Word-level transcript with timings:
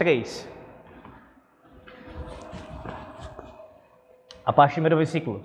3. 0.00 0.48
A 4.46 4.50
partir 4.50 4.72
do 4.72 4.74
primeiro 4.76 4.96
versículo. 4.96 5.44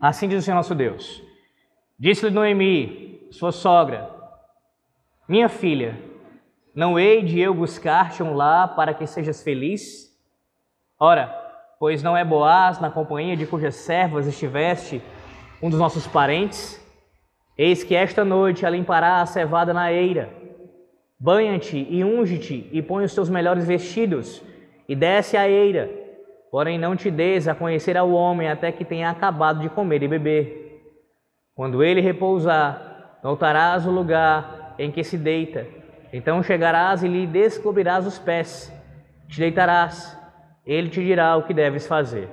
Assim 0.00 0.28
diz 0.28 0.38
o 0.38 0.42
Senhor 0.42 0.56
nosso 0.56 0.74
Deus. 0.74 1.22
Disse-lhe 1.98 2.34
Noemi, 2.34 3.28
sua 3.30 3.52
sogra, 3.52 4.10
minha 5.28 5.50
filha, 5.50 6.00
não 6.74 6.98
hei 6.98 7.22
de 7.22 7.38
eu 7.38 7.52
buscar-te 7.52 8.22
um 8.22 8.32
lar 8.32 8.74
para 8.74 8.94
que 8.94 9.06
sejas 9.06 9.42
feliz? 9.42 10.10
Ora, 10.98 11.26
pois 11.78 12.02
não 12.02 12.16
é 12.16 12.24
Boaz 12.24 12.80
na 12.80 12.90
companhia 12.90 13.36
de 13.36 13.46
cujas 13.46 13.74
servas 13.74 14.26
estiveste 14.26 15.02
um 15.62 15.68
dos 15.68 15.78
nossos 15.78 16.06
parentes? 16.06 16.81
Eis 17.56 17.84
que 17.84 17.94
esta 17.94 18.24
noite 18.24 18.68
limpará 18.68 19.20
a 19.20 19.26
cevada 19.26 19.74
na 19.74 19.92
eira. 19.92 20.30
Banha-te 21.18 21.86
e 21.88 22.02
unge-te 22.02 22.68
e 22.72 22.82
põe 22.82 23.04
os 23.04 23.14
teus 23.14 23.28
melhores 23.28 23.66
vestidos 23.66 24.42
e 24.88 24.96
desce 24.96 25.36
a 25.36 25.48
eira. 25.48 25.90
Porém 26.50 26.78
não 26.78 26.96
te 26.96 27.10
des 27.10 27.46
a 27.46 27.54
conhecer 27.54 27.96
ao 27.96 28.10
homem 28.10 28.48
até 28.48 28.72
que 28.72 28.84
tenha 28.84 29.10
acabado 29.10 29.60
de 29.60 29.68
comer 29.68 30.02
e 30.02 30.08
beber. 30.08 30.62
Quando 31.54 31.82
ele 31.82 32.00
repousar, 32.00 33.18
voltarás 33.22 33.86
ao 33.86 33.92
lugar 33.92 34.74
em 34.78 34.90
que 34.90 35.04
se 35.04 35.16
deita. 35.16 35.66
Então 36.12 36.42
chegarás 36.42 37.02
e 37.02 37.08
lhe 37.08 37.26
descobrirás 37.26 38.06
os 38.06 38.18
pés. 38.18 38.72
Te 39.28 39.38
deitarás. 39.38 40.18
Ele 40.66 40.88
te 40.88 41.02
dirá 41.02 41.36
o 41.36 41.42
que 41.42 41.54
deves 41.54 41.86
fazer. 41.86 42.28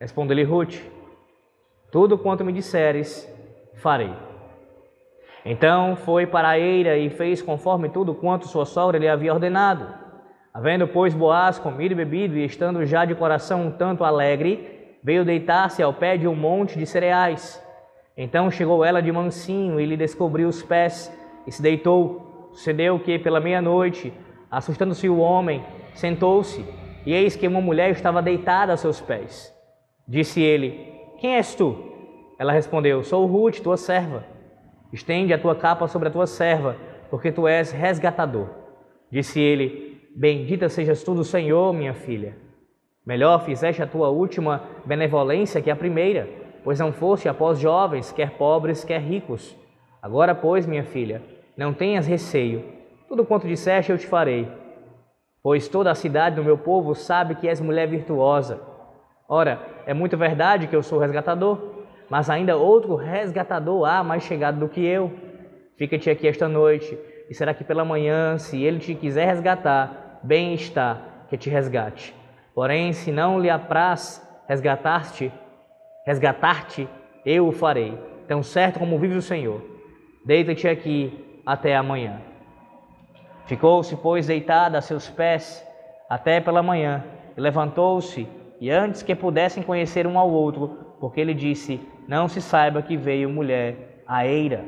Respondeu-lhe 0.00 0.44
Ruth: 0.44 0.76
Tudo 1.90 2.18
quanto 2.18 2.44
me 2.44 2.52
disseres, 2.52 3.28
farei. 3.74 4.29
Então 5.44 5.96
foi 5.96 6.26
para 6.26 6.50
a 6.50 6.58
eira 6.58 6.96
e 6.98 7.08
fez 7.08 7.40
conforme 7.40 7.88
tudo 7.88 8.14
quanto 8.14 8.48
sua 8.48 8.66
sogra 8.66 8.98
lhe 8.98 9.08
havia 9.08 9.32
ordenado. 9.32 9.86
Havendo, 10.52 10.86
pois, 10.88 11.14
Boaz 11.14 11.58
comido 11.58 11.92
e 11.92 11.94
bebido, 11.94 12.36
e 12.36 12.44
estando 12.44 12.84
já 12.84 13.04
de 13.04 13.14
coração 13.14 13.66
um 13.66 13.70
tanto 13.70 14.04
alegre, 14.04 14.98
veio 15.02 15.24
deitar-se 15.24 15.82
ao 15.82 15.94
pé 15.94 16.16
de 16.16 16.26
um 16.26 16.34
monte 16.34 16.78
de 16.78 16.84
cereais. 16.84 17.64
Então 18.16 18.50
chegou 18.50 18.84
ela 18.84 19.00
de 19.00 19.10
mansinho 19.12 19.80
e 19.80 19.86
lhe 19.86 19.96
descobriu 19.96 20.48
os 20.48 20.62
pés, 20.62 21.10
e 21.46 21.52
se 21.52 21.62
deitou. 21.62 22.50
Sucedeu 22.52 22.98
que, 22.98 23.16
pela 23.18 23.38
meia-noite, 23.38 24.12
assustando-se 24.50 25.08
o 25.08 25.18
homem, 25.18 25.64
sentou-se, 25.94 26.64
e 27.06 27.14
eis 27.14 27.36
que 27.36 27.46
uma 27.46 27.60
mulher 27.60 27.90
estava 27.90 28.20
deitada 28.20 28.72
a 28.72 28.76
seus 28.76 29.00
pés. 29.00 29.54
Disse 30.06 30.42
ele: 30.42 30.92
Quem 31.18 31.36
és 31.36 31.54
tu? 31.54 31.78
Ela 32.38 32.52
respondeu: 32.52 33.04
Sou 33.04 33.24
Ruth, 33.26 33.60
tua 33.60 33.76
serva. 33.76 34.24
Estende 34.92 35.32
a 35.32 35.38
tua 35.38 35.54
capa 35.54 35.86
sobre 35.86 36.08
a 36.08 36.10
tua 36.10 36.26
serva, 36.26 36.76
porque 37.10 37.30
tu 37.30 37.46
és 37.46 37.70
resgatador. 37.70 38.48
Disse 39.10 39.40
ele: 39.40 40.00
Bendita 40.14 40.68
sejas 40.68 41.02
tu 41.02 41.14
do 41.14 41.24
Senhor, 41.24 41.72
minha 41.72 41.94
filha. 41.94 42.36
Melhor 43.06 43.44
fizeste 43.44 43.82
a 43.82 43.86
tua 43.86 44.08
última 44.08 44.62
benevolência 44.84 45.62
que 45.62 45.70
a 45.70 45.76
primeira, 45.76 46.28
pois 46.62 46.78
não 46.78 46.92
foste 46.92 47.28
após 47.28 47.58
jovens, 47.58 48.12
quer 48.12 48.32
pobres, 48.32 48.84
quer 48.84 49.00
ricos. 49.00 49.56
Agora, 50.02 50.34
pois, 50.34 50.66
minha 50.66 50.84
filha, 50.84 51.22
não 51.56 51.72
tenhas 51.72 52.06
receio. 52.06 52.64
Tudo 53.08 53.24
quanto 53.24 53.46
disseste 53.46 53.92
eu 53.92 53.98
te 53.98 54.06
farei. 54.06 54.48
Pois 55.42 55.68
toda 55.68 55.90
a 55.90 55.94
cidade 55.94 56.36
do 56.36 56.44
meu 56.44 56.58
povo 56.58 56.94
sabe 56.94 57.34
que 57.34 57.48
és 57.48 57.60
mulher 57.60 57.88
virtuosa. 57.88 58.60
Ora, 59.28 59.60
é 59.86 59.94
muito 59.94 60.16
verdade 60.16 60.66
que 60.66 60.76
eu 60.76 60.82
sou 60.82 60.98
resgatador 60.98 61.79
mas 62.10 62.28
ainda 62.28 62.56
outro 62.56 62.96
resgatador 62.96 63.88
há 63.88 64.02
mais 64.02 64.24
chegado 64.24 64.58
do 64.58 64.68
que 64.68 64.84
eu. 64.84 65.12
Fica-te 65.76 66.10
aqui 66.10 66.26
esta 66.26 66.48
noite, 66.48 66.98
e 67.30 67.34
será 67.34 67.54
que 67.54 67.62
pela 67.62 67.84
manhã, 67.84 68.36
se 68.36 68.60
ele 68.62 68.80
te 68.80 68.94
quiser 68.94 69.26
resgatar, 69.26 70.18
bem 70.22 70.52
está 70.52 70.98
que 71.28 71.38
te 71.38 71.48
resgate. 71.48 72.14
Porém, 72.54 72.92
se 72.92 73.12
não 73.12 73.40
lhe 73.40 73.48
apraz 73.48 74.26
resgatar-te, 74.48 75.32
resgatar-te, 76.04 76.88
eu 77.24 77.46
o 77.46 77.52
farei. 77.52 77.96
Tão 78.26 78.42
certo 78.42 78.78
como 78.78 78.98
vive 78.98 79.16
o 79.16 79.22
Senhor. 79.22 79.62
Deita-te 80.26 80.66
aqui 80.66 81.40
até 81.46 81.76
amanhã. 81.76 82.20
Ficou-se, 83.46 83.96
pois, 83.96 84.26
deitada 84.26 84.78
a 84.78 84.82
seus 84.82 85.08
pés 85.08 85.64
até 86.08 86.40
pela 86.40 86.62
manhã, 86.62 87.04
e 87.36 87.40
levantou-se, 87.40 88.28
e 88.60 88.68
antes 88.70 89.02
que 89.02 89.14
pudessem 89.14 89.62
conhecer 89.62 90.06
um 90.06 90.18
ao 90.18 90.28
outro, 90.28 90.96
porque 91.00 91.20
ele 91.20 91.32
disse: 91.32 91.80
não 92.10 92.26
se 92.26 92.42
saiba 92.42 92.82
que 92.82 92.96
veio 92.96 93.30
mulher 93.30 94.02
a 94.04 94.26
eira. 94.26 94.64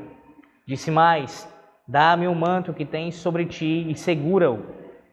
Disse 0.64 0.92
mais: 0.92 1.52
Dá-me 1.88 2.28
o 2.28 2.34
manto 2.36 2.72
que 2.72 2.84
tens 2.84 3.16
sobre 3.16 3.46
ti 3.46 3.84
e 3.90 3.96
segura-o. 3.96 4.60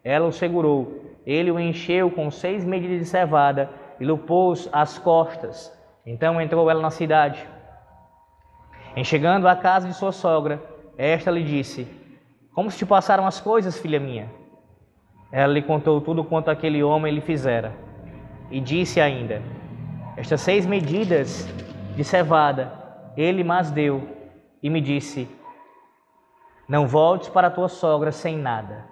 Ela 0.04 0.28
o 0.28 0.32
segurou. 0.32 1.16
Ele 1.26 1.50
o 1.50 1.58
encheu 1.58 2.08
com 2.08 2.30
seis 2.30 2.64
medidas 2.64 3.00
de 3.00 3.04
cevada 3.04 3.68
e 3.98 4.04
lhe 4.04 4.16
pôs 4.16 4.68
às 4.72 4.96
costas. 4.96 5.76
Então 6.06 6.40
entrou 6.40 6.70
ela 6.70 6.80
na 6.80 6.90
cidade. 6.90 7.44
Em 8.94 9.02
chegando 9.02 9.48
à 9.48 9.56
casa 9.56 9.88
de 9.88 9.94
sua 9.94 10.12
sogra, 10.12 10.62
esta 10.96 11.32
lhe 11.32 11.42
disse: 11.42 11.84
Como 12.54 12.70
se 12.70 12.78
te 12.78 12.86
passaram 12.86 13.26
as 13.26 13.40
coisas, 13.40 13.76
filha 13.76 13.98
minha? 13.98 14.30
Ela 15.32 15.52
lhe 15.52 15.62
contou 15.62 16.00
tudo 16.00 16.22
quanto 16.22 16.48
aquele 16.48 16.80
homem 16.80 17.12
lhe 17.12 17.20
fizera. 17.20 17.72
E 18.52 18.60
disse 18.60 19.00
ainda: 19.00 19.42
Estas 20.16 20.42
seis 20.42 20.64
medidas 20.64 21.44
de 22.00 22.04
cevada, 22.04 22.72
ele 23.14 23.44
mas 23.44 23.70
deu 23.70 24.08
e 24.62 24.70
me 24.70 24.80
disse: 24.80 25.28
Não 26.66 26.86
voltes 26.86 27.28
para 27.28 27.50
tua 27.50 27.68
sogra 27.68 28.10
sem 28.10 28.38
nada. 28.38 28.86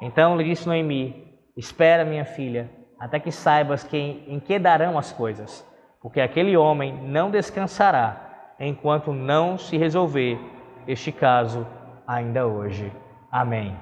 Então 0.00 0.36
lhe 0.36 0.44
disse 0.44 0.68
Noemi: 0.68 1.36
Espera, 1.56 2.04
minha 2.04 2.24
filha, 2.24 2.70
até 2.96 3.18
que 3.18 3.32
saibas 3.32 3.82
que, 3.82 4.24
em 4.28 4.38
que 4.38 4.56
darão 4.56 4.96
as 4.96 5.12
coisas, 5.12 5.66
porque 6.00 6.20
aquele 6.20 6.56
homem 6.56 6.92
não 7.08 7.28
descansará 7.28 8.54
enquanto 8.60 9.12
não 9.12 9.58
se 9.58 9.76
resolver 9.76 10.38
este 10.86 11.10
caso 11.10 11.66
ainda 12.06 12.46
hoje. 12.46 12.92
Amém. 13.32 13.76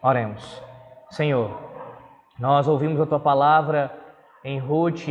Oremos. 0.00 0.62
Senhor, 1.10 1.50
nós 2.38 2.66
ouvimos 2.66 2.98
a 2.98 3.04
tua 3.04 3.20
palavra 3.20 3.92
em 4.42 4.58
Ruth 4.58 5.06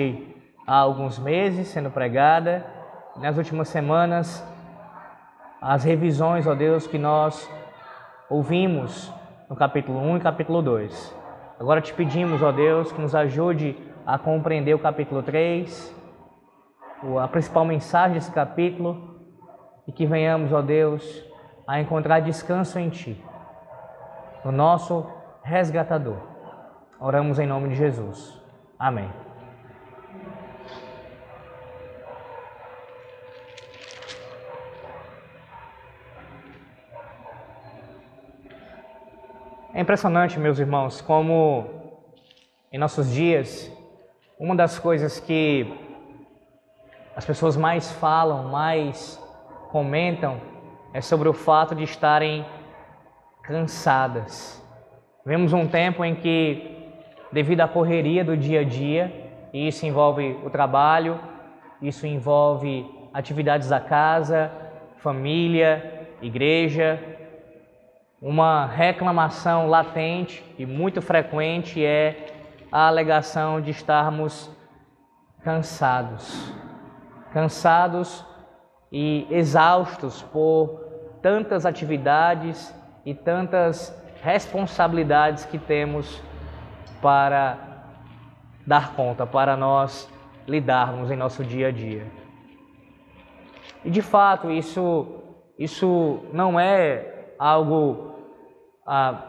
há 0.66 0.78
alguns 0.78 1.20
meses 1.20 1.68
sendo 1.68 1.90
pregada. 1.90 2.66
Nas 3.18 3.38
últimas 3.38 3.70
semanas, 3.70 4.44
as 5.62 5.84
revisões, 5.84 6.48
ó 6.48 6.56
Deus, 6.56 6.88
que 6.88 6.98
nós 6.98 7.50
ouvimos 8.30 9.14
no 9.50 9.56
capítulo 9.56 10.00
1 10.00 10.18
e 10.18 10.20
capítulo 10.20 10.62
2. 10.62 11.16
Agora 11.60 11.80
te 11.80 11.94
pedimos, 11.94 12.42
ó 12.42 12.52
Deus, 12.52 12.92
que 12.92 13.00
nos 13.00 13.14
ajude 13.14 13.78
a 14.06 14.18
compreender 14.18 14.74
o 14.74 14.80
capítulo 14.80 15.22
3, 15.22 15.96
a 17.22 17.28
principal 17.28 17.64
mensagem 17.64 18.16
desse 18.16 18.32
capítulo, 18.32 19.14
e 19.88 19.92
que 19.92 20.06
venhamos, 20.06 20.52
ó 20.52 20.62
Deus, 20.62 21.24
a 21.68 21.80
encontrar 21.80 22.20
descanso 22.22 22.80
em 22.80 22.90
Ti, 22.90 23.24
no 24.44 24.52
nosso 24.52 25.06
resgatador. 25.44 26.18
Oramos 27.00 27.38
em 27.38 27.46
nome 27.46 27.70
de 27.70 27.76
Jesus. 27.76 28.42
Amém. 28.80 29.23
É 39.76 39.82
impressionante, 39.82 40.40
meus 40.40 40.60
irmãos, 40.60 41.02
como 41.02 41.66
em 42.72 42.78
nossos 42.78 43.12
dias, 43.12 43.72
uma 44.40 44.56
das 44.56 44.78
coisas 44.78 45.20
que 45.20 45.66
as 47.16 47.26
pessoas 47.26 47.58
mais 47.58 47.92
falam, 47.94 48.50
mais 48.50 49.20
comentam, 49.72 50.40
é 50.94 51.02
sobre 51.02 51.28
o 51.28 51.34
fato 51.34 51.74
de 51.74 51.84
estarem 51.86 52.46
cansadas. 53.42 54.64
Vemos 55.26 55.54
um 55.54 55.68
tempo 55.68 56.06
em 56.06 56.14
que, 56.14 56.94
devido 57.32 57.62
à 57.62 57.68
correria 57.68 58.24
do 58.24 58.38
dia 58.38 58.60
a 58.60 58.64
dia, 58.64 59.12
e 59.52 59.68
isso 59.68 59.88
envolve 59.88 60.40
o 60.46 60.52
trabalho, 60.52 61.20
isso 61.82 62.06
envolve 62.06 62.86
atividades 63.12 63.70
da 63.70 63.80
casa, 63.80 64.52
família, 64.98 66.08
igreja, 66.22 67.13
uma 68.24 68.66
reclamação 68.66 69.68
latente 69.68 70.42
e 70.58 70.66
muito 70.66 71.02
frequente 71.02 71.84
é 71.84 72.28
a 72.72 72.88
alegação 72.88 73.60
de 73.60 73.72
estarmos 73.72 74.50
cansados. 75.44 76.54
Cansados 77.34 78.26
e 78.90 79.28
exaustos 79.30 80.22
por 80.22 80.80
tantas 81.22 81.66
atividades 81.66 82.74
e 83.06 83.14
tantas 83.14 83.94
responsabilidades 84.22 85.44
que 85.44 85.60
temos 85.60 86.24
para 87.02 87.58
dar 88.66 88.94
conta, 88.96 89.28
para 89.28 89.58
nós 89.58 90.10
lidarmos 90.48 91.12
em 91.12 91.18
nosso 91.18 91.44
dia 91.44 91.68
a 91.68 91.72
dia. 91.72 92.08
E 93.84 93.92
de 93.92 94.02
fato, 94.02 94.50
isso 94.50 95.20
isso 95.60 96.24
não 96.32 96.58
é 96.58 97.34
algo 97.38 98.13
ah, 98.86 99.22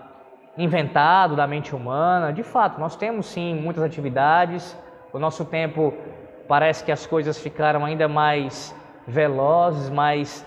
inventado 0.56 1.36
da 1.36 1.46
mente 1.46 1.74
humana. 1.74 2.32
De 2.32 2.42
fato, 2.42 2.80
nós 2.80 2.96
temos 2.96 3.26
sim 3.26 3.54
muitas 3.54 3.82
atividades. 3.82 4.76
O 5.12 5.18
nosso 5.18 5.44
tempo 5.44 5.94
parece 6.48 6.84
que 6.84 6.92
as 6.92 7.06
coisas 7.06 7.38
ficaram 7.38 7.84
ainda 7.84 8.08
mais 8.08 8.74
velozes, 9.06 9.90
mais 9.90 10.44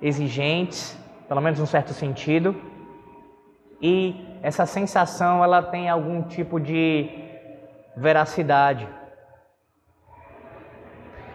exigentes, 0.00 0.98
pelo 1.28 1.40
menos 1.40 1.58
num 1.58 1.66
certo 1.66 1.92
sentido. 1.92 2.54
E 3.80 4.38
essa 4.42 4.66
sensação 4.66 5.42
ela 5.42 5.62
tem 5.62 5.88
algum 5.88 6.22
tipo 6.22 6.60
de 6.60 7.08
veracidade. 7.96 8.88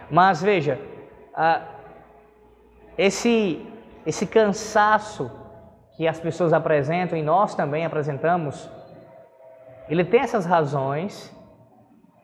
Mas 0.10 0.42
veja, 0.42 0.80
esse, 2.98 3.66
esse 4.06 4.25
cansaço 4.25 5.31
que 6.00 6.07
as 6.07 6.18
pessoas 6.18 6.54
apresentam 6.54 7.19
e 7.19 7.22
nós 7.22 7.54
também 7.54 7.86
apresentamos, 7.86 8.69
ele 9.90 10.06
tem 10.06 10.22
essas 10.22 10.46
razões, 10.46 11.30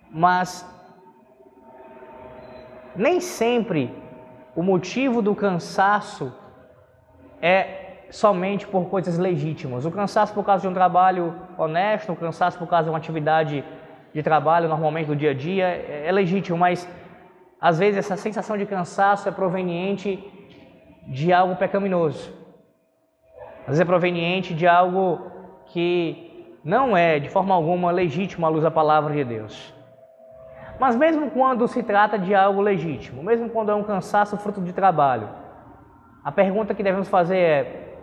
mas 0.10 0.66
nem 2.96 3.20
sempre 3.20 3.94
o 4.56 4.64
motivo 4.64 5.22
do 5.22 5.36
cansaço 5.36 6.34
é 7.42 8.06
somente 8.10 8.66
por 8.66 8.86
coisas 8.86 9.18
legítimas. 9.18 9.84
O 9.84 9.92
cansaço 9.92 10.34
por 10.34 10.46
causa 10.46 10.62
de 10.62 10.70
um 10.70 10.74
trabalho 10.74 11.36
honesto, 11.58 12.14
o 12.14 12.16
cansaço 12.16 12.58
por 12.58 12.70
causa 12.70 12.86
de 12.86 12.92
uma 12.92 12.98
atividade 12.98 13.62
de 14.14 14.24
trabalho 14.24 14.70
normalmente 14.70 15.08
do 15.08 15.18
dia 15.18 15.32
a 15.32 15.34
dia 15.34 15.66
é 15.66 16.10
legítimo, 16.14 16.58
mas 16.58 16.88
às 17.60 17.78
vezes 17.78 17.98
essa 17.98 18.16
sensação 18.16 18.58
de 18.58 18.66
cansaço 18.66 19.28
é 19.28 19.34
proveniente 19.34 20.24
de 21.10 21.34
algo 21.34 21.58
pecaminoso. 21.58 22.45
Às 23.66 23.70
vezes 23.70 23.82
é 23.82 23.86
proveniente 23.86 24.54
de 24.54 24.68
algo 24.68 25.20
que 25.68 26.60
não 26.64 26.96
é 26.96 27.20
de 27.20 27.30
forma 27.30 27.54
alguma 27.54 27.92
legítimo 27.92 28.46
à 28.46 28.50
luz 28.50 28.64
da 28.64 28.70
palavra 28.70 29.14
de 29.14 29.24
Deus. 29.24 29.74
Mas 30.80 30.96
mesmo 30.96 31.32
quando 31.32 31.68
se 31.68 31.82
trata 31.82 32.18
de 32.18 32.36
algo 32.36 32.62
legítimo, 32.62 33.24
mesmo 33.24 33.50
quando 33.50 33.72
é 33.72 33.76
um 33.76 33.84
cansaço 33.84 34.38
fruto 34.38 34.62
de 34.62 34.72
trabalho, 34.72 35.30
a 36.24 36.32
pergunta 36.32 36.76
que 36.76 36.84
devemos 36.84 37.08
fazer 37.08 37.38
é: 37.38 37.98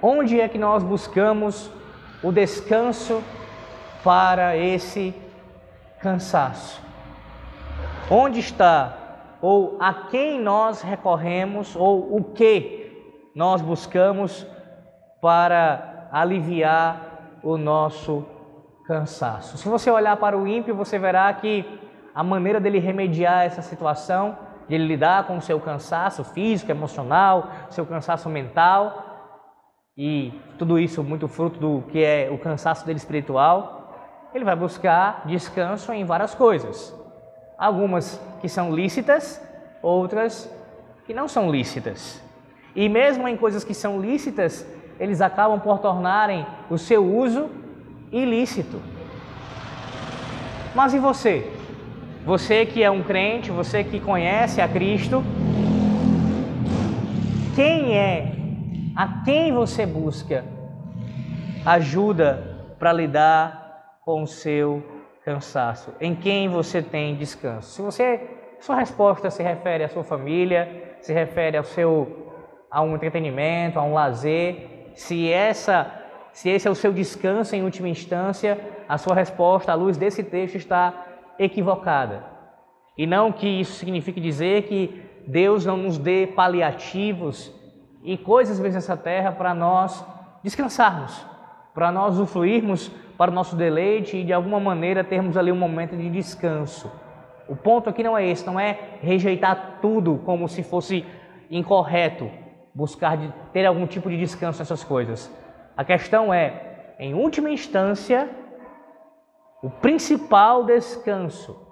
onde 0.00 0.40
é 0.40 0.48
que 0.48 0.58
nós 0.58 0.82
buscamos 0.82 1.70
o 2.22 2.32
descanso 2.32 3.22
para 4.02 4.56
esse 4.56 5.14
cansaço? 6.00 6.80
Onde 8.10 8.40
está 8.40 8.96
ou 9.42 9.76
a 9.80 9.92
quem 9.92 10.40
nós 10.40 10.82
recorremos 10.82 11.74
ou 11.76 12.16
o 12.16 12.24
que 12.24 12.79
nós 13.40 13.62
buscamos 13.62 14.46
para 15.18 16.10
aliviar 16.12 17.38
o 17.42 17.56
nosso 17.56 18.26
cansaço. 18.86 19.56
Se 19.56 19.66
você 19.66 19.90
olhar 19.90 20.14
para 20.18 20.36
o 20.36 20.46
ímpio, 20.46 20.74
você 20.74 20.98
verá 20.98 21.32
que 21.32 21.64
a 22.14 22.22
maneira 22.22 22.60
dele 22.60 22.78
remediar 22.78 23.46
essa 23.46 23.62
situação, 23.62 24.36
de 24.68 24.74
ele 24.74 24.86
lidar 24.86 25.26
com 25.26 25.38
o 25.38 25.40
seu 25.40 25.58
cansaço 25.58 26.22
físico, 26.22 26.70
emocional, 26.70 27.48
seu 27.70 27.86
cansaço 27.86 28.28
mental, 28.28 29.06
e 29.96 30.38
tudo 30.58 30.78
isso 30.78 31.02
muito 31.02 31.26
fruto 31.26 31.58
do 31.58 31.82
que 31.90 32.04
é 32.04 32.28
o 32.30 32.36
cansaço 32.36 32.84
dele 32.84 32.98
espiritual, 32.98 34.28
ele 34.34 34.44
vai 34.44 34.54
buscar 34.54 35.22
descanso 35.24 35.94
em 35.94 36.04
várias 36.04 36.34
coisas. 36.34 36.94
Algumas 37.58 38.20
que 38.42 38.50
são 38.50 38.70
lícitas, 38.70 39.42
outras 39.82 40.54
que 41.06 41.14
não 41.14 41.26
são 41.26 41.50
lícitas. 41.50 42.28
E 42.74 42.88
mesmo 42.88 43.26
em 43.26 43.36
coisas 43.36 43.64
que 43.64 43.74
são 43.74 44.00
lícitas, 44.00 44.66
eles 44.98 45.20
acabam 45.20 45.58
por 45.58 45.78
tornarem 45.78 46.46
o 46.68 46.76
seu 46.76 47.04
uso 47.04 47.50
ilícito. 48.12 48.80
Mas 50.74 50.94
e 50.94 50.98
você? 50.98 51.50
Você 52.24 52.66
que 52.66 52.82
é 52.82 52.90
um 52.90 53.02
crente, 53.02 53.50
você 53.50 53.82
que 53.82 53.98
conhece 53.98 54.60
a 54.60 54.68
Cristo, 54.68 55.24
quem 57.56 57.96
é, 57.96 58.32
a 58.94 59.22
quem 59.24 59.52
você 59.52 59.86
busca 59.86 60.44
ajuda 61.64 62.74
para 62.78 62.92
lidar 62.92 63.98
com 64.04 64.22
o 64.22 64.26
seu 64.26 64.82
cansaço? 65.24 65.92
Em 66.00 66.14
quem 66.14 66.48
você 66.48 66.82
tem 66.82 67.16
descanso? 67.16 67.70
Se 67.70 67.82
você, 67.82 68.20
sua 68.60 68.76
resposta 68.76 69.30
se 69.30 69.42
refere 69.42 69.82
à 69.82 69.88
sua 69.88 70.04
família, 70.04 70.96
se 71.00 71.12
refere 71.12 71.56
ao 71.56 71.64
seu 71.64 72.19
a 72.70 72.82
um 72.82 72.94
entretenimento, 72.94 73.78
a 73.78 73.82
um 73.82 73.94
lazer, 73.94 74.92
se 74.94 75.30
essa 75.30 76.00
se 76.32 76.48
esse 76.48 76.68
é 76.68 76.70
o 76.70 76.74
seu 76.74 76.92
descanso 76.92 77.54
em 77.56 77.62
última 77.62 77.88
instância, 77.88 78.58
a 78.88 78.96
sua 78.96 79.14
resposta 79.14 79.72
à 79.72 79.74
luz 79.74 79.96
desse 79.96 80.22
texto 80.22 80.54
está 80.56 81.06
equivocada. 81.38 82.24
E 82.96 83.06
não 83.06 83.32
que 83.32 83.48
isso 83.48 83.72
signifique 83.72 84.20
dizer 84.20 84.62
que 84.62 85.02
Deus 85.26 85.66
não 85.66 85.76
nos 85.76 85.98
dê 85.98 86.26
paliativos 86.26 87.52
e 88.02 88.16
coisas 88.16 88.58
vezes 88.58 88.76
nessa 88.76 88.96
terra 88.96 89.32
para 89.32 89.54
nós 89.54 90.04
descansarmos, 90.42 91.24
para 91.74 91.92
nós 91.92 92.14
usufruirmos 92.14 92.88
para 93.18 93.30
o 93.30 93.34
nosso 93.34 93.54
deleite 93.54 94.16
e 94.16 94.24
de 94.24 94.32
alguma 94.32 94.58
maneira 94.58 95.04
termos 95.04 95.36
ali 95.36 95.52
um 95.52 95.56
momento 95.56 95.96
de 95.96 96.08
descanso. 96.08 96.90
O 97.48 97.54
ponto 97.56 97.90
aqui 97.90 98.02
não 98.02 98.16
é 98.16 98.26
esse, 98.26 98.46
não 98.46 98.58
é 98.58 98.78
rejeitar 99.02 99.78
tudo 99.82 100.20
como 100.24 100.48
se 100.48 100.62
fosse 100.62 101.04
incorreto, 101.50 102.30
buscar 102.74 103.16
de 103.16 103.32
ter 103.52 103.66
algum 103.66 103.86
tipo 103.86 104.08
de 104.08 104.16
descanso 104.16 104.58
nessas 104.58 104.84
coisas. 104.84 105.30
A 105.76 105.84
questão 105.84 106.32
é, 106.32 106.94
em 106.98 107.14
última 107.14 107.50
instância, 107.50 108.28
o 109.62 109.68
principal 109.68 110.64
descanso, 110.64 111.66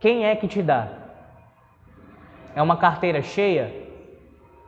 quem 0.00 0.26
é 0.26 0.36
que 0.36 0.48
te 0.48 0.62
dá? 0.62 0.88
É 2.54 2.62
uma 2.62 2.76
carteira 2.76 3.22
cheia? 3.22 3.72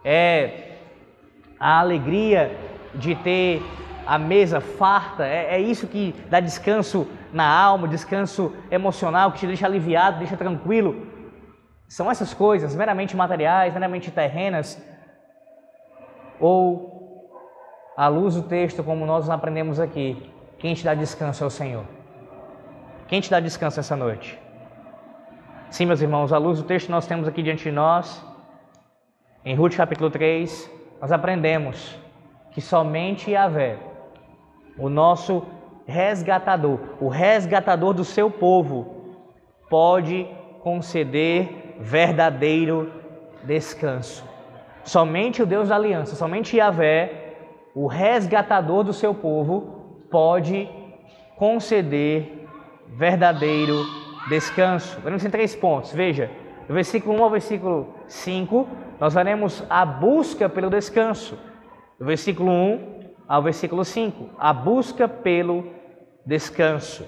É 0.04 0.76
a 1.58 1.80
alegria 1.80 2.56
de 2.94 3.14
ter 3.14 3.62
a 4.06 4.18
mesa 4.18 4.60
farta? 4.60 5.26
É, 5.26 5.56
é 5.56 5.60
isso 5.60 5.86
que 5.86 6.14
dá 6.28 6.40
descanso 6.40 7.06
na 7.32 7.46
alma, 7.46 7.88
descanso 7.88 8.54
emocional, 8.70 9.32
que 9.32 9.40
te 9.40 9.46
deixa 9.46 9.66
aliviado, 9.66 10.18
deixa 10.18 10.37
tranquilo? 10.37 11.06
São 11.88 12.11
essas 12.11 12.32
coisas 12.32 12.75
meramente 12.75 13.16
materiais, 13.16 13.73
meramente 13.73 14.11
terrenas? 14.11 14.80
Ou 16.40 17.31
à 17.97 18.09
luz 18.09 18.35
do 18.35 18.43
texto, 18.43 18.85
como 18.85 19.07
nós 19.07 19.31
aprendemos 19.31 19.81
aqui, 19.81 20.31
quem 20.59 20.75
te 20.75 20.85
dá 20.85 20.95
descanso 20.95 21.45
é 21.45 21.47
o 21.47 21.50
Senhor. 21.50 21.85
Quem 23.09 23.21
te 23.21 23.31
dá 23.31 23.40
descanso 23.40 23.81
essa 23.81 23.97
noite? 23.97 24.38
Sim, 25.71 25.87
meus 25.87 26.00
irmãos, 26.00 26.33
à 26.33 26.38
luz 26.38 26.59
do 26.59 26.64
texto 26.64 26.87
que 26.87 26.93
nós 26.93 27.07
temos 27.07 27.26
aqui 27.26 27.43
diante 27.43 27.64
de 27.64 27.71
nós, 27.71 28.25
em 29.45 29.55
Ruth 29.55 29.76
capítulo 29.76 30.11
3, 30.11 30.71
nós 31.00 31.12
aprendemos 31.12 31.99
que 32.50 32.61
somente 32.61 33.31
Yahvé, 33.31 33.78
o 34.78 34.88
nosso 34.88 35.45
resgatador, 35.87 36.81
o 37.00 37.09
resgatador 37.09 37.95
do 37.95 38.05
seu 38.05 38.31
povo, 38.31 39.14
pode 39.71 40.26
conceder 40.61 41.76
verdadeiro 41.78 42.93
descanso. 43.45 44.25
Somente 44.87 45.43
o 45.43 45.47
Deus 45.47 45.69
da 45.69 45.75
aliança, 45.75 46.14
somente 46.14 46.57
Yahvé 46.57 47.35
o 47.75 47.88
resgatador 47.88 48.85
do 48.85 48.93
seu 48.93 49.12
povo 49.12 50.07
pode 50.11 50.69
conceder 51.37 52.47
verdadeiro 52.87 53.85
descanso. 54.28 54.99
Veremos 55.00 55.25
em 55.25 55.28
três 55.28 55.57
pontos. 55.57 55.93
Veja, 55.93 56.31
do 56.69 56.73
versículo 56.73 57.19
1 57.19 57.23
ao 57.25 57.31
versículo 57.31 57.95
5, 58.07 58.69
nós 59.00 59.12
veremos 59.12 59.64
a 59.69 59.85
busca 59.85 60.49
pelo 60.49 60.71
descanso. 60.71 61.37
Do 61.99 62.07
versículo 62.07 62.50
1 62.50 63.11
ao 63.26 63.43
versículo 63.43 63.85
5, 63.85 64.31
a 64.38 64.52
busca 64.52 65.09
pelo 65.09 65.66
descanso. 66.25 67.05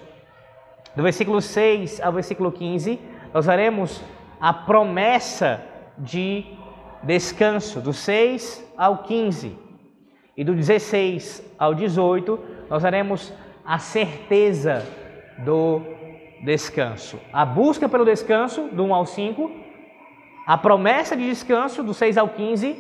Do 0.97 1.03
versículo 1.05 1.41
6 1.41 2.01
ao 2.01 2.13
versículo 2.13 2.51
15, 2.51 2.99
nós 3.33 3.47
veremos 3.47 4.03
a 4.41 4.53
promessa 4.53 5.63
de 5.97 6.59
descanso. 7.03 7.81
Do 7.81 7.93
6 7.93 8.73
ao 8.77 8.99
15, 8.99 9.57
e 10.37 10.45
do 10.45 10.55
16 10.55 11.43
ao 11.59 11.75
18, 11.75 12.39
nós 12.71 12.83
veremos 12.83 13.33
a 13.65 13.79
certeza 13.79 14.87
do 15.39 15.83
descanso. 16.45 17.19
A 17.33 17.45
busca 17.45 17.89
pelo 17.89 18.05
descanso, 18.05 18.69
do 18.69 18.85
1 18.85 18.95
ao 18.95 19.05
5, 19.05 19.51
a 20.47 20.57
promessa 20.57 21.17
de 21.17 21.27
descanso, 21.27 21.83
do 21.83 21.93
6 21.93 22.17
ao 22.17 22.29
15, 22.29 22.77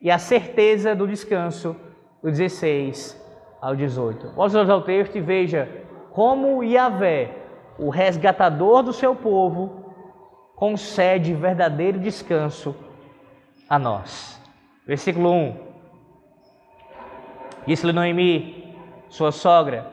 e 0.00 0.10
a 0.10 0.18
certeza 0.18 0.94
do 0.94 1.06
descanso, 1.06 1.74
do 2.22 2.30
16 2.30 3.20
ao 3.60 3.74
18. 3.74 4.32
Volte 4.34 4.56
ao 4.56 4.82
texto 4.82 5.16
e 5.16 5.20
veja 5.20 5.68
como 6.12 6.62
Yahvé, 6.62 7.30
o 7.76 7.90
resgatador 7.90 8.84
do 8.84 8.92
seu 8.92 9.16
povo, 9.16 9.92
concede 10.54 11.34
verdadeiro 11.34 11.98
descanso 11.98 12.76
a 13.74 13.78
nós. 13.78 14.40
Versículo 14.86 15.30
1. 15.32 15.56
Disse-lhe 17.66 17.92
Noemi, 17.92 18.76
sua 19.08 19.32
sogra: 19.32 19.86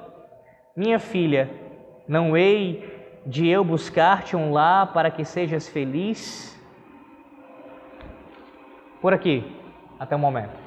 Minha 0.75 0.99
filha, 0.99 1.49
não 2.07 2.37
hei 2.37 2.89
de 3.25 3.47
eu 3.47 3.63
buscar-te 3.63 4.35
um 4.35 4.51
lar 4.51 4.93
para 4.93 5.09
que 5.09 5.25
sejas 5.25 5.67
feliz? 5.67 6.59
Por 9.01 9.13
aqui, 9.13 9.43
até 9.99 10.15
o 10.15 10.19
momento. 10.19 10.59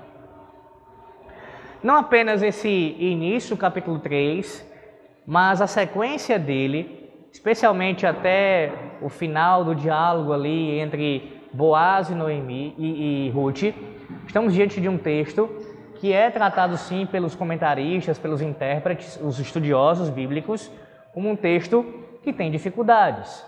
Não 1.83 1.97
apenas 1.97 2.43
esse 2.43 2.97
início, 2.99 3.57
capítulo 3.57 3.99
3, 3.99 4.67
mas 5.27 5.61
a 5.61 5.67
sequência 5.67 6.39
dele, 6.39 7.29
especialmente 7.31 8.07
até 8.07 8.73
o 9.03 9.09
final 9.09 9.65
do 9.65 9.75
diálogo 9.75 10.33
ali 10.33 10.81
entre 10.81 11.34
Boaz 11.55 12.11
e 12.11 12.17
Noemi 12.17 12.75
e, 12.77 13.29
e 13.29 13.31
Ruth, 13.31 13.63
estamos 14.27 14.53
diante 14.53 14.81
de 14.81 14.89
um 14.89 14.99
texto 14.99 15.49
que 16.01 16.13
é 16.13 16.29
tratado 16.29 16.77
sim 16.77 17.07
pelos 17.07 17.37
comentaristas, 17.37 18.19
pelos 18.19 18.43
intérpretes, 18.43 19.21
os 19.23 19.39
estudiosos 19.39 20.11
bíblicos, 20.11 20.69
como 21.13 21.31
um 21.31 21.37
texto 21.37 21.87
que 22.25 22.33
tem 22.33 22.51
dificuldades. 22.51 23.47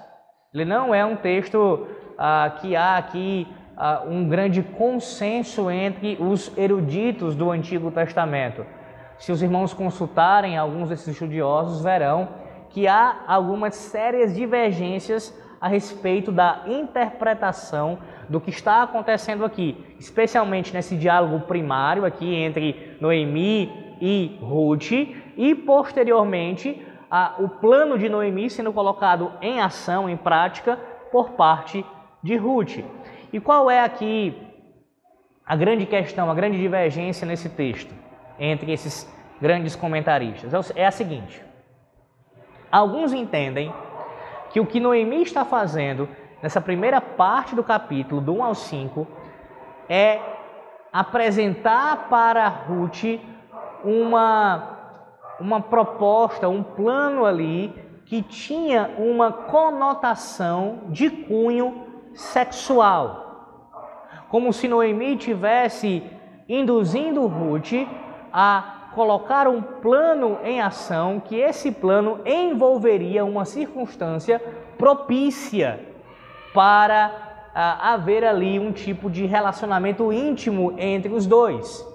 Ele 0.55 0.65
não 0.65 0.95
é 0.95 1.05
um 1.05 1.17
texto 1.17 1.89
ah, 2.17 2.57
que 2.61 2.77
há 2.77 2.97
aqui 2.97 3.45
uh, 3.77 4.09
um 4.09 4.29
grande 4.29 4.63
consenso 4.63 5.69
entre 5.69 6.17
os 6.21 6.57
eruditos 6.57 7.35
do 7.35 7.51
Antigo 7.51 7.91
Testamento. 7.91 8.65
Se 9.19 9.33
os 9.33 9.43
irmãos 9.43 9.75
consultarem 9.75 10.57
alguns 10.57 10.91
desses 10.91 11.09
estudiosos, 11.09 11.83
verão 11.83 12.29
que 12.71 12.87
há 12.87 13.25
algumas 13.27 13.75
sérias 13.75 14.33
divergências 14.33 15.35
a 15.67 15.69
respeito 15.69 16.31
da 16.31 16.63
interpretação 16.69 17.99
do 18.29 18.41
que 18.41 18.51
está 18.51 18.85
acontecendo 18.85 19.45
aqui, 19.45 19.77
especialmente 19.99 20.73
nesse 20.73 20.97
diálogo 20.97 21.41
primário 21.41 22.05
aqui 22.05 22.37
entre 22.37 22.97
Noemi 23.01 23.97
e 24.01 24.39
Ruth 24.41 24.93
e 24.93 25.55
posteriormente 25.67 26.81
a, 27.11 27.35
o 27.41 27.49
plano 27.49 27.99
de 27.99 28.09
Noemi 28.09 28.49
sendo 28.49 28.73
colocado 28.73 29.33
em 29.43 29.61
ação, 29.61 30.09
em 30.09 30.17
prática 30.17 30.77
por 31.11 31.31
parte 31.31 31.85
de 32.23 32.37
Ruth. 32.37 32.79
E 33.33 33.41
qual 33.41 33.69
é 33.69 33.83
aqui 33.83 34.41
a 35.45 35.57
grande 35.57 35.85
questão, 35.85 36.31
a 36.31 36.35
grande 36.35 36.59
divergência 36.59 37.27
nesse 37.27 37.49
texto 37.49 37.93
entre 38.39 38.71
esses 38.73 39.13
grandes 39.43 39.75
comentaristas? 39.75 40.71
É 40.77 40.87
a 40.87 40.93
seguinte: 40.93 41.43
alguns 42.71 43.13
entendem 43.13 43.73
que 44.57 44.61
o 44.61 44.65
que 44.65 44.81
Noemi 44.81 45.21
está 45.21 45.45
fazendo 45.45 46.09
nessa 46.43 46.63
primeira 46.63 46.99
parte 46.99 47.55
do 47.55 47.63
capítulo, 47.63 48.23
do 48.23 48.33
1 48.37 48.43
ao 48.43 48.55
5, 48.55 49.07
é 49.87 50.19
apresentar 50.91 52.09
para 52.09 52.49
Ruth 52.49 53.21
uma, 53.85 54.97
uma 55.39 55.61
proposta, 55.61 56.49
um 56.49 56.63
plano 56.63 57.27
ali 57.27 57.71
que 58.07 58.23
tinha 58.23 58.95
uma 58.97 59.31
conotação 59.31 60.85
de 60.89 61.11
cunho 61.11 61.83
sexual. 62.15 63.69
Como 64.31 64.55
se 64.55 64.69
Noemi 64.69 65.19
tivesse 65.19 66.03
induzindo 66.49 67.27
Ruth 67.27 67.87
a 68.33 68.76
colocar 68.97 69.47
um 69.47 69.61
plano 69.61 70.39
em 70.43 70.59
ação, 70.59 71.21
que 71.21 71.37
esse 71.37 71.71
plano 71.71 72.21
envolveria 72.25 73.27
uma 73.27 73.45
circunstância 73.45 74.43
propícia 74.79 75.79
para 76.55 77.51
ah, 77.55 77.93
haver 77.93 78.25
ali 78.25 78.59
um 78.59 78.73
tipo 78.73 79.11
de 79.11 79.27
relacionamento 79.27 80.11
íntimo 80.11 80.75
entre 80.79 81.13
os 81.13 81.27
dois. 81.27 81.87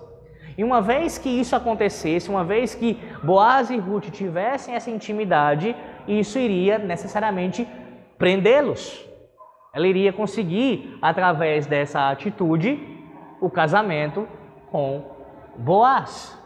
E 0.55 0.63
uma 0.63 0.79
vez 0.79 1.17
que 1.17 1.27
isso 1.27 1.55
acontecesse, 1.55 2.29
uma 2.29 2.43
vez 2.43 2.75
que 2.75 3.00
Boaz 3.24 3.72
e 3.72 3.77
Ruth 3.77 4.12
tivessem 4.12 4.75
essa 4.75 4.91
intimidade, 4.91 5.75
isso 6.08 6.38
iria 6.38 6.77
necessariamente 6.77 7.67
prendê-los. 8.20 9.03
Ela 9.74 9.88
iria 9.88 10.13
conseguir, 10.13 11.00
através 11.01 11.65
dessa 11.65 12.12
atitude, 12.12 12.79
o 13.41 13.50
casamento 13.50 14.27
com 14.70 15.03
Boaz. 15.58 16.39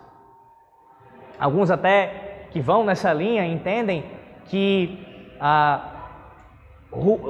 Alguns 1.39 1.69
até 1.71 2.47
que 2.51 2.59
vão 2.59 2.85
nessa 2.85 3.11
linha 3.11 3.45
entendem 3.45 4.03
que 4.45 4.99
a 5.39 5.91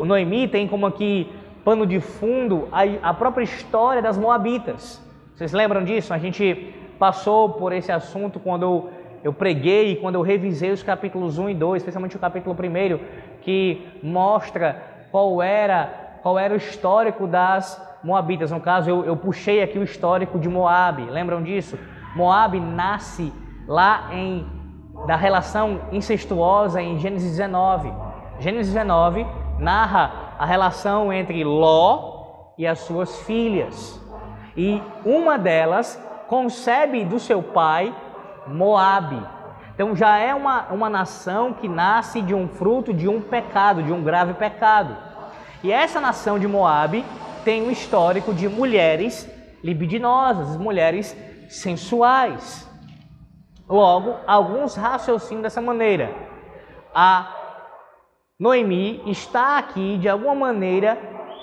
Noemi 0.05 0.47
tem 0.47 0.67
como 0.67 0.85
aqui 0.85 1.31
pano 1.63 1.85
de 1.87 1.99
fundo 1.99 2.67
a, 3.01 3.13
própria 3.13 3.43
história 3.43 4.01
das 4.01 4.17
Moabitas. 4.17 5.03
Vocês 5.33 5.51
lembram 5.51 5.83
disso? 5.83 6.13
A 6.13 6.19
gente 6.19 6.73
passou 6.99 7.49
por 7.49 7.73
esse 7.73 7.91
assunto 7.91 8.39
quando 8.39 8.89
eu 9.23 9.33
preguei, 9.33 9.95
quando 9.95 10.15
eu 10.15 10.21
revisei 10.21 10.71
os 10.71 10.83
capítulos 10.83 11.39
1 11.39 11.49
e 11.49 11.53
2, 11.55 11.81
especialmente 11.81 12.15
o 12.15 12.19
capítulo 12.19 12.55
1, 12.55 12.99
que 13.41 13.87
mostra 14.03 14.79
qual 15.09 15.41
era, 15.41 16.19
qual 16.21 16.37
era 16.37 16.53
o 16.53 16.57
histórico 16.57 17.25
das 17.25 17.81
Moabitas. 18.03 18.51
No 18.51 18.61
caso, 18.61 18.87
eu, 18.87 19.03
eu 19.03 19.17
puxei 19.17 19.63
aqui 19.63 19.79
o 19.79 19.83
histórico 19.83 20.37
de 20.37 20.47
Moabe. 20.47 21.05
Lembram 21.05 21.41
disso? 21.41 21.79
Moabe 22.15 22.59
nasce 22.59 23.33
lá 23.67 24.09
em 24.11 24.45
da 25.05 25.15
relação 25.15 25.81
incestuosa 25.91 26.81
em 26.81 26.97
Gênesis 26.99 27.31
19. 27.31 27.91
Gênesis 28.39 28.73
19 28.73 29.25
narra 29.59 30.35
a 30.39 30.45
relação 30.45 31.11
entre 31.13 31.43
Ló 31.43 32.51
e 32.57 32.65
as 32.65 32.79
suas 32.79 33.21
filhas. 33.21 34.01
E 34.55 34.81
uma 35.05 35.37
delas 35.37 36.01
concebe 36.27 37.03
do 37.03 37.19
seu 37.19 37.43
pai 37.43 37.93
Moabe. 38.47 39.21
Então 39.73 39.95
já 39.95 40.17
é 40.17 40.33
uma, 40.33 40.67
uma 40.71 40.89
nação 40.89 41.53
que 41.53 41.67
nasce 41.67 42.21
de 42.21 42.33
um 42.33 42.47
fruto 42.47 42.93
de 42.93 43.07
um 43.07 43.19
pecado, 43.21 43.83
de 43.83 43.91
um 43.91 44.01
grave 44.01 44.33
pecado. 44.33 44.95
E 45.61 45.71
essa 45.71 45.99
nação 45.99 46.39
de 46.39 46.47
Moabe 46.47 47.03
tem 47.43 47.67
um 47.67 47.71
histórico 47.71 48.33
de 48.33 48.47
mulheres 48.47 49.29
libidinosas, 49.63 50.55
mulheres 50.57 51.15
sensuais. 51.49 52.67
Logo, 53.67 54.15
alguns 54.27 54.75
raciocinam 54.75 55.41
dessa 55.41 55.61
maneira. 55.61 56.13
A 56.93 57.33
Noemi 58.39 59.01
está 59.09 59.57
aqui 59.57 59.97
de 59.97 60.07
alguma 60.07 60.35
maneira 60.35 60.97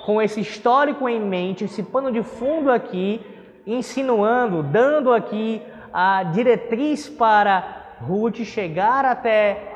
com 0.07 0.21
esse 0.21 0.41
histórico 0.41 1.09
em 1.09 1.21
mente, 1.21 1.65
esse 1.65 1.83
pano 1.83 2.13
de 2.13 2.23
fundo 2.23 2.71
aqui, 2.71 3.25
insinuando, 3.67 4.63
dando 4.63 5.13
aqui 5.13 5.63
a 5.93 6.23
diretriz 6.25 7.09
para 7.09 7.97
Ruth 8.01 8.39
chegar 8.45 9.05
até 9.05 9.71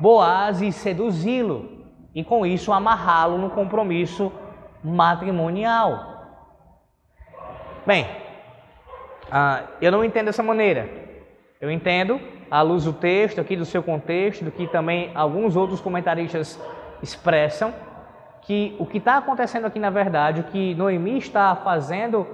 Boaz 0.00 0.60
e 0.60 0.72
seduzi-lo, 0.72 1.86
e 2.14 2.24
com 2.24 2.44
isso 2.44 2.72
amarrá-lo 2.72 3.38
no 3.38 3.50
compromisso 3.50 4.32
matrimonial. 4.82 6.14
Bem, 7.86 8.06
ah, 9.30 9.62
eu 9.80 9.92
não 9.92 10.04
entendo 10.04 10.26
dessa 10.26 10.42
maneira. 10.42 11.03
Eu 11.64 11.70
entendo, 11.70 12.20
à 12.50 12.60
luz 12.60 12.84
do 12.84 12.92
texto, 12.92 13.40
aqui 13.40 13.56
do 13.56 13.64
seu 13.64 13.82
contexto, 13.82 14.44
do 14.44 14.50
que 14.50 14.66
também 14.66 15.10
alguns 15.14 15.56
outros 15.56 15.80
comentaristas 15.80 16.60
expressam, 17.02 17.72
que 18.42 18.76
o 18.78 18.84
que 18.84 18.98
está 18.98 19.16
acontecendo 19.16 19.66
aqui 19.66 19.78
na 19.78 19.88
verdade, 19.88 20.42
o 20.42 20.44
que 20.44 20.74
Noemi 20.74 21.16
está 21.16 21.56
fazendo 21.56 22.26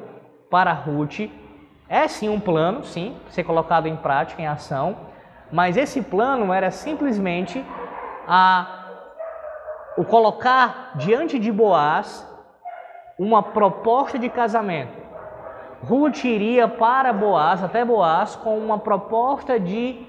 para 0.51 0.73
Ruth, 0.73 1.31
é 1.89 2.09
sim 2.09 2.29
um 2.29 2.41
plano, 2.41 2.85
sim, 2.85 3.17
ser 3.29 3.45
colocado 3.45 3.87
em 3.87 3.95
prática, 3.95 4.43
em 4.43 4.49
ação, 4.49 4.97
mas 5.53 5.77
esse 5.77 6.03
plano 6.03 6.53
era 6.53 6.73
simplesmente 6.73 7.65
a 8.27 8.79
o 9.97 10.05
colocar 10.05 10.91
diante 10.97 11.39
de 11.39 11.53
Boaz 11.53 12.27
uma 13.17 13.45
proposta 13.45 14.19
de 14.19 14.29
casamento. 14.29 15.00
Ruth 15.83 16.25
iria 16.25 16.69
para 16.69 17.13
Boaz, 17.13 17.65
até 17.65 17.85
Boaz, 17.85 18.37
com 18.37 18.59
uma 18.59 18.79
proposta 18.79 19.59
de 19.59 20.07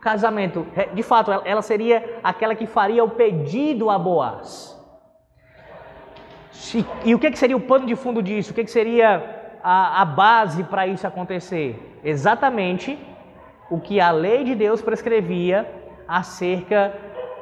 casamento. 0.00 0.66
De 0.94 1.02
fato, 1.02 1.30
ela 1.44 1.62
seria 1.62 2.18
aquela 2.22 2.54
que 2.54 2.66
faria 2.66 3.04
o 3.04 3.10
pedido 3.10 3.90
a 3.90 3.98
Boaz. 3.98 4.76
E 7.04 7.14
o 7.14 7.18
que 7.18 7.34
seria 7.36 7.56
o 7.56 7.60
pano 7.60 7.86
de 7.86 7.96
fundo 7.96 8.22
disso? 8.22 8.52
O 8.52 8.54
que 8.54 8.66
seria 8.66 9.58
a, 9.62 10.02
a 10.02 10.04
base 10.04 10.64
para 10.64 10.86
isso 10.86 11.06
acontecer? 11.06 12.00
Exatamente 12.02 12.98
o 13.70 13.78
que 13.80 14.00
a 14.00 14.10
lei 14.10 14.44
de 14.44 14.54
Deus 14.54 14.82
prescrevia 14.82 15.70
acerca 16.08 16.92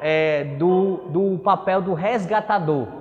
é, 0.01 0.43
do, 0.43 0.97
do 1.09 1.39
papel 1.39 1.81
do 1.81 1.93
resgatador. 1.93 2.98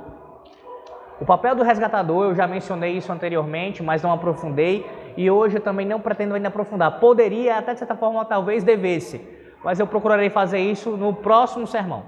O 1.20 1.24
papel 1.24 1.56
do 1.56 1.64
resgatador, 1.64 2.26
eu 2.26 2.34
já 2.34 2.46
mencionei 2.46 2.96
isso 2.96 3.12
anteriormente, 3.12 3.82
mas 3.82 4.02
não 4.02 4.12
aprofundei, 4.12 4.86
e 5.16 5.28
hoje 5.28 5.56
eu 5.56 5.60
também 5.60 5.84
não 5.84 5.98
pretendo 5.98 6.34
ainda 6.34 6.46
aprofundar. 6.46 7.00
Poderia, 7.00 7.58
até 7.58 7.72
de 7.72 7.80
certa 7.80 7.96
forma, 7.96 8.24
talvez 8.24 8.62
devesse, 8.62 9.20
mas 9.64 9.80
eu 9.80 9.86
procurarei 9.86 10.30
fazer 10.30 10.60
isso 10.60 10.96
no 10.96 11.12
próximo 11.12 11.66
sermão. 11.66 12.04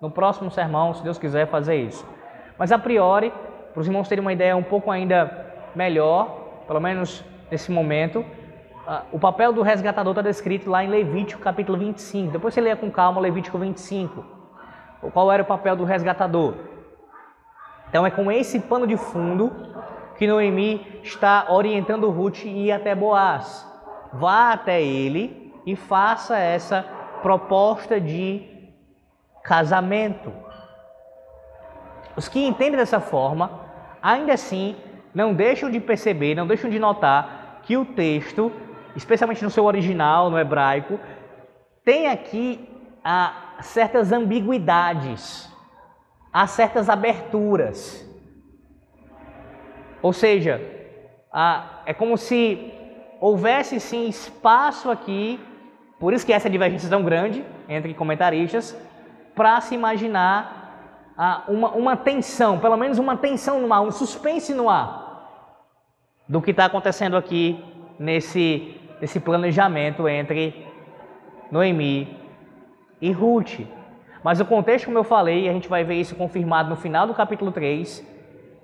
No 0.00 0.10
próximo 0.10 0.50
sermão, 0.50 0.94
se 0.94 1.02
Deus 1.02 1.18
quiser 1.18 1.46
fazer 1.48 1.76
isso. 1.76 2.06
Mas 2.56 2.70
a 2.70 2.78
priori, 2.78 3.32
para 3.72 3.80
os 3.80 3.86
irmãos 3.86 4.08
terem 4.08 4.22
uma 4.22 4.32
ideia 4.32 4.56
um 4.56 4.62
pouco 4.62 4.90
ainda 4.92 5.44
melhor, 5.74 6.62
pelo 6.66 6.80
menos 6.80 7.24
nesse 7.50 7.72
momento, 7.72 8.24
o 9.12 9.18
papel 9.18 9.52
do 9.52 9.62
resgatador 9.62 10.12
está 10.12 10.22
descrito 10.22 10.70
lá 10.70 10.84
em 10.84 10.88
Levítico 10.88 11.42
capítulo 11.42 11.78
25. 11.78 12.32
Depois 12.32 12.54
você 12.54 12.60
leia 12.60 12.76
com 12.76 12.90
calma 12.90 13.20
Levítico 13.20 13.58
25. 13.58 14.24
Qual 15.12 15.32
era 15.32 15.42
o 15.42 15.46
papel 15.46 15.74
do 15.74 15.84
resgatador? 15.84 16.54
Então 17.92 18.06
é 18.06 18.10
com 18.10 18.32
esse 18.32 18.58
pano 18.58 18.86
de 18.86 18.96
fundo 18.96 19.52
que 20.16 20.26
Noemi 20.26 21.00
está 21.02 21.44
orientando 21.50 22.08
Ruth 22.08 22.38
a 22.44 22.48
ir 22.48 22.72
até 22.72 22.94
Boaz. 22.94 23.68
Vá 24.14 24.54
até 24.54 24.80
ele 24.80 25.52
e 25.66 25.76
faça 25.76 26.38
essa 26.38 26.86
proposta 27.20 28.00
de 28.00 28.72
casamento. 29.44 30.32
Os 32.16 32.28
que 32.28 32.46
entendem 32.46 32.78
dessa 32.78 32.98
forma, 32.98 33.60
ainda 34.02 34.32
assim, 34.32 34.74
não 35.14 35.34
deixam 35.34 35.70
de 35.70 35.78
perceber, 35.78 36.34
não 36.34 36.46
deixam 36.46 36.70
de 36.70 36.78
notar 36.78 37.60
que 37.62 37.76
o 37.76 37.84
texto 37.84 38.50
especialmente 38.94 39.44
no 39.44 39.50
seu 39.50 39.64
original, 39.64 40.30
no 40.30 40.38
hebraico, 40.38 40.98
tem 41.84 42.08
aqui 42.08 42.68
ah, 43.04 43.56
certas 43.60 44.12
ambiguidades, 44.12 45.51
há 46.32 46.46
certas 46.46 46.88
aberturas. 46.88 48.08
Ou 50.00 50.12
seja, 50.12 50.60
ah, 51.32 51.82
é 51.86 51.92
como 51.94 52.16
se 52.16 52.72
houvesse 53.20 53.78
sim 53.78 54.08
espaço 54.08 54.90
aqui, 54.90 55.38
por 56.00 56.12
isso 56.12 56.26
que 56.26 56.32
essa 56.32 56.50
divergência 56.50 56.86
é 56.88 56.90
tão 56.90 57.04
grande 57.04 57.44
entre 57.68 57.94
comentaristas, 57.94 58.76
para 59.34 59.60
se 59.60 59.74
imaginar 59.74 60.60
uma, 61.46 61.70
uma 61.70 61.96
tensão, 61.96 62.58
pelo 62.58 62.76
menos 62.76 62.98
uma 62.98 63.16
tensão 63.16 63.60
no 63.60 63.72
ar, 63.72 63.82
um 63.82 63.90
suspense 63.90 64.52
no 64.52 64.68
ar 64.68 65.00
do 66.28 66.42
que 66.42 66.50
está 66.50 66.64
acontecendo 66.64 67.16
aqui 67.16 67.62
nesse 67.98 68.76
desse 69.02 69.18
planejamento 69.18 70.08
entre 70.08 70.64
Noemi 71.50 72.16
e 73.00 73.10
Ruth. 73.10 73.58
Mas 74.22 74.40
o 74.40 74.44
contexto, 74.44 74.86
como 74.86 74.98
eu 74.98 75.04
falei, 75.04 75.48
a 75.48 75.52
gente 75.52 75.68
vai 75.68 75.82
ver 75.82 75.94
isso 75.94 76.14
confirmado 76.14 76.70
no 76.70 76.76
final 76.76 77.06
do 77.06 77.14
capítulo 77.14 77.50
3, 77.50 78.06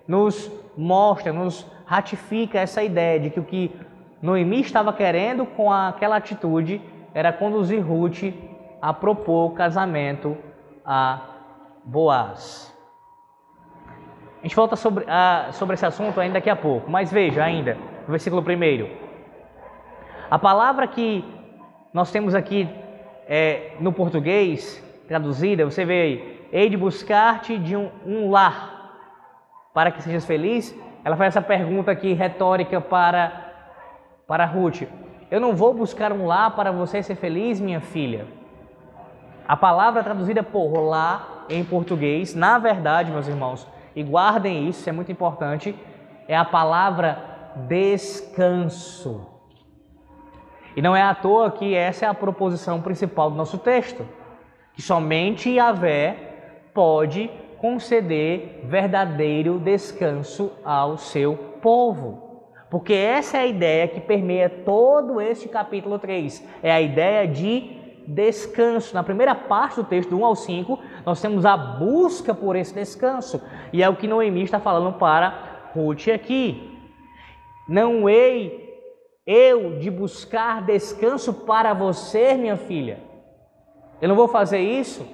nos 0.07 0.50
mostra, 0.77 1.33
nos 1.33 1.67
ratifica 1.85 2.59
essa 2.59 2.83
ideia 2.83 3.19
de 3.19 3.31
que 3.31 3.41
o 3.41 3.45
que 3.45 3.75
Noemi 4.23 4.61
estava 4.61 4.93
querendo 4.93 5.45
com 5.45 5.73
aquela 5.73 6.17
atitude 6.17 6.81
era 7.12 7.33
conduzir 7.33 7.85
Ruth 7.85 8.33
a 8.81 8.93
propor 8.93 9.50
o 9.50 9.55
casamento 9.55 10.37
a 10.85 11.21
Boaz. 11.85 12.75
A 14.38 14.43
gente 14.43 14.55
volta 14.55 14.77
sobre, 14.77 15.05
a, 15.09 15.49
sobre 15.53 15.75
esse 15.75 15.85
assunto 15.85 16.21
ainda 16.21 16.35
daqui 16.35 16.50
a 16.50 16.57
pouco, 16.57 16.88
mas 16.88 17.11
veja 17.11 17.43
ainda, 17.43 17.77
no 18.07 18.11
versículo 18.11 18.43
1. 18.43 19.09
A 20.31 20.38
palavra 20.38 20.87
que 20.87 21.25
nós 21.93 22.12
temos 22.12 22.35
aqui 22.35 22.69
é, 23.27 23.73
no 23.81 23.93
português, 23.93 24.85
traduzida, 25.09 25.65
você 25.65 25.85
vê 25.85 26.03
aí, 26.03 26.49
hei 26.53 26.69
de 26.69 26.77
buscar-te 26.77 27.59
de 27.59 27.75
um, 27.75 27.91
um 28.07 28.31
lar 28.31 28.79
para 29.73 29.91
que 29.91 30.03
sejas 30.03 30.27
feliz. 30.27 30.77
Ela 31.03 31.17
faz 31.17 31.35
essa 31.35 31.45
pergunta 31.45 31.91
aqui 31.91 32.12
retórica 32.12 32.81
para, 32.81 33.55
para 34.27 34.45
Ruth. 34.45 34.83
Eu 35.31 35.41
não 35.41 35.57
vou 35.57 35.73
buscar 35.73 36.12
um 36.12 36.27
lar 36.27 36.55
para 36.55 36.71
você 36.71 37.03
ser 37.03 37.15
feliz, 37.15 37.59
minha 37.59 37.81
filha. 37.81 38.27
A 39.47 39.57
palavra 39.57 40.05
traduzida 40.05 40.43
por 40.43 40.79
lá 40.81 41.45
em 41.49 41.65
português, 41.65 42.35
na 42.35 42.59
verdade, 42.59 43.11
meus 43.11 43.27
irmãos, 43.27 43.67
e 43.97 44.03
guardem 44.03 44.68
isso, 44.68 44.88
é 44.88 44.92
muito 44.92 45.11
importante, 45.11 45.75
é 46.29 46.37
a 46.37 46.44
palavra 46.44 47.18
descanso. 47.66 49.27
E 50.77 50.83
não 50.83 50.94
é 50.94 51.03
à 51.03 51.14
toa 51.14 51.51
que 51.51 51.75
essa 51.75 52.05
é 52.05 52.09
a 52.09 52.14
proposição 52.14 52.83
principal 52.83 53.31
do 53.31 53.37
nosso 53.37 53.57
texto, 53.57 54.07
que 54.79 54.83
somente 54.83 55.51
Yahvé 55.51 56.14
pode 56.73 57.29
conceder 57.57 58.61
verdadeiro 58.62 59.59
descanso 59.59 60.53
ao 60.64 60.97
seu 60.97 61.35
povo. 61.61 62.45
Porque 62.71 62.93
essa 62.93 63.38
é 63.38 63.41
a 63.41 63.47
ideia 63.49 63.88
que 63.88 64.01
permeia 64.01 64.49
todo 64.49 65.21
este 65.21 65.49
capítulo 65.49 65.99
3. 65.99 66.47
É 66.62 66.71
a 66.71 66.81
ideia 66.81 67.27
de 67.27 68.05
descanso. 68.07 68.95
Na 68.95 69.03
primeira 69.03 69.35
parte 69.35 69.75
do 69.75 69.85
texto, 69.85 70.11
do 70.11 70.19
1 70.21 70.25
ao 70.25 70.37
5, 70.37 70.79
nós 71.05 71.21
temos 71.21 71.45
a 71.45 71.57
busca 71.57 72.33
por 72.33 72.55
esse 72.55 72.73
descanso. 72.73 73.43
E 73.73 73.83
é 73.83 73.88
o 73.88 73.97
que 73.97 74.07
Noemi 74.07 74.45
está 74.45 74.61
falando 74.61 74.93
para 74.97 75.71
Ruth 75.75 76.07
aqui. 76.07 76.79
Não 77.69 78.09
hei 78.09 78.81
eu 79.27 79.81
de 79.81 79.91
buscar 79.91 80.64
descanso 80.64 81.35
para 81.35 81.75
você, 81.75 82.35
minha 82.35 82.57
filha. 82.57 83.08
Eu 84.01 84.09
não 84.09 84.17
vou 84.17 84.29
fazer 84.29 84.59
isso. 84.59 85.07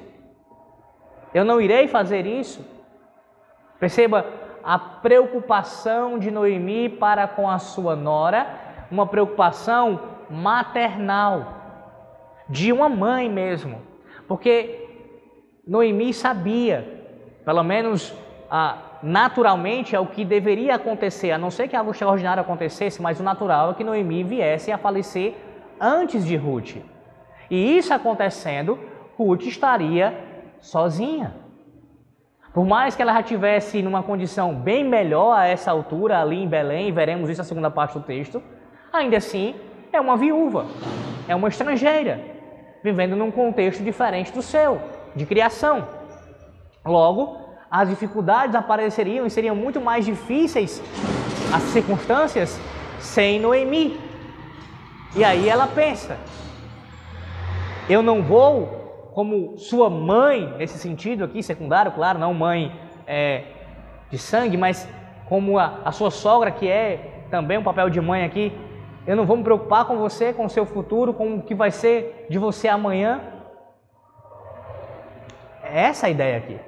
Eu 1.33 1.45
não 1.45 1.61
irei 1.61 1.89
fazer 1.89 2.27
isso. 2.27 2.65
Perceba 3.79 4.25
a 4.63 4.79
preocupação 4.79 6.19
de 6.19 6.31
Noemi 6.31 6.89
para 6.89 7.27
com 7.27 7.51
a 7.51 7.59
sua 7.59 7.95
nora, 7.95 8.47
uma 8.91 9.07
preocupação 9.07 10.01
maternal, 10.31 11.53
de 12.49 12.73
uma 12.73 12.89
mãe 12.89 13.29
mesmo. 13.29 13.83
Porque 14.27 14.89
Noemi 15.67 16.15
sabia, 16.15 17.05
pelo 17.45 17.63
menos 17.63 18.15
a 18.51 18.79
naturalmente 19.03 19.95
é 19.95 20.01
o 20.01 20.07
que 20.07 20.25
deveria 20.25 20.77
acontecer, 20.77 21.31
a 21.31 21.37
não 21.37 21.51
ser 21.51 21.69
que 21.69 21.77
algo 21.77 21.91
extraordinário 21.91 22.41
acontecesse, 22.41 23.03
mas 23.03 23.21
o 23.21 23.23
natural 23.23 23.71
é 23.71 23.75
que 23.75 23.85
Noemi 23.85 24.25
viesse 24.25 24.73
a 24.73 24.79
falecer 24.79 25.35
antes 25.79 26.25
de 26.25 26.37
Ruth. 26.37 26.77
E 27.51 27.79
isso 27.79 27.93
acontecendo, 27.93 28.79
Ruth 29.17 29.43
estaria 29.43 30.15
sozinha. 30.61 31.35
Por 32.53 32.65
mais 32.65 32.95
que 32.95 33.03
ela 33.03 33.13
já 33.13 33.23
tivesse 33.23 33.83
numa 33.83 34.03
condição 34.03 34.55
bem 34.55 34.85
melhor 34.85 35.37
a 35.37 35.47
essa 35.47 35.71
altura 35.71 36.21
ali 36.21 36.43
em 36.43 36.49
Belém, 36.49 36.93
veremos 36.93 37.29
isso 37.29 37.41
na 37.41 37.45
segunda 37.45 37.71
parte 37.71 37.99
do 37.99 38.05
texto, 38.05 38.43
ainda 38.93 39.17
assim 39.17 39.57
é 39.93 40.01
uma 40.01 40.17
viúva, 40.17 40.67
é 41.27 41.35
uma 41.35 41.49
estrangeira, 41.49 42.21
vivendo 42.83 43.17
num 43.17 43.31
contexto 43.31 43.83
diferente 43.83 44.33
do 44.33 44.41
seu, 44.41 44.81
de 45.17 45.27
criação. 45.27 45.89
Logo, 46.85 47.39
as 47.71 47.89
dificuldades 47.89 48.55
apareceriam 48.55 49.27
e 49.27 49.31
seriam 49.31 49.57
muito 49.57 49.81
mais 49.81 50.05
difíceis 50.05 50.81
as 51.53 51.63
circunstâncias 51.65 52.61
sem 53.01 53.41
Noemi. 53.41 53.99
E 55.17 55.25
aí 55.25 55.49
ela 55.49 55.67
pensa: 55.67 56.17
eu 57.89 58.03
não 58.03 58.23
vou, 58.23 59.11
como 59.13 59.59
sua 59.59 59.91
mãe, 59.91 60.55
nesse 60.57 60.79
sentido 60.79 61.25
aqui, 61.25 61.43
secundário, 61.43 61.93
claro, 61.93 62.19
não 62.19 62.33
mãe 62.33 62.73
é, 63.07 63.45
de 64.11 64.19
sangue, 64.19 64.57
mas 64.57 64.89
como 65.29 65.59
a, 65.59 65.81
a 65.85 65.93
sua 65.93 66.11
sogra, 66.11 66.51
que 66.51 66.69
é 66.69 67.27
também 67.31 67.59
um 67.59 67.63
papel 67.63 67.91
de 67.91 68.01
mãe 68.01 68.25
aqui, 68.25 68.53
eu 69.07 69.15
não 69.15 69.27
vou 69.27 69.37
me 69.37 69.43
preocupar 69.43 69.85
com 69.85 69.99
você, 69.99 70.33
com 70.33 70.47
o 70.47 70.51
seu 70.51 70.65
futuro, 70.65 71.13
com 71.13 71.37
o 71.37 71.43
que 71.43 71.55
vai 71.55 71.71
ser 71.71 72.27
de 72.31 72.39
você 72.39 72.69
amanhã. 72.69 73.21
É 75.63 75.83
essa 75.83 76.07
a 76.07 76.11
ideia 76.11 76.39
aqui. 76.39 76.59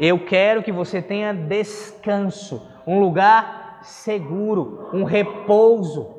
Eu 0.00 0.24
quero 0.24 0.62
que 0.62 0.72
você 0.72 1.00
tenha 1.00 1.32
descanso, 1.32 2.68
um 2.86 2.98
lugar 2.98 3.78
seguro, 3.82 4.90
um 4.92 5.04
repouso. 5.04 6.14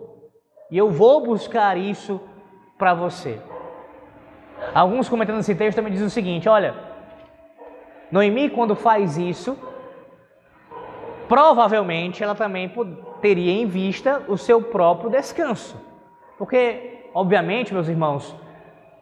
E 0.72 0.78
eu 0.78 0.90
vou 0.90 1.26
buscar 1.26 1.78
isso 1.78 2.20
para 2.78 2.94
você. 2.94 3.42
Alguns 4.74 5.10
comentando 5.10 5.40
esse 5.40 5.56
texto 5.56 5.78
também 5.78 5.92
dizem 5.92 6.08
o 6.08 6.12
seguinte: 6.12 6.48
olha, 6.50 6.76
Noemi, 8.12 8.50
quando 8.50 8.76
faz 8.76 9.18
isso, 9.18 9.58
provavelmente 11.28 12.24
ela 12.24 12.36
também 12.36 12.72
teria 13.22 13.52
em 13.52 13.66
vista 13.66 14.24
o 14.28 14.38
seu 14.38 14.62
próprio 14.62 15.10
descanso. 15.10 15.80
Porque, 16.38 17.10
obviamente, 17.14 17.74
meus 17.74 17.88
irmãos, 17.88 18.36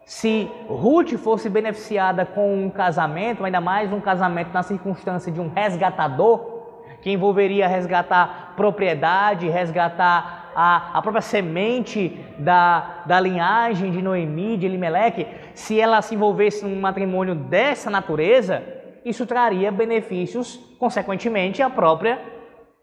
se 0.04 0.50
Ruth 0.68 1.14
fosse 1.16 1.48
beneficiada 1.50 2.24
com 2.24 2.64
um 2.64 2.70
casamento, 2.70 3.44
ainda 3.44 3.60
mais 3.60 3.92
um 3.92 4.00
casamento 4.00 4.52
na 4.52 4.62
circunstância 4.62 5.30
de 5.30 5.40
um 5.40 5.48
resgatador, 5.48 6.56
que 7.02 7.10
envolveria 7.10 7.68
resgatar 7.68 8.54
propriedade, 8.56 9.48
resgatar 9.48 10.45
a, 10.58 10.96
a 10.98 11.02
própria 11.02 11.20
semente 11.20 12.18
da, 12.38 13.02
da 13.04 13.20
linhagem 13.20 13.90
de 13.90 14.00
Noemi, 14.00 14.56
de 14.56 14.64
Elimelec, 14.64 15.26
se 15.52 15.78
ela 15.78 16.00
se 16.00 16.14
envolvesse 16.14 16.64
num 16.64 16.80
matrimônio 16.80 17.34
dessa 17.34 17.90
natureza, 17.90 18.62
isso 19.04 19.26
traria 19.26 19.70
benefícios, 19.70 20.56
consequentemente, 20.78 21.60
à 21.60 21.68
própria 21.68 22.18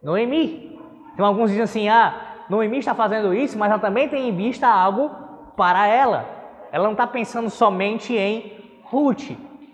Noemi. 0.03 0.79
Então 1.15 1.25
alguns 1.25 1.49
dizem 1.49 1.63
assim: 1.63 1.89
ah, 1.89 2.45
Noemi 2.47 2.77
está 2.77 2.93
fazendo 2.93 3.33
isso, 3.33 3.57
mas 3.57 3.71
ela 3.71 3.79
também 3.79 4.07
tem 4.07 4.29
em 4.29 4.36
vista 4.36 4.67
algo 4.67 5.09
para 5.57 5.88
ela. 5.88 6.27
Ela 6.71 6.83
não 6.83 6.91
está 6.91 7.07
pensando 7.07 7.49
somente 7.49 8.15
em 8.15 8.53
Ruth. 8.83 9.31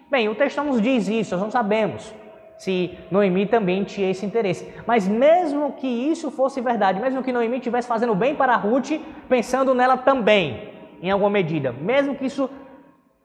Bem, 0.10 0.30
o 0.30 0.36
texto 0.36 0.64
nos 0.64 0.82
diz 0.82 1.10
isso, 1.10 1.36
nós 1.36 1.44
não 1.44 1.52
sabemos 1.52 2.14
se 2.60 3.00
Noemi 3.10 3.46
também 3.46 3.86
tinha 3.86 4.12
esse 4.12 4.26
interesse. 4.26 4.72
Mas 4.86 5.08
mesmo 5.08 5.72
que 5.72 5.88
isso 5.88 6.30
fosse 6.30 6.60
verdade, 6.60 7.00
mesmo 7.00 7.24
que 7.24 7.32
Noemi 7.32 7.58
estivesse 7.58 7.88
fazendo 7.88 8.14
bem 8.14 8.36
para 8.36 8.56
Ruth, 8.58 8.92
pensando 9.30 9.74
nela 9.74 9.96
também, 9.98 10.70
em 11.02 11.10
alguma 11.10 11.30
medida, 11.30 11.72
mesmo 11.72 12.16
que 12.16 12.26
isso 12.26 12.50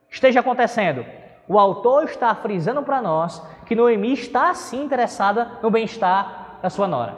esteja 0.09 0.39
acontecendo, 0.39 1.05
o 1.49 1.59
autor 1.59 2.05
está 2.05 2.33
frisando 2.33 2.81
para 2.81 3.01
nós 3.01 3.45
que 3.65 3.75
Noemi 3.75 4.13
está 4.13 4.53
sim 4.53 4.81
interessada 4.83 5.59
no 5.61 5.69
bem-estar 5.69 6.59
da 6.61 6.69
sua 6.69 6.87
nora. 6.87 7.17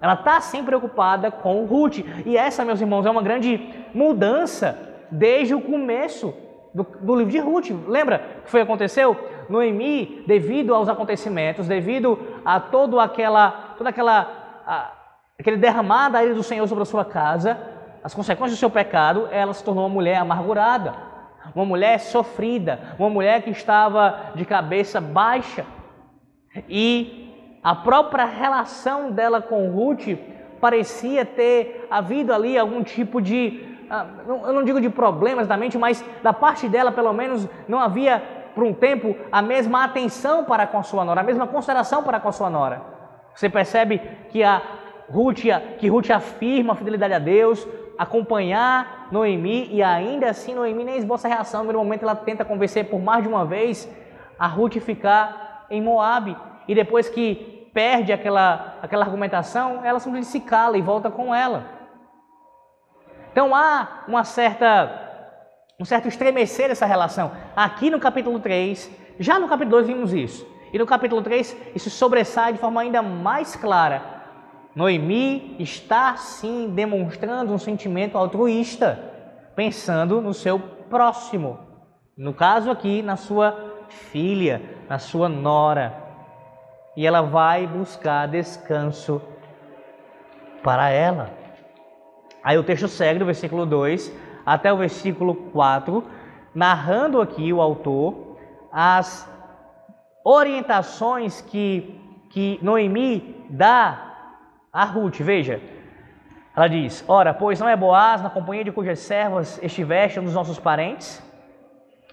Ela 0.00 0.14
está 0.14 0.40
sim 0.40 0.64
preocupada 0.64 1.30
com 1.30 1.64
Ruth. 1.64 1.98
E 2.26 2.36
essa, 2.36 2.64
meus 2.64 2.80
irmãos, 2.80 3.06
é 3.06 3.10
uma 3.10 3.22
grande 3.22 3.72
mudança 3.94 4.76
desde 5.12 5.54
o 5.54 5.60
começo 5.60 6.34
do, 6.74 6.82
do 6.82 7.14
livro 7.14 7.30
de 7.30 7.38
Ruth. 7.38 7.70
Lembra 7.86 8.40
o 8.40 8.42
que 8.42 8.50
foi 8.50 8.62
aconteceu? 8.62 9.16
Noemi, 9.52 10.24
devido 10.26 10.74
aos 10.74 10.88
acontecimentos, 10.88 11.68
devido 11.68 12.18
a 12.44 12.58
todo 12.58 12.98
aquela, 12.98 13.74
toda 13.76 13.90
aquela, 13.90 14.62
a, 14.66 14.90
aquele 15.38 15.58
derramar 15.58 16.08
da 16.08 16.24
ira 16.24 16.34
do 16.34 16.42
Senhor 16.42 16.66
sobre 16.66 16.82
a 16.82 16.86
sua 16.86 17.04
casa, 17.04 17.58
as 18.02 18.14
consequências 18.14 18.58
do 18.58 18.60
seu 18.60 18.70
pecado, 18.70 19.28
ela 19.30 19.52
se 19.52 19.62
tornou 19.62 19.84
uma 19.84 19.94
mulher 19.94 20.16
amargurada, 20.16 20.94
uma 21.54 21.64
mulher 21.64 22.00
sofrida, 22.00 22.96
uma 22.98 23.10
mulher 23.10 23.42
que 23.42 23.50
estava 23.50 24.32
de 24.34 24.44
cabeça 24.44 25.00
baixa. 25.00 25.64
E 26.68 27.58
a 27.62 27.74
própria 27.74 28.24
relação 28.24 29.12
dela 29.12 29.40
com 29.40 29.70
Ruth 29.70 30.18
parecia 30.60 31.24
ter 31.24 31.86
havido 31.90 32.32
ali 32.32 32.56
algum 32.56 32.82
tipo 32.82 33.20
de, 33.20 33.76
ah, 33.90 34.06
eu 34.26 34.52
não 34.52 34.64
digo 34.64 34.80
de 34.80 34.88
problemas 34.88 35.46
da 35.46 35.56
mente, 35.56 35.76
mas 35.76 36.04
da 36.22 36.32
parte 36.32 36.68
dela, 36.68 36.90
pelo 36.90 37.12
menos, 37.12 37.48
não 37.68 37.78
havia 37.78 38.41
por 38.54 38.64
um 38.64 38.72
tempo 38.72 39.16
a 39.30 39.42
mesma 39.42 39.84
atenção 39.84 40.44
para 40.44 40.66
com 40.66 40.78
a 40.78 40.82
sua 40.82 41.04
nora, 41.04 41.20
a 41.20 41.24
mesma 41.24 41.46
consideração 41.46 42.02
para 42.02 42.20
com 42.20 42.28
a 42.28 42.32
sua 42.32 42.50
nora. 42.50 42.82
Você 43.34 43.48
percebe 43.48 43.98
que 44.30 44.42
a 44.42 44.62
Ruth, 45.10 45.44
que 45.78 45.88
Ruth 45.88 46.10
afirma 46.10 46.72
a 46.72 46.76
fidelidade 46.76 47.14
a 47.14 47.18
Deus, 47.18 47.66
acompanhar 47.98 49.08
Noemi 49.10 49.68
e 49.70 49.82
ainda 49.82 50.30
assim 50.30 50.54
Noemi 50.54 50.84
nem 50.84 50.96
esboça 50.96 51.28
reação. 51.28 51.64
No 51.64 51.72
momento 51.72 52.02
ela 52.02 52.14
tenta 52.14 52.44
convencer 52.44 52.88
por 52.88 53.00
mais 53.00 53.22
de 53.22 53.28
uma 53.28 53.44
vez 53.44 53.90
a 54.38 54.46
Ruth 54.46 54.78
ficar 54.78 55.66
em 55.70 55.80
Moabe 55.80 56.36
e 56.66 56.74
depois 56.74 57.08
que 57.08 57.70
perde 57.72 58.12
aquela, 58.12 58.76
aquela 58.82 59.04
argumentação, 59.04 59.84
ela 59.84 59.98
simplesmente 59.98 60.30
se 60.30 60.40
cala 60.40 60.76
e 60.76 60.82
volta 60.82 61.10
com 61.10 61.34
ela. 61.34 61.64
Então 63.32 63.54
há 63.54 64.04
uma 64.06 64.24
certa 64.24 65.01
um 65.82 65.84
certo 65.84 66.06
estremecer 66.06 66.68
dessa 66.68 66.86
relação. 66.86 67.32
Aqui 67.56 67.90
no 67.90 67.98
capítulo 67.98 68.38
3, 68.38 68.88
já 69.18 69.40
no 69.40 69.48
capítulo 69.48 69.78
2 69.78 69.88
vimos 69.88 70.12
isso. 70.12 70.46
E 70.72 70.78
no 70.78 70.86
capítulo 70.86 71.20
3, 71.20 71.56
isso 71.74 71.90
sobressai 71.90 72.52
de 72.52 72.60
forma 72.60 72.80
ainda 72.80 73.02
mais 73.02 73.56
clara. 73.56 74.00
Noemi 74.76 75.56
está 75.58 76.16
sim 76.16 76.70
demonstrando 76.72 77.52
um 77.52 77.58
sentimento 77.58 78.16
altruísta, 78.16 78.96
pensando 79.56 80.20
no 80.20 80.32
seu 80.32 80.60
próximo. 80.88 81.58
No 82.16 82.32
caso 82.32 82.70
aqui, 82.70 83.02
na 83.02 83.16
sua 83.16 83.82
filha, 83.88 84.62
na 84.88 85.00
sua 85.00 85.28
nora. 85.28 86.00
E 86.96 87.04
ela 87.04 87.22
vai 87.22 87.66
buscar 87.66 88.28
descanso 88.28 89.20
para 90.62 90.90
ela. 90.90 91.30
Aí 92.44 92.56
o 92.56 92.62
texto 92.62 92.86
segue 92.86 93.18
do 93.18 93.26
versículo 93.26 93.66
2 93.66 94.21
até 94.44 94.72
o 94.72 94.76
versículo 94.76 95.34
4, 95.34 96.04
narrando 96.54 97.20
aqui 97.20 97.52
o 97.52 97.60
autor 97.60 98.36
as 98.72 99.30
orientações 100.24 101.40
que, 101.40 102.00
que 102.30 102.58
Noemi 102.62 103.44
dá 103.50 104.12
a 104.72 104.84
Ruth. 104.84 105.20
Veja, 105.20 105.60
ela 106.54 106.68
diz: 106.68 107.04
Ora, 107.08 107.34
pois 107.34 107.58
não 107.60 107.68
é 107.68 107.76
Boaz, 107.76 108.22
na 108.22 108.30
companhia 108.30 108.64
de 108.64 108.72
cujas 108.72 108.98
servas 109.00 109.58
estiveste 109.62 110.20
um 110.20 110.24
dos 110.24 110.34
nossos 110.34 110.58
parentes? 110.58 111.22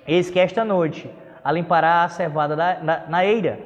Eis 0.08 0.30
que 0.30 0.39
esta 0.39 0.63
noite 0.63 1.10
a 1.44 1.52
limpará 1.52 2.04
a 2.04 2.10
cevada 2.10 2.56
da, 2.56 2.80
na, 2.82 3.00
na 3.08 3.26
eira. 3.26 3.60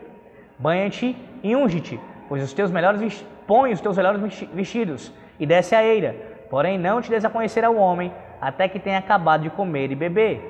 Banha-te 0.58 1.16
e 1.42 1.56
unge-te, 1.56 2.00
pois 2.30 2.44
os 2.44 2.54
teus 2.54 2.72
melhores 2.72 3.26
põe 3.48 3.74
os 3.74 3.82
teus 3.82 3.98
melhores 3.98 4.22
vestidos 4.54 5.12
e 5.40 5.46
desce 5.46 5.76
a 5.76 5.84
eira. 5.84 6.16
Porém, 6.50 6.78
não 6.78 7.02
te 7.02 7.10
des 7.10 7.26
a 7.26 7.30
conhecer 7.30 7.66
ao 7.66 7.76
homem, 7.76 8.14
até 8.48 8.68
que 8.68 8.80
tenha 8.80 8.98
acabado 8.98 9.44
de 9.44 9.50
comer 9.50 9.92
e 9.92 9.96
beber. 9.96 10.42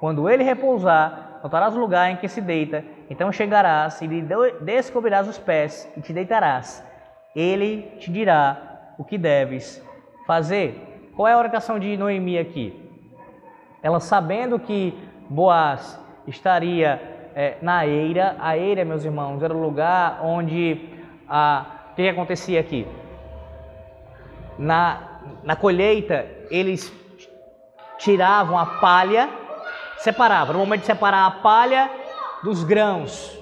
Quando 0.00 0.28
ele 0.28 0.42
repousar, 0.42 1.40
notarás 1.42 1.76
o 1.76 1.80
lugar 1.80 2.10
em 2.10 2.16
que 2.16 2.28
se 2.28 2.40
deita, 2.40 2.84
então 3.08 3.30
chegarás 3.32 4.00
e 4.02 4.06
lhe 4.06 4.24
descobrirás 4.60 5.28
os 5.28 5.38
pés 5.38 5.90
e 5.96 6.00
te 6.00 6.12
deitarás. 6.12 6.84
Ele 7.34 7.82
te 7.98 8.10
dirá 8.10 8.94
o 8.98 9.04
que 9.04 9.16
deves 9.16 9.84
fazer. 10.26 11.10
Qual 11.14 11.28
é 11.28 11.32
a 11.32 11.38
orientação 11.38 11.78
de 11.78 11.96
Noemi 11.96 12.38
aqui? 12.38 12.74
Ela 13.82 14.00
sabendo 14.00 14.58
que 14.58 14.96
Boaz 15.28 16.00
estaria 16.26 17.00
é, 17.34 17.56
na 17.62 17.86
eira, 17.86 18.34
a 18.40 18.56
eira, 18.56 18.84
meus 18.84 19.04
irmãos, 19.04 19.42
era 19.42 19.54
o 19.54 19.60
lugar 19.60 20.20
onde 20.24 20.90
a, 21.28 21.64
o 21.92 21.94
que 21.94 22.08
acontecia 22.08 22.58
aqui? 22.58 22.86
Na, 24.58 25.20
na 25.44 25.54
colheita, 25.54 26.26
eles 26.50 26.90
tiravam 27.98 28.56
a 28.58 28.64
palha, 28.64 29.28
separavam. 29.98 30.54
No 30.54 30.60
momento 30.60 30.80
de 30.80 30.86
separar 30.86 31.26
a 31.26 31.30
palha 31.30 31.90
dos 32.42 32.64
grãos, 32.64 33.38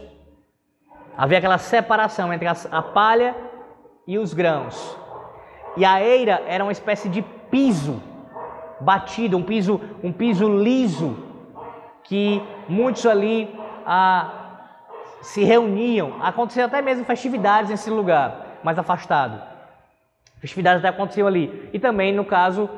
havia 1.16 1.38
aquela 1.38 1.58
separação 1.58 2.32
entre 2.32 2.48
a 2.48 2.82
palha 2.82 3.34
e 4.06 4.18
os 4.18 4.34
grãos. 4.34 4.96
E 5.76 5.84
a 5.84 6.02
eira 6.02 6.42
era 6.46 6.64
uma 6.64 6.72
espécie 6.72 7.08
de 7.08 7.22
piso 7.50 8.02
batido, 8.80 9.36
um 9.36 9.42
piso, 9.42 9.80
um 10.02 10.12
piso 10.12 10.48
liso, 10.48 11.16
que 12.04 12.42
muitos 12.68 13.04
ali 13.06 13.54
ah, 13.84 14.30
se 15.20 15.44
reuniam. 15.44 16.22
Aconteciam 16.22 16.66
até 16.66 16.80
mesmo 16.80 17.04
festividades 17.04 17.70
nesse 17.70 17.90
lugar, 17.90 18.58
mais 18.62 18.78
afastado. 18.78 19.42
Festividades 20.40 20.84
até 20.84 20.88
aconteciam 20.88 21.26
ali. 21.26 21.68
E 21.72 21.78
também, 21.78 22.12
no 22.12 22.24
caso, 22.24 22.68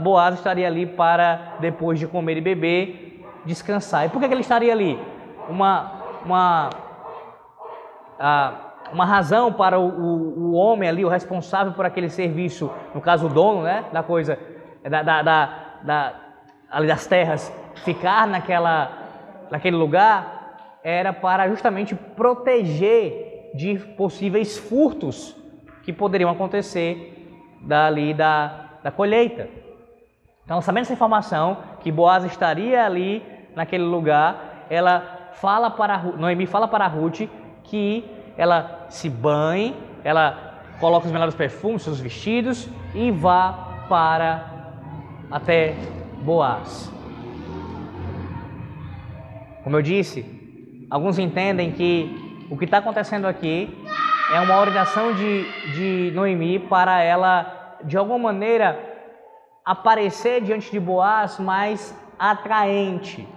Boaz 0.00 0.34
estaria 0.34 0.66
ali 0.66 0.86
para, 0.86 1.56
depois 1.60 1.98
de 1.98 2.06
comer 2.06 2.36
e 2.36 2.40
beber, 2.40 3.24
descansar. 3.44 4.06
E 4.06 4.08
por 4.08 4.20
que, 4.20 4.26
ele 4.26 4.40
estaria 4.40 4.72
ali? 4.72 4.98
Uma, 5.48 5.92
uma, 6.24 6.70
uma 8.92 9.04
razão 9.04 9.52
para 9.52 9.78
o, 9.78 9.88
o, 9.88 10.38
o, 10.38 10.52
homem 10.54 10.88
ali, 10.88 11.04
o 11.04 11.08
responsável 11.08 11.72
por 11.72 11.86
aquele 11.86 12.08
serviço, 12.08 12.70
no 12.94 13.00
caso 13.00 13.26
o 13.26 13.28
dono 13.28 13.62
né, 13.62 13.84
da 13.92 14.02
coisa, 14.02 14.38
da, 14.82 15.02
da, 15.02 15.22
da, 15.82 16.14
ali 16.70 16.86
das 16.86 17.06
terras, 17.06 17.52
ficar 17.84 18.26
naquela, 18.26 18.90
naquele 19.50 19.76
lugar, 19.76 20.78
era 20.82 21.12
para 21.12 21.48
justamente 21.48 21.94
proteger 21.94 23.52
de 23.54 23.78
possíveis 23.96 24.58
furtos 24.58 25.36
que 25.82 25.92
poderiam 25.92 26.30
acontecer 26.30 27.14
dali 27.62 28.12
da, 28.14 28.78
da 28.82 28.90
colheita. 28.90 29.48
Então, 30.48 30.62
sabendo 30.62 30.84
essa 30.84 30.94
informação, 30.94 31.58
que 31.82 31.92
Boaz 31.92 32.24
estaria 32.24 32.82
ali 32.82 33.22
naquele 33.54 33.84
lugar, 33.84 34.64
ela 34.70 35.28
fala 35.34 35.70
para 35.70 35.98
Noemi 35.98 36.46
fala 36.46 36.66
para 36.66 36.86
Ruth 36.86 37.28
que 37.64 38.02
ela 38.34 38.86
se 38.88 39.10
banhe, 39.10 39.76
ela 40.02 40.54
coloca 40.80 41.04
os 41.04 41.12
melhores 41.12 41.34
perfumes, 41.34 41.82
seus 41.82 42.00
vestidos 42.00 42.66
e 42.94 43.10
vá 43.10 43.82
para 43.90 44.42
até 45.30 45.74
Boaz. 46.22 46.90
Como 49.62 49.76
eu 49.76 49.82
disse, 49.82 50.24
alguns 50.88 51.18
entendem 51.18 51.72
que 51.72 52.46
o 52.50 52.56
que 52.56 52.64
está 52.64 52.78
acontecendo 52.78 53.26
aqui 53.26 53.68
é 54.32 54.40
uma 54.40 54.58
orientação 54.58 55.12
de, 55.12 55.44
de 55.74 56.10
Noemi 56.14 56.58
para 56.58 57.02
ela, 57.02 57.76
de 57.84 57.98
alguma 57.98 58.32
maneira, 58.32 58.97
aparecer 59.68 60.40
diante 60.40 60.70
de 60.70 60.80
Boaz 60.80 61.38
mais 61.38 61.94
atraente. 62.18 63.28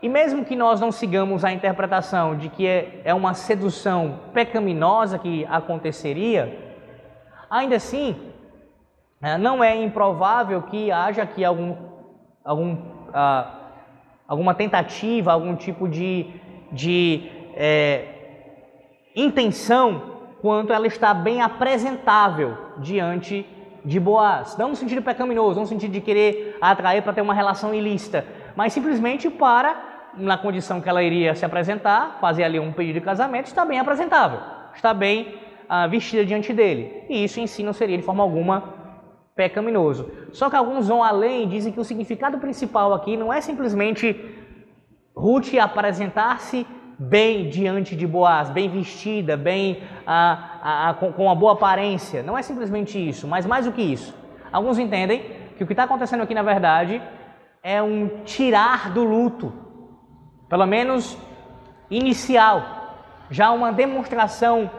E 0.00 0.08
mesmo 0.08 0.46
que 0.46 0.56
nós 0.56 0.80
não 0.80 0.90
sigamos 0.90 1.44
a 1.44 1.52
interpretação 1.52 2.38
de 2.38 2.48
que 2.48 2.66
é, 2.66 3.02
é 3.04 3.12
uma 3.12 3.34
sedução 3.34 4.18
pecaminosa 4.32 5.18
que 5.18 5.44
aconteceria, 5.44 6.74
ainda 7.50 7.76
assim, 7.76 8.16
é, 9.20 9.36
não 9.36 9.62
é 9.62 9.76
improvável 9.76 10.62
que 10.62 10.90
haja 10.90 11.24
aqui 11.24 11.44
algum, 11.44 11.76
algum, 12.42 12.78
ah, 13.12 13.58
alguma 14.26 14.54
tentativa, 14.54 15.32
algum 15.32 15.54
tipo 15.54 15.86
de, 15.86 16.30
de 16.72 17.30
é, 17.54 18.08
intenção 19.14 20.16
quanto 20.40 20.72
ela 20.72 20.86
está 20.86 21.12
bem 21.12 21.42
apresentável 21.42 22.56
diante 22.78 23.46
de 23.86 24.00
Boaz, 24.00 24.56
não 24.58 24.70
no 24.70 24.76
sentido 24.76 25.00
pecaminoso, 25.00 25.54
não 25.54 25.62
no 25.62 25.68
sentido 25.68 25.92
de 25.92 26.00
querer 26.00 26.58
atrair 26.60 27.02
para 27.02 27.12
ter 27.12 27.20
uma 27.20 27.32
relação 27.32 27.72
ilícita, 27.72 28.26
mas 28.56 28.72
simplesmente 28.72 29.30
para 29.30 30.10
na 30.14 30.36
condição 30.36 30.80
que 30.80 30.88
ela 30.88 31.02
iria 31.02 31.36
se 31.36 31.44
apresentar, 31.44 32.18
fazer 32.20 32.42
ali 32.42 32.58
um 32.58 32.72
pedido 32.72 32.98
de 32.98 33.04
casamento, 33.04 33.46
está 33.46 33.64
bem 33.64 33.78
apresentável, 33.78 34.40
está 34.74 34.92
bem 34.92 35.36
ah, 35.68 35.86
vestida 35.86 36.24
diante 36.24 36.52
dele. 36.52 37.04
E 37.08 37.22
isso 37.22 37.38
em 37.38 37.46
si 37.46 37.62
não 37.62 37.72
seria 37.72 37.96
de 37.96 38.02
forma 38.02 38.24
alguma 38.24 38.74
pecaminoso. 39.36 40.10
Só 40.32 40.50
que 40.50 40.56
alguns 40.56 40.88
vão 40.88 41.04
além 41.04 41.44
e 41.44 41.46
dizem 41.46 41.72
que 41.72 41.78
o 41.78 41.84
significado 41.84 42.38
principal 42.38 42.92
aqui 42.92 43.16
não 43.16 43.32
é 43.32 43.40
simplesmente 43.40 44.18
Ruth 45.14 45.54
apresentar-se 45.60 46.66
bem 46.98 47.48
diante 47.48 47.94
de 47.94 48.06
Boaz, 48.06 48.48
bem 48.50 48.68
vestida, 48.68 49.36
bem 49.36 49.82
ah, 50.06 50.88
ah, 50.88 50.94
com, 50.94 51.12
com 51.12 51.24
uma 51.24 51.34
boa 51.34 51.52
aparência. 51.52 52.22
Não 52.22 52.36
é 52.36 52.42
simplesmente 52.42 52.98
isso, 52.98 53.26
mas 53.26 53.44
mais 53.44 53.66
do 53.66 53.72
que 53.72 53.82
isso. 53.82 54.14
Alguns 54.50 54.78
entendem 54.78 55.22
que 55.56 55.64
o 55.64 55.66
que 55.66 55.72
está 55.72 55.84
acontecendo 55.84 56.22
aqui, 56.22 56.34
na 56.34 56.42
verdade, 56.42 57.02
é 57.62 57.82
um 57.82 58.22
tirar 58.24 58.90
do 58.90 59.04
luto, 59.04 59.52
pelo 60.48 60.66
menos 60.66 61.18
inicial, 61.90 62.62
já 63.30 63.50
uma 63.50 63.72
demonstração 63.72 64.70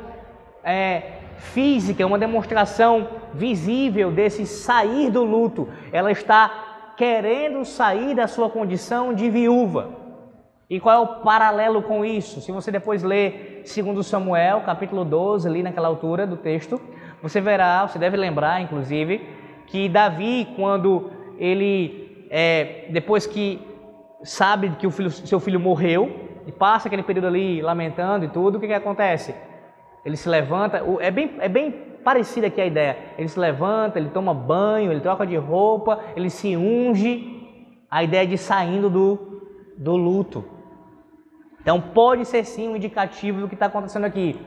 é, 0.63 1.19
física, 1.37 2.05
uma 2.05 2.17
demonstração 2.17 3.07
visível 3.33 4.11
desse 4.11 4.45
sair 4.45 5.11
do 5.11 5.23
luto. 5.23 5.67
Ela 5.91 6.11
está 6.11 6.93
querendo 6.95 7.63
sair 7.63 8.15
da 8.15 8.27
sua 8.27 8.49
condição 8.49 9.13
de 9.13 9.29
viúva. 9.29 9.96
E 10.69 10.81
qual 10.81 10.95
é 10.95 10.99
o 10.99 11.07
paralelo 11.21 11.81
com 11.81 12.03
isso? 12.03 12.41
Se 12.41 12.51
você 12.51 12.69
depois 12.69 13.01
ler 13.01 13.63
2 13.63 14.05
Samuel, 14.05 14.61
capítulo 14.61 15.05
12, 15.05 15.47
ali 15.47 15.63
naquela 15.63 15.87
altura 15.87 16.27
do 16.27 16.35
texto, 16.35 16.79
você 17.23 17.39
verá, 17.39 17.87
você 17.87 17.97
deve 17.97 18.17
lembrar, 18.17 18.61
inclusive, 18.61 19.25
que 19.65 19.87
Davi, 19.87 20.45
quando 20.57 21.09
ele, 21.37 22.27
é, 22.29 22.87
depois 22.89 23.25
que 23.25 23.61
sabe 24.23 24.71
que 24.71 24.85
o 24.85 24.91
filho, 24.91 25.09
seu 25.09 25.39
filho 25.39 25.59
morreu, 25.59 26.27
e 26.45 26.51
passa 26.51 26.87
aquele 26.87 27.03
período 27.03 27.27
ali 27.27 27.61
lamentando 27.61 28.25
e 28.25 28.29
tudo, 28.29 28.57
o 28.57 28.59
que, 28.59 28.67
que 28.67 28.73
acontece? 28.73 29.33
Ele 30.05 30.15
se 30.15 30.27
levanta, 30.27 30.81
é 30.99 31.11
bem, 31.11 31.35
é 31.39 31.49
bem 31.49 31.71
parecida 32.03 32.47
aqui 32.47 32.61
a 32.61 32.65
ideia. 32.65 32.97
Ele 33.17 33.27
se 33.27 33.39
levanta, 33.39 33.99
ele 33.99 34.09
toma 34.09 34.33
banho, 34.33 34.91
ele 34.91 35.01
troca 35.01 35.27
de 35.27 35.35
roupa, 35.35 35.99
ele 36.15 36.29
se 36.29 36.55
unge. 36.55 37.35
A 37.89 38.03
ideia 38.03 38.27
de 38.27 38.37
saindo 38.37 38.89
do, 38.89 39.41
do 39.77 39.95
luto. 39.95 40.56
Então 41.67 41.81
pode 41.81 42.23
ser 42.23 42.45
sim 42.45 42.69
um 42.69 42.77
indicativo 42.77 43.41
do 43.41 43.49
que 43.49 43.53
está 43.53 43.65
acontecendo 43.65 44.05
aqui. 44.05 44.39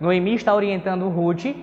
Noemi 0.00 0.34
está 0.34 0.52
orientando 0.52 1.08
Ruth, 1.08 1.54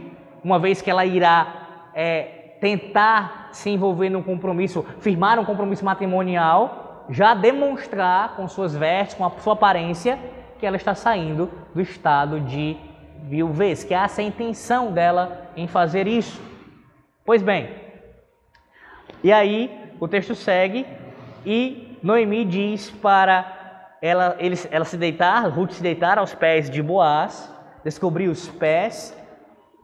uma 0.42 0.58
vez 0.58 0.82
que 0.82 0.90
ela 0.90 1.06
irá 1.06 1.90
é, 1.94 2.56
tentar 2.62 3.50
se 3.52 3.70
envolver 3.70 4.10
num 4.10 4.24
compromisso, 4.24 4.86
firmar 5.02 5.38
um 5.38 5.44
compromisso 5.44 5.84
matrimonial, 5.84 7.04
já 7.10 7.34
demonstrar 7.34 8.38
com 8.38 8.48
suas 8.48 8.74
vestes, 8.74 9.18
com 9.18 9.26
a 9.26 9.32
sua 9.32 9.52
aparência, 9.52 10.18
que 10.58 10.66
ela 10.66 10.78
está 10.78 10.96
saindo 10.96 11.52
do 11.76 11.82
estado 11.82 12.40
de 12.40 12.78
viuvez, 13.24 13.84
que 13.84 13.94
essa 13.94 14.22
é 14.22 14.24
a 14.24 14.28
intenção 14.30 14.94
dela 14.94 15.52
em 15.58 15.68
fazer 15.68 16.08
isso. 16.08 16.42
Pois 17.26 17.44
bem, 17.44 17.70
e 19.22 19.30
aí 19.34 19.78
o 20.00 20.08
texto 20.08 20.34
segue 20.36 20.86
e 21.46 22.00
Noemi 22.02 22.46
diz 22.46 22.90
para 22.90 23.60
ela, 24.02 24.36
ele, 24.40 24.56
ela 24.72 24.84
se 24.84 24.98
deitar, 24.98 25.48
Ruth 25.48 25.74
se 25.74 25.84
deitar 25.84 26.18
aos 26.18 26.34
pés 26.34 26.70
de 26.70 26.82
Boaz, 26.82 27.54
descobrir 27.84 28.28
os 28.28 28.48
pés. 28.48 29.16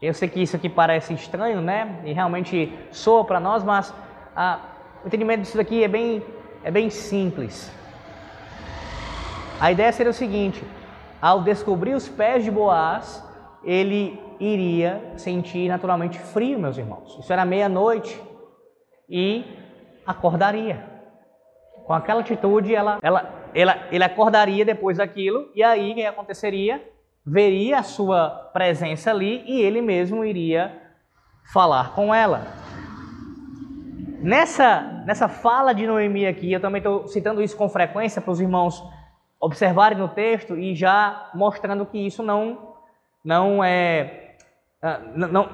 Eu 0.02 0.14
sei 0.14 0.28
que 0.28 0.42
isso 0.42 0.56
aqui 0.56 0.68
parece 0.68 1.14
estranho, 1.14 1.62
né? 1.62 2.02
E 2.04 2.14
realmente 2.14 2.74
soa 2.92 3.24
para 3.24 3.40
nós, 3.40 3.64
mas 3.64 3.94
o 5.04 5.08
entendimento 5.08 5.42
disso 5.42 5.58
daqui 5.58 5.84
é 5.84 5.88
bem, 5.88 6.24
é 6.64 6.72
bem 6.72 6.90
simples. 6.90 7.72
A 9.60 9.72
ideia 9.72 9.92
seria 9.92 10.12
o 10.12 10.14
seguinte: 10.14 10.64
ao 11.22 11.42
descobrir 11.42 11.94
os 11.94 12.08
pés 12.08 12.44
de 12.44 12.52
Boaz, 12.52 13.24
ele 13.64 14.20
iria 14.40 15.14
sentir 15.16 15.68
naturalmente 15.68 16.20
frio, 16.20 16.60
meus 16.60 16.78
irmãos. 16.78 17.18
Isso 17.20 17.32
era 17.34 17.46
meia-noite 17.46 18.22
e 19.10 19.44
acordaria. 20.06 20.84
Com 21.86 21.94
aquela 21.94 22.22
atitude, 22.22 22.76
ela, 22.76 23.00
ela, 23.02 23.37
ela, 23.54 23.88
ele 23.92 24.04
acordaria 24.04 24.64
depois 24.64 24.98
daquilo 24.98 25.50
e 25.56 25.64
aí 25.64 25.92
o 25.92 25.96
que 25.96 26.06
aconteceria? 26.06 26.84
Veria 27.26 27.80
a 27.80 27.84
sua 27.84 28.30
presença 28.54 29.12
ali 29.12 29.44
e 29.46 29.62
ele 29.62 29.82
mesmo 29.82 30.24
iria 30.24 30.82
falar 31.52 31.94
com 31.94 32.14
ela. 32.14 32.48
Nessa, 34.20 35.04
nessa 35.06 35.28
fala 35.28 35.74
de 35.74 35.86
Noemi 35.86 36.26
aqui, 36.26 36.52
eu 36.52 36.60
também 36.60 36.80
estou 36.80 37.08
citando 37.08 37.42
isso 37.42 37.56
com 37.56 37.70
frequência 37.70 38.22
para 38.22 38.32
os 38.32 38.40
irmãos 38.40 38.84
observarem 39.40 39.98
no 39.98 40.08
texto 40.08 40.58
e 40.58 40.74
já 40.74 41.30
mostrando 41.34 41.86
que 41.86 41.98
isso 41.98 42.24
não 42.24 42.76
não 43.24 43.64
é 43.64 44.28
ah, 44.82 45.00
não, 45.16 45.28
não, 45.28 45.50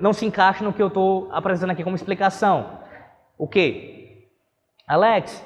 não 0.00 0.12
se 0.12 0.24
encaixa 0.24 0.64
no 0.64 0.72
que 0.72 0.80
eu 0.80 0.86
estou 0.86 1.28
apresentando 1.32 1.70
aqui 1.70 1.82
como 1.82 1.96
explicação. 1.96 2.78
O 3.36 3.46
que? 3.46 4.28
Alex, 4.86 5.44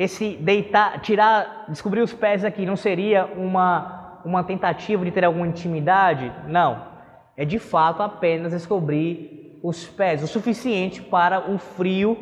esse 0.00 0.34
deitar, 0.36 0.98
tirar, 1.00 1.66
descobrir 1.68 2.00
os 2.00 2.10
pés 2.10 2.42
aqui 2.42 2.64
não 2.64 2.74
seria 2.74 3.26
uma, 3.26 4.18
uma 4.24 4.42
tentativa 4.42 5.04
de 5.04 5.10
ter 5.10 5.26
alguma 5.26 5.46
intimidade? 5.46 6.32
Não. 6.48 6.86
É 7.36 7.44
de 7.44 7.58
fato 7.58 8.02
apenas 8.02 8.52
descobrir 8.52 9.60
os 9.62 9.84
pés, 9.84 10.22
o 10.22 10.26
suficiente 10.26 11.02
para 11.02 11.50
o 11.50 11.58
frio 11.58 12.16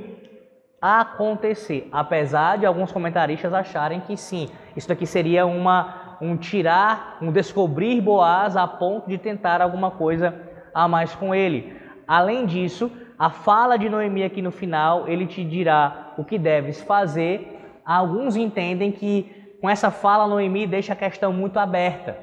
acontecer. 0.82 1.88
Apesar 1.92 2.58
de 2.58 2.66
alguns 2.66 2.90
comentaristas 2.90 3.54
acharem 3.54 4.00
que 4.00 4.16
sim, 4.16 4.48
isso 4.76 4.88
daqui 4.88 5.06
seria 5.06 5.46
uma 5.46 6.16
um 6.20 6.36
tirar, 6.36 7.16
um 7.22 7.30
descobrir 7.30 8.00
Boaz 8.00 8.56
a 8.56 8.66
ponto 8.66 9.08
de 9.08 9.18
tentar 9.18 9.62
alguma 9.62 9.92
coisa 9.92 10.34
a 10.74 10.88
mais 10.88 11.14
com 11.14 11.32
ele. 11.32 11.76
Além 12.08 12.44
disso, 12.44 12.90
a 13.16 13.30
fala 13.30 13.78
de 13.78 13.88
Noemi 13.88 14.24
aqui 14.24 14.42
no 14.42 14.50
final, 14.50 15.06
ele 15.06 15.28
te 15.28 15.44
dirá 15.44 16.14
o 16.18 16.24
que 16.24 16.36
deves 16.36 16.82
fazer. 16.82 17.57
Alguns 17.88 18.36
entendem 18.36 18.92
que 18.92 19.56
com 19.62 19.70
essa 19.70 19.90
fala 19.90 20.26
Noemi 20.26 20.66
deixa 20.66 20.92
a 20.92 20.96
questão 20.96 21.32
muito 21.32 21.58
aberta. 21.58 22.18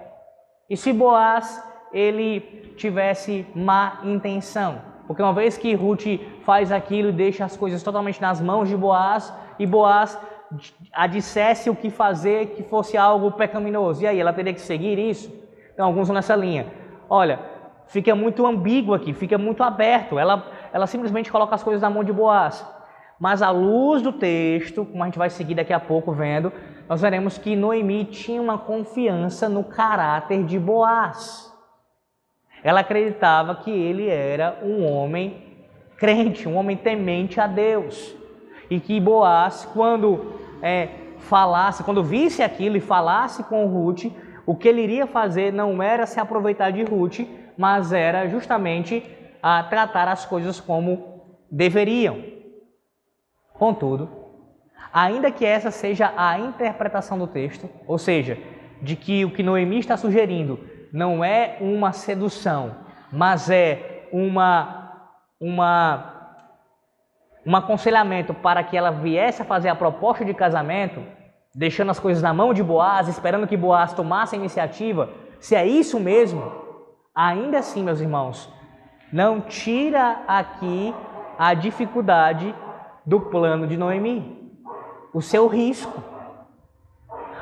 E 0.70 0.78
se 0.78 0.94
Boaz 0.94 1.60
ele 1.92 2.40
tivesse 2.78 3.48
má 3.56 4.00
intenção? 4.04 4.80
Porque 5.08 5.24
uma 5.24 5.34
vez 5.34 5.58
que 5.58 5.74
Ruth 5.74 6.20
faz 6.44 6.72
aquilo 6.72 7.10
e 7.10 7.14
deixa 7.14 7.46
as 7.46 7.58
coisas 7.58 7.82
totalmente 7.82 8.22
nas 8.22 8.40
mãos 8.40 8.70
de 8.70 8.78
Boaz, 8.78 9.34
e 9.58 9.66
Boaz 9.66 10.20
a 10.94 11.08
dissesse 11.08 11.68
o 11.68 11.76
que 11.76 11.90
fazer 11.90 12.52
que 12.52 12.62
fosse 12.62 12.96
algo 12.96 13.32
pecaminoso. 13.32 14.04
E 14.04 14.08
aí, 14.08 14.20
ela 14.20 14.34
teria 14.34 14.54
que 14.54 14.62
seguir 14.62 15.00
isso? 15.00 15.34
Então, 15.74 15.88
alguns 15.88 16.08
vão 16.08 16.14
nessa 16.14 16.36
linha. 16.36 16.68
Olha, 17.10 17.40
fica 17.88 18.14
muito 18.14 18.46
ambíguo 18.46 18.94
aqui, 18.94 19.14
fica 19.14 19.38
muito 19.38 19.64
aberto. 19.64 20.20
Ela, 20.20 20.46
ela 20.72 20.86
simplesmente 20.86 21.32
coloca 21.32 21.56
as 21.56 21.64
coisas 21.64 21.82
na 21.82 21.90
mão 21.90 22.04
de 22.04 22.14
Boaz. 22.14 22.66
Mas 23.20 23.42
à 23.42 23.50
luz 23.50 24.02
do 24.02 24.12
texto, 24.12 24.86
como 24.86 25.04
a 25.04 25.06
gente 25.06 25.18
vai 25.18 25.30
seguir 25.30 25.56
daqui 25.56 25.74
a 25.74 25.80
pouco 25.80 26.12
vendo, 26.12 26.52
nós 26.88 27.02
veremos 27.02 27.38
que 27.38 27.56
Noemi 27.56 28.06
tinha 28.06 28.42
uma 28.42 28.58
confiança 28.58 29.48
no 29.50 29.64
caráter 29.64 30.44
de 30.44 30.60
Boaz. 30.60 31.52
Ela 32.64 32.82
acreditava 32.82 33.56
que 33.56 33.72
ele 33.72 34.08
era 34.08 34.60
um 34.64 34.86
homem 34.86 35.44
crente, 35.98 36.48
um 36.48 36.56
homem 36.56 36.76
temente 36.76 37.40
a 37.40 37.48
Deus 37.48 38.16
e 38.70 38.80
que 38.80 39.00
Boaz, 39.00 39.70
quando 39.74 40.34
é, 40.62 40.90
falasse, 41.20 41.84
quando 41.84 42.04
visse 42.04 42.42
aquilo 42.44 42.78
e 42.78 42.82
falasse 42.82 43.44
com 43.44 43.66
Ruth, 43.66 44.06
o 44.46 44.56
que 44.56 44.68
ele 44.68 44.82
iria 44.82 45.08
fazer 45.08 45.52
não 45.52 45.82
era 45.82 46.06
se 46.06 46.20
aproveitar 46.20 46.72
de 46.72 46.84
Ruth, 46.84 47.20
mas 47.58 47.94
era 47.94 48.28
justamente 48.28 49.04
a 49.42 49.64
tratar 49.64 50.08
as 50.08 50.26
coisas 50.26 50.60
como 50.60 51.22
deveriam. 51.50 52.35
Contudo, 53.58 54.10
ainda 54.94 55.32
que 55.32 55.46
essa 55.46 55.72
seja 55.72 56.14
a 56.16 56.38
interpretação 56.40 57.18
do 57.18 57.28
texto, 57.28 57.70
ou 57.88 57.98
seja, 57.98 58.38
de 58.82 58.96
que 58.96 59.26
o 59.26 59.32
que 59.32 59.44
Noemi 59.44 59.80
está 59.80 59.98
sugerindo 59.98 60.60
não 60.92 61.24
é 61.24 61.58
uma 61.60 61.92
sedução, 61.92 62.76
mas 63.12 63.50
é 63.50 64.08
uma 64.12 64.84
uma 65.40 66.14
um 67.46 67.56
aconselhamento 67.56 68.34
para 68.34 68.64
que 68.64 68.76
ela 68.76 68.90
viesse 68.90 69.42
a 69.42 69.46
fazer 69.46 69.70
a 69.70 69.76
proposta 69.76 70.26
de 70.26 70.34
casamento, 70.34 71.04
deixando 71.54 71.92
as 71.92 72.00
coisas 72.00 72.24
na 72.24 72.34
mão 72.34 72.54
de 72.54 72.64
Boaz, 72.64 73.08
esperando 73.08 73.48
que 73.48 73.56
Boaz 73.56 73.94
tomasse 73.94 74.36
a 74.36 74.40
iniciativa, 74.40 75.10
se 75.40 75.56
é 75.56 75.66
isso 75.66 76.00
mesmo, 76.00 76.52
ainda 77.14 77.60
assim, 77.60 77.84
meus 77.84 78.02
irmãos, 78.02 78.52
não 79.14 79.42
tira 79.42 80.24
aqui 80.28 80.94
a 81.38 81.54
dificuldade 81.54 82.54
do 83.06 83.20
plano 83.20 83.68
de 83.68 83.78
Noemi, 83.78 84.52
o 85.14 85.22
seu 85.22 85.48
risco. 85.48 86.04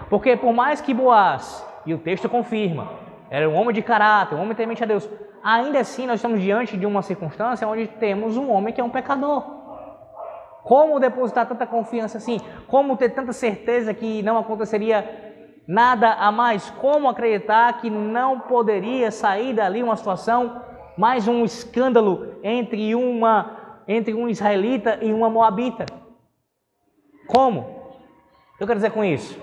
Porque 0.10 0.36
por 0.36 0.54
mais 0.54 0.82
que 0.82 0.94
Boaz, 0.94 1.66
e 1.86 1.94
o 1.94 1.98
texto 1.98 2.30
confirma, 2.30 2.90
era 3.30 3.50
um 3.50 3.56
homem 3.56 3.74
de 3.74 3.82
caráter, 3.82 4.36
um 4.36 4.42
homem 4.42 4.56
temente 4.56 4.84
a 4.84 4.88
Deus, 4.88 5.10
ainda 5.44 5.80
assim 5.80 6.06
nós 6.06 6.16
estamos 6.16 6.42
diante 6.42 6.78
de 6.78 6.86
uma 6.86 7.02
circunstância 7.02 7.68
onde 7.68 7.88
temos 7.88 8.38
um 8.38 8.52
homem 8.52 8.74
que 8.74 8.82
é 8.82 8.84
um 8.84 8.90
pecador. 8.90 9.44
Como 10.64 11.00
depositar 11.00 11.48
tanta 11.48 11.66
confiança 11.66 12.18
assim? 12.18 12.40
Como 12.68 12.96
ter 12.96 13.10
tanta 13.10 13.34
certeza 13.34 13.94
que 13.94 14.22
não 14.24 14.38
aconteceria 14.38 15.34
nada 15.68 16.14
a 16.14 16.32
mais? 16.32 16.70
Como 16.70 17.10
acreditar 17.10 17.82
que 17.82 17.90
não 17.90 18.40
poderia 18.40 19.12
sair 19.12 19.54
dali 19.54 19.84
uma 19.84 19.98
situação, 19.98 20.62
mais 20.98 21.28
um 21.28 21.44
escândalo 21.44 22.36
entre 22.44 22.96
uma 22.96 23.63
entre 23.88 24.14
um 24.14 24.28
israelita 24.28 25.00
e 25.02 25.12
uma 25.12 25.30
moabita? 25.30 25.86
Como? 27.28 27.84
Eu 28.60 28.68
quero 28.68 28.80
dizer 28.80 28.92
com 28.92 29.04
isso? 29.04 29.40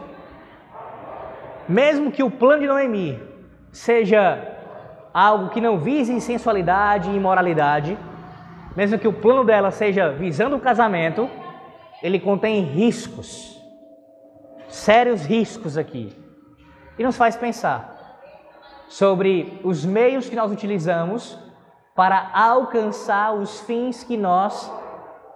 Mesmo 1.69 2.11
que 2.11 2.23
o 2.23 2.31
plano 2.31 2.63
de 2.63 2.69
Noemi 2.69 3.21
seja 3.73 4.57
algo 5.13 5.51
que 5.51 5.61
não 5.61 5.79
vise 5.79 6.21
sensualidade 6.21 7.11
e 7.11 7.17
imoralidade, 7.17 7.99
mesmo 8.77 8.99
que 8.99 9.09
o 9.09 9.13
plano 9.13 9.45
dela 9.45 9.71
seja 9.71 10.11
visando 10.11 10.57
o 10.57 10.61
casamento, 10.61 11.29
ele 12.03 12.19
contém 12.19 12.63
riscos, 12.63 13.61
sérios 14.69 15.25
riscos 15.25 15.77
aqui. 15.77 16.13
E 16.99 17.03
nos 17.03 17.17
faz 17.17 17.37
pensar 17.37 17.97
sobre 18.89 19.61
os 19.63 19.85
meios 19.85 20.29
que 20.29 20.37
nós 20.37 20.51
utilizamos 20.51 21.39
para 22.01 22.31
alcançar 22.33 23.35
os 23.35 23.61
fins 23.61 24.03
que 24.03 24.17
nós 24.17 24.73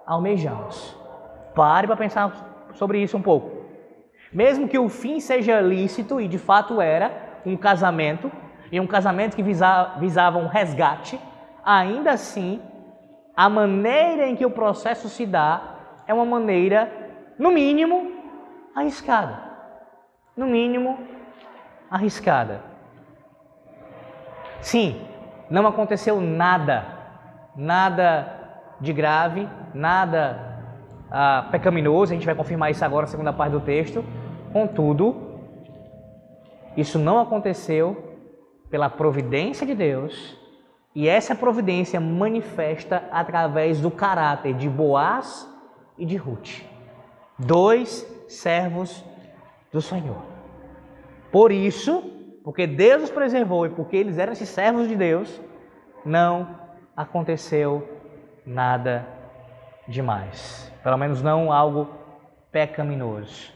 almejamos. 0.03 0.97
Pare 1.53 1.85
para 1.85 1.95
pensar 1.95 2.71
sobre 2.73 3.03
isso 3.03 3.15
um 3.15 3.21
pouco. 3.21 3.51
Mesmo 4.33 4.67
que 4.67 4.79
o 4.79 4.89
fim 4.89 5.19
seja 5.19 5.61
lícito, 5.61 6.19
e 6.19 6.27
de 6.27 6.39
fato 6.39 6.81
era 6.81 7.39
um 7.45 7.55
casamento, 7.55 8.31
e 8.71 8.79
um 8.79 8.87
casamento 8.87 9.35
que 9.35 9.43
visava, 9.43 9.99
visava 9.99 10.39
um 10.39 10.47
resgate, 10.47 11.19
ainda 11.63 12.13
assim 12.13 12.59
a 13.37 13.47
maneira 13.47 14.27
em 14.27 14.35
que 14.35 14.43
o 14.43 14.49
processo 14.49 15.07
se 15.07 15.23
dá 15.23 15.75
é 16.07 16.15
uma 16.15 16.25
maneira, 16.25 16.91
no 17.37 17.51
mínimo, 17.51 18.11
arriscada. 18.73 19.39
No 20.35 20.47
mínimo, 20.47 20.97
arriscada. 21.91 22.63
Sim, 24.61 25.14
não 25.49 25.67
aconteceu 25.67 26.19
nada, 26.19 26.85
nada 27.55 28.45
de 28.79 28.91
grave, 28.91 29.47
nada 29.73 30.55
ah, 31.11 31.47
pecaminoso, 31.51 32.11
a 32.11 32.15
gente 32.15 32.25
vai 32.25 32.35
confirmar 32.35 32.71
isso 32.71 32.83
agora 32.83 33.05
na 33.05 33.11
segunda 33.11 33.33
parte 33.33 33.51
do 33.51 33.61
texto. 33.61 34.03
Contudo, 34.51 35.39
isso 36.75 36.99
não 36.99 37.19
aconteceu 37.19 38.17
pela 38.69 38.89
providência 38.89 39.65
de 39.65 39.75
Deus 39.75 40.37
e 40.93 41.07
essa 41.07 41.35
providência 41.35 41.99
manifesta 41.99 43.03
através 43.11 43.81
do 43.81 43.91
caráter 43.91 44.53
de 44.53 44.69
Boaz 44.69 45.49
e 45.97 46.05
de 46.05 46.15
Ruth, 46.15 46.61
dois 47.37 48.05
servos 48.27 49.03
do 49.71 49.81
Senhor. 49.81 50.21
Por 51.31 51.51
isso, 51.51 52.14
porque 52.45 52.65
Deus 52.65 53.03
os 53.03 53.09
preservou 53.09 53.65
e 53.65 53.69
porque 53.69 53.97
eles 53.97 54.17
eram 54.17 54.31
esses 54.31 54.47
servos 54.47 54.87
de 54.87 54.95
Deus, 54.95 55.41
não 56.05 56.47
aconteceu 56.95 57.85
nada 58.45 59.05
demais. 59.85 60.71
Pelo 60.81 60.97
menos 60.97 61.21
não 61.21 61.51
algo 61.51 61.89
pecaminoso. 62.51 63.51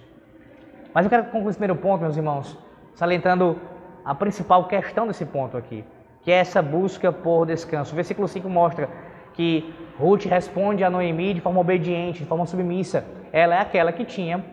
Mas 0.93 1.05
eu 1.05 1.09
quero 1.09 1.25
concluir 1.25 1.51
esse 1.51 1.59
primeiro 1.59 1.81
ponto, 1.81 2.01
meus 2.01 2.17
irmãos, 2.17 2.57
salientando 2.95 3.57
a 4.03 4.13
principal 4.13 4.67
questão 4.67 5.07
desse 5.07 5.25
ponto 5.25 5.55
aqui 5.55 5.85
que 6.21 6.31
é 6.31 6.35
essa 6.35 6.61
busca 6.61 7.11
por 7.11 7.45
descanso. 7.45 7.93
O 7.93 7.95
versículo 7.95 8.27
5 8.27 8.47
mostra 8.49 8.89
que 9.33 9.73
Ruth 9.97 10.25
responde 10.25 10.83
a 10.83 10.89
Noemi 10.89 11.33
de 11.33 11.41
forma 11.41 11.59
obediente, 11.59 12.19
de 12.19 12.25
forma 12.25 12.45
submissa. 12.45 13.05
Ela 13.31 13.55
é 13.55 13.61
aquela 13.61 13.91
que 13.91 14.03
tinha 14.05 14.43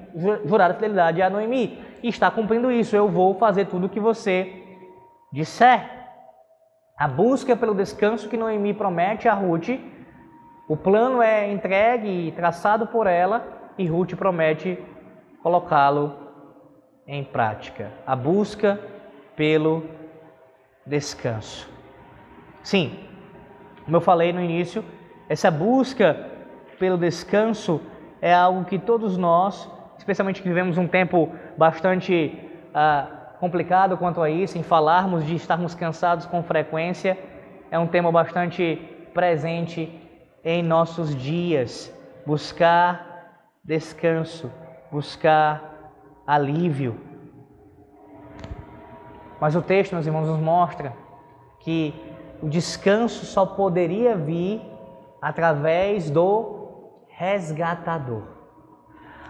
jurado 0.45 0.75
fidelidade 0.75 1.23
a 1.23 1.31
Noemi 1.31 1.79
está 2.09 2.31
cumprindo 2.31 2.71
isso. 2.71 2.97
Eu 2.97 3.09
vou 3.09 3.35
fazer 3.35 3.67
tudo 3.67 3.87
o 3.87 3.89
que 3.89 4.01
você 4.01 4.63
disser. 5.33 5.91
A 6.97 7.07
busca 7.07 7.55
pelo 7.57 7.75
descanso 7.75 8.29
que 8.29 8.37
Noemi 8.37 8.73
promete 8.73 9.29
a 9.29 9.35
Ruth, 9.35 9.69
o 10.69 10.77
plano 10.77 11.23
é 11.23 11.53
entregue 11.53 12.09
e 12.09 12.33
traçado 12.33 12.87
por 12.87 13.07
ela 13.07 13.47
e 13.79 13.87
Ruth 13.87 14.15
promete 14.15 14.79
colocá-lo 15.43 16.15
em 17.07 17.23
prática. 17.23 17.93
A 18.07 18.17
busca 18.17 18.81
pelo 19.37 19.85
descanso. 20.85 21.69
Sim, 22.63 22.99
como 23.85 23.97
eu 23.97 24.01
falei 24.01 24.33
no 24.33 24.41
início, 24.41 24.85
essa 25.29 25.51
busca 25.51 26.31
pelo 26.79 26.97
descanso 26.97 27.81
é 28.21 28.35
algo 28.35 28.65
que 28.65 28.79
todos 28.79 29.17
nós, 29.17 29.71
especialmente 29.99 30.43
que 30.43 30.49
vivemos 30.49 30.79
um 30.79 30.87
tempo 30.87 31.31
bastante 31.57 32.39
ah, 32.75 33.35
complicado 33.39 33.97
quanto 33.97 34.21
a 34.23 34.31
isso, 34.31 34.59
em 34.59 34.63
falarmos 34.63 35.25
de 35.25 35.35
estarmos 35.35 35.75
cansados 35.75 36.27
com 36.27 36.43
frequência, 36.43 37.19
é 37.71 37.79
um 37.79 37.87
tema 37.87 38.11
bastante 38.11 38.77
presente 39.13 39.91
em 40.45 40.63
nossos 40.63 41.15
dias. 41.15 41.93
Buscar 42.27 43.51
descanso, 43.65 44.51
buscar 44.91 45.93
alívio. 46.27 47.01
Mas 49.41 49.55
o 49.55 49.63
texto, 49.63 49.93
meus 49.93 50.07
irmãos, 50.07 50.29
nos 50.29 50.41
mostra 50.41 50.93
que 51.61 51.95
o 52.43 52.49
descanso 52.49 53.27
só 53.27 53.45
poderia 53.45 54.17
vir 54.17 54.63
através 55.21 56.11
do 56.11 57.03
resgatador. 57.09 58.36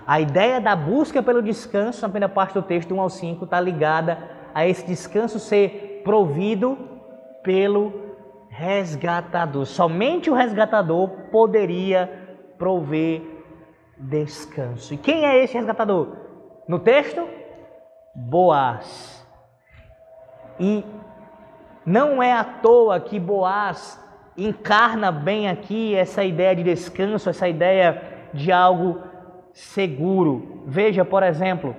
A 0.07 0.21
ideia 0.21 0.61
da 0.61 0.77
busca 0.77 1.21
pelo 1.21 1.43
descanso, 1.43 2.03
na 2.03 2.09
primeira 2.09 2.33
parte 2.33 2.55
do 2.55 2.63
texto, 2.63 2.95
1 2.95 3.01
ao 3.01 3.11
5, 3.11 3.45
está 3.45 3.61
ligada 3.61 4.19
a 4.55 4.67
esse 4.67 4.87
descanso 4.87 5.41
ser 5.41 6.03
provido 6.05 6.79
pelo 7.43 7.93
resgatador. 8.49 9.67
Somente 9.67 10.31
o 10.31 10.35
resgatador 10.35 11.09
poderia 11.33 12.09
prover 12.57 13.23
descanso. 13.99 14.95
E 14.95 14.97
quem 14.97 15.27
é 15.27 15.43
esse 15.43 15.55
resgatador? 15.55 16.17
No 16.69 16.79
texto, 16.79 17.27
Boaz. 18.15 19.27
E 20.59 20.85
não 21.85 22.23
é 22.23 22.33
à 22.33 22.45
toa 22.45 23.01
que 23.01 23.19
Boaz 23.19 24.01
encarna 24.37 25.11
bem 25.11 25.49
aqui 25.49 25.95
essa 25.95 26.23
ideia 26.25 26.55
de 26.55 26.63
descanso, 26.63 27.29
essa 27.29 27.49
ideia 27.49 28.31
de 28.33 28.53
algo 28.53 29.03
seguro. 29.57 30.63
Veja, 30.67 31.03
por 31.03 31.23
exemplo, 31.23 31.75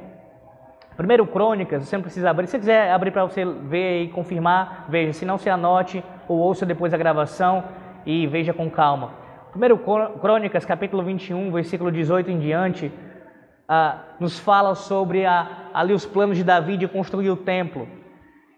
primeiro 0.96 1.28
Crônicas, 1.28 1.84
você 1.84 1.96
não 1.96 2.02
precisa 2.02 2.32
abrir, 2.32 2.48
se 2.48 2.52
você 2.52 2.60
quiser 2.60 2.92
abrir 2.92 3.12
para 3.12 3.24
você 3.24 3.46
ver 3.46 4.02
e 4.02 4.08
confirmar, 4.08 4.88
veja, 4.90 5.14
se 5.14 5.26
não 5.26 5.38
se 5.38 5.48
anote 5.48 6.04
ou 6.28 6.40
ouça 6.40 6.66
depois 6.66 6.92
a 6.92 6.98
gravação 6.98 7.64
e 8.04 8.26
veja 8.26 8.52
com 8.52 8.68
calma. 8.68 9.14
Primeiro 9.52 9.78
Crônicas, 9.78 10.66
capítulo 10.66 11.04
21, 11.04 11.52
versículo 11.52 11.92
18 11.92 12.32
em 12.32 12.40
diante, 12.40 12.92
ah, 13.70 14.00
nos 14.20 14.40
fala 14.40 14.74
sobre 14.74 15.26
a, 15.26 15.70
ali 15.72 15.94
os 15.94 16.06
planos 16.06 16.36
de 16.36 16.44
Davi 16.44 16.78
de 16.78 16.88
construir 16.88 17.30
o 17.30 17.38
templo. 17.38 17.88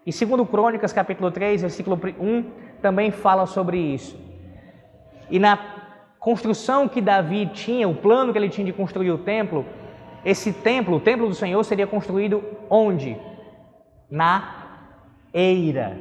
E 0.06 0.12
segundo 0.12 0.46
Crônicas, 0.46 0.94
capítulo 0.94 1.30
3, 1.30 1.60
versículo 1.60 2.00
1, 2.18 2.50
também 2.80 3.10
fala 3.10 3.44
sobre 3.44 3.76
isso. 3.76 4.18
E 5.28 5.38
na 5.38 5.79
construção 6.20 6.86
que 6.86 7.00
Davi 7.00 7.46
tinha, 7.46 7.88
o 7.88 7.94
plano 7.94 8.30
que 8.30 8.38
ele 8.38 8.50
tinha 8.50 8.66
de 8.66 8.72
construir 8.72 9.10
o 9.10 9.18
templo, 9.18 9.64
esse 10.22 10.52
templo, 10.52 10.96
o 10.96 11.00
templo 11.00 11.26
do 11.26 11.34
Senhor, 11.34 11.64
seria 11.64 11.86
construído 11.86 12.44
onde? 12.68 13.16
Na 14.10 14.54
eira. 15.32 15.98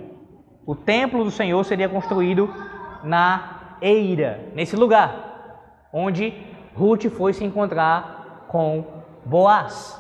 O 0.65 0.75
templo 0.75 1.23
do 1.23 1.31
Senhor 1.31 1.63
seria 1.63 1.87
construído 1.87 2.53
na 3.01 3.77
eira, 3.81 4.41
nesse 4.53 4.75
lugar, 4.75 5.87
onde 5.93 6.33
Ruth 6.75 7.05
foi 7.05 7.31
se 7.33 7.45
encontrar 7.45 8.45
com 8.49 8.85
Boaz. 9.25 9.99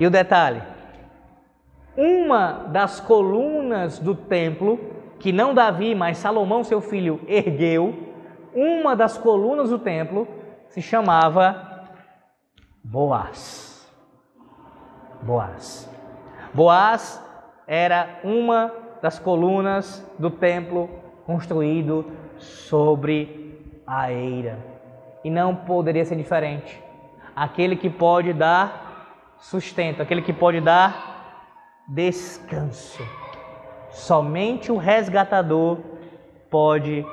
E 0.00 0.06
o 0.06 0.10
detalhe, 0.10 0.62
uma 1.96 2.64
das 2.68 3.00
colunas 3.00 3.98
do 3.98 4.14
templo, 4.14 4.97
que 5.18 5.32
não 5.32 5.54
Davi, 5.54 5.94
mas 5.94 6.18
Salomão, 6.18 6.62
seu 6.62 6.80
filho, 6.80 7.20
ergueu, 7.26 8.14
uma 8.54 8.94
das 8.96 9.18
colunas 9.18 9.70
do 9.70 9.78
templo 9.78 10.26
se 10.68 10.80
chamava 10.80 11.86
Boaz. 12.82 13.86
Boaz. 15.22 15.90
Boaz 16.54 17.22
era 17.66 18.20
uma 18.24 18.72
das 19.02 19.18
colunas 19.18 20.04
do 20.18 20.30
templo 20.30 20.88
construído 21.26 22.10
sobre 22.38 23.82
a 23.86 24.10
eira. 24.10 24.58
E 25.22 25.30
não 25.30 25.54
poderia 25.54 26.04
ser 26.04 26.16
diferente. 26.16 26.82
Aquele 27.34 27.76
que 27.76 27.90
pode 27.90 28.32
dar 28.32 29.36
sustento, 29.38 30.00
aquele 30.00 30.22
que 30.22 30.32
pode 30.32 30.60
dar 30.60 31.84
descanso. 31.86 33.02
Somente 33.98 34.70
o 34.70 34.76
resgatador 34.76 35.78
pode 36.48 37.04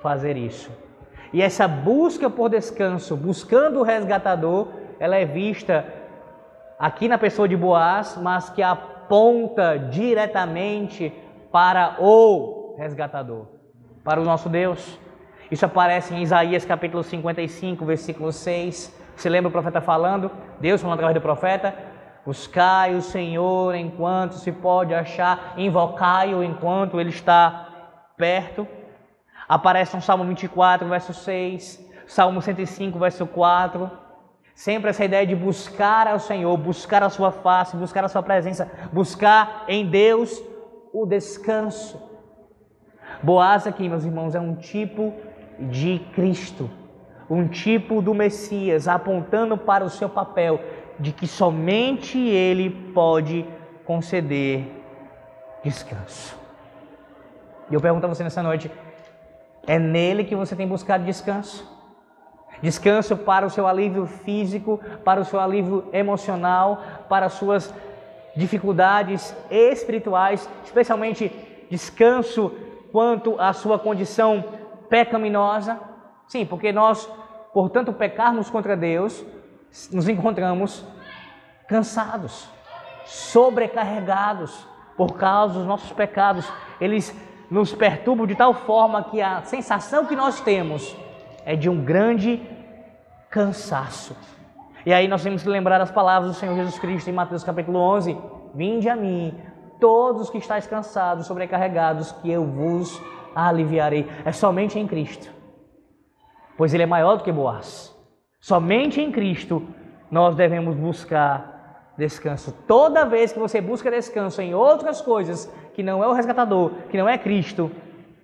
fazer 0.00 0.38
isso. 0.38 0.70
E 1.34 1.42
essa 1.42 1.68
busca 1.68 2.30
por 2.30 2.48
descanso, 2.48 3.14
buscando 3.14 3.80
o 3.80 3.82
resgatador, 3.82 4.68
ela 4.98 5.16
é 5.16 5.26
vista 5.26 5.84
aqui 6.78 7.08
na 7.08 7.18
pessoa 7.18 7.46
de 7.46 7.56
Boaz, 7.56 8.18
mas 8.20 8.48
que 8.48 8.62
aponta 8.62 9.78
diretamente 9.78 11.12
para 11.52 11.96
o 12.00 12.74
resgatador, 12.78 13.46
para 14.02 14.18
o 14.18 14.24
nosso 14.24 14.48
Deus. 14.48 14.98
Isso 15.50 15.66
aparece 15.66 16.14
em 16.14 16.22
Isaías 16.22 16.64
capítulo 16.64 17.02
55, 17.02 17.84
versículo 17.84 18.32
6. 18.32 18.98
Você 19.14 19.28
lembra 19.28 19.50
o 19.50 19.52
profeta 19.52 19.80
falando? 19.80 20.30
Deus 20.58 20.80
falando 20.80 20.94
através 20.94 21.14
do 21.14 21.20
profeta: 21.20 21.74
Buscai 22.24 22.94
o 22.94 23.02
Senhor 23.02 23.74
enquanto 23.74 24.34
se 24.34 24.50
pode 24.50 24.94
achar, 24.94 25.54
invocai-o 25.58 26.42
enquanto 26.42 26.98
ele 26.98 27.10
está 27.10 27.68
perto. 28.16 28.66
Aparece 29.46 29.94
no 29.94 30.00
Salmo 30.00 30.24
24, 30.24 30.88
verso 30.88 31.12
6, 31.12 31.84
Salmo 32.06 32.40
105, 32.40 32.98
verso 32.98 33.26
4. 33.26 33.90
Sempre 34.54 34.90
essa 34.90 35.04
ideia 35.04 35.26
de 35.26 35.34
buscar 35.34 36.06
ao 36.06 36.18
Senhor, 36.18 36.56
buscar 36.56 37.02
a 37.02 37.10
sua 37.10 37.30
face, 37.30 37.76
buscar 37.76 38.04
a 38.04 38.08
sua 38.08 38.22
presença, 38.22 38.70
buscar 38.92 39.64
em 39.68 39.90
Deus 39.90 40.42
o 40.94 41.04
descanso. 41.04 42.00
Boaz 43.22 43.66
aqui, 43.66 43.88
meus 43.88 44.04
irmãos, 44.04 44.34
é 44.34 44.40
um 44.40 44.54
tipo 44.54 45.12
de 45.58 45.98
Cristo, 46.14 46.70
um 47.28 47.48
tipo 47.48 48.00
do 48.00 48.14
Messias, 48.14 48.88
apontando 48.88 49.58
para 49.58 49.84
o 49.84 49.90
seu 49.90 50.08
papel 50.08 50.60
de 50.98 51.12
que 51.12 51.26
somente 51.26 52.18
Ele 52.18 52.70
pode 52.92 53.46
conceder 53.84 54.66
descanso. 55.62 56.38
E 57.70 57.74
eu 57.74 57.80
pergunto 57.80 58.06
a 58.06 58.08
você 58.08 58.22
nessa 58.22 58.42
noite: 58.42 58.70
é 59.66 59.78
nele 59.78 60.24
que 60.24 60.36
você 60.36 60.54
tem 60.54 60.66
buscado 60.66 61.04
descanso? 61.04 61.72
Descanso 62.62 63.16
para 63.16 63.46
o 63.46 63.50
seu 63.50 63.66
alívio 63.66 64.06
físico, 64.06 64.80
para 65.04 65.20
o 65.20 65.24
seu 65.24 65.40
alívio 65.40 65.86
emocional, 65.92 66.82
para 67.08 67.26
as 67.26 67.34
suas 67.34 67.74
dificuldades 68.36 69.34
espirituais, 69.50 70.48
especialmente 70.64 71.30
descanso 71.70 72.52
quanto 72.92 73.40
à 73.40 73.52
sua 73.52 73.78
condição 73.78 74.44
pecaminosa. 74.88 75.78
Sim, 76.26 76.46
porque 76.46 76.72
nós, 76.72 77.08
portanto, 77.52 77.92
pecarmos 77.92 78.48
contra 78.48 78.76
Deus, 78.76 79.24
nos 79.92 80.08
encontramos 80.08 80.84
cansados, 81.68 82.48
sobrecarregados 83.04 84.66
por 84.96 85.16
causa 85.16 85.54
dos 85.54 85.66
nossos 85.66 85.92
pecados. 85.92 86.50
Eles 86.80 87.14
nos 87.50 87.72
perturbam 87.72 88.26
de 88.26 88.34
tal 88.34 88.54
forma 88.54 89.04
que 89.04 89.20
a 89.20 89.42
sensação 89.42 90.06
que 90.06 90.16
nós 90.16 90.40
temos 90.40 90.96
é 91.44 91.56
de 91.56 91.68
um 91.68 91.84
grande 91.84 92.40
cansaço. 93.28 94.16
E 94.86 94.92
aí 94.92 95.08
nós 95.08 95.22
temos 95.22 95.42
que 95.42 95.48
lembrar 95.48 95.80
as 95.80 95.90
palavras 95.90 96.32
do 96.32 96.38
Senhor 96.38 96.54
Jesus 96.54 96.78
Cristo 96.78 97.08
em 97.08 97.12
Mateus 97.12 97.42
capítulo 97.42 97.78
11: 97.78 98.16
Vinde 98.54 98.88
a 98.88 98.94
mim, 98.94 99.34
todos 99.80 100.30
que 100.30 100.38
estáis 100.38 100.66
cansados, 100.66 101.26
sobrecarregados, 101.26 102.12
que 102.12 102.30
eu 102.30 102.44
vos 102.44 103.00
aliviarei. 103.34 104.08
É 104.24 104.32
somente 104.32 104.78
em 104.78 104.86
Cristo, 104.86 105.30
pois 106.56 106.72
Ele 106.72 106.82
é 106.82 106.86
maior 106.86 107.16
do 107.16 107.24
que 107.24 107.32
Boaz. 107.32 107.93
Somente 108.44 109.00
em 109.00 109.10
Cristo 109.10 109.66
nós 110.10 110.36
devemos 110.36 110.76
buscar 110.76 111.94
descanso. 111.96 112.52
Toda 112.68 113.06
vez 113.06 113.32
que 113.32 113.38
você 113.38 113.58
busca 113.58 113.90
descanso 113.90 114.42
em 114.42 114.54
outras 114.54 115.00
coisas 115.00 115.50
que 115.72 115.82
não 115.82 116.04
é 116.04 116.06
o 116.06 116.12
resgatador, 116.12 116.72
que 116.90 116.98
não 116.98 117.08
é 117.08 117.16
Cristo, 117.16 117.70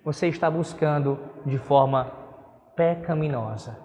você 0.05 0.27
está 0.27 0.47
buscando 0.47 1.17
de 1.43 1.57
forma 1.57 2.11
pecaminosa. 2.75 3.75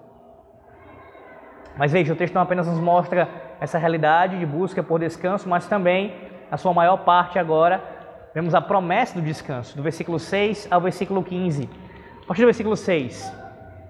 Mas 1.75 1.91
veja, 1.91 2.13
o 2.13 2.15
texto 2.15 2.35
não 2.35 2.43
apenas 2.43 2.67
nos 2.67 2.79
mostra 2.79 3.27
essa 3.59 3.79
realidade 3.79 4.37
de 4.37 4.45
busca 4.45 4.83
por 4.83 4.99
descanso, 4.99 5.49
mas 5.49 5.65
também, 5.65 6.13
na 6.51 6.57
sua 6.57 6.71
maior 6.71 6.97
parte 6.97 7.39
agora, 7.39 7.83
vemos 8.35 8.53
a 8.53 8.61
promessa 8.61 9.19
do 9.19 9.25
descanso, 9.25 9.75
do 9.75 9.81
versículo 9.81 10.19
6 10.19 10.67
ao 10.69 10.81
versículo 10.81 11.23
15. 11.23 11.67
A 12.21 12.27
partir 12.27 12.43
do 12.43 12.45
versículo 12.45 12.77
6, 12.77 13.33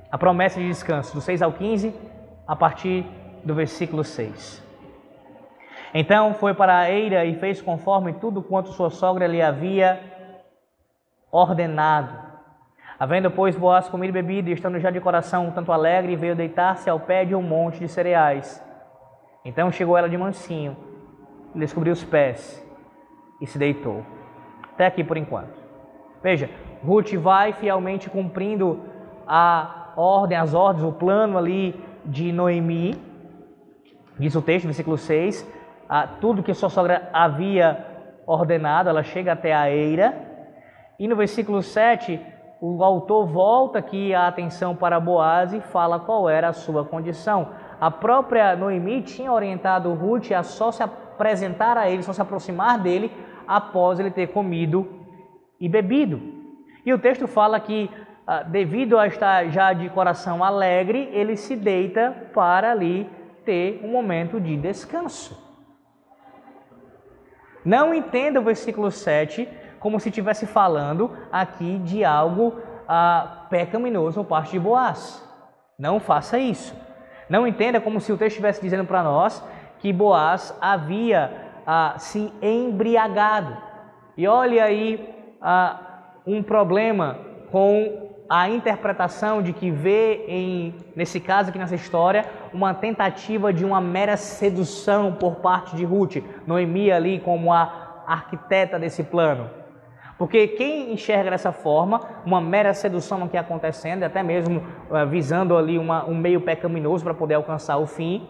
a 0.10 0.18
promessa 0.18 0.62
de 0.62 0.68
descanso, 0.70 1.14
do 1.14 1.20
6 1.20 1.42
ao 1.42 1.52
15, 1.52 2.17
a 2.48 2.56
partir 2.56 3.06
do 3.44 3.54
versículo 3.54 4.04
6. 4.04 4.66
Então 5.94 6.34
foi 6.34 6.54
para 6.54 6.78
a 6.78 6.90
eira 6.90 7.26
e 7.26 7.36
fez 7.36 7.62
conforme 7.62 8.14
tudo 8.14 8.42
quanto 8.42 8.70
sua 8.70 8.90
sogra 8.90 9.28
lhe 9.28 9.42
havia 9.42 10.00
ordenado. 11.32 12.28
Havendo, 13.00 13.30
pois, 13.30 13.56
Boaz 13.56 13.88
comido 13.88 14.10
e 14.10 14.22
bebido, 14.22 14.50
e 14.50 14.54
estando 14.54 14.80
já 14.80 14.90
de 14.90 15.00
coração 15.00 15.52
tanto 15.52 15.72
alegre, 15.72 16.16
veio 16.16 16.36
deitar-se 16.36 16.90
ao 16.90 17.00
pé 17.00 17.26
de 17.26 17.36
um 17.36 17.44
monte 17.44 17.80
de 17.80 17.88
cereais. 17.88 18.64
Então 19.46 19.72
chegou 19.72 19.96
ela 19.96 20.10
de 20.10 20.18
mansinho, 20.18 20.76
descobriu 21.54 21.94
os 21.94 22.04
pés 22.04 22.64
e 23.40 23.46
se 23.46 23.58
deitou. 23.58 24.04
Até 24.74 24.88
aqui 24.88 25.04
por 25.04 25.16
enquanto. 25.16 25.58
Veja, 26.24 26.50
Ruth 26.84 27.14
vai 27.14 27.54
fielmente 27.54 28.10
cumprindo 28.10 28.84
a 29.28 29.94
ordem, 29.96 30.38
as 30.38 30.54
ordens, 30.54 30.84
o 30.84 30.92
plano 30.92 31.38
ali 31.38 31.80
de 32.08 32.32
Noemi, 32.32 32.96
diz 34.18 34.36
o 34.36 34.42
texto, 34.42 34.66
versículo 34.66 34.98
6, 34.98 35.48
a, 35.88 36.08
tudo 36.08 36.42
que 36.42 36.54
sua 36.54 36.70
sogra 36.70 37.10
havia 37.14 37.86
ordenado, 38.26 38.90
ela 38.90 39.04
chega 39.04 39.34
até 39.34 39.54
a 39.54 39.70
eira. 39.70 40.26
E 41.00 41.08
no 41.08 41.16
versículo 41.16 41.62
7, 41.62 42.20
o 42.60 42.84
autor 42.84 43.28
volta 43.28 43.80
aqui 43.80 44.14
a 44.14 44.28
atenção 44.28 44.76
para 44.76 45.00
Boaz 45.00 45.54
e 45.54 45.62
fala 45.62 46.00
qual 46.00 46.30
era 46.30 46.50
a 46.50 46.54
sua 46.54 46.84
condição. 46.84 47.50
A 47.80 47.92
própria 47.92 48.56
Noemi 48.56 49.02
tinha 49.02 49.32
orientado 49.32 49.94
Ruth 49.94 50.32
a 50.32 50.42
só 50.42 50.72
se 50.72 50.82
apresentar 50.82 51.78
a 51.78 51.90
ele, 51.90 52.04
só 52.04 52.14
se 52.14 52.22
aproximar 52.22 52.80
dele 52.80 53.12
após 53.48 54.00
ele 54.00 54.12
ter 54.12 54.28
comido 54.28 54.88
e 55.60 55.70
bebido. 55.70 56.20
E 56.86 56.94
o 56.94 57.00
texto 57.00 57.28
fala 57.28 57.60
que 57.60 57.90
devido 58.48 59.00
a 59.00 59.08
estar 59.08 59.50
já 59.50 59.72
de 59.72 59.90
coração 59.90 60.44
alegre, 60.44 61.10
ele 61.14 61.38
se 61.38 61.56
deita 61.56 62.30
para 62.34 62.72
ali 62.72 63.10
ter 63.46 63.80
um 63.84 63.90
momento 63.90 64.40
de 64.40 64.58
descanso. 64.58 65.42
Não 67.64 67.94
entenda 67.94 68.40
o 68.40 68.44
versículo 68.44 68.92
7 68.92 69.48
como 69.80 70.00
se 70.00 70.10
estivesse 70.10 70.46
falando 70.46 71.16
aqui 71.32 71.80
de 71.80 72.04
algo 72.04 72.62
ah, 72.88 73.46
pecaminoso 73.50 74.24
por 74.24 74.30
parte 74.30 74.52
de 74.52 74.60
Boaz. 74.60 75.24
Não 75.78 76.00
faça 76.00 76.38
isso. 76.40 76.76
Não 77.30 77.46
entenda 77.46 77.80
como 77.80 78.00
se 78.00 78.12
o 78.12 78.18
texto 78.18 78.32
estivesse 78.32 78.62
dizendo 78.62 78.86
para 78.86 79.04
nós 79.04 79.44
que 79.80 79.94
Boaz 79.94 80.58
havia 80.60 81.32
ah, 81.66 81.96
se 81.98 82.32
embriagado. 82.42 83.56
E 84.16 84.28
olha 84.28 84.64
aí 84.64 85.14
ah, 85.42 85.80
um 86.26 86.42
problema 86.42 87.20
com 87.52 88.07
a 88.30 88.50
interpretação 88.50 89.42
de 89.42 89.54
que 89.54 89.72
vê 89.72 90.26
em 90.28 90.76
nesse 90.96 91.20
caso 91.20 91.50
aqui 91.50 91.58
nessa 91.58 91.76
história 91.76 92.26
uma 92.54 92.74
tentativa 92.74 93.54
de 93.54 93.64
uma 93.64 93.80
mera 93.80 94.18
sedução 94.18 95.14
por 95.14 95.36
parte 95.36 95.76
de 95.76 95.86
Ruth, 95.86 96.18
Noemi 96.46 96.92
ali 96.92 97.20
como 97.20 97.54
a 97.54 98.04
arquiteta 98.06 98.78
desse 98.78 99.04
plano. 99.04 99.50
Porque 100.18 100.48
quem 100.48 100.92
enxerga 100.94 101.30
dessa 101.30 101.52
forma, 101.52 102.02
uma 102.26 102.42
mera 102.42 102.74
sedução 102.74 103.24
aqui 103.24 103.38
acontecendo, 103.38 104.04
até 104.04 104.24
mesmo 104.24 104.64
uh, 104.90 105.06
visando 105.08 105.56
ali 105.56 105.78
uma, 105.78 106.06
um 106.06 106.16
meio 106.16 106.42
pecaminoso 106.42 107.04
para 107.04 107.14
poder 107.14 107.36
alcançar 107.36 107.78
o 107.78 107.86
fim, 107.86 108.28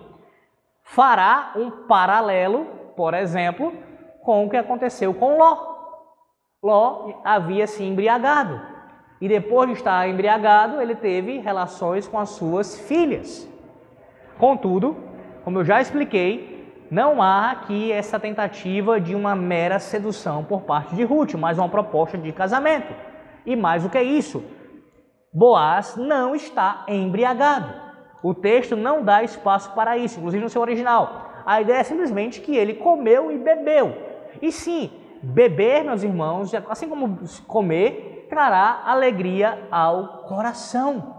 fará 0.83 1.53
um 1.55 1.71
paralelo, 1.87 2.65
por 2.95 3.13
exemplo, 3.13 3.73
com 4.21 4.45
o 4.45 4.49
que 4.49 4.57
aconteceu 4.57 5.13
com 5.13 5.37
Ló. 5.37 5.57
Ló 6.61 7.21
havia 7.23 7.65
se 7.65 7.83
embriagado 7.83 8.76
e 9.19 9.27
depois 9.27 9.67
de 9.69 9.75
estar 9.75 10.07
embriagado, 10.07 10.81
ele 10.81 10.95
teve 10.95 11.39
relações 11.39 12.07
com 12.07 12.19
as 12.19 12.29
suas 12.29 12.79
filhas. 12.79 13.49
Contudo, 14.37 14.95
como 15.43 15.59
eu 15.59 15.65
já 15.65 15.81
expliquei, 15.81 16.57
não 16.89 17.21
há 17.21 17.51
aqui 17.51 17.91
essa 17.91 18.19
tentativa 18.19 18.99
de 18.99 19.15
uma 19.15 19.35
mera 19.35 19.79
sedução 19.79 20.43
por 20.43 20.61
parte 20.61 20.95
de 20.95 21.03
Ruth, 21.03 21.33
mas 21.33 21.57
uma 21.57 21.67
proposta 21.67 22.17
de 22.17 22.31
casamento. 22.31 22.93
E 23.45 23.55
mais 23.55 23.83
do 23.83 23.89
que 23.89 24.01
isso, 24.01 24.43
Boaz 25.33 25.95
não 25.95 26.35
está 26.35 26.85
embriagado. 26.87 27.73
O 28.23 28.33
texto 28.33 28.75
não 28.75 29.03
dá 29.03 29.21
espaço 29.21 29.71
para 29.73 29.97
isso, 29.97 30.17
inclusive 30.17 30.43
no 30.43 30.49
seu 30.49 30.61
original. 30.61 31.31
A 31.45 31.61
ideia 31.61 31.77
é 31.77 31.83
simplesmente 31.83 32.41
que 32.41 32.55
ele 32.55 32.73
comeu 32.73 33.31
e 33.31 33.37
bebeu. 33.37 33.95
E 34.41 34.51
sim, 34.51 34.89
beber, 35.21 35.83
meus 35.83 36.03
irmãos, 36.03 36.53
assim 36.69 36.89
como 36.89 37.19
comer, 37.45 38.16
trará 38.29 38.83
alegria 38.85 39.67
ao 39.71 40.23
coração. 40.23 41.15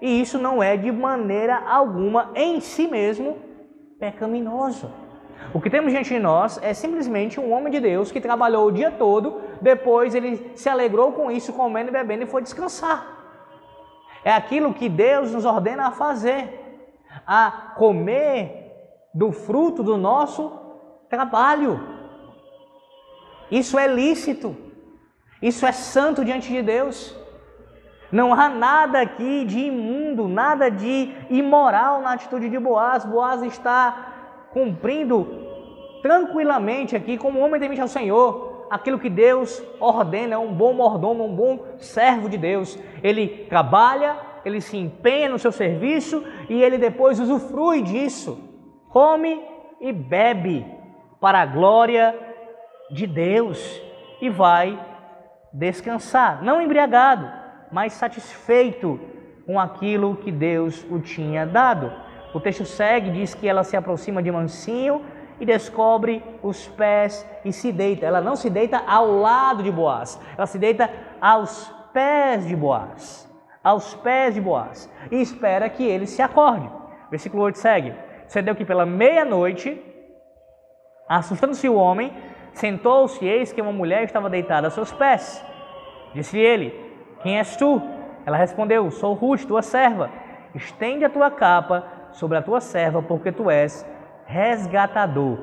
E 0.00 0.20
isso 0.20 0.38
não 0.38 0.62
é 0.62 0.76
de 0.76 0.92
maneira 0.92 1.56
alguma 1.66 2.30
em 2.34 2.60
si 2.60 2.86
mesmo 2.86 3.38
pecaminoso. 3.98 4.90
O 5.52 5.60
que 5.60 5.70
temos 5.70 5.92
diante 5.92 6.08
de 6.08 6.18
nós 6.18 6.58
é 6.62 6.74
simplesmente 6.74 7.38
um 7.38 7.52
homem 7.52 7.72
de 7.72 7.80
Deus 7.80 8.10
que 8.10 8.20
trabalhou 8.20 8.66
o 8.66 8.72
dia 8.72 8.90
todo, 8.90 9.40
depois 9.60 10.14
ele 10.14 10.52
se 10.54 10.68
alegrou 10.68 11.12
com 11.12 11.30
isso, 11.30 11.52
comendo 11.52 11.90
e 11.90 11.92
bebendo 11.92 12.24
e 12.24 12.26
foi 12.26 12.42
descansar. 12.42 13.06
É 14.24 14.32
aquilo 14.32 14.72
que 14.72 14.88
Deus 14.88 15.32
nos 15.32 15.44
ordena 15.44 15.88
a 15.88 15.90
fazer, 15.90 16.82
a 17.26 17.72
comer 17.76 18.72
do 19.12 19.30
fruto 19.32 19.82
do 19.82 19.96
nosso 19.96 20.52
trabalho. 21.08 21.80
Isso 23.50 23.78
é 23.78 23.86
lícito. 23.86 24.56
Isso 25.50 25.66
é 25.66 25.72
santo 25.72 26.24
diante 26.24 26.48
de 26.48 26.62
Deus. 26.62 27.14
Não 28.10 28.32
há 28.32 28.48
nada 28.48 28.98
aqui 29.02 29.44
de 29.44 29.58
imundo, 29.58 30.26
nada 30.26 30.70
de 30.70 31.12
imoral 31.28 32.00
na 32.00 32.14
atitude 32.14 32.48
de 32.48 32.58
Boaz. 32.58 33.04
Boaz 33.04 33.42
está 33.42 33.82
cumprindo 34.54 35.18
tranquilamente 36.00 36.96
aqui, 36.96 37.18
como 37.18 37.40
homem 37.40 37.60
temente 37.60 37.82
ao 37.82 37.88
Senhor, 37.88 38.68
aquilo 38.70 38.98
que 38.98 39.10
Deus 39.10 39.62
ordena, 39.78 40.36
é 40.36 40.38
um 40.38 40.54
bom 40.54 40.72
mordomo, 40.72 41.26
um 41.26 41.36
bom 41.36 41.52
servo 41.76 42.26
de 42.30 42.38
Deus. 42.38 42.78
Ele 43.02 43.44
trabalha, 43.46 44.16
ele 44.46 44.62
se 44.62 44.78
empenha 44.78 45.28
no 45.28 45.38
seu 45.38 45.52
serviço 45.52 46.24
e 46.48 46.62
ele 46.62 46.78
depois 46.78 47.20
usufrui 47.20 47.82
disso. 47.82 48.38
Come 48.88 49.42
e 49.78 49.92
bebe 49.92 50.64
para 51.20 51.42
a 51.42 51.46
glória 51.46 52.18
de 52.90 53.06
Deus 53.06 53.82
e 54.22 54.30
vai 54.30 54.93
descansar, 55.54 56.42
não 56.42 56.60
embriagado, 56.60 57.30
mas 57.70 57.92
satisfeito 57.92 59.00
com 59.46 59.58
aquilo 59.58 60.16
que 60.16 60.32
Deus 60.32 60.84
o 60.90 60.98
tinha 60.98 61.46
dado. 61.46 61.92
O 62.34 62.40
texto 62.40 62.64
segue, 62.64 63.10
diz 63.10 63.34
que 63.34 63.46
ela 63.46 63.62
se 63.62 63.76
aproxima 63.76 64.20
de 64.20 64.32
mansinho 64.32 65.04
e 65.38 65.46
descobre 65.46 66.22
os 66.42 66.66
pés 66.66 67.24
e 67.44 67.52
se 67.52 67.70
deita. 67.70 68.04
Ela 68.04 68.20
não 68.20 68.34
se 68.34 68.50
deita 68.50 68.82
ao 68.84 69.06
lado 69.06 69.62
de 69.62 69.70
Boaz, 69.70 70.20
ela 70.36 70.46
se 70.46 70.58
deita 70.58 70.90
aos 71.20 71.72
pés 71.92 72.46
de 72.46 72.56
Boaz. 72.56 73.32
Aos 73.62 73.94
pés 73.94 74.34
de 74.34 74.40
Boaz. 74.40 74.90
E 75.10 75.22
espera 75.22 75.70
que 75.70 75.84
ele 75.84 76.06
se 76.06 76.20
acorde. 76.20 76.68
Versículo 77.10 77.44
8 77.44 77.58
segue. 77.58 77.94
Sucedeu 78.26 78.54
que 78.54 78.64
pela 78.64 78.84
meia-noite, 78.84 79.80
assustando-se 81.08 81.68
o 81.68 81.74
homem, 81.74 82.12
Sentou-se, 82.54 83.24
eis 83.24 83.52
que 83.52 83.60
uma 83.60 83.72
mulher 83.72 84.04
estava 84.04 84.30
deitada 84.30 84.68
a 84.68 84.70
seus 84.70 84.92
pés. 84.92 85.44
Disse 86.14 86.38
ele: 86.38 86.72
Quem 87.22 87.38
és 87.38 87.56
tu? 87.56 87.82
Ela 88.24 88.36
respondeu: 88.36 88.90
Sou 88.90 89.12
Ruth, 89.12 89.44
tua 89.44 89.60
serva. 89.60 90.10
Estende 90.54 91.04
a 91.04 91.10
tua 91.10 91.30
capa 91.30 91.84
sobre 92.12 92.38
a 92.38 92.42
tua 92.42 92.60
serva, 92.60 93.02
porque 93.02 93.32
tu 93.32 93.50
és 93.50 93.84
resgatador. 94.24 95.38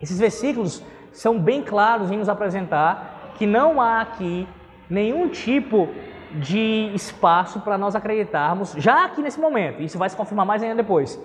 Esses 0.00 0.18
versículos 0.18 0.84
são 1.12 1.38
bem 1.38 1.62
claros 1.62 2.10
em 2.10 2.18
nos 2.18 2.28
apresentar 2.28 3.32
que 3.34 3.46
não 3.46 3.80
há 3.80 4.02
aqui 4.02 4.46
nenhum 4.88 5.28
tipo 5.28 5.88
de 6.32 6.90
espaço 6.94 7.60
para 7.60 7.78
nós 7.78 7.96
acreditarmos, 7.96 8.74
já 8.76 9.06
aqui 9.06 9.22
nesse 9.22 9.40
momento, 9.40 9.80
isso 9.80 9.98
vai 9.98 10.08
se 10.10 10.16
confirmar 10.16 10.44
mais 10.44 10.62
ainda 10.62 10.74
depois, 10.74 11.18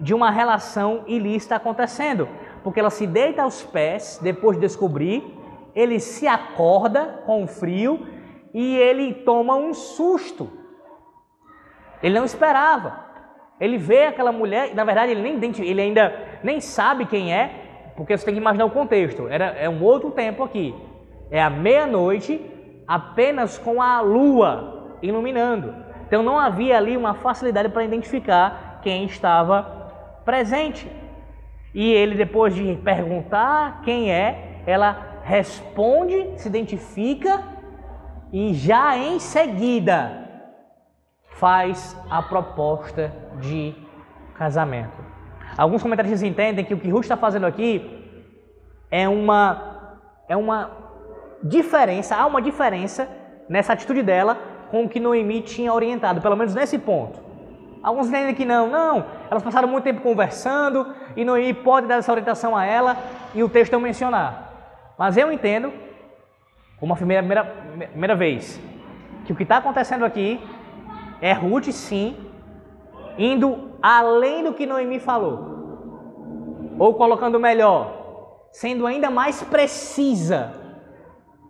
de 0.00 0.14
uma 0.14 0.30
relação 0.30 1.04
ilícita 1.06 1.56
acontecendo 1.56 2.26
porque 2.62 2.80
ela 2.80 2.90
se 2.90 3.06
deita 3.06 3.42
aos 3.42 3.62
pés 3.62 4.18
depois 4.22 4.56
de 4.56 4.62
descobrir, 4.62 5.22
ele 5.74 6.00
se 6.00 6.26
acorda 6.26 7.22
com 7.24 7.44
o 7.44 7.46
frio 7.46 8.06
e 8.52 8.76
ele 8.76 9.14
toma 9.14 9.54
um 9.54 9.72
susto. 9.72 10.50
Ele 12.02 12.14
não 12.14 12.24
esperava. 12.24 13.06
Ele 13.60 13.76
vê 13.76 14.06
aquela 14.06 14.32
mulher, 14.32 14.74
na 14.74 14.84
verdade 14.84 15.12
ele 15.12 15.22
nem 15.22 15.52
ele 15.64 15.80
ainda 15.80 16.40
nem 16.42 16.60
sabe 16.60 17.06
quem 17.06 17.34
é, 17.34 17.92
porque 17.96 18.16
você 18.16 18.24
tem 18.24 18.34
que 18.34 18.40
imaginar 18.40 18.64
o 18.64 18.70
contexto. 18.70 19.28
Era 19.28 19.46
é 19.46 19.68
um 19.68 19.82
outro 19.82 20.10
tempo 20.10 20.44
aqui. 20.44 20.74
É 21.30 21.42
a 21.42 21.50
meia-noite, 21.50 22.40
apenas 22.86 23.58
com 23.58 23.82
a 23.82 24.00
lua 24.00 24.96
iluminando. 25.02 25.74
Então 26.06 26.22
não 26.22 26.38
havia 26.38 26.76
ali 26.76 26.96
uma 26.96 27.14
facilidade 27.14 27.68
para 27.68 27.84
identificar 27.84 28.80
quem 28.82 29.04
estava 29.04 29.62
presente. 30.24 30.90
E 31.78 31.92
ele, 31.92 32.16
depois 32.16 32.56
de 32.56 32.74
perguntar 32.82 33.82
quem 33.82 34.12
é, 34.12 34.62
ela 34.66 35.20
responde, 35.22 36.32
se 36.36 36.48
identifica 36.48 37.40
e 38.32 38.52
já 38.52 38.98
em 38.98 39.20
seguida 39.20 40.28
faz 41.36 41.96
a 42.10 42.20
proposta 42.20 43.12
de 43.40 43.76
casamento. 44.34 44.98
Alguns 45.56 45.80
comentaristas 45.80 46.24
entendem 46.24 46.64
que 46.64 46.74
o 46.74 46.80
que 46.80 46.90
Ruth 46.90 47.04
está 47.04 47.16
fazendo 47.16 47.46
aqui 47.46 48.20
é 48.90 49.08
uma, 49.08 50.00
é 50.28 50.36
uma 50.36 50.72
diferença, 51.44 52.16
há 52.16 52.26
uma 52.26 52.42
diferença 52.42 53.08
nessa 53.48 53.74
atitude 53.74 54.02
dela 54.02 54.36
com 54.68 54.82
o 54.82 54.88
que 54.88 54.98
Noemi 54.98 55.42
tinha 55.42 55.72
orientado, 55.72 56.20
pelo 56.20 56.34
menos 56.34 56.56
nesse 56.56 56.76
ponto. 56.76 57.27
Alguns 57.82 58.08
entendem 58.08 58.34
que 58.34 58.44
não, 58.44 58.68
não, 58.68 59.06
elas 59.30 59.42
passaram 59.42 59.68
muito 59.68 59.84
tempo 59.84 60.00
conversando 60.00 60.94
e 61.16 61.24
Noemi 61.24 61.54
pode 61.54 61.86
dar 61.86 61.96
essa 61.96 62.10
orientação 62.10 62.56
a 62.56 62.64
ela 62.64 62.96
e 63.34 63.42
o 63.42 63.48
texto 63.48 63.72
não 63.72 63.80
mencionar. 63.80 64.52
Mas 64.98 65.16
eu 65.16 65.30
entendo, 65.30 65.72
como 66.80 66.92
a 66.92 66.96
primeira, 66.96 67.22
primeira, 67.22 67.88
primeira 67.88 68.16
vez, 68.16 68.60
que 69.24 69.32
o 69.32 69.36
que 69.36 69.44
está 69.44 69.58
acontecendo 69.58 70.04
aqui 70.04 70.40
é 71.20 71.32
Ruth, 71.32 71.70
sim, 71.70 72.16
indo 73.16 73.72
além 73.82 74.44
do 74.44 74.54
que 74.54 74.66
Noemi 74.66 74.98
falou. 74.98 75.56
Ou 76.78 76.94
colocando 76.94 77.38
melhor, 77.38 78.46
sendo 78.52 78.86
ainda 78.86 79.10
mais 79.10 79.42
precisa 79.42 80.52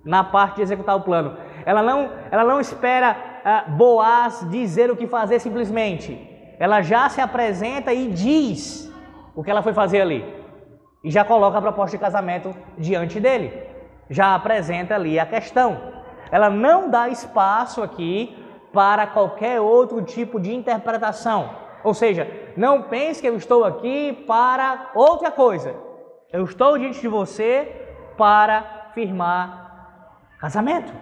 na 0.05 0.25
parte 0.25 0.57
de 0.57 0.63
executar 0.63 0.97
o 0.97 1.03
plano. 1.03 1.37
Ela 1.65 1.83
não, 1.83 2.11
ela 2.31 2.45
não 2.45 2.61
espera 2.61 3.17
uh, 3.45 3.71
Boaz 3.73 4.47
dizer 4.51 4.91
o 4.91 4.97
que 4.97 5.07
fazer 5.07 5.39
simplesmente. 5.39 6.19
Ela 6.59 6.83
já 6.83 7.09
se 7.09 7.21
apresenta 7.21 7.93
e 7.93 8.09
diz 8.09 8.93
o 9.35 9.43
que 9.43 9.51
ela 9.51 9.63
foi 9.63 9.73
fazer 9.73 10.01
ali. 10.01 10.25
E 11.05 11.11
já 11.11 11.25
coloca 11.25 11.59
a 11.59 11.63
proposta 11.63 11.97
de 11.97 12.03
casamento 12.03 12.55
diante 12.77 13.21
dele. 13.21 13.53
Já 14.11 14.35
apresenta 14.35 14.95
ali 14.95 15.19
a 15.19 15.27
questão. 15.27 15.81
Ela 16.31 16.51
não 16.51 16.91
dá 16.91 17.09
espaço 17.09 17.83
aqui 17.83 18.37
para 18.73 19.07
qualquer 19.07 19.61
outro 19.61 20.03
tipo 20.03 20.41
de 20.41 20.55
interpretação. 20.55 21.51
Ou 21.85 21.95
seja, 21.95 22.29
não 22.57 22.83
pense 22.83 23.21
que 23.21 23.29
eu 23.29 23.37
estou 23.37 23.65
aqui 23.65 24.25
para 24.27 24.91
outra 24.95 25.31
coisa. 25.31 25.75
Eu 26.33 26.45
estou 26.45 26.77
diante 26.77 27.01
de 27.01 27.09
você 27.09 27.87
para 28.17 28.91
firmar 28.93 29.69
casamento. 30.41 30.93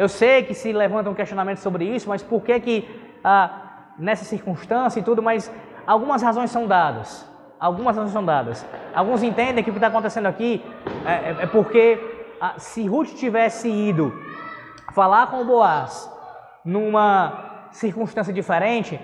Eu 0.00 0.08
sei 0.08 0.42
que 0.42 0.54
se 0.54 0.72
levanta 0.72 1.10
um 1.10 1.14
questionamento 1.14 1.58
sobre 1.58 1.84
isso, 1.84 2.08
mas 2.08 2.22
por 2.22 2.40
que 2.40 2.58
que 2.58 2.76
ah, 3.22 3.92
nessa 3.98 4.24
circunstância 4.24 4.98
e 4.98 5.02
tudo, 5.02 5.22
mas 5.22 5.52
algumas 5.86 6.22
razões 6.22 6.50
são 6.50 6.66
dadas. 6.66 7.28
Algumas 7.60 7.94
razões 7.94 8.14
são 8.14 8.24
dadas. 8.24 8.64
Alguns 8.94 9.22
entendem 9.22 9.62
que 9.62 9.68
o 9.68 9.74
que 9.74 9.76
está 9.76 9.88
acontecendo 9.88 10.24
aqui 10.24 10.64
é, 11.04 11.12
é, 11.12 11.36
é 11.42 11.46
porque 11.46 12.00
ah, 12.40 12.54
se 12.56 12.86
Ruth 12.86 13.08
tivesse 13.08 13.68
ido 13.68 14.10
falar 14.94 15.26
com 15.26 15.42
o 15.42 15.44
Boaz 15.44 16.10
numa 16.64 17.68
circunstância 17.70 18.32
diferente, 18.32 18.98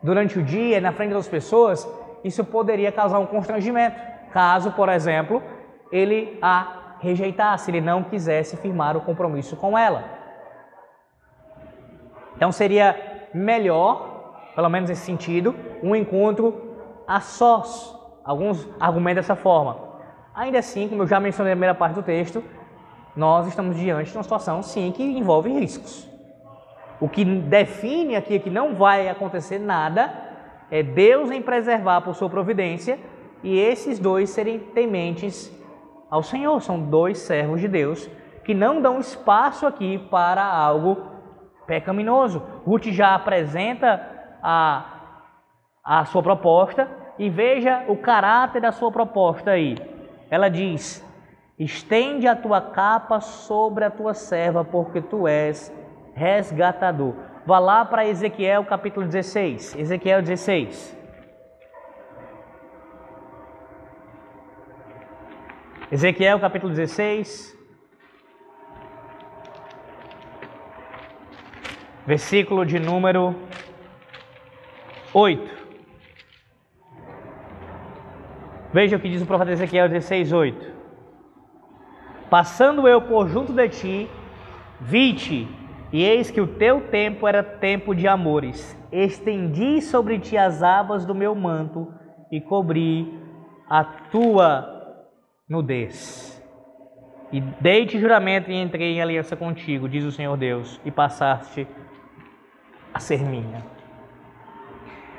durante 0.00 0.38
o 0.38 0.44
dia, 0.44 0.80
na 0.80 0.92
frente 0.92 1.12
das 1.12 1.26
pessoas, 1.26 1.84
isso 2.22 2.44
poderia 2.44 2.92
causar 2.92 3.18
um 3.18 3.26
constrangimento. 3.26 4.00
Caso, 4.32 4.70
por 4.70 4.88
exemplo, 4.90 5.42
ele 5.90 6.38
a 6.40 6.98
rejeitasse, 7.00 7.68
ele 7.68 7.80
não 7.80 8.04
quisesse 8.04 8.56
firmar 8.56 8.96
o 8.96 9.00
compromisso 9.00 9.56
com 9.56 9.76
ela. 9.76 10.15
Então 12.36 12.52
seria 12.52 13.28
melhor, 13.32 14.50
pelo 14.54 14.68
menos 14.68 14.88
nesse 14.88 15.04
sentido, 15.04 15.54
um 15.82 15.96
encontro 15.96 16.76
a 17.06 17.20
sós. 17.20 17.94
Alguns 18.24 18.68
argumentam 18.78 19.22
dessa 19.22 19.36
forma. 19.36 19.78
Ainda 20.34 20.58
assim, 20.58 20.88
como 20.88 21.02
eu 21.02 21.06
já 21.06 21.18
mencionei 21.18 21.52
na 21.52 21.56
primeira 21.56 21.74
parte 21.74 21.94
do 21.94 22.02
texto, 22.02 22.44
nós 23.16 23.46
estamos 23.46 23.76
diante 23.76 24.10
de 24.10 24.16
uma 24.16 24.22
situação, 24.22 24.62
sim, 24.62 24.92
que 24.92 25.02
envolve 25.02 25.50
riscos. 25.50 26.06
O 27.00 27.08
que 27.08 27.24
define 27.24 28.16
aqui 28.16 28.38
que 28.38 28.50
não 28.50 28.74
vai 28.74 29.08
acontecer 29.08 29.58
nada 29.58 30.12
é 30.70 30.82
Deus 30.82 31.30
em 31.30 31.40
preservar 31.40 32.00
por 32.02 32.14
sua 32.14 32.28
providência 32.28 32.98
e 33.42 33.58
esses 33.58 33.98
dois 33.98 34.30
serem 34.30 34.58
tementes 34.58 35.52
ao 36.10 36.22
Senhor. 36.22 36.60
São 36.60 36.80
dois 36.80 37.18
servos 37.18 37.60
de 37.60 37.68
Deus 37.68 38.10
que 38.44 38.54
não 38.54 38.80
dão 38.80 39.00
espaço 39.00 39.66
aqui 39.66 39.98
para 40.10 40.44
algo 40.44 41.15
pecaminoso. 41.66 42.42
Ruth 42.64 42.86
já 42.86 43.14
apresenta 43.14 44.00
a, 44.42 44.84
a 45.84 46.04
sua 46.04 46.22
proposta 46.22 46.88
e 47.18 47.28
veja 47.28 47.84
o 47.88 47.96
caráter 47.96 48.62
da 48.62 48.72
sua 48.72 48.90
proposta 48.90 49.52
aí. 49.52 49.76
Ela 50.30 50.48
diz: 50.48 51.04
Estende 51.58 52.26
a 52.26 52.36
tua 52.36 52.60
capa 52.60 53.20
sobre 53.20 53.84
a 53.84 53.90
tua 53.90 54.14
serva, 54.14 54.64
porque 54.64 55.00
tu 55.00 55.26
és 55.26 55.72
resgatador. 56.14 57.14
Vá 57.46 57.58
lá 57.58 57.84
para 57.84 58.06
Ezequiel 58.06 58.64
capítulo 58.64 59.06
16. 59.06 59.76
Ezequiel 59.76 60.20
16. 60.20 60.96
Ezequiel 65.90 66.40
capítulo 66.40 66.74
16. 66.74 67.55
Versículo 72.06 72.64
de 72.64 72.78
número 72.78 73.34
8. 75.12 75.66
Veja 78.72 78.96
o 78.96 79.00
que 79.00 79.08
diz 79.08 79.22
o 79.22 79.26
profeta 79.26 79.50
Ezequiel 79.50 79.88
16, 79.88 80.32
8. 80.32 80.74
Passando 82.30 82.86
eu 82.86 83.02
por 83.02 83.28
junto 83.28 83.52
de 83.52 83.68
ti, 83.68 84.10
vi-te, 84.80 85.48
e 85.92 86.04
eis 86.04 86.30
que 86.30 86.40
o 86.40 86.46
teu 86.46 86.82
tempo 86.82 87.26
era 87.26 87.42
tempo 87.42 87.94
de 87.94 88.06
amores. 88.06 88.76
Estendi 88.92 89.80
sobre 89.80 90.18
ti 90.18 90.36
as 90.36 90.62
abas 90.62 91.04
do 91.04 91.14
meu 91.14 91.34
manto 91.34 91.92
e 92.30 92.40
cobri 92.40 93.12
a 93.68 93.82
tua 93.82 95.02
nudez. 95.48 96.36
E 97.32 97.40
dei-te 97.40 97.98
juramento 97.98 98.50
e 98.50 98.54
entrei 98.54 98.94
em 98.94 99.02
aliança 99.02 99.34
contigo, 99.34 99.88
diz 99.88 100.04
o 100.04 100.12
Senhor 100.12 100.36
Deus, 100.36 100.80
e 100.84 100.90
passaste 100.90 101.66
a 102.96 102.98
ser 102.98 103.20
minha. 103.20 103.62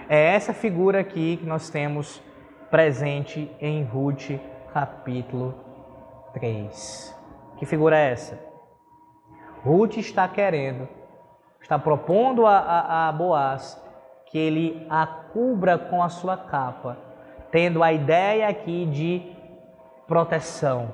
É 0.10 0.34
essa 0.34 0.52
figura 0.52 1.00
aqui 1.00 1.38
que 1.38 1.46
nós 1.46 1.70
temos 1.70 2.20
presente 2.72 3.52
em 3.62 3.84
Ruth, 3.84 4.32
capítulo 4.74 5.54
3. 6.34 7.16
Que 7.58 7.68
figura 7.68 7.96
é 7.96 8.14
essa? 8.14 8.40
Ruth 9.64 9.98
está 9.98 10.28
querendo, 10.28 10.90
está 11.62 11.78
propondo 11.78 12.48
a, 12.48 12.58
a, 12.58 13.10
a 13.10 13.12
Boaz 13.12 13.80
que 14.26 14.40
ele 14.40 14.88
a 14.90 15.06
cubra 15.06 15.78
com 15.78 16.02
a 16.02 16.10
sua 16.10 16.36
capa, 16.36 16.98
tendo 17.52 17.84
a 17.84 17.94
ideia 17.94 18.48
aqui 18.48 18.88
de 18.88 19.22
proteção, 20.08 20.92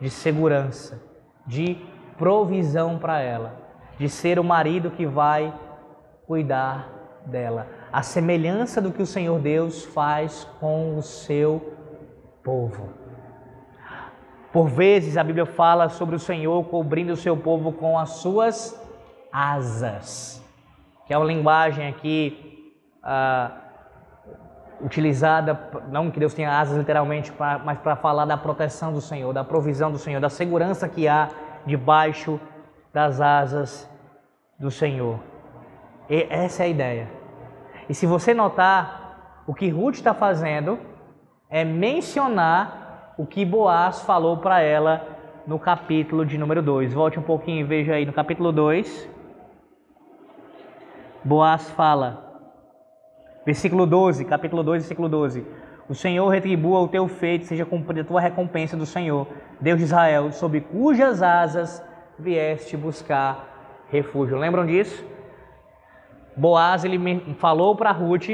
de 0.00 0.10
segurança, 0.10 1.00
de 1.46 1.78
provisão 2.18 2.98
para 2.98 3.20
ela, 3.20 3.54
de 3.96 4.08
ser 4.08 4.40
o 4.40 4.44
marido 4.44 4.90
que 4.90 5.06
vai 5.06 5.54
cuidar 6.30 6.88
dela. 7.26 7.66
A 7.92 8.02
semelhança 8.02 8.80
do 8.80 8.92
que 8.92 9.02
o 9.02 9.06
Senhor 9.06 9.40
Deus 9.40 9.84
faz 9.84 10.44
com 10.60 10.96
o 10.96 11.02
seu 11.02 11.76
povo. 12.40 12.90
Por 14.52 14.68
vezes 14.68 15.16
a 15.16 15.24
Bíblia 15.24 15.44
fala 15.44 15.88
sobre 15.88 16.14
o 16.14 16.20
Senhor 16.20 16.62
cobrindo 16.66 17.14
o 17.14 17.16
seu 17.16 17.36
povo 17.36 17.72
com 17.72 17.98
as 17.98 18.10
suas 18.10 18.80
asas, 19.32 20.40
que 21.04 21.12
é 21.12 21.18
uma 21.18 21.26
linguagem 21.26 21.88
aqui 21.88 22.72
ah, 23.02 23.50
utilizada, 24.80 25.58
não 25.88 26.12
que 26.12 26.20
Deus 26.20 26.32
tenha 26.32 26.56
asas 26.56 26.78
literalmente, 26.78 27.32
pra, 27.32 27.58
mas 27.58 27.76
para 27.80 27.96
falar 27.96 28.24
da 28.24 28.36
proteção 28.36 28.92
do 28.92 29.00
Senhor, 29.00 29.32
da 29.32 29.42
provisão 29.42 29.90
do 29.90 29.98
Senhor, 29.98 30.20
da 30.20 30.30
segurança 30.30 30.88
que 30.88 31.08
há 31.08 31.28
debaixo 31.66 32.38
das 32.92 33.20
asas 33.20 33.90
do 34.60 34.70
Senhor. 34.70 35.29
E 36.10 36.26
essa 36.28 36.64
é 36.64 36.66
a 36.66 36.68
ideia. 36.68 37.08
E 37.88 37.94
se 37.94 38.04
você 38.04 38.34
notar, 38.34 39.44
o 39.46 39.54
que 39.54 39.68
Ruth 39.68 39.94
está 39.94 40.12
fazendo 40.12 40.76
é 41.48 41.64
mencionar 41.64 43.14
o 43.16 43.24
que 43.24 43.44
Boaz 43.44 44.02
falou 44.02 44.38
para 44.38 44.60
ela 44.60 45.06
no 45.46 45.56
capítulo 45.56 46.26
de 46.26 46.36
número 46.36 46.62
2. 46.62 46.92
Volte 46.92 47.18
um 47.20 47.22
pouquinho 47.22 47.60
e 47.60 47.64
veja 47.64 47.94
aí 47.94 48.04
no 48.04 48.12
capítulo 48.12 48.50
2. 48.50 49.08
Boaz 51.22 51.70
fala, 51.70 52.42
versículo 53.46 53.86
12, 53.86 54.24
capítulo 54.24 54.64
2, 54.64 54.82
versículo 54.82 55.08
12. 55.08 55.46
O 55.88 55.94
Senhor 55.94 56.28
retribua 56.28 56.80
o 56.80 56.88
teu 56.88 57.06
feito, 57.06 57.44
seja 57.44 57.64
cumprida 57.64 58.00
a 58.00 58.04
tua 58.04 58.20
recompensa 58.20 58.76
do 58.76 58.86
Senhor, 58.86 59.28
Deus 59.60 59.78
de 59.78 59.84
Israel, 59.84 60.32
sob 60.32 60.60
cujas 60.60 61.22
asas 61.22 61.84
vieste 62.18 62.76
buscar 62.76 63.84
refúgio. 63.90 64.38
Lembram 64.38 64.66
disso? 64.66 65.04
Boaz 66.40 66.84
ele 66.84 67.34
falou 67.34 67.76
para 67.76 67.92
Ruth 67.92 68.30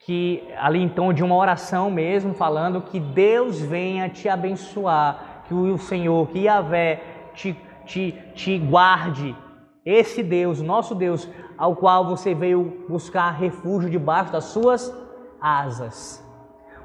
que 0.00 0.42
ali 0.58 0.82
então 0.82 1.12
de 1.12 1.22
uma 1.22 1.36
oração 1.36 1.90
mesmo, 1.90 2.34
falando 2.34 2.80
que 2.80 2.98
Deus 2.98 3.60
venha 3.60 4.08
te 4.08 4.28
abençoar, 4.28 5.44
que 5.46 5.54
o 5.54 5.78
Senhor, 5.78 6.26
que 6.28 6.40
Yahvé 6.40 7.00
te, 7.34 7.56
te, 7.84 8.12
te 8.34 8.58
guarde. 8.58 9.36
Esse 9.84 10.22
Deus, 10.22 10.60
nosso 10.60 10.94
Deus, 10.94 11.28
ao 11.56 11.76
qual 11.76 12.04
você 12.04 12.34
veio 12.34 12.84
buscar 12.88 13.30
refúgio 13.30 13.90
debaixo 13.90 14.32
das 14.32 14.44
suas 14.44 14.92
asas. 15.40 16.26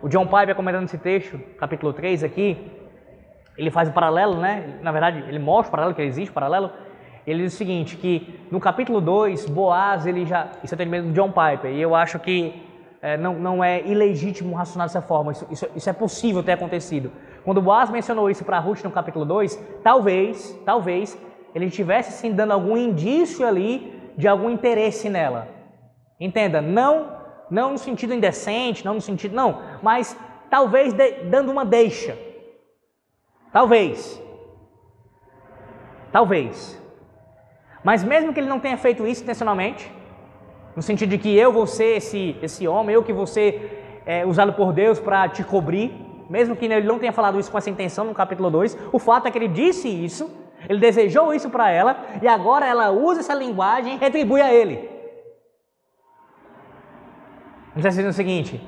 O 0.02 0.10
John 0.10 0.26
Piper, 0.26 0.56
comentando 0.56 0.84
esse 0.84 0.98
texto, 0.98 1.40
capítulo 1.58 1.94
3 1.94 2.24
aqui, 2.24 2.72
ele 3.58 3.72
faz 3.72 3.90
o 3.90 3.94
paralelo, 3.94 4.36
né? 4.36 4.78
Na 4.82 4.92
verdade, 4.92 5.24
ele 5.28 5.40
mostra 5.40 5.70
o 5.70 5.72
paralelo, 5.72 5.96
que 5.96 6.02
existe 6.02 6.32
paralelo. 6.32 6.70
Ele 7.26 7.44
diz 7.44 7.54
o 7.54 7.58
seguinte, 7.58 7.98
que 7.98 8.40
no 8.52 8.60
capítulo 8.60 9.02
2, 9.02 9.48
Boaz, 9.48 10.06
ele 10.06 10.26
já... 10.26 10.50
Isso 10.64 10.74
é 10.74 10.76
entendimento 10.76 11.08
do 11.08 11.14
John 11.14 11.32
Piper, 11.32 11.72
e 11.72 11.82
eu 11.82 11.96
acho 11.96 12.20
que 12.20 12.64
é, 13.02 13.18
não, 13.18 13.34
não 13.36 13.64
é 13.64 13.82
ilegítimo 13.86 14.56
racionar 14.56 14.88
dessa 14.88 15.02
forma. 15.02 15.32
Isso, 15.32 15.48
isso, 15.52 15.68
isso 15.76 15.90
é 15.90 15.94
possível 15.94 16.42
ter 16.42 16.54
acontecido. 16.54 17.12
Quando 17.44 17.62
Boaz 17.62 17.90
mencionou 17.90 18.32
isso 18.32 18.44
para 18.44 18.58
Ruth 18.58 18.84
no 18.84 18.90
capítulo 18.90 19.24
2, 19.26 19.64
talvez, 19.84 20.60
talvez, 20.66 21.16
ele 21.54 21.66
estivesse 21.66 22.12
sim 22.14 22.32
dando 22.32 22.54
algum 22.54 22.76
indício 22.76 23.46
ali 23.46 24.12
de 24.18 24.28
algum 24.28 24.50
interesse 24.50 25.08
nela. 25.08 25.48
Entenda, 26.20 26.62
não, 26.62 27.16
não 27.50 27.74
no 27.74 27.78
sentido 27.78 28.14
indecente, 28.14 28.84
não 28.84 28.96
no 28.96 29.02
sentido, 29.02 29.36
não, 29.36 29.62
mas 29.84 30.18
talvez 30.50 30.94
de, 30.94 31.26
dando 31.26 31.52
uma 31.52 31.64
deixa. 31.64 32.18
Talvez. 33.52 34.22
Talvez. 36.12 36.82
Mas 37.86 38.04
mesmo 38.04 38.34
que 38.34 38.40
ele 38.40 38.50
não 38.50 38.60
tenha 38.60 38.76
feito 38.78 39.06
isso 39.06 39.22
intencionalmente, 39.22 39.92
no 40.76 40.82
sentido 40.82 41.12
de 41.12 41.20
que 41.20 41.38
eu 41.38 41.54
vou 41.54 41.68
ser 41.68 41.98
esse, 41.98 42.36
esse 42.42 42.68
homem, 42.68 42.96
eu 42.96 43.04
que 43.04 43.14
vou 43.14 43.28
ser 43.28 44.02
é, 44.08 44.26
usado 44.26 44.54
por 44.54 44.74
Deus 44.74 45.00
para 45.00 45.30
te 45.30 45.44
cobrir, 45.44 45.94
mesmo 46.28 46.56
que 46.56 46.66
ele 46.66 46.82
não 46.82 46.98
tenha 46.98 47.14
falado 47.14 47.40
isso 47.40 47.52
com 47.52 47.60
essa 47.60 47.70
intenção 47.70 48.04
no 48.04 48.16
capítulo 48.16 48.50
2, 48.50 48.76
o 48.92 48.98
fato 48.98 49.28
é 49.28 49.32
que 49.32 49.38
ele 49.38 49.48
disse 49.48 49.88
isso, 49.88 50.36
ele 50.68 50.80
desejou 50.80 51.32
isso 51.32 51.48
para 51.48 51.70
ela 51.70 51.96
e 52.24 52.28
agora 52.28 52.66
ela 52.66 52.90
usa 52.90 53.20
essa 53.20 53.36
linguagem 53.36 53.94
e 53.94 53.98
retribui 54.00 54.42
a 54.42 54.52
ele. 54.52 54.90
Não 57.68 57.78
está 57.78 57.90
dizendo 57.90 58.10
o 58.10 58.14
seguinte: 58.14 58.60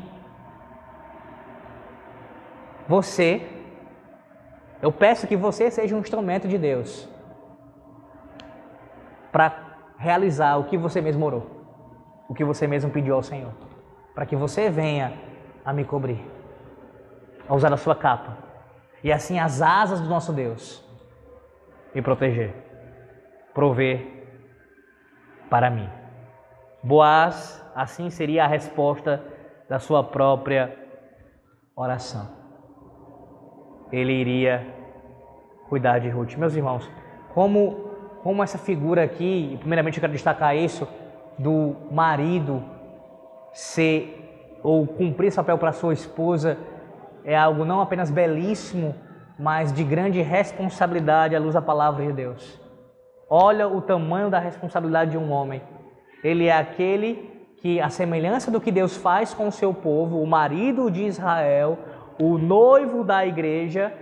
você, 2.88 3.42
eu 4.80 4.92
peço 4.92 5.26
que 5.26 5.36
você 5.36 5.72
seja 5.72 5.96
um 5.96 6.00
instrumento 6.02 6.48
de 6.48 6.60
Deus 6.60 7.17
para 9.32 9.54
realizar 9.98 10.58
o 10.58 10.66
que 10.66 10.78
você 10.78 11.02
mesmo 11.02 11.26
orou 11.26 11.58
o 12.28 12.34
que 12.34 12.44
você 12.44 12.68
mesmo 12.68 12.92
pediu 12.92 13.16
ao 13.16 13.24
Senhor, 13.24 13.54
para 14.14 14.26
que 14.26 14.36
você 14.36 14.70
venha 14.70 15.14
a 15.64 15.72
me 15.72 15.86
cobrir, 15.86 16.20
a 17.48 17.56
usar 17.56 17.72
a 17.74 17.78
sua 17.78 17.96
capa, 17.96 18.38
e 19.04 19.12
assim 19.12 19.40
as 19.40 19.62
asas 19.62 20.02
do 20.02 20.10
nosso 20.10 20.34
Deus 20.34 20.84
me 21.94 22.02
proteger, 22.02 22.54
prover 23.54 24.06
para 25.50 25.70
mim. 25.70 25.90
Boaz, 26.84 27.64
assim 27.74 28.10
seria 28.10 28.44
a 28.44 28.48
resposta 28.48 29.24
da 29.70 29.80
sua 29.80 30.04
própria 30.04 30.76
oração. 31.76 32.30
Ele 33.92 34.12
iria 34.12 34.76
cuidar 35.70 36.00
de 36.00 36.10
Ruth. 36.10 36.36
Meus 36.36 36.56
irmãos, 36.56 36.90
como, 37.34 37.87
como 38.28 38.44
essa 38.44 38.58
figura 38.58 39.06
aqui, 39.06 39.56
primeiramente 39.62 40.00
eu 40.00 40.02
quero 40.02 40.12
destacar 40.12 40.54
isso, 40.54 40.86
do 41.40 41.78
marido 41.90 42.62
ser 43.54 44.60
ou 44.62 44.86
cumprir 44.86 45.28
esse 45.28 45.38
papel 45.38 45.58
para 45.58 45.72
sua 45.72 45.94
esposa 45.94 46.58
é 47.24 47.38
algo 47.38 47.64
não 47.64 47.80
apenas 47.80 48.12
belíssimo, 48.12 48.94
mas 49.40 49.72
de 49.72 49.82
grande 49.82 50.22
responsabilidade 50.22 51.38
à 51.38 51.40
luz 51.40 51.54
da 51.54 51.62
palavra 51.62 52.06
de 52.06 52.12
Deus. 52.12 52.60
Olha 53.30 53.66
o 53.66 53.82
tamanho 53.82 54.30
da 54.30 54.40
responsabilidade 54.40 55.12
de 55.12 55.18
um 55.18 55.32
homem. 55.32 55.62
Ele 56.22 56.48
é 56.48 56.58
aquele 56.58 57.56
que, 57.62 57.80
a 57.80 57.88
semelhança 57.88 58.52
do 58.52 58.60
que 58.60 58.74
Deus 58.74 58.98
faz 58.98 59.34
com 59.34 59.48
o 59.48 59.54
seu 59.54 59.74
povo, 59.74 60.22
o 60.22 60.28
marido 60.28 60.92
de 60.92 61.04
Israel, 61.04 61.80
o 62.20 62.38
noivo 62.38 63.06
da 63.06 63.26
igreja, 63.26 63.94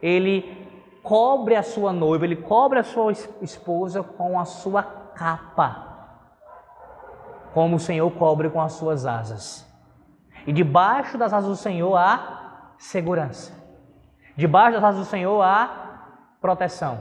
ele 0.00 0.63
cobre 1.04 1.54
a 1.54 1.62
sua 1.62 1.92
noiva, 1.92 2.24
ele 2.24 2.34
cobre 2.34 2.80
a 2.80 2.82
sua 2.82 3.12
esposa 3.40 4.02
com 4.02 4.40
a 4.40 4.44
sua 4.44 4.82
capa 4.82 5.94
como 7.54 7.76
o 7.76 7.80
Senhor 7.80 8.10
cobre 8.10 8.50
com 8.50 8.60
as 8.60 8.72
suas 8.72 9.06
asas. 9.06 9.64
E 10.44 10.52
debaixo 10.52 11.16
das 11.16 11.32
asas 11.32 11.48
do 11.48 11.56
Senhor 11.56 11.96
há 11.96 12.72
segurança. 12.76 13.52
Debaixo 14.36 14.72
das 14.72 14.84
asas 14.84 15.06
do 15.06 15.08
Senhor 15.08 15.40
há 15.40 15.70
proteção. 16.40 17.00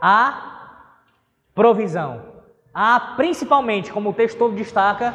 Há 0.00 0.70
provisão. 1.54 2.22
Há 2.72 3.14
principalmente, 3.16 3.92
como 3.92 4.10
o 4.10 4.12
texto 4.14 4.38
todo 4.38 4.54
destaca, 4.56 5.14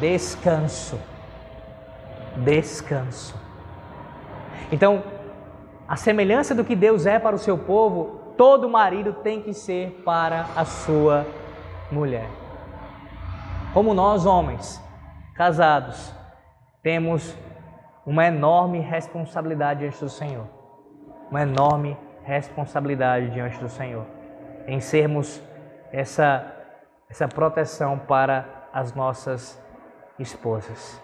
descanso. 0.00 0.98
Descanso. 2.38 3.38
Então, 4.70 5.04
a 5.92 5.96
semelhança 5.96 6.54
do 6.54 6.64
que 6.64 6.74
Deus 6.74 7.04
é 7.04 7.18
para 7.18 7.36
o 7.36 7.38
seu 7.38 7.58
povo, 7.58 8.32
todo 8.34 8.66
marido 8.66 9.12
tem 9.12 9.42
que 9.42 9.52
ser 9.52 10.02
para 10.06 10.46
a 10.56 10.64
sua 10.64 11.26
mulher. 11.90 12.30
Como 13.74 13.92
nós, 13.92 14.24
homens, 14.24 14.82
casados, 15.34 16.10
temos 16.82 17.36
uma 18.06 18.24
enorme 18.24 18.78
responsabilidade 18.78 19.80
diante 19.80 20.00
do 20.00 20.08
Senhor. 20.08 20.46
Uma 21.30 21.42
enorme 21.42 21.94
responsabilidade 22.24 23.28
diante 23.28 23.58
do 23.58 23.68
Senhor. 23.68 24.06
Em 24.66 24.80
sermos 24.80 25.42
essa, 25.92 26.56
essa 27.10 27.28
proteção 27.28 27.98
para 27.98 28.46
as 28.72 28.94
nossas 28.94 29.62
esposas. 30.18 30.98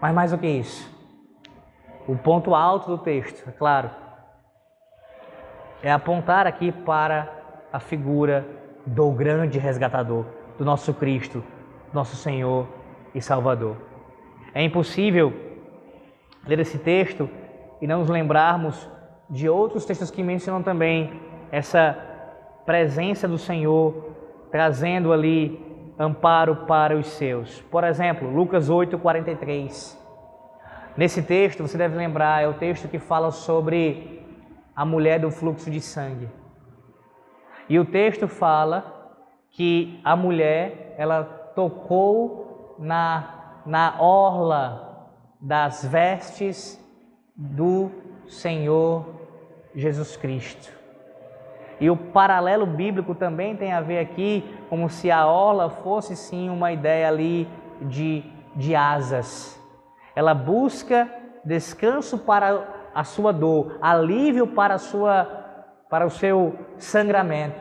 Mas 0.00 0.12
mais 0.12 0.32
do 0.32 0.38
que 0.38 0.48
isso, 0.48 0.95
o 2.06 2.16
ponto 2.16 2.54
alto 2.54 2.88
do 2.88 2.98
texto, 2.98 3.48
é 3.48 3.52
claro, 3.52 3.90
é 5.82 5.90
apontar 5.90 6.46
aqui 6.46 6.72
para 6.72 7.28
a 7.72 7.80
figura 7.80 8.46
do 8.86 9.10
grande 9.10 9.58
resgatador, 9.58 10.24
do 10.58 10.64
nosso 10.64 10.94
Cristo, 10.94 11.42
nosso 11.92 12.16
Senhor 12.16 12.66
e 13.14 13.20
Salvador. 13.20 13.76
É 14.54 14.62
impossível 14.62 15.32
ler 16.46 16.60
esse 16.60 16.78
texto 16.78 17.28
e 17.80 17.86
não 17.86 17.98
nos 17.98 18.08
lembrarmos 18.08 18.88
de 19.28 19.48
outros 19.48 19.84
textos 19.84 20.10
que 20.10 20.22
mencionam 20.22 20.62
também 20.62 21.20
essa 21.50 21.98
presença 22.64 23.26
do 23.26 23.38
Senhor 23.38 24.14
trazendo 24.50 25.12
ali 25.12 25.60
amparo 25.98 26.66
para 26.66 26.96
os 26.96 27.06
seus. 27.06 27.60
Por 27.62 27.84
exemplo, 27.84 28.30
Lucas 28.30 28.70
8, 28.70 28.98
43. 28.98 30.05
Nesse 30.96 31.22
texto, 31.22 31.62
você 31.62 31.76
deve 31.76 31.96
lembrar, 31.96 32.42
é 32.42 32.48
o 32.48 32.54
texto 32.54 32.88
que 32.88 32.98
fala 32.98 33.30
sobre 33.30 34.24
a 34.74 34.84
mulher 34.84 35.20
do 35.20 35.30
fluxo 35.30 35.70
de 35.70 35.80
sangue. 35.80 36.28
E 37.68 37.78
o 37.78 37.84
texto 37.84 38.26
fala 38.26 39.12
que 39.50 40.00
a 40.04 40.16
mulher, 40.16 40.94
ela 40.96 41.24
tocou 41.54 42.76
na, 42.78 43.60
na 43.66 44.00
orla 44.00 45.10
das 45.40 45.84
vestes 45.84 46.82
do 47.34 47.90
Senhor 48.26 49.04
Jesus 49.74 50.16
Cristo. 50.16 50.72
E 51.78 51.90
o 51.90 51.96
paralelo 51.96 52.66
bíblico 52.66 53.14
também 53.14 53.54
tem 53.54 53.72
a 53.72 53.82
ver 53.82 53.98
aqui 53.98 54.42
como 54.70 54.88
se 54.88 55.10
a 55.10 55.26
orla 55.26 55.68
fosse 55.68 56.16
sim 56.16 56.48
uma 56.48 56.72
ideia 56.72 57.08
ali 57.08 57.46
de, 57.82 58.24
de 58.54 58.74
asas. 58.74 59.60
Ela 60.16 60.32
busca 60.32 61.08
descanso 61.44 62.18
para 62.18 62.90
a 62.94 63.04
sua 63.04 63.30
dor, 63.32 63.78
alívio 63.82 64.46
para, 64.46 64.74
a 64.74 64.78
sua, 64.78 65.24
para 65.90 66.06
o 66.06 66.10
seu 66.10 66.58
sangramento, 66.78 67.60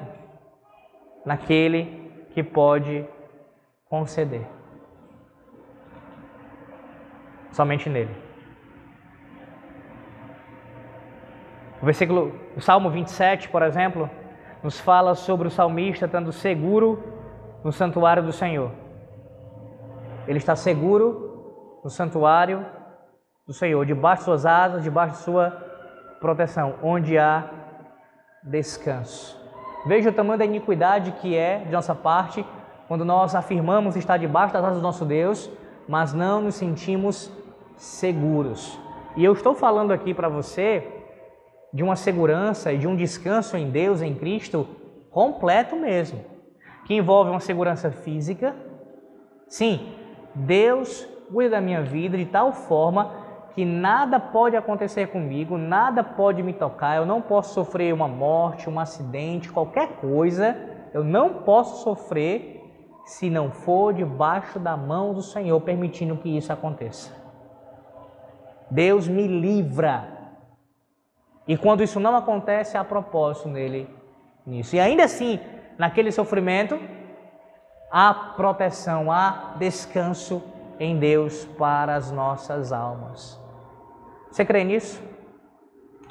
naquele 1.26 2.26
que 2.34 2.42
pode 2.42 3.06
conceder. 3.90 4.48
Somente 7.52 7.90
nele. 7.90 8.16
O 11.82 11.86
versículo, 11.86 12.34
o 12.56 12.62
Salmo 12.62 12.90
27, 12.90 13.50
por 13.50 13.62
exemplo, 13.62 14.10
nos 14.64 14.80
fala 14.80 15.14
sobre 15.14 15.50
o 15.50 15.52
salmista 15.52 16.06
estando 16.06 16.32
seguro 16.32 17.04
no 17.64 17.72
santuário 17.72 18.24
do 18.24 18.32
Senhor. 18.32 18.72
Ele 20.28 20.38
está 20.38 20.56
seguro 20.56 21.25
no 21.86 21.92
santuário 21.92 22.66
do 23.46 23.54
Senhor, 23.54 23.86
debaixo 23.86 24.22
de 24.22 24.26
suas 24.26 24.44
asas, 24.44 24.84
debaixo 24.84 25.18
de 25.18 25.22
sua 25.22 25.52
proteção, 26.20 26.74
onde 26.82 27.16
há 27.16 27.48
descanso. 28.42 29.40
Veja 29.86 30.10
o 30.10 30.14
tamanho 30.14 30.40
da 30.40 30.46
iniquidade 30.46 31.12
que 31.12 31.38
é 31.38 31.60
de 31.60 31.72
nossa 31.72 31.94
parte 31.94 32.44
quando 32.88 33.06
nós 33.06 33.36
afirmamos 33.36 33.96
estar 33.96 34.18
debaixo 34.18 34.52
das 34.52 34.64
asas 34.64 34.78
do 34.78 34.82
nosso 34.82 35.06
Deus, 35.06 35.48
mas 35.88 36.12
não 36.12 36.42
nos 36.42 36.56
sentimos 36.56 37.32
seguros. 37.78 38.80
E 39.16 39.24
eu 39.24 39.34
estou 39.34 39.54
falando 39.54 39.94
aqui 39.94 40.12
para 40.12 40.28
você 40.28 40.92
de 41.72 41.84
uma 41.84 41.96
segurança 41.96 42.74
e 42.74 42.80
de 42.80 42.88
um 42.88 42.96
descanso 42.96 43.56
em 43.56 43.70
Deus, 43.70 44.02
em 44.02 44.16
Cristo, 44.16 44.68
completo 45.12 45.76
mesmo, 45.76 46.20
que 46.88 46.96
envolve 46.96 47.30
uma 47.30 47.40
segurança 47.40 47.92
física. 47.92 48.56
Sim, 49.48 49.94
Deus 50.34 51.08
cuida 51.32 51.52
da 51.52 51.62
minha 51.62 51.82
vida 51.82 52.18
de 52.18 52.26
tal 52.26 52.52
forma 52.52 53.12
que 53.54 53.64
nada 53.64 54.20
pode 54.20 54.56
acontecer 54.58 55.08
comigo, 55.08 55.58
nada 55.58 56.04
pode 56.04 56.44
me 56.44 56.52
tocar, 56.52 56.98
eu 56.98 57.06
não 57.06 57.22
posso 57.22 57.54
sofrer 57.54 57.94
uma 57.94 58.08
morte, 58.08 58.70
um 58.70 58.80
acidente, 58.80 59.52
qualquer 59.52 59.96
coisa, 59.96 60.58
eu 60.94 61.04
não 61.04 61.36
posso 61.44 61.84
sofrer 61.84 62.62
se 63.06 63.30
não 63.30 63.52
for 63.52 63.94
debaixo 63.94 64.60
da 64.60 64.76
mão 64.76 65.14
do 65.14 65.22
Senhor 65.22 65.60
permitindo 65.62 66.18
que 66.18 66.36
isso 66.36 66.52
aconteça. 66.52 67.12
Deus 68.70 69.08
me 69.08 69.26
livra 69.26 70.16
e 71.48 71.56
quando 71.56 71.84
isso 71.84 72.00
não 72.00 72.16
acontece, 72.16 72.78
há 72.78 72.84
propósito 72.84 73.48
nele 73.48 73.88
nisso. 74.46 74.76
E 74.76 74.80
ainda 74.80 75.04
assim, 75.04 75.40
naquele 75.78 76.12
sofrimento, 76.12 76.78
há 77.92 78.14
proteção, 78.36 79.12
há 79.12 79.54
descanso 79.58 80.44
em 80.80 80.98
Deus 80.98 81.46
para 81.58 81.96
as 81.96 82.12
nossas 82.12 82.72
almas. 82.72 83.40
Você 84.32 84.44
crê 84.44 84.64
nisso? 84.64 85.02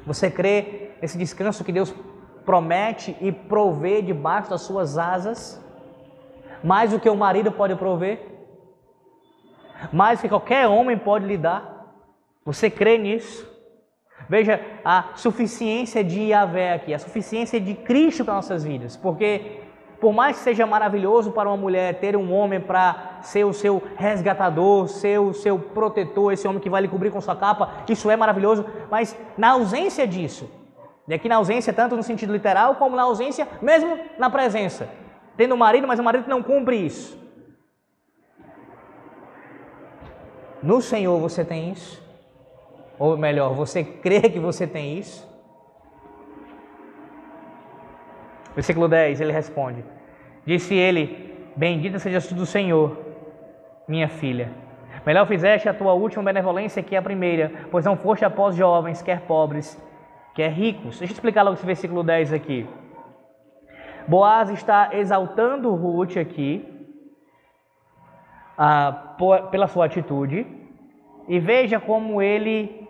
Você 0.06 0.30
crê 0.30 0.90
nesse 1.00 1.18
descanso 1.18 1.64
que 1.64 1.72
Deus 1.72 1.94
promete 2.44 3.16
e 3.20 3.32
provê 3.32 4.02
debaixo 4.02 4.50
das 4.50 4.62
suas 4.62 4.98
asas? 4.98 5.62
Mais 6.62 6.90
do 6.92 7.00
que 7.00 7.08
o 7.08 7.16
marido 7.16 7.52
pode 7.52 7.74
prover? 7.76 8.26
Mais 9.92 10.18
do 10.18 10.22
que 10.22 10.28
qualquer 10.28 10.66
homem 10.66 10.96
pode 10.96 11.26
lhe 11.26 11.36
dar? 11.36 11.94
Você 12.44 12.70
crê 12.70 12.98
nisso? 12.98 13.52
Veja 14.28 14.60
a 14.84 15.10
suficiência 15.16 16.02
de 16.02 16.28
Yahvé 16.28 16.72
aqui, 16.72 16.94
a 16.94 16.98
suficiência 16.98 17.60
de 17.60 17.74
Cristo 17.74 18.24
para 18.24 18.34
nossas 18.34 18.64
vidas, 18.64 18.96
porque 18.96 19.60
por 20.04 20.12
mais 20.12 20.36
que 20.36 20.42
seja 20.42 20.66
maravilhoso 20.66 21.32
para 21.32 21.48
uma 21.48 21.56
mulher 21.56 21.98
ter 21.98 22.14
um 22.14 22.30
homem 22.30 22.60
para 22.60 23.20
ser 23.22 23.44
o 23.44 23.54
seu 23.54 23.82
resgatador, 23.96 24.86
ser 24.86 25.18
o 25.18 25.32
seu 25.32 25.58
protetor, 25.58 26.30
esse 26.30 26.46
homem 26.46 26.60
que 26.60 26.68
vai 26.68 26.82
lhe 26.82 26.88
cobrir 26.88 27.10
com 27.10 27.22
sua 27.22 27.34
capa, 27.34 27.72
isso 27.88 28.10
é 28.10 28.14
maravilhoso, 28.14 28.66
mas 28.90 29.16
na 29.38 29.52
ausência 29.52 30.06
disso, 30.06 30.46
e 31.08 31.14
aqui 31.14 31.26
na 31.26 31.36
ausência 31.36 31.72
tanto 31.72 31.96
no 31.96 32.02
sentido 32.02 32.34
literal 32.34 32.74
como 32.74 32.94
na 32.94 33.04
ausência 33.04 33.48
mesmo 33.62 33.98
na 34.18 34.28
presença, 34.28 34.90
tendo 35.38 35.54
um 35.54 35.56
marido, 35.56 35.88
mas 35.88 35.98
o 35.98 36.02
marido 36.02 36.28
não 36.28 36.42
cumpre 36.42 36.76
isso. 36.76 37.18
No 40.62 40.82
Senhor 40.82 41.18
você 41.18 41.42
tem 41.46 41.72
isso. 41.72 42.02
Ou 42.98 43.16
melhor, 43.16 43.54
você 43.54 43.82
crê 43.82 44.20
que 44.28 44.38
você 44.38 44.66
tem 44.66 44.98
isso? 44.98 45.26
Versículo 48.54 48.88
10, 48.88 49.20
ele 49.20 49.32
responde: 49.32 49.84
Disse 50.46 50.74
ele: 50.74 51.34
Bendita 51.56 51.98
sejas 51.98 52.26
tu 52.26 52.34
do 52.34 52.46
Senhor, 52.46 52.96
minha 53.88 54.08
filha. 54.08 54.50
Melhor 55.04 55.26
fizeste 55.26 55.68
a 55.68 55.74
tua 55.74 55.92
última 55.92 56.22
benevolência 56.22 56.82
que 56.82 56.96
a 56.96 57.02
primeira, 57.02 57.52
pois 57.70 57.84
não 57.84 57.96
foste 57.96 58.24
após 58.24 58.56
jovens, 58.56 59.02
quer 59.02 59.20
pobres, 59.22 59.80
quer 60.34 60.50
ricos. 60.50 60.98
Deixa 60.98 61.12
eu 61.12 61.16
explicar 61.16 61.42
logo 61.42 61.54
esse 61.54 61.66
versículo 61.66 62.02
10 62.02 62.32
aqui. 62.32 62.66
Boaz 64.06 64.50
está 64.50 64.90
exaltando 64.92 65.74
Ruth 65.74 66.16
aqui, 66.16 66.64
ah, 68.56 69.16
pela 69.50 69.66
sua 69.66 69.86
atitude, 69.86 70.46
e 71.28 71.38
veja 71.38 71.80
como 71.80 72.22
ele 72.22 72.82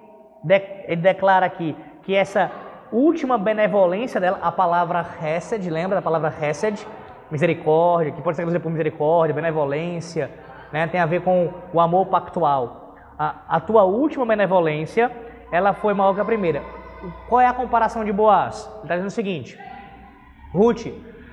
ele 0.87 1.01
declara 1.01 1.47
aqui 1.47 1.75
que 2.03 2.15
essa 2.15 2.51
última 2.95 3.37
benevolência 3.37 4.21
dela, 4.21 4.39
a 4.41 4.53
palavra 4.53 5.05
Hesed, 5.21 5.69
lembra 5.69 5.97
da 5.97 6.03
palavra 6.03 6.33
Hesed? 6.41 6.87
Misericórdia, 7.31 8.13
que 8.13 8.23
pode 8.23 8.37
ser 8.37 8.43
traduzida 8.43 8.61
por 8.61 8.71
misericórdia, 8.71 9.35
benevolência, 9.35 10.31
né? 10.73 10.87
tem 10.87 11.01
a 11.01 11.07
ver 11.07 11.23
com 11.23 11.51
o 11.73 11.81
amor 11.81 12.07
pactual. 12.07 12.95
A, 13.19 13.35
a 13.49 13.61
tua 13.61 13.83
última 13.83 14.25
benevolência, 14.25 15.11
ela 15.51 15.73
foi 15.73 15.95
maior 15.95 16.15
que 16.15 16.21
a 16.21 16.25
primeira. 16.25 16.63
Qual 17.29 17.41
é 17.41 17.47
a 17.47 17.53
comparação 17.53 18.05
de 18.05 18.13
Boaz? 18.13 18.71
Ele 18.75 18.83
está 18.83 18.95
dizendo 18.95 19.09
o 19.09 19.11
seguinte: 19.11 19.59
Ruth, 20.53 20.87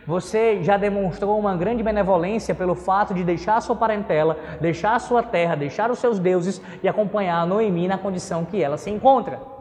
você 0.07 0.63
já 0.63 0.77
demonstrou 0.77 1.37
uma 1.37 1.55
grande 1.55 1.83
benevolência 1.83 2.55
pelo 2.55 2.73
fato 2.73 3.13
de 3.13 3.23
deixar 3.23 3.57
a 3.57 3.61
sua 3.61 3.75
parentela, 3.75 4.37
deixar 4.59 4.95
a 4.95 4.99
sua 4.99 5.21
terra, 5.21 5.55
deixar 5.55 5.91
os 5.91 5.99
seus 5.99 6.17
deuses 6.17 6.61
e 6.81 6.89
acompanhar 6.89 7.39
a 7.39 7.45
Noemi 7.45 7.87
na 7.87 7.97
condição 7.97 8.43
que 8.43 8.61
ela 8.61 8.77
se 8.77 8.89
encontra. 8.89 9.60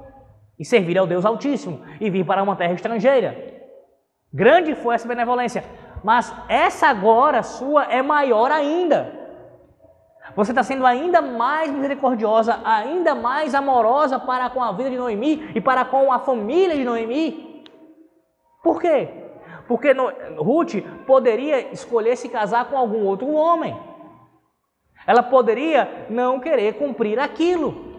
E 0.61 0.64
servir 0.64 0.98
ao 0.98 1.06
Deus 1.06 1.24
Altíssimo 1.24 1.80
e 1.98 2.11
vir 2.11 2.24
para 2.24 2.42
uma 2.42 2.54
terra 2.54 2.74
estrangeira. 2.74 3.34
Grande 4.32 4.74
foi 4.74 4.94
essa 4.94 5.08
benevolência, 5.08 5.64
mas 6.04 6.32
essa 6.48 6.86
agora 6.88 7.42
sua 7.42 7.84
é 7.86 8.02
maior 8.02 8.52
ainda. 8.52 9.18
Você 10.36 10.52
está 10.52 10.62
sendo 10.62 10.86
ainda 10.86 11.22
mais 11.22 11.72
misericordiosa, 11.72 12.61
ainda 12.62 13.14
mais 13.14 13.54
amorosa 13.54 14.18
para 14.18 14.50
com 14.50 14.62
a 14.62 14.70
vida 14.72 14.90
de 14.90 14.98
Noemi 14.98 15.50
e 15.54 15.61
para 15.62 15.84
com 15.84 16.12
a 16.12 16.18
família 16.20 16.76
de 16.76 16.84
Noemi. 16.84 17.64
Por 18.62 18.80
quê? 18.80 19.08
Porque 19.66 19.94
no, 19.94 20.12
Ruth 20.36 20.74
poderia 21.06 21.72
escolher 21.72 22.16
se 22.16 22.28
casar 22.28 22.66
com 22.66 22.76
algum 22.76 23.04
outro 23.06 23.28
homem. 23.32 23.76
Ela 25.06 25.22
poderia 25.22 26.06
não 26.11 26.38
querer 26.38 26.74
cumprir 26.74 27.18
aquilo. 27.18 27.89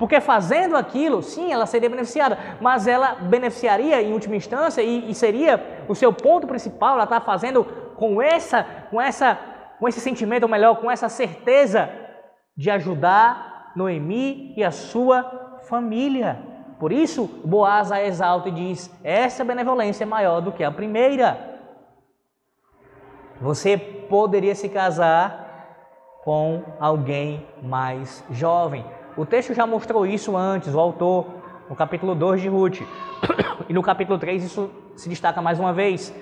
Porque 0.00 0.18
fazendo 0.18 0.78
aquilo, 0.78 1.22
sim, 1.22 1.52
ela 1.52 1.66
seria 1.66 1.90
beneficiada, 1.90 2.38
mas 2.58 2.86
ela 2.86 3.16
beneficiaria 3.16 4.00
em 4.00 4.14
última 4.14 4.34
instância 4.34 4.80
e, 4.80 5.10
e 5.10 5.14
seria 5.14 5.84
o 5.86 5.94
seu 5.94 6.10
ponto 6.10 6.46
principal. 6.46 6.94
Ela 6.94 7.04
está 7.04 7.20
fazendo 7.20 7.64
com 7.96 8.22
essa, 8.22 8.64
com 8.90 8.98
essa, 8.98 9.38
com 9.78 9.86
esse 9.86 10.00
sentimento, 10.00 10.44
ou 10.44 10.48
melhor, 10.48 10.80
com 10.80 10.90
essa 10.90 11.10
certeza 11.10 11.90
de 12.56 12.70
ajudar 12.70 13.72
Noemi 13.76 14.54
e 14.56 14.64
a 14.64 14.70
sua 14.70 15.60
família. 15.68 16.38
Por 16.78 16.92
isso, 16.92 17.26
Boaz 17.44 17.92
a 17.92 18.02
exalta 18.02 18.48
e 18.48 18.52
diz: 18.52 18.90
essa 19.04 19.44
benevolência 19.44 20.04
é 20.04 20.06
maior 20.06 20.40
do 20.40 20.50
que 20.50 20.64
a 20.64 20.70
primeira. 20.70 21.60
Você 23.38 23.76
poderia 23.76 24.54
se 24.54 24.70
casar 24.70 25.46
com 26.24 26.62
alguém 26.80 27.46
mais 27.62 28.24
jovem. 28.30 28.82
O 29.16 29.26
texto 29.26 29.52
já 29.52 29.66
mostrou 29.66 30.06
isso 30.06 30.36
antes, 30.36 30.74
o 30.74 30.78
autor, 30.78 31.26
no 31.68 31.74
capítulo 31.74 32.14
2 32.14 32.40
de 32.40 32.48
Ruth. 32.48 32.80
E 33.68 33.72
no 33.72 33.84
capítulo 33.84 34.18
3 34.18 34.42
isso 34.42 34.68
se 34.96 35.08
destaca 35.08 35.40
mais 35.40 35.60
uma 35.60 35.72
vez, 35.72 36.12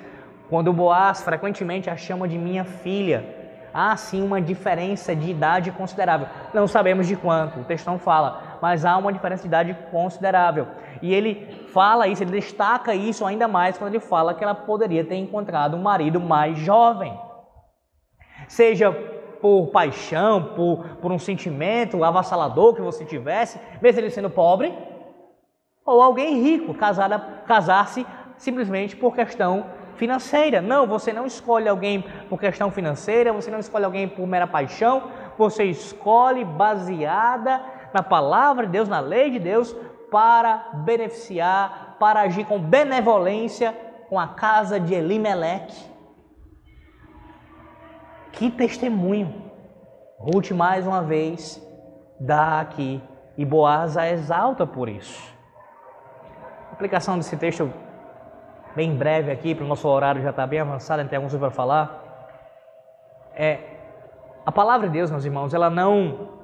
quando 0.51 0.70
Boaz 0.70 1.22
frequentemente 1.22 1.89
a 1.89 1.97
chama 1.97 2.28
de 2.28 2.36
minha 2.36 2.62
filha. 2.62 3.24
Há 3.72 3.97
sim 3.97 4.22
uma 4.22 4.39
diferença 4.39 5.16
de 5.16 5.30
idade 5.30 5.70
considerável. 5.70 6.26
Não 6.53 6.66
sabemos 6.66 7.07
de 7.07 7.16
quanto, 7.16 7.61
o 7.61 7.64
texto 7.64 7.86
não 7.86 7.99
fala, 7.99 8.59
mas 8.61 8.84
há 8.84 8.99
uma 8.99 9.11
diferença 9.11 9.43
de 9.43 9.49
idade 9.49 9.74
considerável. 9.91 10.66
E 11.01 11.14
ele 11.14 11.66
fala 11.72 12.07
isso, 12.07 12.22
ele 12.22 12.32
destaca 12.32 12.95
isso 12.95 13.24
ainda 13.24 13.49
mais 13.49 13.78
quando 13.78 13.95
ele 13.95 14.01
fala 14.01 14.34
que 14.34 14.45
ela 14.45 14.55
poderia 14.55 15.05
ter 15.05 15.16
encontrado 15.16 15.74
um 15.74 15.82
marido 15.82 16.20
mais 16.20 16.59
jovem. 16.59 17.18
Seja 18.47 18.95
por 19.41 19.68
paixão, 19.68 20.43
por, 20.55 20.84
por 21.01 21.12
um 21.12 21.18
sentimento 21.18 22.03
avassalador 22.03 22.74
que 22.74 22.80
você 22.80 23.05
tivesse, 23.05 23.61
mesmo 23.80 24.01
ele 24.01 24.11
sendo 24.11 24.30
pobre, 24.30 24.72
ou 25.84 26.03
alguém 26.03 26.43
rico, 26.43 26.74
casar-se 27.47 28.07
simplesmente 28.36 28.95
por 28.95 29.14
questão 29.14 29.66
financeira. 29.97 30.61
Não, 30.61 30.86
você 30.86 31.12
não 31.12 31.26
escolhe 31.26 31.68
alguém 31.68 32.05
por 32.28 32.39
questão 32.39 32.70
financeira, 32.70 33.32
você 33.32 33.51
não 33.51 33.59
escolhe 33.59 33.84
alguém 33.84 34.09
por 34.09 34.26
mera 34.26 34.47
paixão, 34.47 35.05
você 35.36 35.64
escolhe 35.64 36.45
baseada 36.45 37.61
na 37.93 38.03
palavra 38.03 38.66
de 38.66 38.72
Deus, 38.72 38.89
na 38.89 39.01
lei 39.01 39.30
de 39.30 39.39
Deus, 39.39 39.74
para 40.11 40.70
beneficiar, 40.84 41.97
para 41.99 42.20
agir 42.20 42.45
com 42.45 42.59
benevolência 42.59 43.74
com 44.09 44.18
a 44.18 44.28
casa 44.28 44.80
de 44.80 44.95
Elimeleque 44.95 45.97
que 48.33 48.51
testemunho! 48.51 49.49
Ruth 50.18 50.51
mais 50.51 50.87
uma 50.87 51.03
vez 51.03 51.62
dá 52.18 52.61
aqui 52.61 53.01
e 53.37 53.45
Boaz 53.45 53.97
a 53.97 54.11
exalta 54.11 54.66
por 54.66 54.89
isso. 54.89 55.33
A 56.70 56.72
aplicação 56.72 57.16
desse 57.16 57.37
texto 57.37 57.72
bem 58.74 58.97
breve 58.97 59.31
aqui, 59.31 59.55
para 59.55 59.64
o 59.64 59.68
nosso 59.68 59.89
horário 59.89 60.22
já 60.22 60.31
está 60.31 60.47
bem 60.47 60.61
avançado, 60.61 61.07
tem 61.09 61.16
alguns 61.16 61.35
para 61.37 61.51
falar. 61.51 62.05
É 63.35 63.61
a 64.45 64.51
palavra 64.51 64.89
de 64.89 64.95
Deus, 64.95 65.11
meus 65.11 65.24
irmãos, 65.24 65.55
ela 65.55 65.70
não 65.70 66.37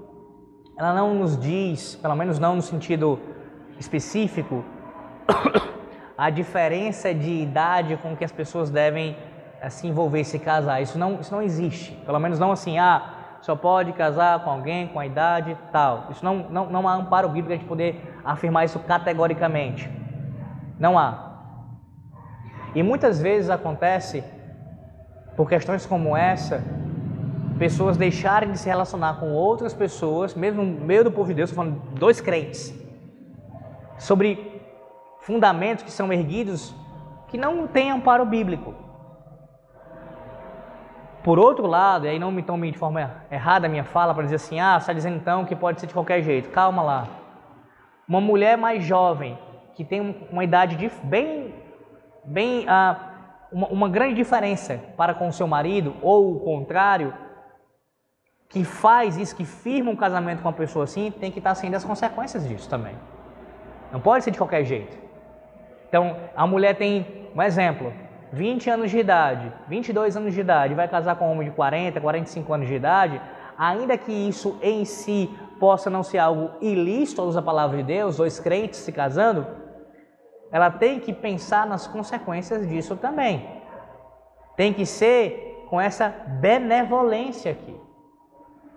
ela 0.76 0.93
não 0.93 1.14
nos 1.14 1.37
diz, 1.39 1.97
pelo 1.97 2.16
menos 2.16 2.39
não 2.39 2.57
no 2.57 2.62
sentido 2.62 3.20
específico, 3.78 4.64
a 6.18 6.30
diferença 6.30 7.14
de 7.14 7.30
idade 7.43 7.97
com 7.97 8.16
que 8.16 8.24
as 8.24 8.32
pessoas 8.32 8.70
devem 8.70 9.16
se 9.70 9.86
envolver 9.86 10.20
e 10.20 10.24
se 10.24 10.38
casar. 10.38 10.80
Isso 10.80 10.98
não, 10.98 11.20
isso 11.20 11.32
não 11.32 11.42
existe. 11.42 11.92
Pelo 12.04 12.18
menos 12.18 12.38
não 12.38 12.52
assim, 12.52 12.78
ah, 12.78 13.02
só 13.40 13.54
pode 13.54 13.92
casar 13.92 14.42
com 14.42 14.50
alguém 14.50 14.88
com 14.88 14.98
a 14.98 15.06
idade 15.06 15.56
tal. 15.70 16.06
Isso 16.10 16.24
não, 16.24 16.48
não, 16.50 16.70
não 16.70 16.88
há 16.88 16.94
amparo 16.94 17.28
bíblico 17.28 17.52
a 17.52 17.56
gente 17.56 17.68
poder 17.68 18.18
afirmar 18.24 18.64
isso 18.64 18.78
categoricamente. 18.78 19.90
Não 20.78 20.98
há. 20.98 21.32
E 22.74 22.82
muitas 22.82 23.20
vezes 23.20 23.50
acontece, 23.50 24.24
por 25.36 25.48
questões 25.48 25.86
como 25.86 26.16
essa, 26.16 26.64
pessoas 27.58 27.96
deixarem 27.96 28.50
de 28.50 28.58
se 28.58 28.68
relacionar 28.68 29.20
com 29.20 29.32
outras 29.32 29.72
pessoas, 29.72 30.34
mesmo 30.34 30.62
no 30.62 30.84
meio 30.84 31.04
do 31.04 31.12
povo 31.12 31.28
de 31.28 31.34
Deus, 31.34 31.50
estou 31.50 31.64
falando 31.64 31.80
dois 31.98 32.20
crentes, 32.20 32.74
sobre 33.98 34.60
fundamentos 35.20 35.84
que 35.84 35.90
são 35.90 36.12
erguidos 36.12 36.74
que 37.28 37.38
não 37.38 37.66
têm 37.66 37.90
amparo 37.90 38.26
bíblico. 38.26 38.74
Por 41.25 41.39
outro 41.39 41.66
lado, 41.66 42.05
e 42.05 42.11
aí 42.11 42.18
não 42.18 42.31
me 42.31 42.43
tome 42.43 42.70
de 42.70 42.77
forma 42.77 43.25
errada 43.31 43.66
a 43.66 43.70
minha 43.70 43.83
fala 43.83 44.12
para 44.12 44.25
dizer 44.25 44.37
assim, 44.37 44.61
ah, 44.61 44.75
você 44.75 44.83
está 44.83 44.93
dizendo 44.93 45.16
então 45.16 45.47
que 45.47 45.57
pode 45.57 45.81
ser 45.81 45.87
de 45.87 45.95
qualquer 45.95 46.20
jeito. 46.20 46.51
Calma 46.51 46.83
lá. 46.83 47.09
Uma 48.07 48.20
mulher 48.20 48.59
mais 48.59 48.85
jovem, 48.85 49.39
que 49.75 49.83
tem 49.83 50.27
uma 50.31 50.45
idade 50.45 50.77
bem, 51.03 51.55
bem 52.22 52.66
ah, 52.68 52.95
uma, 53.51 53.66
uma 53.68 53.89
grande 53.89 54.16
diferença 54.16 54.79
para 54.99 55.14
com 55.14 55.33
seu 55.33 55.47
marido, 55.47 55.97
ou 56.03 56.37
o 56.37 56.41
contrário, 56.41 57.14
que 58.51 58.62
faz 58.62 59.16
isso, 59.16 59.35
que 59.35 59.47
firma 59.47 59.91
um 59.91 59.97
casamento 59.97 60.43
com 60.43 60.49
uma 60.49 60.55
pessoa 60.55 60.85
assim, 60.85 61.11
tem 61.11 61.33
que 61.33 61.39
estar 61.39 61.55
sendo 61.55 61.75
as 61.75 61.85
consequências 61.87 62.47
disso 62.47 62.68
também. 62.68 62.95
Não 63.91 63.99
pode 63.99 64.25
ser 64.25 64.31
de 64.31 64.37
qualquer 64.37 64.62
jeito. 64.64 64.95
Então, 65.89 66.18
a 66.37 66.47
mulher 66.47 66.77
tem, 66.77 67.31
um 67.35 67.41
exemplo, 67.41 67.95
20 68.35 68.68
anos 68.68 68.91
de 68.91 68.99
idade, 68.99 69.53
22 69.68 70.16
anos 70.16 70.35
de 70.35 70.41
idade, 70.41 70.74
vai 70.74 70.89
casar 70.89 71.16
com 71.16 71.28
um 71.28 71.32
homem 71.32 71.49
de 71.49 71.55
40, 71.55 72.01
45 72.01 72.53
anos 72.53 72.66
de 72.66 72.74
idade, 72.74 73.20
ainda 73.57 73.97
que 73.97 74.12
isso 74.12 74.59
em 74.61 74.85
si 74.85 75.30
possa 75.61 75.89
não 75.89 76.03
ser 76.03 76.18
algo 76.18 76.51
ilícito 76.61 77.22
luz 77.22 77.37
da 77.37 77.43
palavra 77.43 77.76
de 77.76 77.85
Deus, 77.85 78.16
dois 78.16 78.41
crentes 78.41 78.80
se 78.80 78.91
casando, 78.91 79.47
ela 80.51 80.70
tem 80.70 80.99
que 80.99 81.12
pensar 81.12 81.66
nas 81.66 81.87
consequências 81.87 82.68
disso 82.68 82.97
também. 82.97 83.49
Tem 84.57 84.72
que 84.72 84.85
ser 84.85 85.66
com 85.68 85.80
essa 85.80 86.09
benevolência 86.41 87.53
aqui, 87.53 87.76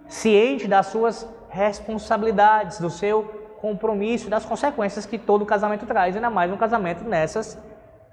ciente 0.08 0.68
das 0.68 0.88
suas 0.88 1.28
responsabilidades, 1.50 2.80
do 2.80 2.90
seu 2.90 3.24
compromisso, 3.60 4.30
das 4.30 4.46
consequências 4.46 5.06
que 5.06 5.18
todo 5.18 5.46
casamento 5.46 5.86
traz, 5.86 6.16
ainda 6.16 6.30
mais 6.30 6.52
um 6.52 6.58
casamento 6.58 7.04
nessas 7.04 7.60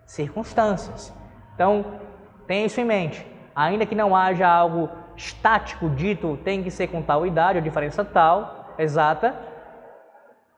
circunstâncias. 0.07 1.13
Então, 1.55 1.85
tenha 2.47 2.67
isso 2.67 2.81
em 2.81 2.85
mente. 2.85 3.27
Ainda 3.55 3.87
que 3.87 3.95
não 3.95 4.15
haja 4.15 4.49
algo 4.49 4.89
estático 5.17 5.89
dito, 5.89 6.39
tem 6.45 6.63
que 6.63 6.71
ser 6.71 6.89
com 6.89 7.01
tal 7.01 7.27
idade, 7.27 7.59
ou 7.59 7.65
diferença 7.65 8.05
tal, 8.05 8.75
exata. 8.79 9.35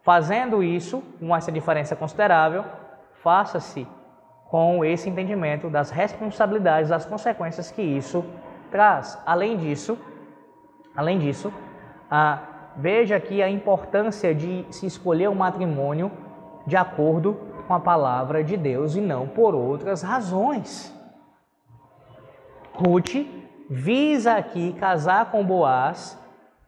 Fazendo 0.03 0.63
isso, 0.63 1.03
com 1.21 1.35
essa 1.35 1.53
diferença 1.53 1.95
considerável, 1.95 2.65
faça-se 3.23 3.87
com 4.49 4.85
esse 4.85 5.11
entendimento 5.11 5.69
das 5.69 5.91
responsabilidades, 5.91 6.91
das 6.91 7.05
consequências 7.05 7.71
que 7.71 7.83
isso 7.83 8.25
traz. 8.71 9.21
Além 9.27 9.57
disso, 9.57 9.99
além 10.97 11.19
disso, 11.19 11.53
ah, 12.11 12.39
veja 12.77 13.17
aqui 13.17 13.43
a 13.43 13.51
importância 13.51 14.35
de 14.35 14.65
se 14.71 14.87
escolher 14.87 15.29
o 15.29 15.33
um 15.33 15.35
matrimônio 15.35 16.11
de 16.67 16.77
acordo 16.77 17.37
com 17.67 17.75
a 17.75 17.81
palavra 17.81 18.43
de 18.45 18.57
Deus 18.57 18.95
e 18.95 19.01
não 19.01 19.27
por 19.27 19.55
outras 19.55 20.03
razões. 20.03 20.95
Ruth 22.75 23.27
visa 23.69 24.35
aqui 24.35 24.73
casar 24.75 25.31
com 25.31 25.45
Boaz, 25.45 26.19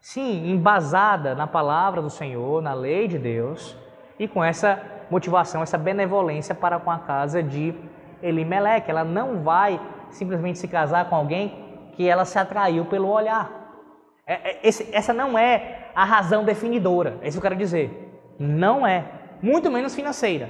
sim, 0.01 0.51
embasada 0.51 1.33
na 1.35 1.47
palavra 1.47 2.01
do 2.01 2.09
Senhor, 2.09 2.61
na 2.61 2.73
lei 2.73 3.07
de 3.07 3.17
Deus, 3.17 3.77
e 4.17 4.27
com 4.27 4.43
essa 4.43 4.81
motivação, 5.09 5.61
essa 5.61 5.77
benevolência 5.77 6.53
para 6.53 6.79
com 6.79 6.91
a 6.91 6.99
casa 6.99 7.41
de 7.41 7.73
Elimeleque. 8.21 8.91
Ela 8.91 9.03
não 9.03 9.41
vai 9.41 9.79
simplesmente 10.09 10.59
se 10.59 10.67
casar 10.67 11.09
com 11.09 11.15
alguém 11.15 11.91
que 11.93 12.07
ela 12.07 12.25
se 12.25 12.37
atraiu 12.37 12.85
pelo 12.85 13.07
olhar. 13.07 13.49
É, 14.25 14.33
é, 14.33 14.59
esse, 14.63 14.89
essa 14.93 15.13
não 15.13 15.37
é 15.37 15.89
a 15.95 16.03
razão 16.03 16.43
definidora, 16.43 17.17
é 17.21 17.27
isso 17.27 17.39
que 17.39 17.45
eu 17.45 17.49
quero 17.49 17.59
dizer. 17.59 18.07
Não 18.37 18.85
é, 18.85 19.05
muito 19.41 19.71
menos 19.71 19.95
financeira 19.95 20.49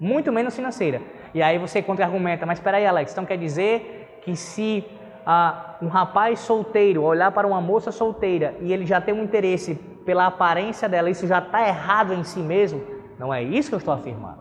muito 0.00 0.32
menos 0.32 0.56
financeira. 0.56 1.02
E 1.34 1.42
aí 1.42 1.58
você 1.58 1.82
contra-argumenta, 1.82 2.46
mas 2.46 2.58
espera 2.58 2.78
aí, 2.78 2.86
Alex, 2.86 3.12
então 3.12 3.26
quer 3.26 3.36
dizer 3.36 4.18
que 4.22 4.34
se 4.34 4.82
ah, 5.26 5.76
um 5.82 5.88
rapaz 5.88 6.40
solteiro 6.40 7.02
olhar 7.02 7.30
para 7.30 7.46
uma 7.46 7.60
moça 7.60 7.92
solteira 7.92 8.54
e 8.60 8.72
ele 8.72 8.86
já 8.86 8.98
tem 8.98 9.12
um 9.12 9.22
interesse 9.22 9.74
pela 10.06 10.26
aparência 10.26 10.88
dela, 10.88 11.10
isso 11.10 11.26
já 11.26 11.38
está 11.38 11.68
errado 11.68 12.14
em 12.14 12.24
si 12.24 12.40
mesmo? 12.40 12.82
Não 13.18 13.32
é 13.32 13.42
isso 13.42 13.68
que 13.68 13.74
eu 13.74 13.78
estou 13.78 13.92
afirmando. 13.92 14.40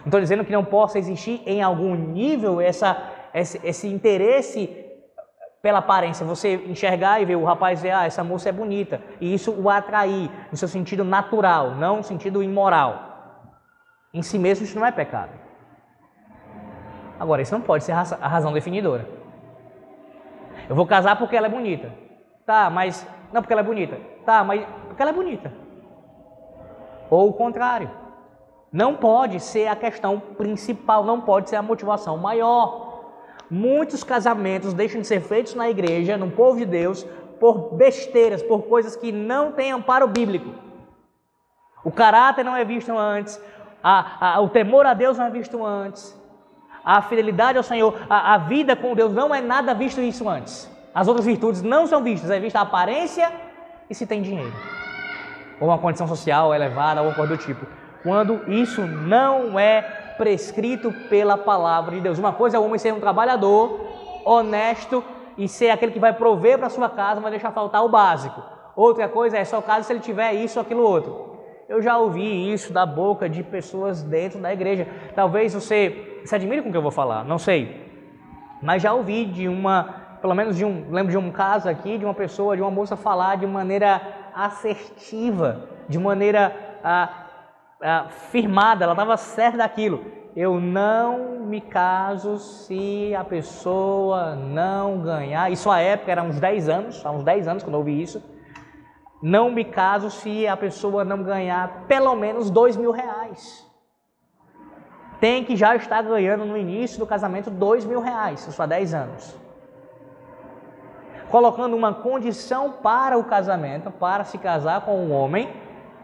Não 0.00 0.06
estou 0.06 0.20
dizendo 0.20 0.44
que 0.44 0.50
não 0.50 0.64
possa 0.64 0.98
existir 0.98 1.40
em 1.46 1.62
algum 1.62 1.94
nível 1.94 2.60
essa, 2.60 3.00
esse, 3.32 3.60
esse 3.62 3.86
interesse 3.86 4.68
pela 5.62 5.78
aparência, 5.78 6.26
você 6.26 6.56
enxergar 6.66 7.22
e 7.22 7.24
ver 7.24 7.36
o 7.36 7.44
rapaz 7.44 7.80
ver, 7.80 7.92
ah, 7.92 8.04
essa 8.04 8.24
moça 8.24 8.48
é 8.48 8.52
bonita, 8.52 9.00
e 9.20 9.32
isso 9.32 9.52
o 9.52 9.70
atrair 9.70 10.28
no 10.50 10.56
seu 10.56 10.66
sentido 10.66 11.04
natural, 11.04 11.76
não 11.76 11.98
no 11.98 12.02
sentido 12.02 12.42
imoral. 12.42 13.11
Em 14.12 14.22
si 14.22 14.38
mesmo 14.38 14.64
isso 14.64 14.78
não 14.78 14.86
é 14.86 14.92
pecado. 14.92 15.30
Agora, 17.18 17.40
isso 17.40 17.54
não 17.54 17.60
pode 17.60 17.84
ser 17.84 17.92
a 17.92 18.28
razão 18.28 18.52
definidora. 18.52 19.08
Eu 20.68 20.74
vou 20.74 20.86
casar 20.86 21.16
porque 21.16 21.36
ela 21.36 21.46
é 21.46 21.50
bonita. 21.50 21.92
Tá, 22.44 22.68
mas. 22.68 23.06
Não 23.32 23.40
porque 23.40 23.52
ela 23.52 23.62
é 23.62 23.64
bonita. 23.64 23.98
Tá, 24.26 24.44
mas 24.44 24.66
porque 24.86 25.00
ela 25.00 25.10
é 25.10 25.14
bonita. 25.14 25.52
Ou 27.08 27.28
o 27.28 27.32
contrário. 27.32 27.90
Não 28.72 28.96
pode 28.96 29.38
ser 29.38 29.68
a 29.68 29.76
questão 29.76 30.18
principal, 30.18 31.04
não 31.04 31.20
pode 31.20 31.50
ser 31.50 31.56
a 31.56 31.62
motivação 31.62 32.16
maior. 32.16 32.92
Muitos 33.50 34.02
casamentos 34.02 34.72
deixam 34.72 35.00
de 35.00 35.06
ser 35.06 35.20
feitos 35.20 35.54
na 35.54 35.68
igreja, 35.68 36.16
no 36.16 36.30
povo 36.30 36.58
de 36.58 36.64
Deus, 36.64 37.06
por 37.38 37.74
besteiras, 37.74 38.42
por 38.42 38.62
coisas 38.62 38.96
que 38.96 39.12
não 39.12 39.52
têm 39.52 39.72
amparo 39.72 40.08
bíblico. 40.08 40.50
O 41.84 41.90
caráter 41.90 42.44
não 42.44 42.56
é 42.56 42.64
visto 42.64 42.96
antes, 42.96 43.38
a, 43.82 44.34
a, 44.34 44.40
o 44.40 44.48
temor 44.48 44.86
a 44.86 44.94
Deus 44.94 45.18
não 45.18 45.26
é 45.26 45.30
visto 45.30 45.64
antes, 45.64 46.18
a 46.84 47.00
fidelidade 47.02 47.58
ao 47.58 47.64
Senhor, 47.64 47.94
a, 48.08 48.34
a 48.34 48.38
vida 48.38 48.74
com 48.74 48.94
Deus 48.94 49.12
não 49.12 49.34
é 49.34 49.40
nada 49.40 49.74
visto 49.74 50.00
isso 50.00 50.28
antes. 50.28 50.70
As 50.94 51.08
outras 51.08 51.24
virtudes 51.24 51.62
não 51.62 51.86
são 51.86 52.02
vistas, 52.02 52.30
é 52.30 52.38
vista 52.38 52.58
a 52.58 52.62
aparência 52.62 53.32
e 53.88 53.94
se 53.94 54.06
tem 54.06 54.20
dinheiro, 54.20 54.52
ou 55.60 55.68
uma 55.68 55.78
condição 55.78 56.06
social 56.06 56.54
elevada, 56.54 57.02
ou 57.02 57.14
coisa 57.14 57.36
do 57.36 57.42
tipo 57.42 57.66
quando 58.02 58.50
isso 58.50 58.82
não 58.82 59.58
é 59.58 59.80
prescrito 60.16 60.92
pela 61.08 61.38
palavra 61.38 61.94
de 61.94 62.00
Deus. 62.00 62.18
Uma 62.18 62.32
coisa 62.32 62.56
é 62.56 62.60
o 62.60 62.64
homem 62.64 62.78
ser 62.78 62.92
um 62.92 63.00
trabalhador, 63.00 63.80
honesto 64.24 65.02
e 65.38 65.48
ser 65.48 65.70
aquele 65.70 65.92
que 65.92 65.98
vai 65.98 66.12
prover 66.12 66.58
para 66.58 66.68
sua 66.68 66.88
casa, 66.88 67.20
vai 67.20 67.30
deixar 67.30 67.52
faltar 67.52 67.84
o 67.84 67.88
básico. 67.88 68.42
Outra 68.74 69.08
coisa 69.08 69.38
é 69.38 69.44
só 69.44 69.60
caso 69.62 69.86
se 69.86 69.92
ele 69.92 70.00
tiver 70.00 70.32
isso 70.34 70.58
ou 70.58 70.64
aquilo 70.64 70.82
outro. 70.82 71.31
Eu 71.72 71.80
já 71.80 71.96
ouvi 71.96 72.52
isso 72.52 72.70
da 72.70 72.84
boca 72.84 73.30
de 73.30 73.42
pessoas 73.42 74.02
dentro 74.02 74.38
da 74.38 74.52
igreja. 74.52 74.86
Talvez 75.14 75.54
você 75.54 76.20
se 76.22 76.34
admire 76.34 76.60
com 76.60 76.68
o 76.68 76.70
que 76.70 76.76
eu 76.76 76.82
vou 76.82 76.90
falar, 76.90 77.24
não 77.24 77.38
sei. 77.38 77.90
Mas 78.60 78.82
já 78.82 78.92
ouvi 78.92 79.24
de 79.24 79.48
uma, 79.48 80.18
pelo 80.20 80.34
menos 80.34 80.54
de 80.54 80.66
um, 80.66 80.90
lembro 80.90 81.10
de 81.10 81.16
um 81.16 81.32
caso 81.32 81.70
aqui, 81.70 81.96
de 81.96 82.04
uma 82.04 82.12
pessoa, 82.12 82.54
de 82.54 82.60
uma 82.60 82.70
moça 82.70 82.94
falar 82.94 83.38
de 83.38 83.46
maneira 83.46 84.02
assertiva, 84.34 85.66
de 85.88 85.98
maneira 85.98 86.54
ah, 86.84 87.08
ah, 87.80 88.06
firmada, 88.30 88.84
ela 88.84 88.92
estava 88.92 89.16
certa 89.16 89.56
daquilo. 89.56 90.04
Eu 90.36 90.60
não 90.60 91.40
me 91.40 91.62
caso 91.62 92.36
se 92.36 93.14
a 93.14 93.24
pessoa 93.24 94.34
não 94.34 95.00
ganhar. 95.00 95.50
Isso 95.50 95.70
à 95.70 95.80
época 95.80 96.12
era 96.12 96.22
uns 96.22 96.38
10 96.38 96.68
anos, 96.68 97.06
há 97.06 97.10
uns 97.10 97.24
10 97.24 97.48
anos 97.48 97.62
quando 97.62 97.76
eu 97.76 97.78
ouvi 97.78 98.02
isso. 98.02 98.22
Não 99.22 99.52
me 99.52 99.64
caso 99.64 100.10
se 100.10 100.48
a 100.48 100.56
pessoa 100.56 101.04
não 101.04 101.22
ganhar 101.22 101.84
pelo 101.86 102.16
menos 102.16 102.50
dois 102.50 102.76
mil 102.76 102.90
reais. 102.90 103.64
Tem 105.20 105.44
que 105.44 105.54
já 105.54 105.76
estar 105.76 106.02
ganhando 106.02 106.44
no 106.44 106.56
início 106.56 106.98
do 106.98 107.06
casamento 107.06 107.48
dois 107.48 107.84
mil 107.84 108.00
reais, 108.00 108.44
isso 108.44 108.60
há 108.60 108.66
10 108.66 108.94
anos. 108.94 109.36
Colocando 111.30 111.76
uma 111.76 111.94
condição 111.94 112.72
para 112.72 113.16
o 113.16 113.22
casamento, 113.22 113.92
para 113.92 114.24
se 114.24 114.36
casar 114.36 114.80
com 114.80 114.96
um 114.96 115.12
homem 115.12 115.48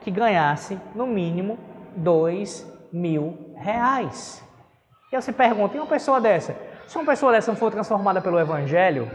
que 0.01 0.13
ganhasse 0.13 0.81
no 0.95 1.05
mínimo 1.05 1.59
dois 1.97 2.65
mil 2.93 3.53
reais. 3.57 4.41
E 5.13 5.21
você 5.21 5.33
pergunta, 5.33 5.77
e 5.77 5.81
uma 5.81 5.87
pessoa 5.87 6.21
dessa? 6.21 6.55
Se 6.87 6.97
uma 6.97 7.05
pessoa 7.05 7.33
dessa 7.33 7.51
não 7.51 7.59
for 7.59 7.73
transformada 7.73 8.21
pelo 8.21 8.39
Evangelho, 8.39 9.11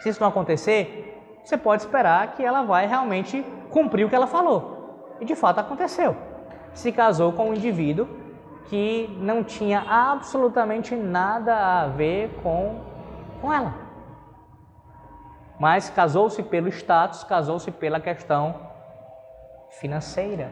se 0.00 0.08
isso 0.08 0.20
não 0.20 0.28
acontecer, 0.28 1.15
você 1.46 1.56
pode 1.56 1.82
esperar 1.82 2.32
que 2.32 2.44
ela 2.44 2.62
vai 2.62 2.88
realmente 2.88 3.46
cumprir 3.70 4.04
o 4.04 4.08
que 4.08 4.16
ela 4.16 4.26
falou. 4.26 5.14
E 5.20 5.24
de 5.24 5.36
fato 5.36 5.60
aconteceu. 5.60 6.16
Se 6.74 6.90
casou 6.90 7.32
com 7.32 7.50
um 7.50 7.54
indivíduo 7.54 8.08
que 8.64 9.16
não 9.20 9.44
tinha 9.44 9.80
absolutamente 9.88 10.96
nada 10.96 11.82
a 11.82 11.86
ver 11.86 12.30
com, 12.42 12.80
com 13.40 13.52
ela. 13.52 13.72
Mas 15.56 15.88
casou-se 15.88 16.42
pelo 16.42 16.68
status, 16.68 17.22
casou-se 17.22 17.70
pela 17.70 18.00
questão 18.00 18.56
financeira. 19.78 20.50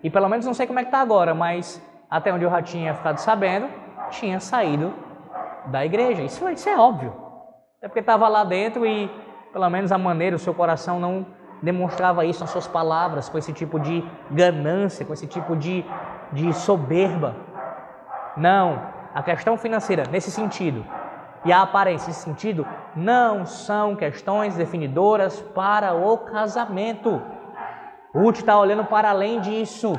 E 0.00 0.08
pelo 0.08 0.28
menos 0.28 0.46
não 0.46 0.54
sei 0.54 0.68
como 0.68 0.78
é 0.78 0.82
que 0.82 0.88
está 0.90 1.00
agora, 1.00 1.34
mas 1.34 1.82
até 2.08 2.32
onde 2.32 2.44
eu 2.44 2.50
já 2.50 2.62
tinha 2.62 2.94
ficado 2.94 3.18
sabendo, 3.18 3.68
tinha 4.10 4.38
saído 4.38 4.94
da 5.66 5.84
igreja. 5.84 6.22
Isso, 6.22 6.48
isso 6.50 6.68
é 6.68 6.78
óbvio. 6.78 7.12
É 7.82 7.88
porque 7.88 7.98
estava 8.00 8.28
lá 8.28 8.44
dentro 8.44 8.86
e 8.86 9.10
pelo 9.52 9.68
menos 9.70 9.92
a 9.92 9.98
maneira, 9.98 10.36
o 10.36 10.38
seu 10.38 10.54
coração 10.54 11.00
não 11.00 11.26
demonstrava 11.62 12.24
isso 12.24 12.40
nas 12.40 12.50
suas 12.50 12.66
palavras, 12.66 13.28
com 13.28 13.38
esse 13.38 13.52
tipo 13.52 13.80
de 13.80 14.04
ganância, 14.30 15.04
com 15.04 15.12
esse 15.12 15.26
tipo 15.26 15.56
de, 15.56 15.84
de 16.32 16.52
soberba. 16.52 17.34
Não, 18.36 18.80
a 19.14 19.22
questão 19.22 19.56
financeira, 19.56 20.04
nesse 20.10 20.30
sentido, 20.30 20.84
e 21.44 21.52
a 21.52 21.62
aparência, 21.62 22.08
nesse 22.08 22.20
sentido, 22.20 22.66
não 22.94 23.46
são 23.46 23.96
questões 23.96 24.56
definidoras 24.56 25.40
para 25.54 25.94
o 25.94 26.18
casamento. 26.18 27.20
Ruth 28.14 28.38
está 28.38 28.58
olhando 28.58 28.84
para 28.84 29.10
além 29.10 29.40
disso. 29.40 29.92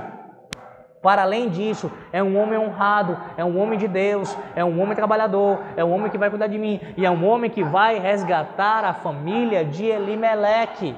Para 1.01 1.21
além 1.21 1.49
disso, 1.49 1.89
é 2.11 2.21
um 2.21 2.37
homem 2.37 2.59
honrado, 2.59 3.17
é 3.37 3.45
um 3.45 3.57
homem 3.57 3.79
de 3.79 3.87
Deus, 3.87 4.37
é 4.53 4.65
um 4.65 4.81
homem 4.81 4.95
trabalhador, 4.95 5.59
é 5.77 5.83
um 5.83 5.93
homem 5.93 6.11
que 6.11 6.17
vai 6.17 6.29
cuidar 6.29 6.47
de 6.47 6.57
mim 6.57 6.79
e 6.97 7.05
é 7.05 7.11
um 7.11 7.25
homem 7.25 7.49
que 7.49 7.63
vai 7.63 7.99
resgatar 7.99 8.83
a 8.83 8.93
família 8.93 9.63
de 9.63 9.85
Elimeleque. 9.85 10.95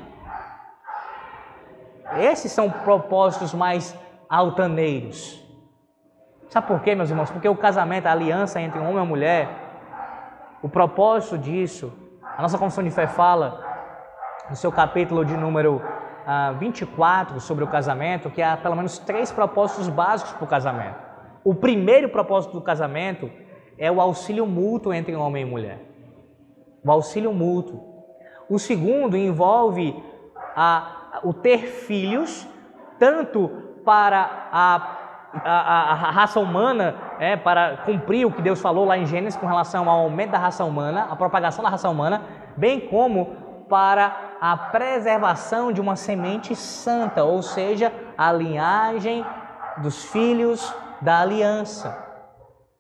Esses 2.18 2.52
são 2.52 2.70
propósitos 2.70 3.54
mais 3.54 3.96
altaneiros. 4.28 5.40
Sabe 6.50 6.68
por 6.68 6.82
quê, 6.82 6.96
meus 6.96 7.10
irmãos? 7.10 7.30
Porque 7.30 7.48
o 7.48 7.56
casamento, 7.56 8.08
a 8.08 8.12
aliança 8.12 8.60
entre 8.60 8.80
um 8.80 8.84
homem 8.84 8.96
e 8.96 9.00
uma 9.00 9.06
mulher, 9.06 9.50
o 10.62 10.68
propósito 10.68 11.38
disso, 11.38 11.94
a 12.38 12.42
nossa 12.42 12.58
confissão 12.58 12.84
de 12.84 12.92
fé 12.92 13.08
fala, 13.08 13.64
no 14.50 14.56
seu 14.56 14.72
capítulo 14.72 15.24
de 15.24 15.38
número 15.38 15.82
24 16.60 17.40
sobre 17.40 17.64
o 17.64 17.68
casamento, 17.68 18.30
que 18.30 18.42
há 18.42 18.58
pelo 18.58 18.76
menos 18.76 18.98
três 19.00 19.32
propósitos 19.32 19.88
básicos 19.88 20.34
para 20.34 20.46
o 20.46 20.48
casamento. 20.48 20.96
O 21.44 21.56
primeiro 21.56 22.10
propósito 22.10 22.54
do 22.54 22.62
casamento 22.62 23.30
é 23.78 23.92
o 23.92 24.00
auxílio 24.00 24.46
mútuo 24.46 24.94
entre 24.94 25.16
homem 25.16 25.44
e 25.44 25.50
mulher. 25.50 25.80
O 26.84 26.92
auxílio 26.92 27.34
mútuo. 27.34 27.92
O 28.50 28.60
segundo 28.60 29.18
envolve 29.18 29.96
a, 30.56 31.20
o 31.24 31.34
ter 31.34 31.60
filhos, 31.60 32.48
tanto 33.00 33.50
para 33.84 34.50
a, 34.52 34.98
a, 35.34 35.92
a 35.92 36.12
raça 36.12 36.40
humana, 36.40 36.96
é, 37.20 37.36
para 37.36 37.78
cumprir 37.78 38.26
o 38.26 38.32
que 38.32 38.42
Deus 38.42 38.62
falou 38.62 38.86
lá 38.86 38.98
em 38.98 39.06
Gênesis 39.06 39.40
com 39.40 39.48
relação 39.48 39.90
ao 39.90 40.02
aumento 40.02 40.32
da 40.32 40.38
raça 40.38 40.64
humana, 40.64 41.08
a 41.10 41.16
propagação 41.16 41.64
da 41.64 41.70
raça 41.70 41.90
humana, 41.90 42.22
bem 42.56 42.80
como 42.80 43.36
para 43.72 44.36
a 44.42 44.58
preservação 44.58 45.72
de 45.72 45.80
uma 45.80 45.96
semente 45.96 46.54
santa, 46.58 47.24
ou 47.24 47.42
seja, 47.42 47.90
a 48.18 48.30
linhagem 48.30 49.26
dos 49.78 50.04
filhos 50.04 50.76
da 51.00 51.22
aliança. 51.22 51.98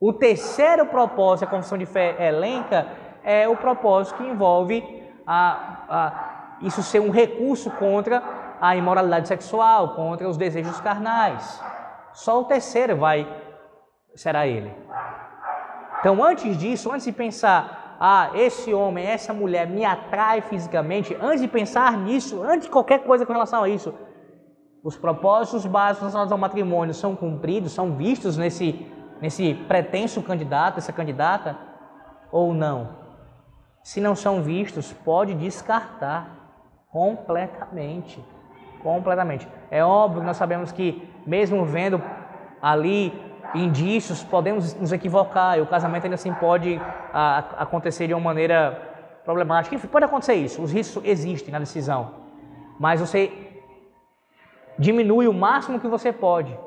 O 0.01 0.11
terceiro 0.11 0.85
propósito, 0.87 1.45
a 1.45 1.49
confissão 1.49 1.77
de 1.77 1.85
fé 1.85 2.27
elenca, 2.27 2.87
é 3.23 3.47
o 3.47 3.55
propósito 3.55 4.17
que 4.17 4.27
envolve 4.27 4.83
a, 5.25 5.85
a, 5.89 6.57
isso 6.61 6.83
ser 6.83 6.99
um 6.99 7.09
recurso 7.09 7.71
contra 7.71 8.21
a 8.59 8.75
imoralidade 8.75 9.29
sexual, 9.29 9.95
contra 9.95 10.27
os 10.27 10.35
desejos 10.35 10.81
carnais. 10.81 11.63
Só 12.11 12.41
o 12.41 12.43
terceiro 12.43 12.97
vai 12.97 13.25
será 14.13 14.45
ele. 14.45 14.75
Então, 16.01 16.21
antes 16.21 16.57
disso, 16.57 16.91
antes 16.91 17.05
de 17.05 17.13
pensar 17.13 17.80
ah, 18.03 18.31
esse 18.33 18.73
homem, 18.73 19.05
essa 19.05 19.31
mulher 19.31 19.67
me 19.67 19.85
atrai 19.85 20.41
fisicamente, 20.41 21.15
antes 21.21 21.39
de 21.39 21.47
pensar 21.47 21.95
nisso, 21.95 22.41
antes 22.41 22.65
de 22.65 22.71
qualquer 22.71 23.03
coisa 23.03 23.27
com 23.27 23.31
relação 23.31 23.61
a 23.61 23.69
isso, 23.69 23.93
os 24.83 24.97
propósitos 24.97 25.67
básicos 25.67 25.99
relacionados 25.99 26.31
ao 26.31 26.37
matrimônio 26.39 26.95
são 26.95 27.15
cumpridos, 27.15 27.73
são 27.73 27.95
vistos 27.95 28.37
nesse, 28.37 28.91
nesse 29.21 29.53
pretenso 29.67 30.19
candidato, 30.23 30.79
essa 30.79 30.91
candidata, 30.91 31.55
ou 32.31 32.55
não? 32.55 32.89
Se 33.83 34.01
não 34.01 34.15
são 34.15 34.41
vistos, 34.41 34.91
pode 34.91 35.35
descartar 35.35 36.55
completamente. 36.89 38.19
Completamente. 38.81 39.47
É 39.69 39.85
óbvio 39.85 40.21
que 40.21 40.25
nós 40.25 40.37
sabemos 40.37 40.71
que, 40.71 41.07
mesmo 41.23 41.63
vendo 41.65 42.01
ali 42.59 43.13
indícios, 43.53 44.23
podemos 44.23 44.73
nos 44.75 44.91
equivocar 44.91 45.57
e 45.57 45.61
o 45.61 45.67
casamento 45.67 46.03
ainda 46.03 46.15
assim 46.15 46.33
pode 46.33 46.79
a, 47.13 47.39
acontecer 47.59 48.07
de 48.07 48.13
uma 48.13 48.21
maneira 48.21 48.89
problemática. 49.23 49.75
Enfim, 49.75 49.87
pode 49.87 50.05
acontecer 50.05 50.35
isso, 50.35 50.61
os 50.61 50.71
riscos 50.71 51.03
existem 51.05 51.51
na 51.51 51.59
decisão, 51.59 52.11
mas 52.79 52.99
você 52.99 53.31
diminui 54.77 55.27
o 55.27 55.33
máximo 55.33 55.79
que 55.79 55.87
você 55.87 56.11
pode, 56.11 56.57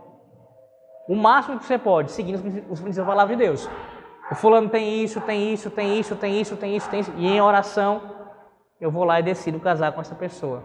o 1.09 1.15
máximo 1.15 1.59
que 1.59 1.65
você 1.65 1.79
pode, 1.79 2.13
seguindo 2.13 2.37
os 2.37 2.43
princípios 2.43 2.97
da 2.97 3.05
palavra 3.05 3.37
de 3.37 3.43
Deus. 3.43 3.69
O 4.31 4.35
fulano 4.35 4.71
tem 4.71 5.03
isso, 5.03 5.21
tem 5.21 5.53
isso, 5.53 5.71
tem 5.71 6.01
isso, 6.01 6.17
tem 6.17 6.41
isso, 6.41 6.57
tem 6.57 6.77
isso, 6.77 6.91
tem 6.91 7.01
isso, 7.01 7.13
e 7.17 7.27
em 7.27 7.41
oração 7.41 8.01
eu 8.81 8.91
vou 8.91 9.05
lá 9.05 9.21
e 9.21 9.23
decido 9.23 9.61
casar 9.61 9.93
com 9.93 10.01
essa 10.01 10.15
pessoa. 10.15 10.63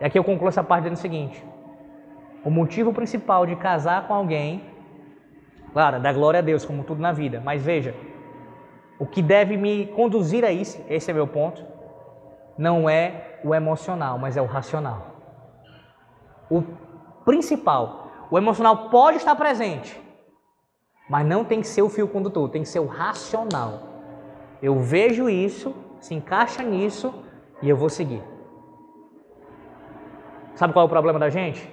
E 0.00 0.04
aqui 0.04 0.18
eu 0.18 0.24
concluo 0.24 0.48
essa 0.48 0.64
parte 0.64 0.84
dizendo 0.84 0.96
o 0.96 1.00
seguinte: 1.00 1.44
o 2.44 2.50
motivo 2.50 2.92
principal 2.92 3.44
de 3.44 3.54
casar 3.56 4.06
com 4.06 4.14
alguém 4.14 4.64
Claro, 5.72 6.00
dá 6.00 6.12
glória 6.12 6.38
a 6.38 6.42
Deus, 6.42 6.64
como 6.64 6.84
tudo 6.84 7.00
na 7.00 7.12
vida. 7.12 7.40
Mas 7.44 7.62
veja, 7.62 7.94
o 8.98 9.06
que 9.06 9.22
deve 9.22 9.56
me 9.56 9.86
conduzir 9.86 10.44
a 10.44 10.50
isso, 10.50 10.84
esse 10.88 11.10
é 11.10 11.14
meu 11.14 11.26
ponto, 11.26 11.64
não 12.58 12.88
é 12.88 13.38
o 13.44 13.54
emocional, 13.54 14.18
mas 14.18 14.36
é 14.36 14.42
o 14.42 14.46
racional. 14.46 15.06
O 16.50 16.62
principal, 17.24 18.10
o 18.30 18.36
emocional 18.36 18.90
pode 18.90 19.18
estar 19.18 19.34
presente, 19.36 19.98
mas 21.08 21.26
não 21.26 21.44
tem 21.44 21.60
que 21.60 21.66
ser 21.66 21.82
o 21.82 21.88
fio 21.88 22.08
condutor, 22.08 22.50
tem 22.50 22.62
que 22.62 22.68
ser 22.68 22.80
o 22.80 22.86
racional. 22.86 23.88
Eu 24.60 24.78
vejo 24.80 25.30
isso, 25.30 25.74
se 26.00 26.14
encaixa 26.14 26.62
nisso 26.62 27.14
e 27.62 27.68
eu 27.68 27.76
vou 27.76 27.88
seguir. 27.88 28.22
Sabe 30.54 30.72
qual 30.72 30.82
é 30.82 30.86
o 30.86 30.90
problema 30.90 31.18
da 31.18 31.30
gente? 31.30 31.66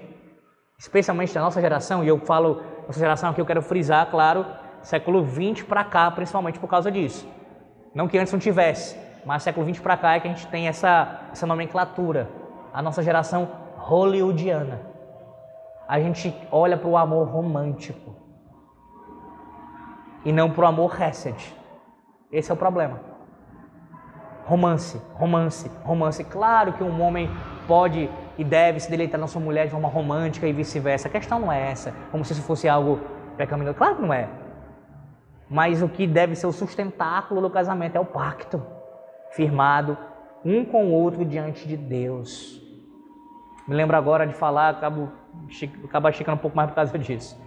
Especialmente 0.80 1.34
da 1.34 1.42
nossa 1.42 1.60
geração, 1.60 2.04
e 2.04 2.08
eu 2.08 2.20
falo 2.20 2.62
nossa 2.88 3.00
geração 3.00 3.30
aqui, 3.30 3.42
eu 3.42 3.46
quero 3.46 3.62
frisar, 3.62 4.10
claro, 4.10 4.46
século 4.82 5.22
20 5.22 5.66
para 5.66 5.84
cá, 5.84 6.10
principalmente 6.10 6.58
por 6.58 6.70
causa 6.70 6.90
disso. 6.90 7.28
Não 7.94 8.08
que 8.08 8.18
antes 8.18 8.32
não 8.32 8.40
tivesse, 8.40 8.98
mas 9.26 9.44
século 9.44 9.66
20 9.66 9.82
para 9.82 9.98
cá 9.98 10.16
é 10.16 10.20
que 10.22 10.28
a 10.28 10.32
gente 10.32 10.48
tem 10.48 10.70
essa, 10.70 11.20
essa 11.32 11.46
nomenclatura. 11.46 12.30
A 12.74 12.82
nossa 12.82 13.04
geração 13.04 13.50
hollywoodiana. 13.78 14.82
A 15.88 16.00
gente 16.00 16.34
olha 16.50 16.78
para 16.78 16.88
o 16.88 16.96
amor 16.96 17.28
romântico 17.28 18.16
e 20.24 20.32
não 20.32 20.52
para 20.52 20.64
o 20.64 20.68
amor 20.68 21.02
hesed. 21.02 21.56
Esse 22.32 22.52
é 22.52 22.54
o 22.54 22.58
problema. 22.58 23.02
Romance, 24.46 25.02
romance, 25.14 25.70
romance. 25.84 26.24
Claro 26.24 26.74
que 26.74 26.84
um 26.84 27.02
homem 27.02 27.30
pode 27.68 28.10
e 28.38 28.44
deve 28.44 28.80
se 28.80 28.90
deleitar 28.90 29.20
na 29.20 29.28
sua 29.28 29.42
mulher 29.42 29.66
de 29.66 29.72
forma 29.72 29.88
romântica 29.88 30.48
e 30.48 30.54
vice-versa. 30.54 31.08
A 31.08 31.12
questão 31.12 31.40
não 31.40 31.52
é 31.52 31.72
essa, 31.72 31.94
como 32.12 32.24
se 32.24 32.34
isso 32.34 32.44
fosse 32.44 32.70
algo 32.70 33.00
pecaminoso. 33.36 33.76
Claro 33.76 33.96
que 33.96 34.02
não 34.02 34.14
é. 34.14 34.30
Mas 35.50 35.82
o 35.82 35.88
que 35.88 36.06
deve 36.06 36.36
ser 36.36 36.48
o 36.48 36.52
sustentáculo 36.52 37.42
do 37.42 37.50
casamento 37.50 37.96
é 37.96 38.00
o 38.00 38.06
pacto 38.06 38.62
firmado 39.32 39.98
um 40.44 40.64
com 40.64 40.86
o 40.86 40.92
outro 40.92 41.26
diante 41.26 41.68
de 41.68 41.76
Deus. 41.76 42.62
Me 43.68 43.76
lembro 43.76 43.98
agora 43.98 44.26
de 44.26 44.34
falar, 44.34 44.70
acabo, 44.70 45.12
acabo 45.84 46.10
esticando 46.10 46.38
um 46.38 46.40
pouco 46.40 46.56
mais 46.56 46.70
por 46.70 46.76
causa 46.76 46.98
disso, 46.98 47.38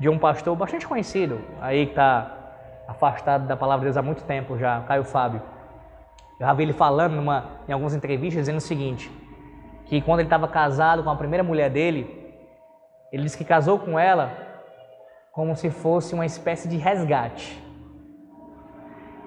de 0.00 0.08
um 0.08 0.18
pastor 0.18 0.56
bastante 0.56 0.86
conhecido, 0.86 1.40
aí 1.60 1.86
que 1.86 1.92
está 1.92 2.36
afastado 2.88 3.46
da 3.46 3.56
palavra 3.56 3.80
de 3.80 3.84
Deus 3.86 3.96
há 3.96 4.02
muito 4.02 4.24
tempo 4.24 4.58
já, 4.58 4.80
Caio 4.80 5.04
Fábio. 5.04 5.40
Eu 6.40 6.46
já 6.46 6.52
vi 6.54 6.64
ele 6.64 6.72
falando 6.72 7.14
numa, 7.14 7.44
em 7.68 7.72
algumas 7.72 7.94
entrevistas 7.94 8.42
dizendo 8.42 8.56
o 8.56 8.60
seguinte, 8.60 9.12
que 9.90 10.00
quando 10.00 10.20
ele 10.20 10.26
estava 10.28 10.46
casado 10.46 11.02
com 11.02 11.10
a 11.10 11.16
primeira 11.16 11.42
mulher 11.42 11.68
dele, 11.68 12.32
ele 13.10 13.24
disse 13.24 13.36
que 13.36 13.44
casou 13.44 13.76
com 13.76 13.98
ela 13.98 14.30
como 15.32 15.56
se 15.56 15.68
fosse 15.68 16.14
uma 16.14 16.24
espécie 16.24 16.68
de 16.68 16.76
resgate. 16.76 17.60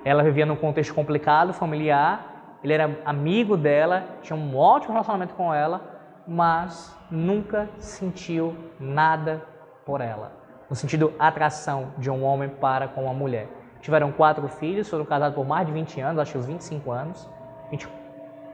Ela 0.05 0.23
vivia 0.23 0.45
num 0.45 0.55
contexto 0.55 0.93
complicado, 0.95 1.51
familiar, 1.51 2.59
ele 2.63 2.71
era 2.71 2.97
amigo 3.03 3.57
dela, 3.57 4.05
tinha 4.21 4.37
um 4.37 4.57
ótimo 4.57 4.93
relacionamento 4.93 5.33
com 5.35 5.53
ela, 5.53 5.81
mas 6.25 6.97
nunca 7.11 7.69
sentiu 7.77 8.55
nada 8.79 9.43
por 9.85 9.99
ela 9.99 10.43
no 10.69 10.77
sentido 10.77 11.13
atração 11.19 11.89
de 11.97 12.09
um 12.09 12.23
homem 12.23 12.47
para 12.47 12.87
com 12.87 13.03
uma 13.03 13.13
mulher. 13.13 13.49
Tiveram 13.81 14.13
quatro 14.13 14.47
filhos, 14.47 14.89
foram 14.89 15.03
casados 15.03 15.35
por 15.35 15.45
mais 15.45 15.67
de 15.67 15.73
20 15.73 15.99
anos, 15.99 16.19
acho 16.19 16.31
que 16.31 16.37
uns 16.37 16.45
25 16.45 16.89
anos, 16.89 17.29
20, 17.69 17.87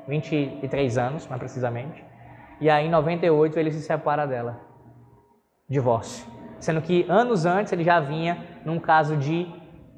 23 0.09 0.97
anos, 0.97 1.27
mais 1.27 1.39
precisamente. 1.39 2.03
E 2.59 2.69
aí, 2.69 2.87
em 2.87 2.89
98, 2.89 3.57
ele 3.57 3.71
se 3.71 3.81
separa 3.81 4.25
dela. 4.25 4.59
Divórcio. 5.69 6.25
Sendo 6.59 6.81
que 6.81 7.05
anos 7.07 7.45
antes 7.45 7.71
ele 7.71 7.83
já 7.83 7.99
vinha 7.99 8.43
num 8.65 8.79
caso 8.79 9.15
de 9.15 9.47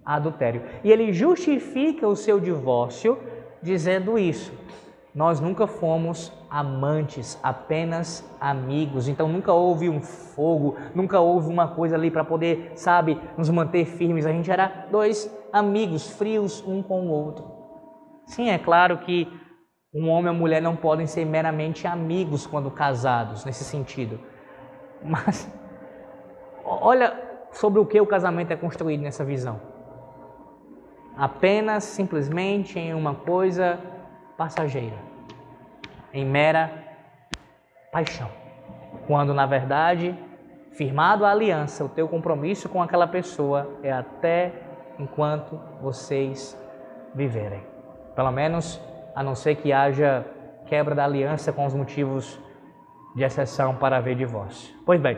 adultério. 0.06 0.64
E 0.84 0.92
ele 0.92 1.12
justifica 1.12 2.08
o 2.08 2.16
seu 2.16 2.40
divórcio 2.40 3.18
dizendo 3.64 4.20
isso. 4.20 4.54
Nós 5.14 5.40
nunca 5.40 5.66
fomos 5.66 6.32
amantes, 6.50 7.40
apenas 7.42 8.24
amigos. 8.40 9.08
Então 9.08 9.28
nunca 9.28 9.52
houve 9.52 9.90
um 9.90 10.02
fogo, 10.02 10.78
nunca 10.94 11.20
houve 11.20 11.50
uma 11.50 11.68
coisa 11.68 11.96
ali 11.96 12.12
para 12.12 12.24
poder, 12.24 12.74
sabe, 12.76 13.20
nos 13.38 13.50
manter 13.50 13.86
firmes. 13.86 14.26
A 14.26 14.32
gente 14.32 14.52
era 14.52 14.88
dois 14.92 15.30
amigos, 15.52 16.10
frios 16.12 16.64
um 16.66 16.84
com 16.84 17.08
o 17.08 17.10
outro. 17.10 17.46
Sim, 18.26 18.50
é 18.50 18.58
claro 18.58 19.00
que 19.00 19.28
um 19.94 20.10
homem 20.10 20.28
e 20.28 20.30
uma 20.30 20.40
mulher 20.40 20.62
não 20.62 20.76
podem 20.76 21.06
ser 21.06 21.26
meramente 21.26 21.86
amigos 21.86 22.48
quando 22.48 22.72
casados, 22.72 23.44
nesse 23.44 23.64
sentido. 23.64 24.20
Mas 25.04 25.52
olha 26.64 27.14
sobre 27.52 27.80
o 27.80 27.86
que 27.86 28.00
o 28.00 28.06
casamento 28.06 28.52
é 28.52 28.56
construído 28.56 29.02
nessa 29.02 29.26
visão. 29.26 29.60
Apenas, 31.18 31.84
simplesmente 31.84 32.80
em 32.80 32.94
uma 32.94 33.14
coisa 33.14 33.80
passageira, 34.38 34.96
em 36.14 36.26
mera 36.26 36.72
paixão. 37.92 38.30
Quando 39.08 39.34
na 39.34 39.46
verdade, 39.46 40.18
firmado 40.72 41.26
a 41.26 41.32
aliança, 41.32 41.84
o 41.84 41.90
teu 41.90 42.08
compromisso 42.08 42.70
com 42.70 42.82
aquela 42.82 43.08
pessoa 43.08 43.78
é 43.84 43.92
até 43.92 44.54
enquanto 44.98 45.60
vocês 45.82 46.58
viverem. 47.14 47.62
Pelo 48.16 48.32
menos 48.32 48.80
a 49.16 49.24
não 49.24 49.36
ser 49.36 49.56
que 49.56 49.74
haja 49.74 50.26
quebra 50.66 50.96
da 50.96 51.04
aliança 51.04 51.52
com 51.52 51.66
os 51.66 51.74
motivos 51.74 52.40
de 53.16 53.24
exceção 53.24 53.76
para 53.76 53.98
haver 53.98 54.16
divórcio. 54.16 54.74
Pois 54.86 55.02
bem, 55.02 55.18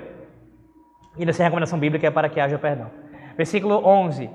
ainda 1.17 1.33
sem 1.33 1.43
recomendação 1.43 1.77
bíblica 1.77 2.07
é 2.07 2.11
para 2.11 2.29
que 2.29 2.39
haja 2.39 2.57
perdão. 2.57 2.89
Versículo 3.37 3.85
11. 3.85 4.29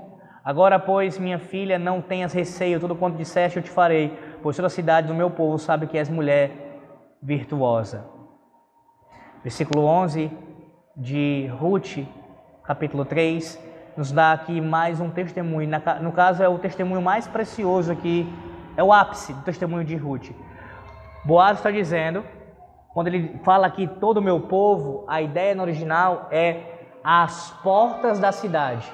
Agora, 0.44 0.78
pois, 0.78 1.18
minha 1.18 1.38
filha, 1.38 1.78
não 1.78 2.00
tenhas 2.00 2.32
receio, 2.32 2.80
tudo 2.80 2.94
quanto 2.94 3.16
disseste 3.16 3.58
eu 3.58 3.62
te 3.62 3.70
farei, 3.70 4.16
pois 4.42 4.56
toda 4.56 4.66
a 4.66 4.70
cidade 4.70 5.08
do 5.08 5.14
meu 5.14 5.30
povo 5.30 5.58
sabe 5.58 5.86
que 5.86 5.98
és 5.98 6.08
mulher 6.08 6.50
virtuosa. 7.22 8.04
Versículo 9.42 9.84
11 9.84 10.30
de 10.96 11.50
Ruth, 11.58 11.98
capítulo 12.64 13.04
3, 13.04 13.62
nos 13.96 14.10
dá 14.10 14.32
aqui 14.32 14.60
mais 14.60 15.00
um 15.00 15.10
testemunho. 15.10 15.68
No 16.00 16.12
caso, 16.12 16.42
é 16.42 16.48
o 16.48 16.58
testemunho 16.58 17.02
mais 17.02 17.26
precioso 17.26 17.92
aqui, 17.92 18.26
é 18.78 18.82
o 18.84 18.92
ápice 18.92 19.32
do 19.32 19.42
testemunho 19.42 19.84
de 19.84 19.96
Ruth. 19.96 20.30
Boaz 21.24 21.58
está 21.58 21.68
dizendo, 21.68 22.24
quando 22.94 23.08
ele 23.08 23.40
fala 23.42 23.66
aqui 23.66 23.88
todo 23.88 24.18
o 24.18 24.22
meu 24.22 24.38
povo, 24.42 25.04
a 25.08 25.20
ideia 25.20 25.52
no 25.52 25.62
original 25.62 26.28
é 26.30 26.60
as 27.02 27.50
portas 27.60 28.20
da 28.20 28.30
cidade. 28.30 28.88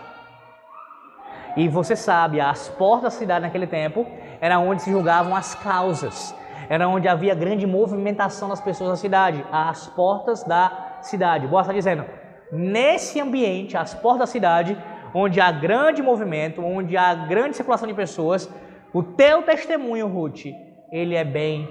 E 1.54 1.68
você 1.68 1.94
sabe, 1.94 2.40
as 2.40 2.66
portas 2.66 3.12
da 3.12 3.18
cidade 3.18 3.44
naquele 3.44 3.66
tempo 3.66 4.06
era 4.40 4.58
onde 4.58 4.80
se 4.80 4.90
julgavam 4.90 5.36
as 5.36 5.54
causas, 5.54 6.34
era 6.70 6.88
onde 6.88 7.06
havia 7.06 7.34
grande 7.34 7.66
movimentação 7.66 8.48
das 8.48 8.62
pessoas 8.62 8.88
da 8.88 8.96
cidade, 8.96 9.44
às 9.52 9.86
portas 9.88 10.42
da 10.44 10.96
cidade. 11.02 11.46
Boa 11.46 11.60
está 11.60 11.74
dizendo, 11.74 12.06
nesse 12.50 13.20
ambiente, 13.20 13.76
às 13.76 13.92
portas 13.92 14.20
da 14.20 14.26
cidade, 14.26 14.78
onde 15.12 15.42
há 15.42 15.52
grande 15.52 16.00
movimento, 16.00 16.64
onde 16.64 16.96
há 16.96 17.14
grande 17.14 17.54
circulação 17.54 17.86
de 17.86 17.92
pessoas, 17.94 18.50
o 18.94 19.02
teu 19.02 19.42
testemunho, 19.42 20.06
Ruth, 20.06 20.46
ele 20.92 21.16
é 21.16 21.24
bem 21.24 21.68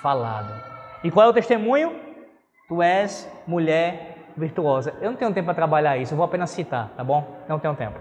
falado. 0.00 0.52
E 1.04 1.10
qual 1.10 1.26
é 1.26 1.28
o 1.28 1.34
testemunho? 1.34 1.94
Tu 2.66 2.82
és 2.82 3.30
mulher 3.46 4.16
virtuosa. 4.36 4.94
Eu 5.00 5.10
não 5.10 5.18
tenho 5.18 5.32
tempo 5.34 5.44
para 5.44 5.54
trabalhar 5.54 5.98
isso, 5.98 6.14
eu 6.14 6.16
vou 6.16 6.24
apenas 6.24 6.50
citar, 6.50 6.88
tá 6.96 7.04
bom? 7.04 7.24
Não 7.46 7.58
tenho 7.58 7.74
tempo. 7.74 7.98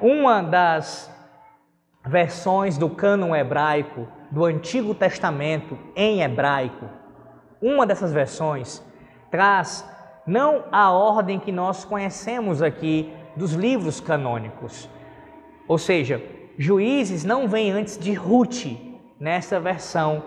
Uma 0.00 0.42
das 0.42 1.08
versões 2.06 2.76
do 2.76 2.90
cânon 2.90 3.36
hebraico 3.36 4.08
do 4.30 4.44
Antigo 4.44 4.94
Testamento 4.94 5.78
em 5.94 6.22
hebraico, 6.22 6.86
uma 7.60 7.86
dessas 7.86 8.12
versões 8.12 8.82
traz 9.30 9.88
não 10.26 10.64
a 10.72 10.90
ordem 10.90 11.38
que 11.38 11.52
nós 11.52 11.84
conhecemos 11.84 12.62
aqui 12.62 13.12
dos 13.36 13.52
livros 13.52 14.00
canônicos. 14.00 14.88
Ou 15.68 15.78
seja, 15.78 16.22
Juízes 16.62 17.24
não 17.24 17.48
vem 17.48 17.72
antes 17.72 17.98
de 17.98 18.12
Ruth 18.12 18.66
nessa 19.18 19.58
versão 19.58 20.22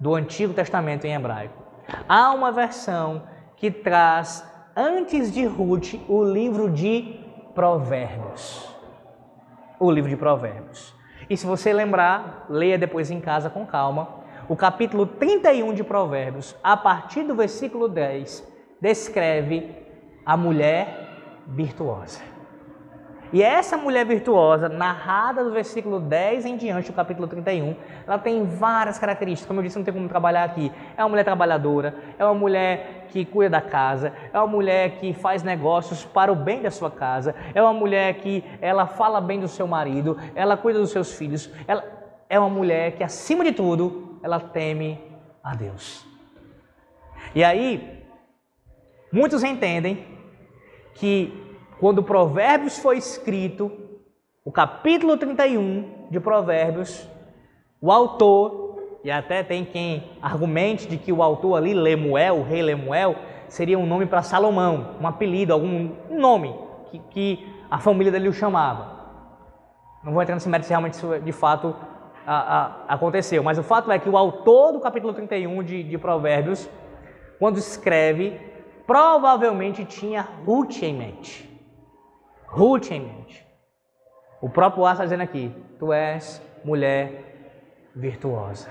do 0.00 0.14
Antigo 0.14 0.54
Testamento 0.54 1.04
em 1.04 1.12
hebraico. 1.12 1.62
Há 2.08 2.32
uma 2.32 2.50
versão 2.50 3.24
que 3.56 3.70
traz 3.70 4.42
antes 4.74 5.30
de 5.30 5.44
Ruth 5.44 5.94
o 6.08 6.24
livro 6.24 6.70
de 6.70 7.20
Provérbios 7.54 8.70
o 9.80 9.90
livro 9.90 10.10
de 10.10 10.16
Provérbios. 10.16 10.94
E 11.28 11.36
se 11.36 11.46
você 11.46 11.72
lembrar, 11.72 12.46
leia 12.50 12.76
depois 12.76 13.10
em 13.10 13.20
casa 13.20 13.48
com 13.48 13.66
calma, 13.66 14.20
o 14.48 14.54
capítulo 14.54 15.06
31 15.06 15.72
de 15.72 15.82
Provérbios, 15.82 16.54
a 16.62 16.76
partir 16.76 17.22
do 17.22 17.34
versículo 17.34 17.88
10, 17.88 18.46
descreve 18.80 19.74
a 20.26 20.36
mulher 20.36 21.44
virtuosa. 21.46 22.29
E 23.32 23.42
essa 23.42 23.76
mulher 23.76 24.04
virtuosa, 24.04 24.68
narrada 24.68 25.44
do 25.44 25.52
versículo 25.52 26.00
10 26.00 26.46
em 26.46 26.56
diante 26.56 26.90
do 26.90 26.94
capítulo 26.94 27.28
31, 27.28 27.76
ela 28.04 28.18
tem 28.18 28.44
várias 28.44 28.98
características, 28.98 29.46
como 29.46 29.60
eu 29.60 29.64
disse, 29.64 29.78
não 29.78 29.84
tem 29.84 29.94
como 29.94 30.08
trabalhar 30.08 30.42
aqui. 30.42 30.72
É 30.96 31.02
uma 31.02 31.10
mulher 31.10 31.22
trabalhadora, 31.22 31.94
é 32.18 32.24
uma 32.24 32.34
mulher 32.34 33.06
que 33.08 33.24
cuida 33.24 33.50
da 33.50 33.60
casa, 33.60 34.12
é 34.32 34.38
uma 34.38 34.48
mulher 34.48 34.98
que 34.98 35.12
faz 35.12 35.44
negócios 35.44 36.04
para 36.04 36.32
o 36.32 36.34
bem 36.34 36.60
da 36.60 36.72
sua 36.72 36.90
casa, 36.90 37.34
é 37.54 37.62
uma 37.62 37.72
mulher 37.72 38.14
que 38.14 38.42
ela 38.60 38.86
fala 38.86 39.20
bem 39.20 39.38
do 39.38 39.48
seu 39.48 39.66
marido, 39.66 40.18
ela 40.34 40.56
cuida 40.56 40.80
dos 40.80 40.90
seus 40.90 41.12
filhos, 41.14 41.48
ela 41.68 41.84
é 42.28 42.38
uma 42.38 42.50
mulher 42.50 42.92
que 42.92 43.04
acima 43.04 43.44
de 43.44 43.52
tudo, 43.52 44.18
ela 44.24 44.40
teme 44.40 45.00
a 45.42 45.54
Deus. 45.54 46.04
E 47.32 47.44
aí, 47.44 48.04
muitos 49.12 49.44
entendem 49.44 50.04
que 50.94 51.49
quando 51.80 52.02
Provérbios 52.02 52.78
foi 52.78 52.98
escrito, 52.98 53.72
o 54.44 54.52
capítulo 54.52 55.16
31 55.16 56.08
de 56.10 56.20
Provérbios, 56.20 57.08
o 57.80 57.90
autor, 57.90 59.00
e 59.02 59.10
até 59.10 59.42
tem 59.42 59.64
quem 59.64 60.04
argumente 60.20 60.86
de 60.86 60.98
que 60.98 61.10
o 61.10 61.22
autor 61.22 61.56
ali, 61.56 61.72
Lemuel, 61.72 62.36
o 62.36 62.42
rei 62.42 62.60
Lemuel, 62.60 63.16
seria 63.48 63.78
um 63.78 63.86
nome 63.86 64.04
para 64.04 64.20
Salomão, 64.20 64.96
um 65.00 65.06
apelido, 65.06 65.54
algum 65.54 65.90
nome 66.10 66.54
que, 66.90 66.98
que, 67.10 67.46
a 67.70 67.78
família 67.78 68.12
dele 68.12 68.28
o 68.28 68.32
chamava. 68.32 69.00
Não 70.04 70.12
vou 70.12 70.20
entrar 70.20 70.34
nesse 70.34 70.48
mérito 70.50 70.66
se 70.66 70.72
realmente 70.72 70.94
isso 70.94 71.18
de 71.20 71.32
fato 71.32 71.74
a, 72.26 72.36
a, 72.36 72.94
aconteceu, 72.94 73.42
mas 73.42 73.58
o 73.58 73.62
fato 73.62 73.90
é 73.90 73.98
que 73.98 74.08
o 74.08 74.18
autor 74.18 74.72
do 74.72 74.80
capítulo 74.80 75.14
31 75.14 75.62
de, 75.62 75.82
de 75.82 75.96
Provérbios, 75.96 76.68
quando 77.38 77.56
escreve, 77.56 78.38
provavelmente 78.86 79.84
tinha 79.86 80.28
Ruth 80.44 80.82
em 80.82 80.94
mente. 80.94 81.49
Ruth 82.50 82.90
em 82.90 83.00
mente. 83.00 83.46
O 84.40 84.48
próprio 84.48 84.84
Ar 84.84 84.92
está 84.92 85.04
dizendo 85.04 85.22
aqui: 85.22 85.54
Tu 85.78 85.92
és 85.92 86.42
mulher 86.64 87.90
virtuosa. 87.94 88.68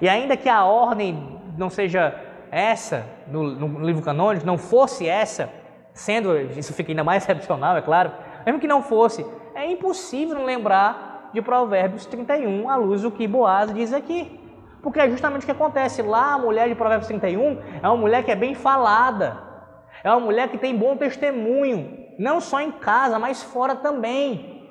E 0.00 0.08
ainda 0.08 0.36
que 0.36 0.48
a 0.48 0.64
ordem 0.64 1.40
não 1.56 1.68
seja 1.68 2.14
essa, 2.50 3.06
no, 3.28 3.42
no 3.42 3.84
livro 3.84 4.02
canônico, 4.02 4.46
não 4.46 4.58
fosse 4.58 5.08
essa, 5.08 5.50
sendo, 5.92 6.36
isso 6.58 6.72
fica 6.72 6.92
ainda 6.92 7.04
mais 7.04 7.22
excepcional, 7.24 7.76
é 7.76 7.82
claro, 7.82 8.12
mesmo 8.44 8.60
que 8.60 8.66
não 8.66 8.82
fosse, 8.82 9.24
é 9.54 9.70
impossível 9.70 10.34
não 10.34 10.44
lembrar 10.44 11.30
de 11.32 11.40
Provérbios 11.40 12.06
31 12.06 12.68
à 12.68 12.76
luz 12.76 13.02
do 13.02 13.10
que 13.10 13.26
Boaz 13.26 13.72
diz 13.72 13.92
aqui. 13.92 14.38
Porque 14.82 14.98
é 14.98 15.08
justamente 15.08 15.42
o 15.42 15.46
que 15.46 15.52
acontece. 15.52 16.02
Lá, 16.02 16.32
a 16.32 16.38
mulher 16.38 16.68
de 16.68 16.74
Provérbios 16.74 17.06
31 17.06 17.58
é 17.82 17.86
uma 17.86 17.96
mulher 17.96 18.24
que 18.24 18.32
é 18.32 18.36
bem 18.36 18.54
falada, 18.54 19.38
é 20.02 20.10
uma 20.10 20.20
mulher 20.20 20.48
que 20.48 20.58
tem 20.58 20.76
bom 20.76 20.96
testemunho, 20.96 22.01
não 22.18 22.40
só 22.40 22.60
em 22.60 22.70
casa, 22.70 23.18
mas 23.18 23.42
fora 23.42 23.76
também. 23.76 24.70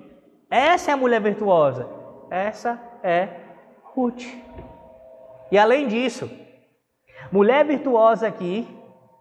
Essa 0.49 0.91
é 0.91 0.93
a 0.93 0.97
mulher 0.97 1.21
virtuosa. 1.21 1.87
Essa 2.29 2.79
é 3.03 3.29
Ruth. 3.83 4.23
E 5.51 5.57
além 5.57 5.87
disso, 5.87 6.29
mulher 7.31 7.65
virtuosa 7.65 8.27
aqui 8.27 8.67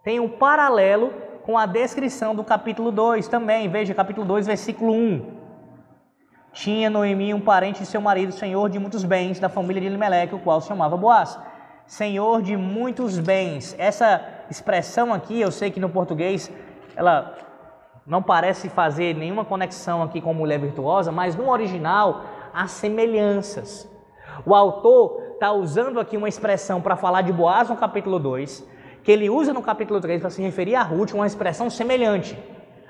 tem 0.04 0.20
um 0.20 0.28
paralelo 0.28 1.12
com 1.44 1.58
a 1.58 1.66
descrição 1.66 2.34
do 2.34 2.44
capítulo 2.44 2.92
2 2.92 3.28
também. 3.28 3.68
Veja, 3.68 3.94
capítulo 3.94 4.26
2, 4.26 4.46
versículo 4.46 4.92
1. 4.92 5.40
Tinha 6.52 6.90
Noemi 6.90 7.32
um 7.32 7.40
parente 7.40 7.80
de 7.80 7.86
seu 7.86 8.00
marido, 8.00 8.32
senhor 8.32 8.68
de 8.68 8.78
muitos 8.78 9.04
bens, 9.04 9.38
da 9.38 9.48
família 9.48 9.80
de 9.80 9.86
Elimelec, 9.86 10.34
o 10.34 10.38
qual 10.38 10.60
se 10.60 10.68
chamava 10.68 10.96
Boaz. 10.96 11.38
Senhor 11.86 12.42
de 12.42 12.56
muitos 12.56 13.18
bens. 13.18 13.74
Essa 13.78 14.24
expressão 14.50 15.12
aqui, 15.12 15.40
eu 15.40 15.50
sei 15.50 15.70
que 15.70 15.80
no 15.80 15.88
português 15.88 16.50
ela 16.96 17.34
não 18.10 18.20
parece 18.20 18.68
fazer 18.68 19.14
nenhuma 19.14 19.44
conexão 19.44 20.02
aqui 20.02 20.20
com 20.20 20.34
mulher 20.34 20.58
virtuosa, 20.58 21.12
mas 21.12 21.36
no 21.36 21.48
original 21.48 22.24
há 22.52 22.66
semelhanças. 22.66 23.88
O 24.44 24.52
autor 24.52 25.34
está 25.34 25.52
usando 25.52 26.00
aqui 26.00 26.16
uma 26.16 26.28
expressão 26.28 26.82
para 26.82 26.96
falar 26.96 27.22
de 27.22 27.32
Boaz 27.32 27.68
no 27.70 27.76
capítulo 27.76 28.18
2, 28.18 28.66
que 29.04 29.12
ele 29.12 29.30
usa 29.30 29.52
no 29.52 29.62
capítulo 29.62 30.00
3 30.00 30.20
para 30.20 30.28
se 30.28 30.42
referir 30.42 30.74
a 30.74 30.82
Ruth, 30.82 31.12
uma 31.12 31.24
expressão 31.24 31.70
semelhante. 31.70 32.36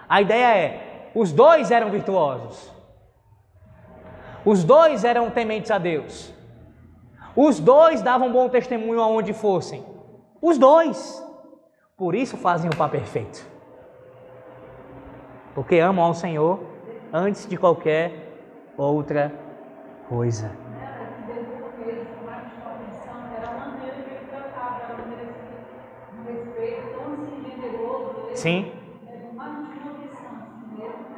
A 0.08 0.22
ideia 0.22 0.56
é: 0.56 1.10
os 1.14 1.32
dois 1.32 1.70
eram 1.70 1.90
virtuosos, 1.90 2.72
os 4.42 4.64
dois 4.64 5.04
eram 5.04 5.28
tementes 5.28 5.70
a 5.70 5.76
Deus, 5.76 6.32
os 7.36 7.60
dois 7.60 8.00
davam 8.00 8.32
bom 8.32 8.48
testemunho 8.48 9.02
aonde 9.02 9.34
fossem, 9.34 9.84
os 10.40 10.56
dois, 10.56 11.22
por 11.94 12.14
isso 12.14 12.38
fazem 12.38 12.70
o 12.70 12.74
par 12.74 12.88
perfeito 12.88 13.49
porque 15.54 15.78
amam 15.78 16.04
ao 16.04 16.14
Senhor 16.14 16.60
antes 17.12 17.46
de 17.46 17.56
qualquer 17.56 18.12
outra 18.76 19.32
coisa. 20.08 20.50
Sim. 28.34 28.72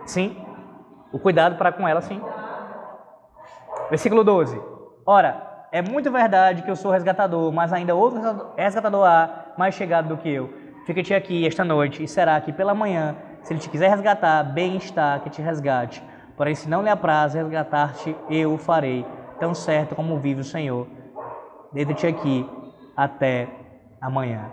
Sim. 0.07 0.37
O 1.13 1.19
cuidado 1.19 1.57
para 1.57 1.71
com 1.71 1.87
ela, 1.87 2.01
sim. 2.01 2.21
Versículo 3.89 4.25
12. 4.25 4.61
Ora, 5.07 5.67
é 5.71 5.81
muito 5.83 6.11
verdade 6.11 6.63
que 6.63 6.71
eu 6.71 6.77
sou 6.77 6.91
resgatador, 6.91 7.53
mas 7.53 7.73
ainda 7.73 7.95
outro 7.95 8.21
resgatador 8.57 9.07
há 9.07 9.53
mais 9.57 9.75
chegado 9.75 10.09
do 10.09 10.17
que 10.17 10.31
eu. 10.31 10.51
Fica-te 10.85 11.15
aqui 11.15 11.47
esta 11.47 11.65
noite 11.65 12.03
e 12.03 12.09
será 12.09 12.41
que 12.41 12.53
pela 12.53 12.75
manhã 12.75 13.15
se 13.43 13.53
ele 13.53 13.61
te 13.61 13.69
quiser 13.69 13.91
resgatar, 13.91 14.43
bem 14.43 14.77
está 14.77 15.19
que 15.19 15.31
te 15.31 15.43
resgate. 15.43 16.03
Porém, 16.37 16.55
se 16.55 16.69
não 16.69 16.83
lhe 16.83 16.89
apraz 16.89 17.35
resgatar-te, 17.35 18.17
eu 18.31 18.55
o 18.55 18.59
farei, 18.59 19.05
tão 19.39 19.55
certo 19.55 19.95
como 19.95 20.19
vive 20.19 20.41
o 20.41 20.45
Senhor. 20.45 20.87
Deita-te 21.73 22.07
aqui 22.07 22.49
até 22.97 23.49
amanhã. 24.01 24.47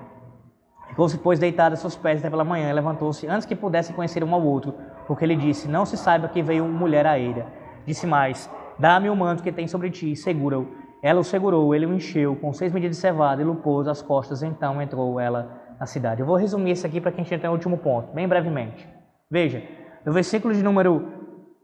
Ficou-se, 0.90 1.18
pois, 1.18 1.40
deitado 1.40 1.74
a 1.74 1.78
seus 1.78 1.95
pés 1.95 2.20
até 2.20 2.30
pela 2.30 2.44
manhã, 2.44 2.70
e 2.70 2.74
levantou-se 2.74 3.28
antes 3.28 3.45
que 3.45 3.56
pudessem 3.56 3.95
conhecer 3.95 4.24
um 4.24 4.34
ao 4.34 4.44
outro, 4.44 4.74
porque 5.06 5.24
ele 5.24 5.36
disse: 5.36 5.68
Não 5.68 5.86
se 5.86 5.95
saiba 5.95 6.28
que 6.28 6.41
veio 6.41 6.66
mulher 6.66 7.06
a 7.06 7.18
ele. 7.18 7.44
Disse 7.86 8.07
mais: 8.07 8.49
Dá-me 8.78 9.10
o 9.10 9.16
manto 9.16 9.44
que 9.44 9.52
tem 9.52 9.68
sobre 9.68 9.90
ti, 9.91 10.16
segura-o. 10.16 10.68
Ela 11.02 11.22
o 11.22 11.24
segurou, 11.24 11.74
ele 11.74 11.86
o 11.86 11.94
encheu 11.94 12.36
com 12.36 12.52
seis 12.52 12.74
medidas 12.74 12.98
de 12.98 13.02
cevada 13.02 13.41
e 13.41 13.45
o 13.45 13.56
pôs 13.56 13.88
às 13.88 14.02
costas. 14.02 14.44
Então 14.44 14.82
entrou 14.82 15.20
ela 15.20 15.69
na 15.80 15.86
cidade. 15.86 16.22
Eu 16.22 16.26
vou 16.26 16.36
resumir 16.36 16.72
isso 16.72 16.86
aqui 16.86 17.00
para 17.00 17.12
que 17.12 17.22
a 17.22 17.24
gente 17.24 17.34
entre 17.34 17.48
no 17.48 17.54
último 17.54 17.78
ponto, 17.78 18.14
bem 18.14 18.28
brevemente. 18.28 18.88
Veja, 19.32 19.64
do 20.04 20.12
versículo 20.12 20.54
de 20.54 20.62
número 20.62 21.08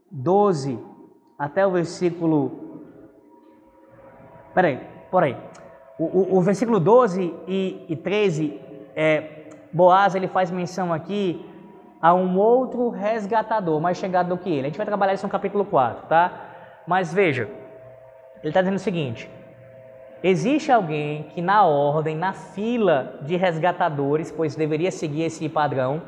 12 0.09 0.79
até 1.37 1.65
o 1.67 1.71
versículo. 1.71 2.81
Peraí, 4.53 4.79
porém. 5.11 5.37
O, 5.97 6.03
o, 6.03 6.37
o 6.37 6.41
versículo 6.41 6.79
12 6.79 7.33
e, 7.47 7.85
e 7.89 7.95
13, 7.95 8.59
é, 8.95 9.49
Boaz 9.71 10.15
ele 10.15 10.27
faz 10.27 10.51
menção 10.51 10.93
aqui 10.93 11.45
a 12.01 12.13
um 12.13 12.37
outro 12.37 12.89
resgatador, 12.89 13.79
mais 13.81 13.97
chegado 13.97 14.29
do 14.29 14.37
que 14.37 14.49
ele. 14.49 14.61
A 14.61 14.69
gente 14.69 14.77
vai 14.77 14.85
trabalhar 14.85 15.13
isso 15.13 15.25
no 15.25 15.31
capítulo 15.31 15.65
4, 15.65 16.07
tá? 16.07 16.31
Mas 16.85 17.13
veja, 17.13 17.49
ele 18.39 18.49
está 18.49 18.61
dizendo 18.61 18.75
o 18.75 18.79
seguinte: 18.79 19.29
Existe 20.23 20.71
alguém 20.71 21.23
que, 21.33 21.41
na 21.41 21.65
ordem, 21.65 22.15
na 22.15 22.33
fila 22.33 23.19
de 23.21 23.35
resgatadores, 23.35 24.31
pois 24.31 24.55
deveria 24.55 24.91
seguir 24.91 25.23
esse 25.23 25.47
padrão, 25.47 26.01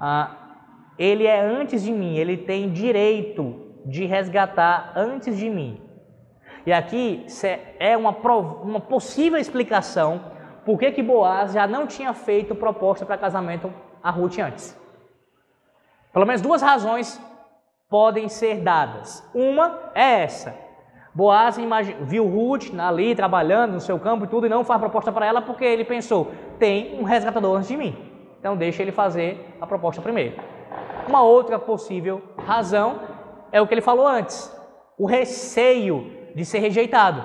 ah, 0.00 0.36
ele 0.98 1.26
é 1.26 1.40
antes 1.40 1.82
de 1.82 1.90
mim, 1.90 2.16
ele 2.16 2.36
tem 2.36 2.70
direito 2.70 3.70
de 3.84 4.04
resgatar 4.04 4.92
antes 4.94 5.36
de 5.36 5.48
mim. 5.48 5.80
E 6.66 6.72
aqui 6.72 7.26
é 7.78 7.96
uma, 7.96 8.10
uma 8.10 8.80
possível 8.80 9.38
explicação 9.38 10.20
por 10.64 10.78
que, 10.78 10.92
que 10.92 11.02
Boaz 11.02 11.52
já 11.52 11.66
não 11.66 11.86
tinha 11.86 12.12
feito 12.12 12.54
proposta 12.54 13.06
para 13.06 13.16
casamento 13.16 13.72
a 14.02 14.10
Ruth 14.10 14.38
antes. 14.38 14.78
Pelo 16.12 16.26
menos 16.26 16.42
duas 16.42 16.60
razões 16.60 17.20
podem 17.88 18.28
ser 18.28 18.60
dadas. 18.60 19.26
Uma 19.34 19.90
é 19.94 20.22
essa: 20.22 20.54
Boaz 21.12 21.56
viu 22.02 22.26
Ruth 22.26 22.72
ali 22.78 23.14
trabalhando 23.14 23.72
no 23.72 23.80
seu 23.80 23.98
campo 23.98 24.24
e 24.24 24.28
tudo 24.28 24.46
e 24.46 24.48
não 24.48 24.64
faz 24.64 24.80
proposta 24.80 25.10
para 25.10 25.26
ela 25.26 25.42
porque 25.42 25.64
ele 25.64 25.84
pensou: 25.84 26.30
tem 26.58 26.98
um 27.00 27.02
resgatador 27.02 27.56
antes 27.56 27.68
de 27.68 27.76
mim, 27.76 27.96
então 28.38 28.56
deixa 28.56 28.82
ele 28.82 28.92
fazer 28.92 29.56
a 29.60 29.66
proposta 29.66 30.00
primeiro. 30.00 30.36
Uma 31.08 31.22
outra 31.22 31.58
possível 31.58 32.22
razão 32.38 33.00
é 33.50 33.60
o 33.60 33.66
que 33.66 33.74
ele 33.74 33.80
falou 33.80 34.06
antes: 34.06 34.54
o 34.96 35.04
receio 35.04 36.12
de 36.34 36.44
ser 36.44 36.60
rejeitado. 36.60 37.24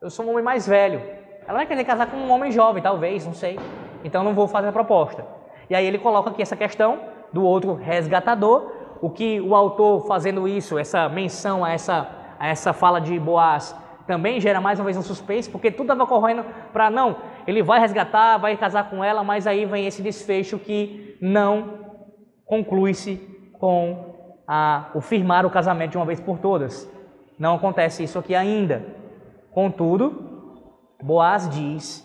Eu 0.00 0.08
sou 0.08 0.24
um 0.24 0.30
homem 0.30 0.42
mais 0.42 0.66
velho. 0.66 1.02
Ela 1.46 1.58
vai 1.58 1.66
querer 1.66 1.84
casar 1.84 2.10
com 2.10 2.16
um 2.16 2.30
homem 2.30 2.50
jovem, 2.50 2.82
talvez, 2.82 3.26
não 3.26 3.34
sei. 3.34 3.58
Então 4.02 4.24
não 4.24 4.32
vou 4.32 4.48
fazer 4.48 4.68
a 4.68 4.72
proposta. 4.72 5.24
E 5.68 5.74
aí 5.74 5.84
ele 5.86 5.98
coloca 5.98 6.30
aqui 6.30 6.40
essa 6.40 6.56
questão 6.56 7.00
do 7.32 7.44
outro 7.44 7.74
resgatador. 7.74 8.72
O 9.00 9.10
que 9.10 9.40
o 9.40 9.54
autor 9.54 10.06
fazendo 10.06 10.48
isso, 10.48 10.78
essa 10.78 11.08
menção 11.08 11.64
a 11.64 11.72
essa 11.72 12.21
essa 12.48 12.72
fala 12.72 13.00
de 13.00 13.18
Boaz 13.18 13.76
também 14.06 14.40
gera 14.40 14.60
mais 14.60 14.78
uma 14.78 14.86
vez 14.86 14.96
um 14.96 15.02
suspense, 15.02 15.48
porque 15.48 15.70
tudo 15.70 15.92
estava 15.92 16.06
correndo 16.06 16.44
para 16.72 16.90
não, 16.90 17.16
ele 17.46 17.62
vai 17.62 17.78
resgatar, 17.78 18.36
vai 18.38 18.56
casar 18.56 18.90
com 18.90 19.02
ela, 19.02 19.22
mas 19.22 19.46
aí 19.46 19.64
vem 19.64 19.86
esse 19.86 20.02
desfecho 20.02 20.58
que 20.58 21.16
não 21.20 21.78
conclui-se 22.44 23.16
com 23.58 24.42
a, 24.46 24.90
o 24.94 25.00
firmar 25.00 25.46
o 25.46 25.50
casamento 25.50 25.92
de 25.92 25.96
uma 25.96 26.06
vez 26.06 26.20
por 26.20 26.38
todas. 26.38 26.90
Não 27.38 27.54
acontece 27.54 28.02
isso 28.02 28.18
aqui 28.18 28.34
ainda. 28.34 28.84
Contudo, 29.52 30.58
Boaz 31.02 31.48
diz 31.48 32.04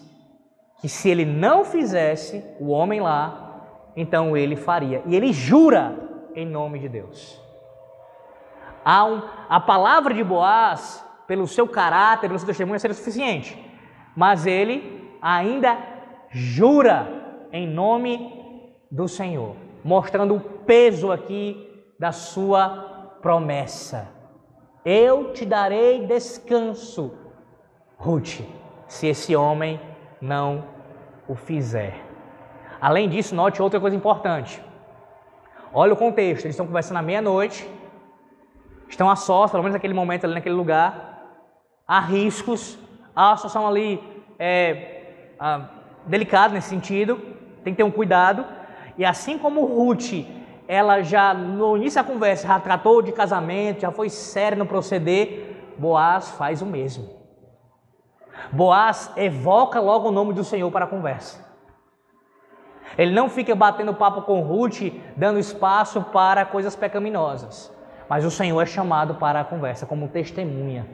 que 0.80 0.88
se 0.88 1.10
ele 1.10 1.26
não 1.26 1.66
fizesse, 1.66 2.44
o 2.60 2.70
homem 2.70 3.02
lá, 3.02 3.92
então 3.96 4.38
ele 4.38 4.56
faria. 4.56 5.02
E 5.06 5.16
ele 5.16 5.34
jura 5.34 5.96
em 6.36 6.46
nome 6.46 6.80
de 6.80 6.88
Deus. 6.88 7.42
A, 8.90 9.04
um, 9.04 9.22
a 9.50 9.60
palavra 9.60 10.14
de 10.14 10.24
Boaz, 10.24 11.06
pelo 11.28 11.46
seu 11.46 11.68
caráter, 11.68 12.30
pelo 12.30 12.40
seu 12.40 12.48
testemunho, 12.48 12.80
seria 12.80 12.96
suficiente. 12.96 13.62
Mas 14.16 14.46
ele 14.46 15.14
ainda 15.22 15.78
jura 16.30 17.06
em 17.52 17.68
nome 17.68 18.34
do 18.90 19.06
Senhor, 19.10 19.58
mostrando 19.84 20.36
o 20.36 20.40
peso 20.40 21.12
aqui 21.12 21.86
da 22.00 22.14
sua 22.14 23.18
promessa. 23.22 24.08
Eu 24.86 25.34
te 25.34 25.46
darei 25.46 26.08
descanso, 26.08 27.14
Ruth, 27.98 28.40
se 28.88 29.06
esse 29.08 29.36
homem 29.36 29.82
não 30.22 30.64
o 31.28 31.36
fizer. 31.36 32.06
Além 32.80 33.10
disso, 33.10 33.36
note 33.36 33.62
outra 33.62 33.82
coisa 33.82 33.98
importante. 33.98 34.64
Olha 35.74 35.92
o 35.92 35.98
contexto, 35.98 36.46
eles 36.46 36.54
estão 36.54 36.66
conversando 36.66 37.00
à 37.00 37.02
meia-noite, 37.02 37.70
estão 38.90 39.10
a 39.10 39.16
sós, 39.16 39.52
pelo 39.52 39.64
menos 39.64 39.74
naquele 39.74 39.94
momento 39.94 40.26
ali 40.26 40.34
naquele 40.34 40.56
lugar, 40.56 41.18
há 41.88 42.00
riscos, 42.00 42.78
há 43.16 43.30
uma 43.30 43.38
situação 43.38 43.68
ali 43.68 44.02
é, 44.40 45.32
ah, 45.40 45.70
delicada 46.06 46.54
nesse 46.54 46.70
sentido, 46.70 47.18
tem 47.64 47.74
que 47.74 47.78
ter 47.78 47.84
um 47.84 47.92
cuidado. 47.92 48.46
E 48.98 49.06
assim 49.06 49.38
como 49.38 49.66
Ruth, 49.66 50.26
ela 50.68 51.02
já 51.02 51.34
no 51.34 51.78
início 51.78 52.02
da 52.02 52.08
conversa 52.08 52.48
já 52.48 52.60
tratou 52.60 53.02
de 53.02 53.12
casamento, 53.12 53.82
já 53.82 53.92
foi 53.92 54.10
séria 54.10 54.58
no 54.58 54.66
proceder, 54.66 55.56
Boaz 55.78 56.32
faz 56.32 56.62
o 56.62 56.66
mesmo. 56.66 57.08
Boaz 58.52 59.12
evoca 59.16 59.80
logo 59.80 60.10
o 60.10 60.12
nome 60.12 60.34
do 60.34 60.44
Senhor 60.44 60.72
para 60.72 60.86
a 60.86 60.88
conversa. 60.88 61.46
Ele 62.98 63.12
não 63.12 63.30
fica 63.30 63.54
batendo 63.54 63.94
papo 63.94 64.24
com 64.24 64.42
Ruth, 64.42 64.82
dando 65.16 65.40
espaço 65.40 66.02
para 66.02 66.46
coisas 66.46 66.76
pecaminosas. 66.76 67.72
Mas 68.10 68.26
o 68.26 68.32
Senhor 68.32 68.62
é 68.62 68.66
chamado 68.66 69.16
para 69.16 69.42
a 69.42 69.46
conversa 69.46 69.86
como 69.86 70.08
testemunha. 70.08 70.88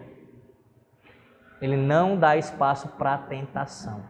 Ele 1.62 1.78
não 1.78 2.18
dá 2.18 2.36
espaço 2.36 2.88
para 2.90 3.18
tentação. 3.18 4.04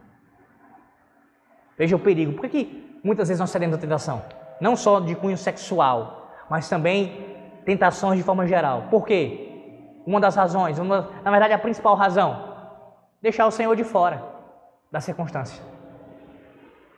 Veja 1.78 1.96
o 1.96 1.98
perigo. 1.98 2.32
Por 2.32 2.48
que, 2.48 2.64
que 2.64 3.00
muitas 3.04 3.28
vezes 3.28 3.40
nós 3.40 3.50
cedemos 3.50 3.76
à 3.76 3.80
tentação? 3.80 4.22
Não 4.60 4.76
só 4.76 5.00
de 5.00 5.14
cunho 5.14 5.36
sexual, 5.36 6.32
mas 6.48 6.68
também 6.68 7.34
tentações 7.64 8.18
de 8.18 8.24
forma 8.24 8.46
geral. 8.46 8.88
Por 8.90 9.04
quê? 9.04 9.50
Uma 10.06 10.20
das 10.20 10.36
razões, 10.36 10.78
uma, 10.78 11.10
na 11.22 11.30
verdade 11.30 11.54
a 11.54 11.58
principal 11.58 11.94
razão, 11.94 12.54
deixar 13.22 13.46
o 13.46 13.50
Senhor 13.50 13.74
de 13.74 13.84
fora 13.84 14.22
da 14.92 15.00
circunstância. 15.00 15.62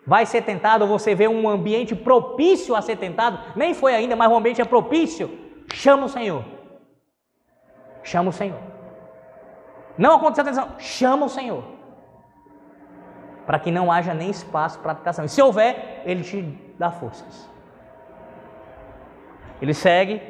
Vai 0.07 0.27
ser 0.27 0.43
tentado, 0.43 0.87
você 0.87 1.15
vê 1.15 1.27
um 1.27 1.49
ambiente 1.49 1.95
propício 1.95 2.75
a 2.75 2.83
ser 2.83 2.97
tentado, 2.97 3.39
nem 3.57 3.75
foi 3.75 3.95
ainda, 3.95 4.15
mas 4.15 4.31
o 4.31 4.37
ambiente 4.37 4.61
é 4.61 4.65
propício, 4.65 5.46
chama 5.73 6.07
o 6.07 6.09
Senhor. 6.09 6.45
Chama 8.03 8.31
o 8.31 8.33
Senhor. 8.33 8.61
Não 9.99 10.17
aconteceu 10.17 10.43
a 10.43 10.47
tentação, 10.47 10.79
chama 10.79 11.27
o 11.27 11.29
Senhor. 11.29 11.65
Para 13.47 13.59
que 13.59 13.71
não 13.71 13.91
haja 13.91 14.13
nem 14.13 14.31
espaço 14.31 14.79
para 14.81 14.95
tentação. 14.95 15.25
E 15.25 15.29
se 15.29 15.41
houver, 15.41 16.03
Ele 16.05 16.23
te 16.23 16.43
dá 16.79 16.91
forças. 16.91 17.49
Ele 19.61 19.73
segue 19.73 20.21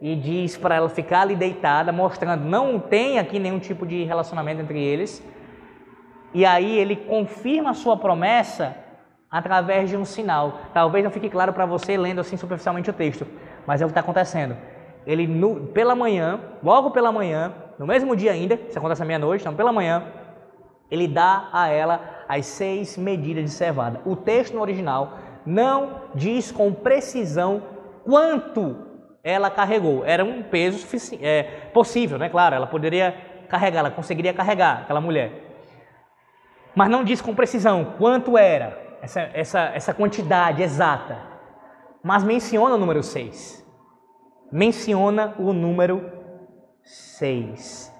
e 0.00 0.14
diz 0.16 0.56
para 0.56 0.74
ela 0.74 0.88
ficar 0.88 1.22
ali 1.22 1.36
deitada, 1.36 1.92
mostrando 1.92 2.44
não 2.44 2.78
tem 2.78 3.18
aqui 3.18 3.38
nenhum 3.38 3.58
tipo 3.58 3.86
de 3.86 4.04
relacionamento 4.04 4.62
entre 4.62 4.82
eles. 4.82 5.22
E 6.32 6.46
aí 6.46 6.78
ele 6.78 6.96
confirma 6.96 7.70
a 7.70 7.74
sua 7.74 7.96
promessa 7.96 8.76
através 9.30 9.90
de 9.90 9.96
um 9.96 10.04
sinal. 10.04 10.60
Talvez 10.72 11.04
não 11.04 11.10
fique 11.10 11.28
claro 11.28 11.52
para 11.52 11.66
você 11.66 11.96
lendo 11.96 12.20
assim 12.20 12.36
superficialmente 12.36 12.88
o 12.88 12.92
texto, 12.92 13.26
mas 13.66 13.80
é 13.80 13.84
o 13.84 13.88
que 13.88 13.92
está 13.92 14.00
acontecendo. 14.00 14.56
Ele 15.06 15.26
no, 15.26 15.66
pela 15.68 15.94
manhã, 15.94 16.40
logo 16.62 16.90
pela 16.90 17.10
manhã, 17.10 17.52
no 17.78 17.86
mesmo 17.86 18.14
dia 18.14 18.32
ainda, 18.32 18.54
isso 18.68 18.78
acontece 18.78 19.02
à 19.02 19.04
meia-noite, 19.04 19.42
então 19.42 19.54
pela 19.54 19.72
manhã, 19.72 20.04
ele 20.90 21.06
dá 21.06 21.48
a 21.52 21.68
ela 21.68 22.00
as 22.28 22.46
seis 22.46 22.96
medidas 22.96 23.44
de 23.44 23.50
cevada. 23.50 24.00
O 24.04 24.14
texto 24.16 24.54
no 24.54 24.60
original 24.60 25.18
não 25.46 26.02
diz 26.14 26.52
com 26.52 26.72
precisão 26.72 27.62
quanto 28.04 28.76
ela 29.22 29.50
carregou. 29.50 30.04
Era 30.04 30.24
um 30.24 30.42
peso 30.42 30.86
é, 31.20 31.42
possível, 31.72 32.18
né? 32.18 32.28
Claro, 32.28 32.54
ela 32.54 32.66
poderia 32.66 33.14
carregar, 33.48 33.80
ela 33.80 33.90
conseguiria 33.90 34.32
carregar 34.32 34.82
aquela 34.82 35.00
mulher. 35.00 35.32
Mas 36.74 36.88
não 36.88 37.02
diz 37.02 37.20
com 37.20 37.34
precisão 37.34 37.94
quanto 37.98 38.38
era 38.38 38.78
essa, 39.02 39.28
essa, 39.32 39.60
essa 39.74 39.94
quantidade 39.94 40.62
exata. 40.62 41.29
Mas 42.02 42.22
menciona 42.22 42.74
o 42.74 42.78
número 42.78 43.02
6. 43.02 43.66
Menciona 44.50 45.34
o 45.38 45.52
número 45.52 46.10
6. 46.82 47.92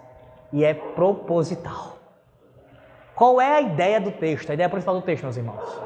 E 0.53 0.65
é 0.65 0.75
proposital. 0.75 1.99
Qual 3.15 3.41
é 3.41 3.57
a 3.57 3.61
ideia 3.61 4.01
do 4.01 4.11
texto? 4.11 4.51
A 4.51 4.55
ideia 4.55 4.69
principal 4.69 4.95
do 4.95 5.03
texto, 5.03 5.25
meus 5.25 5.37
irmãos? 5.37 5.81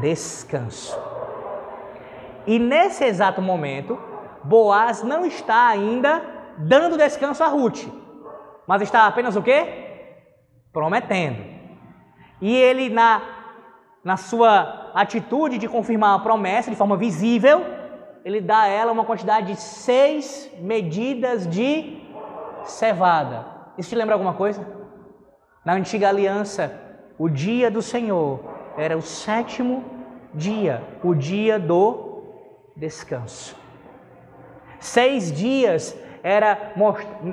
Descanso. 0.00 0.98
E 2.46 2.58
nesse 2.58 3.04
exato 3.04 3.42
momento, 3.42 3.98
Boaz 4.42 5.02
não 5.02 5.26
está 5.26 5.68
ainda 5.68 6.22
dando 6.56 6.96
descanso 6.96 7.44
a 7.44 7.48
Ruth, 7.48 7.86
mas 8.66 8.80
está 8.82 9.06
apenas 9.06 9.36
o 9.36 9.42
quê? 9.42 10.16
Prometendo. 10.72 11.44
E 12.40 12.54
ele, 12.56 12.88
na, 12.88 13.20
na 14.02 14.16
sua 14.16 14.77
atitude 14.94 15.58
de 15.58 15.68
confirmar 15.68 16.16
a 16.16 16.18
promessa 16.18 16.70
de 16.70 16.76
forma 16.76 16.96
visível, 16.96 17.64
ele 18.24 18.40
dá 18.40 18.62
a 18.62 18.68
ela 18.68 18.92
uma 18.92 19.04
quantidade 19.04 19.52
de 19.52 19.60
seis 19.60 20.50
medidas 20.60 21.46
de 21.46 22.00
cevada. 22.64 23.46
Isso 23.76 23.88
te 23.88 23.96
lembra 23.96 24.14
alguma 24.14 24.34
coisa? 24.34 24.66
Na 25.64 25.74
antiga 25.74 26.08
aliança, 26.08 26.72
o 27.18 27.28
dia 27.28 27.70
do 27.70 27.82
Senhor 27.82 28.40
era 28.76 28.96
o 28.96 29.02
sétimo 29.02 29.84
dia, 30.34 30.82
o 31.02 31.14
dia 31.14 31.58
do 31.58 32.22
descanso. 32.76 33.56
Seis 34.78 35.32
dias 35.32 35.96
era 36.22 36.72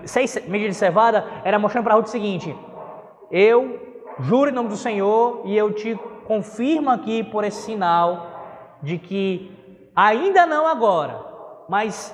seis 0.05 0.35
medidas 0.47 0.75
de 0.75 0.79
cevada 0.79 1.25
era 1.43 1.59
mostrando 1.59 1.83
para 1.83 1.95
Ruth 1.95 2.07
o 2.07 2.09
seguinte: 2.09 2.55
eu 3.31 3.79
juro 4.19 4.49
em 4.49 4.53
nome 4.53 4.69
do 4.69 4.77
Senhor 4.77 5.41
e 5.45 5.55
eu 5.55 5.71
te 5.73 5.97
confirmo 6.25 6.89
aqui 6.89 7.23
por 7.23 7.43
esse 7.43 7.61
sinal 7.63 8.77
de 8.81 8.97
que 8.97 9.89
ainda 9.95 10.45
não 10.45 10.67
agora, 10.67 11.23
mas 11.69 12.13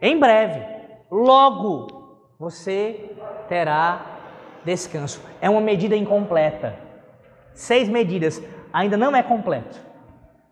em 0.00 0.18
breve, 0.18 0.64
logo 1.10 1.88
você 2.38 3.16
terá 3.48 4.00
descanso. 4.64 5.22
É 5.40 5.48
uma 5.48 5.60
medida 5.60 5.96
incompleta. 5.96 6.78
Seis 7.54 7.88
medidas 7.88 8.42
ainda 8.72 8.96
não 8.96 9.14
é 9.16 9.22
completo. 9.22 9.80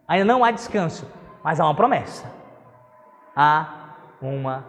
Ainda 0.08 0.24
não 0.24 0.44
há 0.44 0.50
descanso, 0.50 1.10
mas 1.42 1.60
há 1.60 1.64
uma 1.64 1.74
promessa 1.74 2.34
há 3.34 3.96
uma 4.20 4.64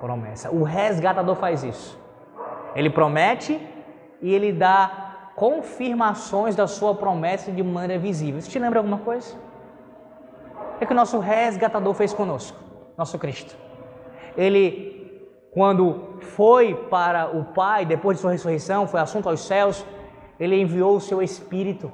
promessa. 0.00 0.50
O 0.50 0.62
resgatador 0.62 1.36
faz 1.36 1.62
isso. 1.62 2.00
Ele 2.74 2.88
promete 2.88 3.60
e 4.20 4.32
ele 4.32 4.52
dá 4.52 5.11
confirmações 5.36 6.54
da 6.54 6.66
sua 6.66 6.94
promessa 6.94 7.50
de 7.50 7.62
maneira 7.62 8.00
visível. 8.00 8.38
Isso 8.38 8.50
te 8.50 8.58
lembra 8.58 8.78
alguma 8.78 8.98
coisa? 8.98 9.36
É 10.80 10.86
que 10.86 10.92
o 10.92 10.96
nosso 10.96 11.18
resgatador 11.18 11.94
fez 11.94 12.12
conosco? 12.12 12.58
Nosso 12.96 13.18
Cristo. 13.18 13.56
Ele, 14.36 15.22
quando 15.52 16.18
foi 16.20 16.74
para 16.74 17.36
o 17.36 17.44
Pai, 17.46 17.84
depois 17.84 18.16
de 18.16 18.22
sua 18.22 18.32
ressurreição, 18.32 18.86
foi 18.86 19.00
assunto 19.00 19.28
aos 19.28 19.40
céus, 19.40 19.84
ele 20.38 20.60
enviou 20.60 20.96
o 20.96 21.00
seu 21.00 21.22
Espírito 21.22 21.90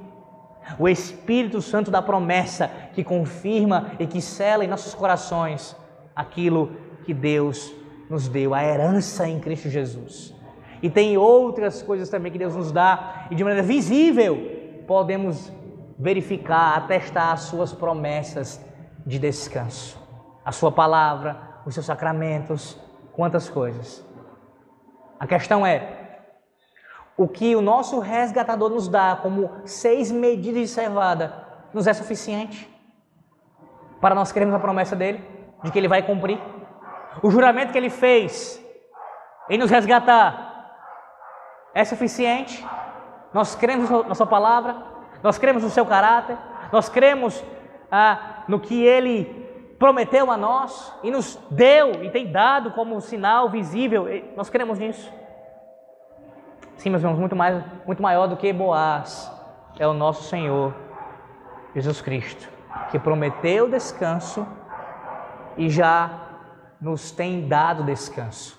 o 0.78 0.89
Espírito 0.89 1.62
Santo 1.62 1.90
da 1.90 2.02
promessa 2.02 2.69
que 2.93 3.05
confirma 3.05 3.93
e 3.98 4.06
que 4.06 4.20
sela 4.20 4.65
em 4.65 4.69
nossos 4.69 4.94
corações 4.94 5.77
aquilo 6.15 6.73
que 7.05 7.15
Deus 7.15 7.73
nos 8.10 8.28
deu, 8.28 8.55
a 8.55 8.65
herança 8.65 9.28
em 9.28 9.39
Cristo 9.39 9.69
Jesus. 9.69 10.35
E 10.82 10.88
tem 10.88 11.16
outras 11.16 11.82
coisas 11.82 12.09
também 12.09 12.30
que 12.30 12.38
Deus 12.38 12.55
nos 12.55 12.70
dá, 12.70 13.26
e 13.30 13.34
de 13.34 13.42
maneira 13.42 13.66
visível 13.66 14.84
podemos 14.86 15.52
verificar, 15.98 16.76
atestar 16.76 17.32
as 17.32 17.40
suas 17.42 17.72
promessas 17.72 18.64
de 19.05 19.18
descanso, 19.18 19.98
a 20.44 20.52
sua 20.52 20.70
palavra, 20.70 21.36
os 21.66 21.74
seus 21.74 21.86
sacramentos, 21.86 22.78
quantas 23.12 23.48
coisas. 23.48 24.06
A 25.18 25.26
questão 25.26 25.66
é: 25.66 26.20
o 27.16 27.26
que 27.26 27.56
o 27.56 27.60
nosso 27.60 27.98
resgatador 27.98 28.70
nos 28.70 28.88
dá 28.88 29.18
como 29.20 29.50
seis 29.64 30.12
medidas 30.12 30.62
de 30.62 30.68
cevada 30.68 31.46
nos 31.74 31.86
é 31.86 31.92
suficiente 31.92 32.68
para 34.00 34.14
nós 34.14 34.30
queremos 34.30 34.55
a 34.55 34.59
promessa 34.59 34.94
dele? 34.94 35.38
de 35.62 35.70
que 35.70 35.78
ele 35.78 35.88
vai 35.88 36.02
cumprir. 36.02 36.38
O 37.22 37.30
juramento 37.30 37.72
que 37.72 37.78
ele 37.78 37.90
fez 37.90 38.62
em 39.48 39.59
nos 39.59 39.70
resgatar 39.70 40.47
é 41.74 41.84
suficiente. 41.84 42.64
Nós 43.32 43.54
cremos 43.54 43.90
na 43.90 44.14
Sua 44.14 44.26
palavra, 44.26 44.76
nós 45.22 45.38
cremos 45.38 45.62
no 45.62 45.70
Seu 45.70 45.84
caráter, 45.86 46.36
nós 46.72 46.88
cremos 46.88 47.42
ah, 47.90 48.44
no 48.48 48.58
que 48.60 48.82
Ele 48.84 49.48
prometeu 49.78 50.30
a 50.30 50.36
nós 50.36 50.92
e 51.02 51.10
nos 51.10 51.36
deu 51.50 52.02
e 52.02 52.10
tem 52.10 52.30
dado 52.30 52.72
como 52.72 53.00
sinal 53.00 53.48
visível. 53.48 54.06
Nós 54.36 54.50
cremos 54.50 54.78
nisso. 54.78 55.12
Sim, 56.76 56.90
meus 56.90 57.02
irmãos, 57.02 57.18
muito, 57.18 57.34
mais, 57.34 57.64
muito 57.86 58.02
maior 58.02 58.26
do 58.26 58.36
que 58.36 58.52
Boaz 58.52 59.32
é 59.78 59.86
o 59.86 59.92
nosso 59.92 60.24
Senhor 60.24 60.74
Jesus 61.74 62.00
Cristo, 62.00 62.48
que 62.90 62.98
prometeu 62.98 63.68
descanso 63.68 64.46
e 65.56 65.68
já 65.68 66.10
nos 66.80 67.10
tem 67.10 67.48
dado 67.48 67.82
descanso. 67.82 68.58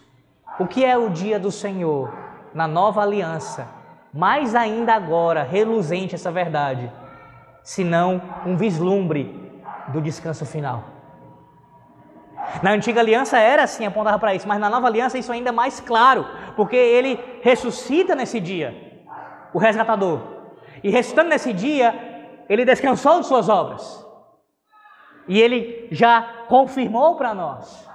O 0.59 0.67
que 0.67 0.83
é 0.83 0.97
o 0.97 1.09
dia 1.09 1.39
do 1.39 1.51
Senhor 1.51 2.13
na 2.53 2.67
nova 2.67 3.01
aliança? 3.01 3.67
Mais 4.13 4.55
ainda 4.55 4.93
agora, 4.93 5.43
reluzente 5.43 6.15
essa 6.15 6.31
verdade, 6.31 6.91
senão 7.63 8.21
um 8.45 8.55
vislumbre 8.55 9.51
do 9.89 10.01
descanso 10.01 10.45
final. 10.45 10.83
Na 12.63 12.71
antiga 12.71 13.01
aliança 13.01 13.37
era 13.37 13.63
assim, 13.63 13.85
apontava 13.85 14.17
para 14.17 14.33
isso, 14.33 14.47
mas 14.47 14.59
na 14.59 14.69
nova 14.69 14.87
aliança 14.87 15.17
isso 15.17 15.31
ainda 15.31 15.49
é 15.49 15.51
mais 15.51 15.79
claro, 15.79 16.25
porque 16.55 16.75
ele 16.75 17.19
ressuscita 17.41 18.15
nesse 18.15 18.39
dia, 18.39 18.73
o 19.53 19.59
resgatador. 19.59 20.19
E 20.83 20.89
ressuscitando 20.89 21.29
nesse 21.29 21.53
dia, 21.53 21.93
ele 22.49 22.65
descansou 22.65 23.19
de 23.19 23.27
suas 23.27 23.49
obras. 23.49 24.05
E 25.27 25.39
ele 25.39 25.87
já 25.91 26.45
confirmou 26.47 27.15
para 27.15 27.35
nós. 27.35 27.88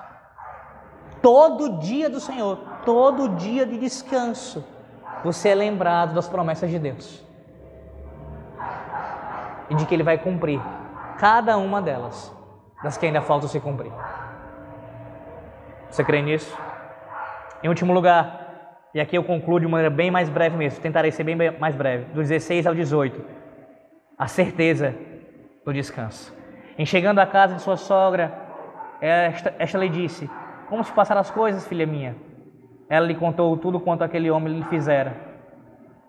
Todo 1.24 1.78
dia 1.78 2.10
do 2.10 2.20
Senhor, 2.20 2.58
todo 2.84 3.30
dia 3.30 3.64
de 3.64 3.78
descanso, 3.78 4.62
você 5.24 5.48
é 5.48 5.54
lembrado 5.54 6.12
das 6.12 6.28
promessas 6.28 6.68
de 6.68 6.78
Deus. 6.78 7.24
E 9.70 9.74
de 9.74 9.86
que 9.86 9.94
ele 9.94 10.02
vai 10.02 10.18
cumprir 10.18 10.60
cada 11.18 11.56
uma 11.56 11.80
delas, 11.80 12.30
das 12.82 12.98
que 12.98 13.06
ainda 13.06 13.22
faltam 13.22 13.48
se 13.48 13.58
cumprir. 13.58 13.90
Você 15.88 16.04
crê 16.04 16.20
nisso? 16.20 16.54
Em 17.62 17.68
último 17.68 17.94
lugar, 17.94 18.90
e 18.92 19.00
aqui 19.00 19.16
eu 19.16 19.24
concluo 19.24 19.58
de 19.58 19.66
maneira 19.66 19.88
bem 19.88 20.10
mais 20.10 20.28
breve 20.28 20.58
mesmo, 20.58 20.82
tentarei 20.82 21.10
ser 21.10 21.24
bem 21.24 21.36
mais 21.58 21.74
breve, 21.74 22.04
do 22.12 22.20
16 22.20 22.66
ao 22.66 22.74
18, 22.74 23.24
a 24.18 24.26
certeza 24.26 24.94
do 25.64 25.72
descanso. 25.72 26.36
Em 26.76 26.84
chegando 26.84 27.18
à 27.18 27.26
casa 27.26 27.54
de 27.54 27.62
sua 27.62 27.78
sogra, 27.78 28.30
esta, 29.00 29.54
esta 29.58 29.78
lhe 29.78 29.88
disse: 29.88 30.28
Como 30.74 30.82
se 30.82 30.90
passaram 30.90 31.20
as 31.20 31.30
coisas, 31.30 31.64
filha 31.68 31.86
minha? 31.86 32.16
Ela 32.88 33.06
lhe 33.06 33.14
contou 33.14 33.56
tudo 33.56 33.78
quanto 33.78 34.02
aquele 34.02 34.28
homem 34.28 34.58
lhe 34.58 34.64
fizera. 34.64 35.14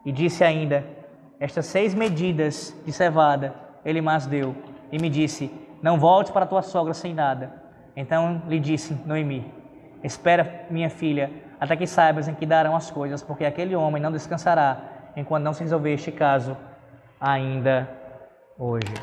E 0.03 0.11
disse 0.11 0.43
ainda: 0.43 0.83
Estas 1.39 1.67
seis 1.67 1.93
medidas 1.93 2.75
de 2.83 2.91
cevada 2.91 3.53
ele 3.85 4.01
mas 4.01 4.25
deu. 4.25 4.55
E 4.91 4.97
me 4.97 5.07
disse: 5.07 5.51
Não 5.83 5.99
voltes 5.99 6.31
para 6.31 6.47
tua 6.47 6.63
sogra 6.63 6.95
sem 6.95 7.13
nada. 7.13 7.53
Então 7.95 8.41
lhe 8.47 8.59
disse 8.59 8.99
Noemi: 9.05 9.45
Espera, 10.03 10.65
minha 10.71 10.89
filha, 10.89 11.29
até 11.59 11.75
que 11.75 11.85
saibas 11.85 12.27
em 12.27 12.33
que 12.33 12.47
darão 12.47 12.75
as 12.75 12.89
coisas, 12.89 13.21
porque 13.21 13.45
aquele 13.45 13.75
homem 13.75 14.01
não 14.01 14.11
descansará 14.11 14.79
enquanto 15.15 15.43
não 15.43 15.53
se 15.53 15.61
resolver 15.61 15.93
este 15.93 16.11
caso 16.11 16.57
ainda 17.21 17.87
hoje. 18.57 18.95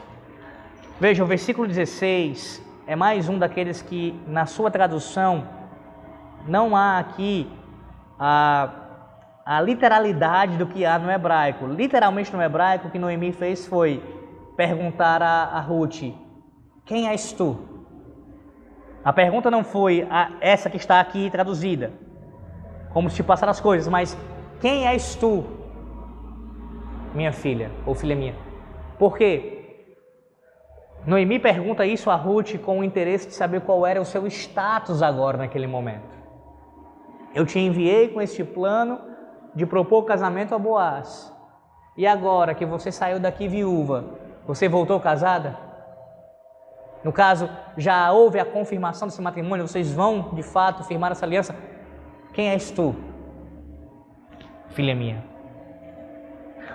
Veja, 0.98 1.22
o 1.22 1.26
versículo 1.28 1.68
16 1.68 2.72
é 2.86 2.96
mais 2.96 3.28
um 3.28 3.38
daqueles 3.38 3.80
que, 3.80 4.18
na 4.26 4.46
sua 4.46 4.70
tradução, 4.70 5.46
não 6.46 6.74
há 6.74 6.98
aqui 6.98 7.48
a, 8.18 8.70
a 9.44 9.60
literalidade 9.60 10.56
do 10.56 10.66
que 10.66 10.84
há 10.84 10.98
no 10.98 11.10
hebraico. 11.10 11.66
Literalmente 11.66 12.32
no 12.32 12.42
hebraico, 12.42 12.88
o 12.88 12.90
que 12.90 12.98
Noemi 12.98 13.32
fez 13.32 13.66
foi 13.66 14.02
perguntar 14.56 15.22
a, 15.22 15.44
a 15.44 15.60
Ruth: 15.60 16.02
Quem 16.84 17.09
és 17.09 17.32
tu? 17.32 17.56
A 19.04 19.12
pergunta 19.12 19.50
não 19.50 19.64
foi 19.64 20.06
a, 20.10 20.32
essa 20.40 20.70
que 20.70 20.76
está 20.76 21.00
aqui 21.00 21.30
traduzida, 21.30 21.92
como 22.92 23.10
se 23.10 23.22
passaram 23.22 23.50
as 23.50 23.60
coisas, 23.60 23.88
mas 23.88 24.16
quem 24.60 24.86
és 24.86 25.14
tu, 25.16 25.44
minha 27.14 27.32
filha 27.32 27.70
ou 27.84 27.94
filha 27.94 28.14
minha? 28.14 28.34
Por 28.98 29.16
quê? 29.16 29.61
Noemi 31.04 31.38
pergunta 31.38 31.84
isso 31.84 32.10
a 32.10 32.14
Ruth 32.14 32.58
com 32.58 32.78
o 32.78 32.84
interesse 32.84 33.26
de 33.26 33.34
saber 33.34 33.62
qual 33.62 33.84
era 33.84 34.00
o 34.00 34.04
seu 34.04 34.26
status 34.26 35.02
agora 35.02 35.38
naquele 35.38 35.66
momento. 35.66 36.16
Eu 37.34 37.44
te 37.44 37.58
enviei 37.58 38.08
com 38.08 38.20
este 38.20 38.44
plano 38.44 39.00
de 39.54 39.66
propor 39.66 40.04
casamento 40.04 40.54
a 40.54 40.58
Boaz. 40.58 41.32
E 41.96 42.06
agora 42.06 42.54
que 42.54 42.64
você 42.64 42.92
saiu 42.92 43.18
daqui 43.18 43.48
viúva, 43.48 44.04
você 44.46 44.68
voltou 44.68 45.00
casada? 45.00 45.58
No 47.02 47.12
caso, 47.12 47.50
já 47.76 48.12
houve 48.12 48.38
a 48.38 48.44
confirmação 48.44 49.08
desse 49.08 49.20
matrimônio, 49.20 49.66
vocês 49.66 49.92
vão 49.92 50.30
de 50.34 50.42
fato 50.42 50.84
firmar 50.84 51.10
essa 51.10 51.26
aliança. 51.26 51.54
Quem 52.32 52.50
és 52.50 52.70
tu, 52.70 52.94
filha 54.68 54.94
minha? 54.94 55.24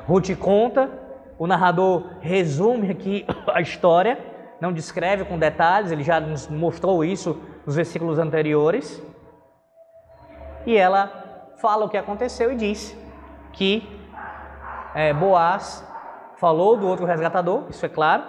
Ruth 0.06 0.36
conta, 0.38 0.90
o 1.38 1.46
narrador 1.46 2.04
resume 2.20 2.92
aqui 2.92 3.26
a 3.54 3.62
história, 3.62 4.18
não 4.60 4.74
descreve 4.74 5.24
com 5.26 5.38
detalhes, 5.38 5.92
ele 5.92 6.04
já 6.04 6.20
nos 6.20 6.48
mostrou 6.48 7.04
isso 7.04 7.40
nos 7.66 7.76
versículos 7.76 8.18
anteriores. 8.18 9.02
E 10.66 10.76
ela 10.76 11.52
fala 11.58 11.86
o 11.86 11.90
que 11.90 11.98
aconteceu 11.98 12.52
e 12.52 12.56
diz 12.56 12.98
que 13.54 13.88
é, 14.94 15.14
Boaz 15.14 15.86
falou 16.38 16.78
do 16.78 16.88
outro 16.88 17.06
resgatador, 17.06 17.66
isso 17.70 17.86
é 17.86 17.90
claro, 17.90 18.24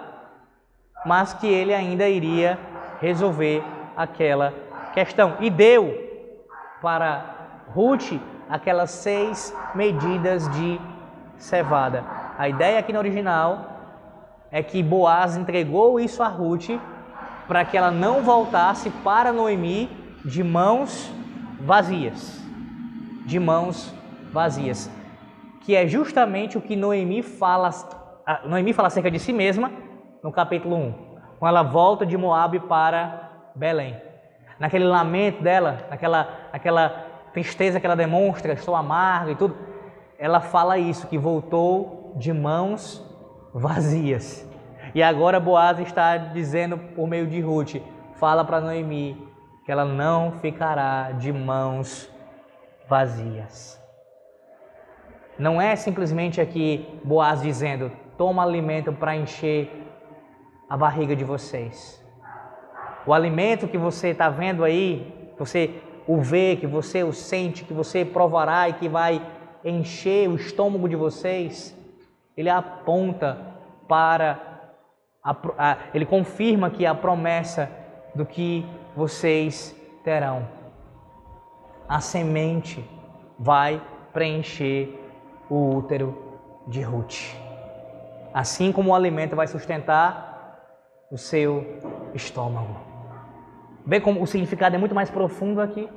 mas 1.05 1.33
que 1.33 1.47
ele 1.47 1.73
ainda 1.73 2.07
iria 2.07 2.59
resolver 2.99 3.63
aquela 3.95 4.53
questão. 4.93 5.35
E 5.39 5.49
deu 5.49 5.93
para 6.81 7.63
Ruth 7.73 8.19
aquelas 8.49 8.91
seis 8.91 9.55
medidas 9.75 10.49
de 10.49 10.79
cevada. 11.37 12.18
A 12.39 12.47
ideia 12.47 12.79
aqui 12.79 12.93
no 12.93 12.99
original 12.99 13.65
é 14.49 14.63
que 14.63 14.81
Boaz 14.81 15.35
entregou 15.35 15.99
isso 15.99 16.23
a 16.23 16.29
Ruth 16.29 16.69
para 17.49 17.65
que 17.65 17.75
ela 17.75 17.91
não 17.91 18.23
voltasse 18.23 18.89
para 19.03 19.33
Noemi 19.33 19.89
de 20.23 20.41
mãos 20.41 21.11
vazias. 21.59 22.41
De 23.25 23.37
mãos 23.41 23.93
vazias. 24.31 24.89
Que 25.59 25.75
é 25.75 25.85
justamente 25.85 26.57
o 26.57 26.61
que 26.61 26.77
Noemi 26.77 27.21
fala, 27.21 27.71
Noemi 28.45 28.71
fala 28.71 28.87
acerca 28.87 29.11
de 29.11 29.19
si 29.19 29.33
mesma 29.33 29.69
no 30.23 30.31
capítulo 30.31 30.77
1, 30.77 30.93
quando 31.39 31.49
ela 31.49 31.63
volta 31.63 32.05
de 32.05 32.15
Moabe 32.15 32.61
para 32.61 33.31
Belém. 33.53 34.01
Naquele 34.57 34.85
lamento 34.85 35.43
dela, 35.43 35.79
naquela, 35.89 36.29
naquela 36.53 37.05
tristeza 37.33 37.81
que 37.81 37.85
ela 37.85 37.97
demonstra, 37.97 38.53
estou 38.53 38.77
amarga 38.77 39.33
e 39.33 39.35
tudo, 39.35 39.57
ela 40.17 40.39
fala 40.39 40.77
isso, 40.77 41.05
que 41.05 41.17
voltou 41.17 41.98
de 42.15 42.33
mãos 42.33 43.03
vazias. 43.53 44.47
E 44.93 45.03
agora 45.03 45.39
Boaz 45.39 45.79
está 45.79 46.17
dizendo 46.17 46.77
por 46.77 47.07
meio 47.07 47.27
de 47.27 47.39
Ruth, 47.39 47.75
fala 48.15 48.43
para 48.43 48.59
Noemi 48.59 49.29
que 49.65 49.71
ela 49.71 49.85
não 49.85 50.31
ficará 50.39 51.11
de 51.11 51.31
mãos 51.31 52.09
vazias. 52.87 53.79
Não 55.37 55.61
é 55.61 55.75
simplesmente 55.75 56.41
aqui 56.41 56.99
Boaz 57.03 57.41
dizendo, 57.41 57.91
toma 58.17 58.43
alimento 58.43 58.91
para 58.91 59.15
encher 59.15 59.71
a 60.69 60.75
barriga 60.75 61.15
de 61.15 61.23
vocês. 61.23 62.03
O 63.05 63.13
alimento 63.13 63.67
que 63.67 63.77
você 63.77 64.09
está 64.09 64.29
vendo 64.29 64.63
aí, 64.63 65.31
você 65.37 65.81
o 66.05 66.19
vê, 66.19 66.55
que 66.55 66.67
você 66.67 67.03
o 67.03 67.13
sente, 67.13 67.63
que 67.63 67.73
você 67.73 68.03
provará 68.03 68.67
e 68.67 68.73
que 68.73 68.89
vai 68.89 69.21
encher 69.63 70.27
o 70.27 70.35
estômago 70.35 70.89
de 70.89 70.95
vocês, 70.95 71.77
ele 72.39 72.49
aponta 72.49 73.37
para, 73.85 74.39
a, 75.21 75.35
a, 75.57 75.77
ele 75.93 76.05
confirma 76.05 76.69
que 76.69 76.85
a 76.85 76.95
promessa 76.95 77.69
do 78.15 78.25
que 78.25 78.65
vocês 78.95 79.75
terão. 80.05 80.47
A 81.85 81.99
semente 81.99 82.89
vai 83.37 83.81
preencher 84.13 84.97
o 85.49 85.75
útero 85.75 86.39
de 86.65 86.81
Ruth. 86.81 87.35
Assim 88.33 88.71
como 88.71 88.91
o 88.91 88.95
alimento 88.95 89.35
vai 89.35 89.45
sustentar 89.45 90.61
o 91.11 91.17
seu 91.17 91.81
estômago. 92.13 92.73
Bem 93.85 93.99
como 93.99 94.23
o 94.23 94.27
significado 94.27 94.77
é 94.77 94.79
muito 94.79 94.95
mais 94.95 95.09
profundo 95.09 95.59
aqui. 95.59 95.89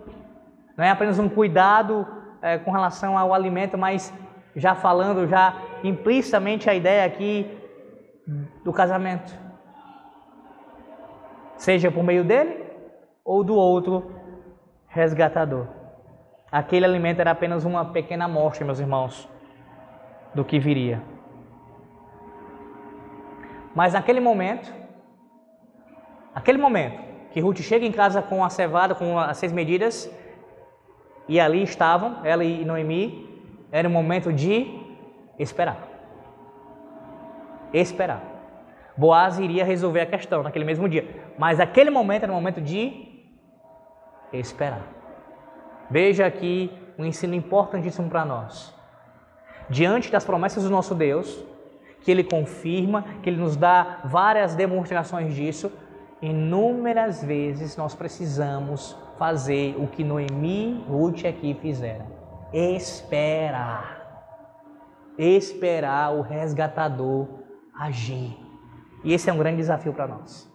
Não 0.76 0.84
é 0.84 0.90
apenas 0.90 1.20
um 1.20 1.28
cuidado 1.28 2.04
é, 2.42 2.58
com 2.58 2.72
relação 2.72 3.16
ao 3.16 3.32
alimento, 3.32 3.78
mas 3.78 4.12
já 4.54 4.74
falando 4.74 5.26
já 5.26 5.56
implicitamente 5.82 6.68
a 6.68 6.74
ideia 6.74 7.04
aqui 7.04 7.50
do 8.64 8.72
casamento. 8.72 9.32
Seja 11.56 11.90
por 11.90 12.02
meio 12.02 12.24
dele 12.24 12.64
ou 13.24 13.42
do 13.44 13.54
outro 13.54 14.12
resgatador. 14.88 15.66
Aquele 16.50 16.84
alimento 16.84 17.20
era 17.20 17.30
apenas 17.30 17.64
uma 17.64 17.84
pequena 17.86 18.26
amostra, 18.26 18.64
meus 18.64 18.78
irmãos, 18.78 19.28
do 20.34 20.44
que 20.44 20.58
viria. 20.58 21.02
Mas 23.74 23.94
naquele 23.94 24.20
momento, 24.20 24.70
aquele 26.34 26.58
momento 26.58 27.00
que 27.30 27.40
Ruth 27.40 27.60
chega 27.60 27.86
em 27.86 27.92
casa 27.92 28.20
com 28.20 28.44
a 28.44 28.50
cevada, 28.50 28.94
com 28.94 29.18
as 29.18 29.38
seis 29.38 29.50
medidas, 29.50 30.10
e 31.26 31.40
ali 31.40 31.62
estavam, 31.62 32.18
ela 32.24 32.44
e 32.44 32.64
Noemi, 32.64 33.31
era 33.72 33.88
o 33.88 33.90
momento 33.90 34.30
de 34.30 34.66
esperar. 35.38 35.88
Esperar. 37.72 38.22
Boaz 38.94 39.38
iria 39.38 39.64
resolver 39.64 40.02
a 40.02 40.06
questão 40.06 40.42
naquele 40.42 40.66
mesmo 40.66 40.86
dia, 40.86 41.08
mas 41.38 41.58
aquele 41.58 41.88
momento 41.88 42.24
era 42.24 42.32
o 42.32 42.34
momento 42.34 42.60
de 42.60 43.24
esperar. 44.32 44.82
Veja 45.90 46.26
aqui 46.26 46.70
um 46.98 47.04
ensino 47.04 47.34
importantíssimo 47.34 48.10
para 48.10 48.24
nós. 48.24 48.74
Diante 49.70 50.12
das 50.12 50.24
promessas 50.24 50.64
do 50.64 50.70
nosso 50.70 50.94
Deus, 50.94 51.42
que 52.02 52.10
Ele 52.10 52.22
confirma, 52.22 53.04
que 53.22 53.30
Ele 53.30 53.38
nos 53.38 53.56
dá 53.56 54.00
várias 54.04 54.54
demonstrações 54.54 55.34
disso, 55.34 55.72
inúmeras 56.20 57.24
vezes 57.24 57.76
nós 57.76 57.94
precisamos 57.94 58.96
fazer 59.18 59.74
o 59.78 59.86
que 59.86 60.04
Noemi 60.04 60.84
e 60.86 60.90
Ruth 60.90 61.24
aqui 61.24 61.54
fizeram: 61.54 62.21
esperar. 62.52 64.00
Esperar 65.18 66.12
o 66.14 66.22
resgatador 66.22 67.28
agir. 67.74 68.36
E 69.04 69.12
esse 69.12 69.28
é 69.28 69.32
um 69.32 69.38
grande 69.38 69.56
desafio 69.56 69.92
para 69.92 70.06
nós. 70.06 70.50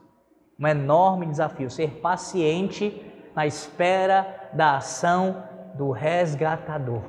Um 0.60 0.68
enorme 0.68 1.26
desafio, 1.26 1.70
ser 1.70 2.00
paciente 2.02 3.04
na 3.36 3.46
espera 3.46 4.50
da 4.54 4.78
ação 4.78 5.44
do 5.76 5.92
resgatador, 5.92 7.04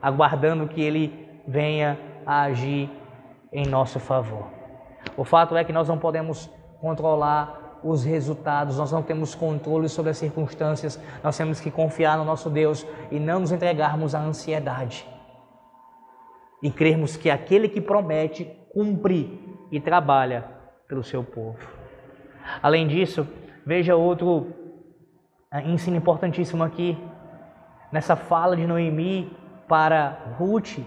aguardando 0.00 0.66
que 0.66 0.80
ele 0.80 1.42
venha 1.46 1.98
a 2.24 2.42
agir 2.42 2.90
em 3.52 3.66
nosso 3.66 4.00
favor. 4.00 4.46
O 5.16 5.24
fato 5.24 5.54
é 5.56 5.62
que 5.62 5.72
nós 5.72 5.88
não 5.88 5.98
podemos 5.98 6.50
controlar 6.80 7.63
os 7.84 8.02
resultados, 8.02 8.78
nós 8.78 8.90
não 8.90 9.02
temos 9.02 9.34
controle 9.34 9.88
sobre 9.90 10.10
as 10.10 10.16
circunstâncias, 10.16 10.98
nós 11.22 11.36
temos 11.36 11.60
que 11.60 11.70
confiar 11.70 12.16
no 12.16 12.24
nosso 12.24 12.48
Deus 12.48 12.86
e 13.10 13.20
não 13.20 13.40
nos 13.40 13.52
entregarmos 13.52 14.14
à 14.14 14.20
ansiedade. 14.20 15.06
E 16.62 16.70
crermos 16.70 17.16
que 17.16 17.28
aquele 17.28 17.68
que 17.68 17.82
promete 17.82 18.46
cumpre 18.72 19.66
e 19.70 19.78
trabalha 19.78 20.44
pelo 20.88 21.04
seu 21.04 21.22
povo. 21.22 21.58
Além 22.62 22.88
disso, 22.88 23.26
veja 23.66 23.94
outro 23.94 24.46
eh, 25.52 25.62
ensino 25.68 25.96
importantíssimo 25.96 26.64
aqui, 26.64 26.98
nessa 27.92 28.16
fala 28.16 28.56
de 28.56 28.66
Noemi 28.66 29.36
para 29.68 30.34
Ruth, 30.38 30.78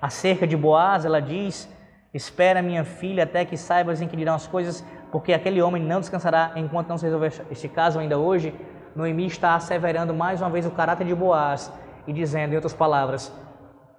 acerca 0.00 0.46
de 0.46 0.56
Boaz, 0.56 1.04
ela 1.04 1.20
diz: 1.20 1.68
Espera, 2.12 2.62
minha 2.62 2.84
filha, 2.84 3.24
até 3.24 3.44
que 3.44 3.56
saibas 3.56 4.00
em 4.00 4.08
que 4.08 4.16
dirão 4.16 4.34
as 4.34 4.46
coisas, 4.46 4.84
porque 5.10 5.32
aquele 5.32 5.62
homem 5.62 5.82
não 5.82 6.00
descansará 6.00 6.52
enquanto 6.56 6.88
não 6.88 6.98
se 6.98 7.04
resolver 7.04 7.32
este 7.50 7.68
caso 7.68 7.98
ainda 7.98 8.18
hoje. 8.18 8.54
Noemi 8.94 9.26
está 9.26 9.54
asseverando 9.54 10.12
mais 10.12 10.40
uma 10.40 10.50
vez 10.50 10.66
o 10.66 10.70
caráter 10.70 11.06
de 11.06 11.14
Boaz 11.14 11.72
e 12.06 12.12
dizendo, 12.12 12.52
em 12.52 12.56
outras 12.56 12.74
palavras, 12.74 13.32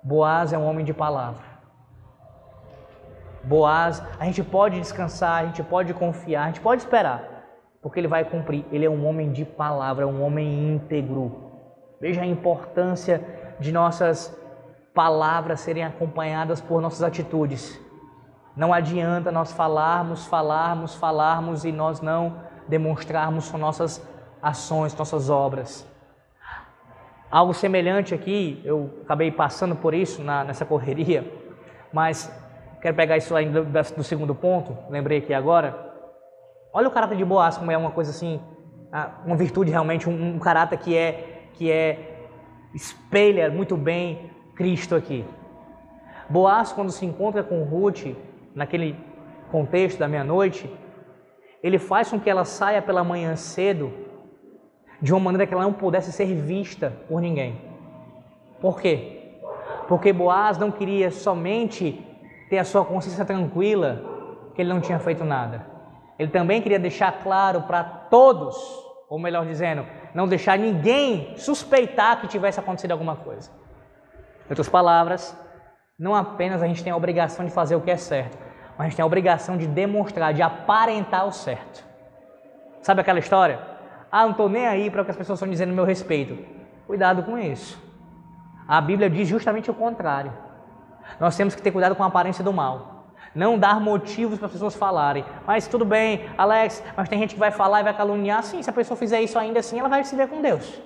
Boaz 0.04 0.54
é 0.54 0.58
um 0.58 0.66
homem 0.66 0.86
de 0.86 0.94
palavra. 0.94 1.50
Boaz, 3.44 4.04
a 4.20 4.26
gente 4.26 4.44
pode 4.44 4.80
descansar, 4.80 5.44
a 5.44 5.46
gente 5.46 5.64
pode 5.64 5.94
confiar, 5.94 6.44
a 6.44 6.48
gente 6.48 6.62
pode 6.62 6.82
esperar, 6.82 7.24
porque 7.82 8.00
ele 8.00 8.08
vai 8.08 8.26
cumprir. 8.26 8.66
Ele 8.72 8.86
é 8.86 8.90
um 8.90 9.08
homem 9.08 9.32
de 9.32 9.46
palavra, 9.46 10.08
um 10.08 10.24
homem 10.24 10.74
íntegro. 10.74 11.52
Veja 12.00 12.22
a 12.22 12.26
importância 12.26 13.24
de 13.60 13.72
nossas 13.72 14.38
palavras 14.94 15.62
serem 15.62 15.84
acompanhadas 15.84 16.60
por 16.62 16.82
nossas 16.82 17.04
atitudes. 17.04 17.80
Não 18.56 18.74
adianta 18.74 19.32
nós 19.32 19.52
falarmos, 19.52 20.26
falarmos, 20.26 20.96
falarmos 20.96 21.64
e 21.66 21.72
nós 21.72 22.02
não 22.02 22.42
demonstrarmos 22.68 23.50
com 23.50 23.58
nossas 23.58 24.06
ações, 24.42 24.96
nossas 24.96 25.30
obras. 25.30 25.88
Algo 27.32 27.54
semelhante 27.54 28.14
aqui, 28.14 28.62
eu 28.66 29.02
acabei 29.04 29.32
passando 29.32 29.76
por 29.76 29.94
isso 29.94 30.24
na, 30.24 30.44
nessa 30.44 30.66
correria, 30.66 31.32
mas 31.94 32.32
quero 32.82 32.96
pegar 32.96 33.18
isso 33.18 33.36
ainda 33.36 33.62
do, 33.62 33.96
do 33.96 34.04
segundo 34.04 34.34
ponto, 34.34 34.76
lembrei 34.90 35.20
aqui 35.20 35.34
agora. 35.34 35.90
Olha 36.74 36.88
o 36.88 36.92
caráter 36.92 37.18
de 37.18 37.26
Boaz, 37.26 37.58
como 37.58 37.72
é 37.72 37.78
uma 37.78 37.92
coisa 37.92 38.12
assim, 38.12 38.42
ah, 38.92 39.22
uma 39.26 39.36
virtude 39.36 39.70
realmente, 39.70 40.10
um, 40.10 40.36
um 40.36 40.40
caráter 40.40 40.80
que 40.80 40.98
é, 40.98 41.50
que 41.54 41.72
é, 41.72 42.28
espelha 42.74 43.50
muito 43.52 43.78
bem 43.78 44.32
Cristo 44.56 44.96
aqui. 44.96 45.24
Boaz, 46.28 46.72
quando 46.72 46.92
se 46.92 47.06
encontra 47.06 47.44
com 47.44 47.64
Ruth, 47.64 48.08
naquele 48.60 48.96
contexto 49.52 49.98
da 49.98 50.08
meia-noite, 50.08 50.70
ele 51.64 51.80
faz 51.80 52.10
com 52.10 52.20
que 52.20 52.30
ela 52.30 52.44
saia 52.44 52.82
pela 52.82 53.04
manhã 53.04 53.36
cedo 53.36 53.92
de 55.02 55.14
uma 55.14 55.20
maneira 55.20 55.48
que 55.48 55.54
ela 55.54 55.64
não 55.64 55.74
pudesse 55.74 56.12
ser 56.12 56.26
vista 56.36 56.94
por 57.08 57.22
ninguém. 57.22 57.60
Por 58.60 58.82
quê? 58.82 59.40
Porque 59.88 60.12
Boaz 60.12 60.58
não 60.58 60.72
queria 60.72 61.10
somente 61.10 62.06
ter 62.50 62.58
a 62.58 62.66
sua 62.66 62.84
consciência 62.84 63.24
tranquila 63.24 64.04
que 64.54 64.62
ele 64.62 64.74
não 64.74 64.82
tinha 64.82 65.00
feito 65.00 65.24
nada. 65.24 65.66
Ele 66.18 66.30
também 66.30 66.62
queria 66.62 66.80
deixar 66.80 67.24
claro 67.24 67.62
para 67.62 67.82
todos, 67.82 68.58
ou 69.10 69.18
melhor 69.18 69.46
dizendo, 69.46 69.86
não 70.14 70.28
deixar 70.28 70.60
ninguém 70.60 71.38
suspeitar 71.38 72.20
que 72.20 72.28
tivesse 72.28 72.60
acontecido 72.60 72.92
alguma 72.92 73.16
coisa. 73.16 73.50
Em 74.46 74.50
outras 74.50 74.68
palavras, 74.68 75.36
não 75.98 76.14
apenas 76.14 76.62
a 76.62 76.68
gente 76.68 76.84
tem 76.84 76.92
a 76.92 76.98
obrigação 76.98 77.46
de 77.46 77.52
fazer 77.52 77.76
o 77.76 77.82
que 77.82 77.92
é 77.92 77.96
certo, 77.96 78.49
mas 78.80 78.86
a 78.86 78.90
gente 78.90 78.96
tem 78.96 79.04
a 79.04 79.06
obrigação 79.06 79.58
de 79.58 79.68
demonstrar, 79.68 80.34
de 80.34 80.42
aparentar 80.42 81.28
o 81.28 81.34
certo. 81.34 81.84
Sabe 82.82 83.02
aquela 83.02 83.20
história? 83.20 83.60
Ah, 84.10 84.24
não 84.24 84.32
estou 84.32 84.48
nem 84.48 84.66
aí 84.66 84.90
para 84.90 85.02
o 85.02 85.04
que 85.04 85.12
as 85.12 85.18
pessoas 85.18 85.38
estão 85.38 85.50
dizendo 85.50 85.72
a 85.72 85.76
meu 85.76 85.84
respeito. 85.84 86.38
Cuidado 86.88 87.24
com 87.24 87.38
isso. 87.38 87.78
A 88.66 88.80
Bíblia 88.80 89.10
diz 89.10 89.28
justamente 89.28 89.70
o 89.70 89.74
contrário. 89.74 90.32
Nós 91.20 91.36
temos 91.36 91.54
que 91.56 91.62
ter 91.62 91.72
cuidado 91.72 91.94
com 91.94 92.06
a 92.06 92.08
aparência 92.08 92.42
do 92.42 92.54
mal. 92.54 93.08
Não 93.36 93.60
dar 93.60 93.82
motivos 93.82 94.38
para 94.38 94.46
as 94.46 94.54
pessoas 94.54 94.78
falarem. 94.78 95.26
Mas 95.46 95.68
tudo 95.68 95.84
bem, 95.84 96.30
Alex, 96.38 96.82
mas 96.96 97.10
tem 97.10 97.20
gente 97.20 97.34
que 97.34 97.40
vai 97.40 97.52
falar 97.52 97.82
e 97.82 97.84
vai 97.84 97.94
caluniar. 97.94 98.42
Sim, 98.44 98.64
se 98.64 98.70
a 98.70 98.74
pessoa 98.74 98.96
fizer 98.96 99.20
isso 99.20 99.38
ainda 99.38 99.60
assim, 99.60 99.78
ela 99.78 99.90
vai 99.90 100.06
se 100.06 100.16
ver 100.16 100.30
com 100.30 100.42
Deus. 100.42 100.82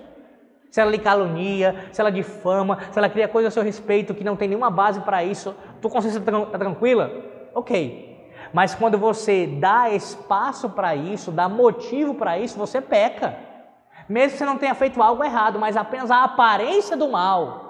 Se 0.68 0.80
ela 0.80 0.90
lhe 0.90 0.98
calunia, 0.98 1.76
se 1.92 2.00
ela 2.00 2.10
difama, 2.10 2.76
se 2.90 2.98
ela 2.98 3.08
cria 3.08 3.28
coisa 3.28 3.46
a 3.46 3.50
seu 3.52 3.62
respeito 3.62 4.12
que 4.16 4.24
não 4.24 4.34
tem 4.34 4.48
nenhuma 4.48 4.68
base 4.68 4.98
para 4.98 5.22
isso, 5.22 5.54
tua 5.80 5.88
consciência 5.88 6.18
está 6.18 6.58
tranquila? 6.58 7.33
Ok. 7.54 8.14
Mas 8.52 8.74
quando 8.74 8.98
você 8.98 9.46
dá 9.46 9.90
espaço 9.90 10.70
para 10.70 10.94
isso, 10.94 11.32
dá 11.32 11.48
motivo 11.48 12.14
para 12.14 12.38
isso, 12.38 12.58
você 12.58 12.80
peca. 12.80 13.36
Mesmo 14.08 14.32
que 14.32 14.38
você 14.38 14.44
não 14.44 14.58
tenha 14.58 14.74
feito 14.74 15.02
algo 15.02 15.24
errado, 15.24 15.58
mas 15.58 15.76
apenas 15.76 16.10
a 16.10 16.24
aparência 16.24 16.96
do 16.96 17.08
mal 17.08 17.64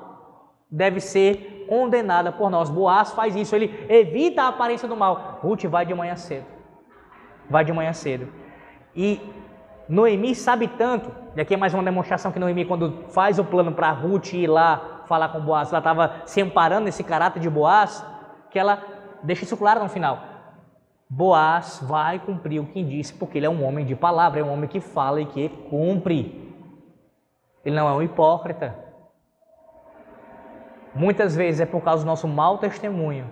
deve 0.71 1.01
ser 1.01 1.67
condenada 1.69 2.33
por 2.33 2.51
nós. 2.51 2.69
Boaz 2.69 3.13
faz 3.13 3.37
isso, 3.37 3.55
ele 3.55 3.87
evita 3.89 4.43
a 4.43 4.49
aparência 4.49 4.89
do 4.89 4.97
mal. 4.97 5.39
Ruth 5.41 5.65
vai 5.65 5.87
de 5.87 5.95
manhã 5.95 6.17
cedo. 6.17 6.47
Vai 7.49 7.65
de 7.65 7.73
manhã 7.73 7.93
cedo. 7.93 8.29
E 8.95 9.21
Noemi 9.89 10.35
sabe 10.35 10.67
tanto, 10.67 11.11
e 11.37 11.41
aqui 11.41 11.55
é 11.55 11.57
mais 11.57 11.75
uma 11.75 11.83
demonstração 11.83 12.33
que 12.33 12.39
Noemi, 12.39 12.65
quando 12.65 13.05
faz 13.09 13.39
o 13.39 13.45
plano 13.45 13.73
para 13.73 13.91
Ruth 13.91 14.33
ir 14.33 14.47
lá 14.47 15.03
falar 15.07 15.29
com 15.29 15.41
Boaz, 15.41 15.69
ela 15.71 15.79
estava 15.79 16.23
se 16.25 16.41
amparando 16.41 16.87
nesse 16.87 17.05
caráter 17.05 17.41
de 17.41 17.51
Boaz, 17.51 18.05
que 18.51 18.59
ela 18.59 18.83
deixa 19.25 19.45
isso 19.45 19.57
claro 19.57 19.83
no 19.83 19.89
final. 19.89 20.19
Boaz 21.09 21.81
vai 21.83 22.19
cumprir 22.19 22.61
o 22.61 22.67
que 22.67 22.83
disse, 22.83 23.13
porque 23.13 23.39
ele 23.39 23.47
é 23.47 23.51
um 23.51 23.65
homem 23.65 23.85
de 23.85 23.95
palavra, 23.95 24.41
é 24.41 24.45
um 24.45 24.53
homem 24.53 24.69
que 24.69 24.81
fala 24.81 25.21
e 25.21 25.27
que 25.27 25.49
cumpre. 25.71 26.53
Ele 27.65 27.77
não 27.77 27.89
é 27.89 27.93
um 27.93 28.03
hipócrita. 28.03 28.75
Muitas 30.95 31.35
vezes 31.35 31.61
é 31.61 31.67
por 31.67 31.83
causa 31.83 32.05
do 32.05 32.07
nosso 32.07 32.29
mau 32.29 32.59
testemunho 32.59 33.29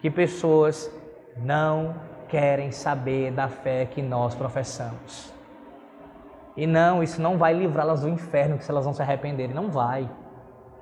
que 0.00 0.10
pessoas 0.10 0.90
não 1.36 1.94
querem 2.28 2.72
saber 2.72 3.30
da 3.30 3.48
fé 3.48 3.86
que 3.86 4.02
nós 4.02 4.34
professamos. 4.34 5.32
E 6.56 6.66
não, 6.66 7.02
isso 7.02 7.20
não 7.20 7.36
vai 7.36 7.52
livrá-las 7.52 8.02
do 8.02 8.08
inferno 8.08 8.60
se 8.60 8.70
elas 8.70 8.86
não 8.86 8.92
se 8.92 9.02
arrependerem. 9.02 9.54
Não 9.54 9.70
vai. 9.70 10.08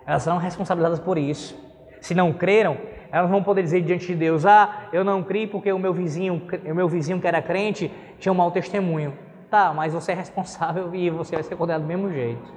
Elas 0.07 0.23
serão 0.23 0.39
responsabilizadas 0.39 0.99
por 0.99 1.17
isso. 1.17 1.57
Se 2.01 2.15
não 2.15 2.33
creram, 2.33 2.77
elas 3.13 3.31
vão 3.31 3.43
poder 3.43 3.63
dizer 3.63 3.83
diante 3.83 4.07
de 4.07 4.15
Deus: 4.15 4.47
Ah, 4.47 4.89
eu 4.93 5.05
não 5.05 5.23
criei 5.23 5.47
porque 5.47 5.71
o 5.71 5.79
meu 5.79 5.93
vizinho, 5.93 6.43
o 6.65 6.75
meu 6.75 6.89
vizinho 6.89 7.21
que 7.21 7.29
era 7.29 7.43
crente, 7.43 7.93
tinha 8.19 8.33
um 8.33 8.37
mau 8.37 8.51
testemunho. 8.51 9.17
Tá, 9.51 9.75
mas 9.75 9.93
você 9.93 10.13
é 10.13 10.15
responsável 10.15 10.95
e 10.95 11.11
você 11.11 11.35
vai 11.35 11.43
ser 11.43 11.57
condenado 11.57 11.83
do 11.83 11.87
mesmo 11.87 12.11
jeito. 12.11 12.51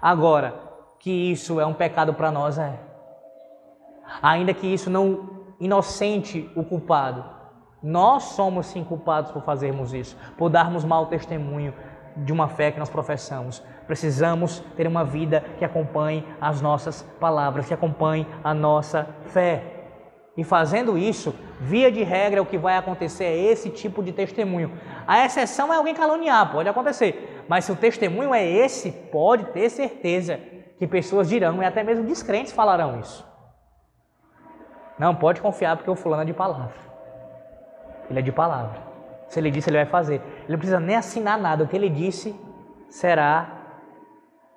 Agora, 0.00 0.54
que 0.98 1.10
isso 1.10 1.60
é 1.60 1.66
um 1.66 1.74
pecado 1.74 2.14
para 2.14 2.30
nós, 2.30 2.58
é. 2.58 2.80
Ainda 4.22 4.54
que 4.54 4.66
isso 4.66 4.88
não 4.88 5.28
inocente 5.60 6.50
o 6.56 6.64
culpado. 6.64 7.22
Nós 7.82 8.22
somos 8.22 8.66
sim 8.66 8.82
culpados 8.82 9.30
por 9.30 9.42
fazermos 9.42 9.92
isso, 9.92 10.16
por 10.38 10.48
darmos 10.48 10.82
mau 10.82 11.06
testemunho 11.06 11.74
de 12.16 12.32
uma 12.32 12.48
fé 12.48 12.70
que 12.70 12.78
nós 12.78 12.88
professamos. 12.88 13.62
Precisamos 13.86 14.60
ter 14.76 14.86
uma 14.86 15.04
vida 15.04 15.44
que 15.58 15.64
acompanhe 15.64 16.26
as 16.40 16.62
nossas 16.62 17.02
palavras, 17.20 17.66
que 17.66 17.74
acompanhe 17.74 18.26
a 18.42 18.54
nossa 18.54 19.06
fé. 19.26 19.73
E 20.36 20.42
fazendo 20.42 20.98
isso, 20.98 21.34
via 21.60 21.92
de 21.92 22.02
regra, 22.02 22.42
o 22.42 22.46
que 22.46 22.58
vai 22.58 22.76
acontecer 22.76 23.24
é 23.24 23.36
esse 23.36 23.70
tipo 23.70 24.02
de 24.02 24.12
testemunho. 24.12 24.72
A 25.06 25.24
exceção 25.24 25.72
é 25.72 25.76
alguém 25.76 25.94
caluniar, 25.94 26.50
pode 26.50 26.68
acontecer. 26.68 27.44
Mas 27.48 27.64
se 27.64 27.72
o 27.72 27.76
testemunho 27.76 28.34
é 28.34 28.44
esse, 28.44 28.90
pode 28.90 29.44
ter 29.46 29.70
certeza 29.70 30.40
que 30.78 30.86
pessoas 30.86 31.28
dirão, 31.28 31.62
e 31.62 31.64
até 31.64 31.84
mesmo 31.84 32.04
descrentes 32.04 32.52
falarão 32.52 32.98
isso. 32.98 33.24
Não, 34.98 35.14
pode 35.14 35.40
confiar 35.40 35.76
porque 35.76 35.90
o 35.90 35.94
fulano 35.94 36.22
é 36.22 36.26
de 36.26 36.34
palavra. 36.34 36.74
Ele 38.10 38.18
é 38.18 38.22
de 38.22 38.32
palavra. 38.32 38.80
Se 39.28 39.38
ele 39.38 39.50
disse, 39.50 39.70
ele 39.70 39.78
vai 39.78 39.86
fazer. 39.86 40.14
Ele 40.14 40.50
não 40.50 40.58
precisa 40.58 40.80
nem 40.80 40.96
assinar 40.96 41.38
nada. 41.38 41.64
O 41.64 41.68
que 41.68 41.76
ele 41.76 41.88
disse 41.88 42.34
será 42.88 43.48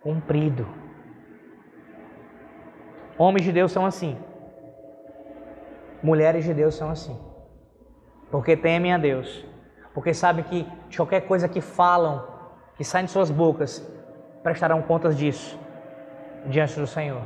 cumprido. 0.02 0.68
Homens 3.18 3.46
de 3.46 3.52
Deus 3.52 3.72
são 3.72 3.86
assim. 3.86 4.18
Mulheres 6.08 6.46
de 6.46 6.54
Deus 6.54 6.74
são 6.74 6.90
assim. 6.90 7.20
Porque 8.32 8.56
temem 8.56 8.94
a 8.94 8.98
Deus. 8.98 9.46
Porque 9.94 10.14
sabem 10.14 10.42
que 10.42 10.66
de 10.88 10.96
qualquer 10.96 11.28
coisa 11.28 11.50
que 11.50 11.60
falam, 11.60 12.26
que 12.78 12.84
sai 12.86 13.04
de 13.04 13.12
suas 13.12 13.30
bocas, 13.30 13.86
prestarão 14.42 14.82
contas 14.82 15.18
disso 15.18 15.60
diante 16.46 16.80
do 16.80 16.88
Senhor. 16.88 17.24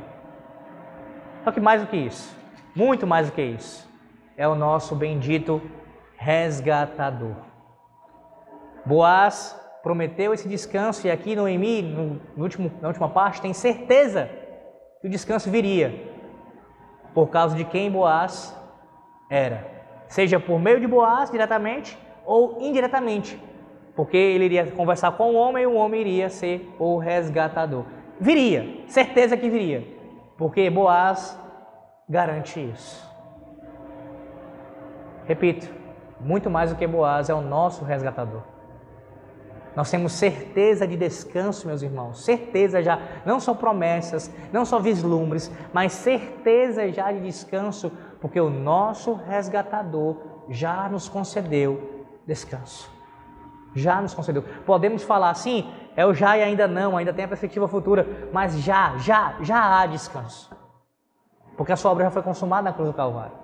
Só 1.44 1.52
que 1.52 1.60
mais 1.60 1.80
do 1.80 1.86
que 1.86 1.96
isso, 1.96 2.36
muito 2.74 3.06
mais 3.06 3.28
do 3.28 3.32
que 3.32 3.42
isso, 3.42 3.88
é 4.36 4.48
o 4.48 4.56
nosso 4.56 4.96
bendito 4.96 5.62
resgatador. 6.16 7.36
Boaz 8.84 9.56
prometeu 9.80 10.34
esse 10.34 10.48
descanso 10.48 11.06
e 11.06 11.10
aqui 11.10 11.36
Noemi, 11.36 11.82
no, 11.82 12.20
no 12.36 12.42
último, 12.42 12.72
na 12.80 12.88
última 12.88 13.08
parte, 13.08 13.40
tem 13.40 13.52
certeza 13.52 14.28
que 15.00 15.06
o 15.06 15.10
descanso 15.10 15.48
viria 15.50 16.10
por 17.14 17.28
causa 17.28 17.54
de 17.54 17.64
quem 17.64 17.88
Boaz 17.88 18.60
era, 19.32 19.66
seja 20.08 20.38
por 20.38 20.60
meio 20.60 20.78
de 20.78 20.86
Boaz 20.86 21.30
diretamente 21.30 21.98
ou 22.26 22.58
indiretamente, 22.60 23.42
porque 23.96 24.16
ele 24.16 24.44
iria 24.44 24.70
conversar 24.72 25.12
com 25.12 25.30
o 25.30 25.34
homem 25.34 25.62
e 25.62 25.66
o 25.66 25.74
homem 25.74 26.02
iria 26.02 26.28
ser 26.28 26.70
o 26.78 26.98
resgatador. 26.98 27.86
Viria, 28.20 28.84
certeza 28.86 29.34
que 29.34 29.48
viria, 29.48 29.88
porque 30.36 30.68
Boaz 30.68 31.38
garante 32.06 32.60
isso. 32.60 33.10
Repito, 35.24 35.66
muito 36.20 36.50
mais 36.50 36.70
do 36.70 36.76
que 36.76 36.86
Boaz 36.86 37.30
é 37.30 37.34
o 37.34 37.40
nosso 37.40 37.86
resgatador. 37.86 38.42
Nós 39.74 39.90
temos 39.90 40.12
certeza 40.12 40.86
de 40.86 40.96
descanso, 40.96 41.66
meus 41.66 41.80
irmãos, 41.80 42.22
certeza 42.22 42.82
já, 42.82 43.00
não 43.24 43.40
só 43.40 43.54
promessas, 43.54 44.30
não 44.52 44.66
só 44.66 44.78
vislumbres, 44.78 45.50
mas 45.72 45.92
certeza 45.92 46.92
já 46.92 47.10
de 47.10 47.20
descanso, 47.20 47.90
porque 48.22 48.40
o 48.40 48.48
nosso 48.48 49.14
resgatador 49.14 50.16
já 50.48 50.88
nos 50.88 51.08
concedeu 51.08 52.06
descanso. 52.24 52.88
Já 53.74 54.00
nos 54.00 54.14
concedeu. 54.14 54.44
Podemos 54.64 55.02
falar 55.02 55.30
assim, 55.30 55.68
é 55.96 56.06
o 56.06 56.14
já 56.14 56.38
e 56.38 56.42
ainda 56.42 56.68
não, 56.68 56.96
ainda 56.96 57.12
tem 57.12 57.24
a 57.24 57.28
perspectiva 57.28 57.66
futura, 57.66 58.28
mas 58.32 58.60
já, 58.60 58.96
já, 58.98 59.34
já 59.40 59.80
há 59.80 59.86
descanso. 59.86 60.56
Porque 61.56 61.72
a 61.72 61.76
sua 61.76 61.90
obra 61.90 62.04
já 62.04 62.10
foi 62.12 62.22
consumada 62.22 62.62
na 62.62 62.72
cruz 62.72 62.88
do 62.88 62.94
Calvário. 62.94 63.36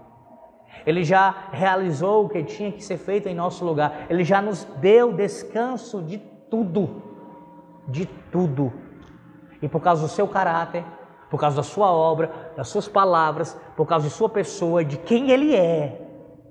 Ele 0.86 1.02
já 1.02 1.34
realizou 1.50 2.26
o 2.26 2.28
que 2.28 2.44
tinha 2.44 2.70
que 2.70 2.82
ser 2.82 2.98
feito 2.98 3.28
em 3.28 3.34
nosso 3.34 3.64
lugar. 3.64 4.06
Ele 4.08 4.22
já 4.22 4.40
nos 4.40 4.62
deu 4.76 5.12
descanso 5.12 6.00
de 6.02 6.18
tudo. 6.48 7.02
De 7.88 8.06
tudo. 8.06 8.72
E 9.60 9.68
por 9.68 9.80
causa 9.80 10.02
do 10.02 10.08
seu 10.08 10.28
caráter, 10.28 10.84
por 11.30 11.38
causa 11.38 11.56
da 11.56 11.62
sua 11.62 11.92
obra, 11.92 12.30
das 12.56 12.68
suas 12.68 12.88
palavras, 12.88 13.58
por 13.76 13.86
causa 13.86 14.08
de 14.08 14.14
sua 14.14 14.28
pessoa, 14.28 14.84
de 14.84 14.96
quem 14.96 15.30
ele 15.30 15.54
é, 15.54 16.00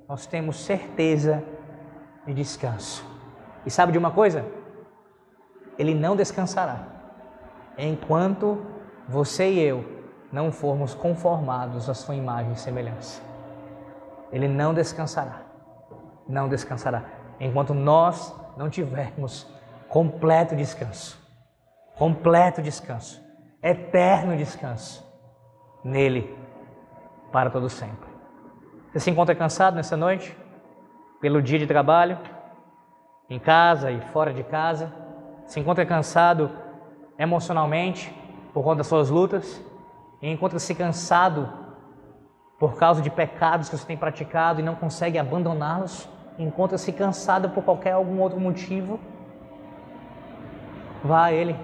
nós 0.07 0.25
temos 0.25 0.57
certeza 0.63 1.43
de 2.25 2.33
descanso. 2.33 3.05
E 3.65 3.71
sabe 3.71 3.91
de 3.91 3.97
uma 3.97 4.11
coisa? 4.11 4.45
Ele 5.77 5.93
não 5.93 6.15
descansará 6.15 6.87
enquanto 7.77 8.65
você 9.07 9.49
e 9.51 9.59
eu 9.59 9.85
não 10.31 10.51
formos 10.51 10.93
conformados 10.93 11.89
à 11.89 11.93
sua 11.93 12.15
imagem 12.15 12.51
e 12.51 12.57
semelhança. 12.57 13.21
Ele 14.31 14.47
não 14.47 14.73
descansará. 14.73 15.41
Não 16.27 16.49
descansará. 16.49 17.05
Enquanto 17.39 17.73
nós 17.73 18.35
não 18.57 18.69
tivermos 18.69 19.47
completo 19.87 20.55
descanso. 20.55 21.17
Completo 21.95 22.61
descanso. 22.61 23.26
Eterno 23.61 24.38
descanso. 24.38 25.05
Nele. 25.84 26.38
Para 27.31 27.49
todo 27.49 27.69
sempre. 27.69 28.09
Você 28.91 28.99
se 28.99 29.09
encontra 29.09 29.35
cansado 29.35 29.75
nessa 29.75 29.97
noite? 29.97 30.38
Pelo 31.19 31.41
dia 31.41 31.59
de 31.59 31.67
trabalho? 31.67 32.17
Em 33.29 33.39
casa 33.39 33.91
e 33.91 33.99
fora 33.99 34.34
de 34.34 34.43
casa? 34.43 34.93
Se 35.45 35.59
encontra 35.59 35.85
cansado 35.85 36.51
emocionalmente 37.17 38.13
por 38.53 38.63
conta 38.63 38.77
das 38.77 38.88
suas 38.88 39.09
lutas? 39.09 39.61
Encontra-se 40.21 40.73
cansado 40.73 41.67
por 42.59 42.75
causa 42.75 43.01
de 43.01 43.09
pecados 43.09 43.69
que 43.69 43.77
você 43.77 43.85
tem 43.85 43.97
praticado 43.97 44.59
e 44.59 44.63
não 44.63 44.75
consegue 44.75 45.17
abandoná-los, 45.17 46.09
encontra-se 46.39 46.91
cansado 46.91 47.49
por 47.49 47.63
qualquer 47.63 47.91
algum 47.91 48.19
outro 48.19 48.39
motivo, 48.39 48.99
vá 51.03 51.25
a 51.25 51.31
Ele. 51.31 51.55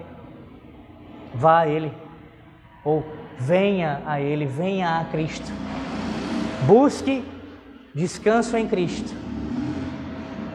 Vá 1.34 1.60
a 1.60 1.68
Ele. 1.68 1.92
Ou 2.84 3.04
venha 3.38 4.02
a 4.06 4.20
Ele, 4.20 4.46
venha 4.46 5.00
a 5.00 5.04
Cristo. 5.06 5.50
Busque 6.66 7.24
descanso 7.94 8.56
em 8.56 8.66
Cristo. 8.66 9.14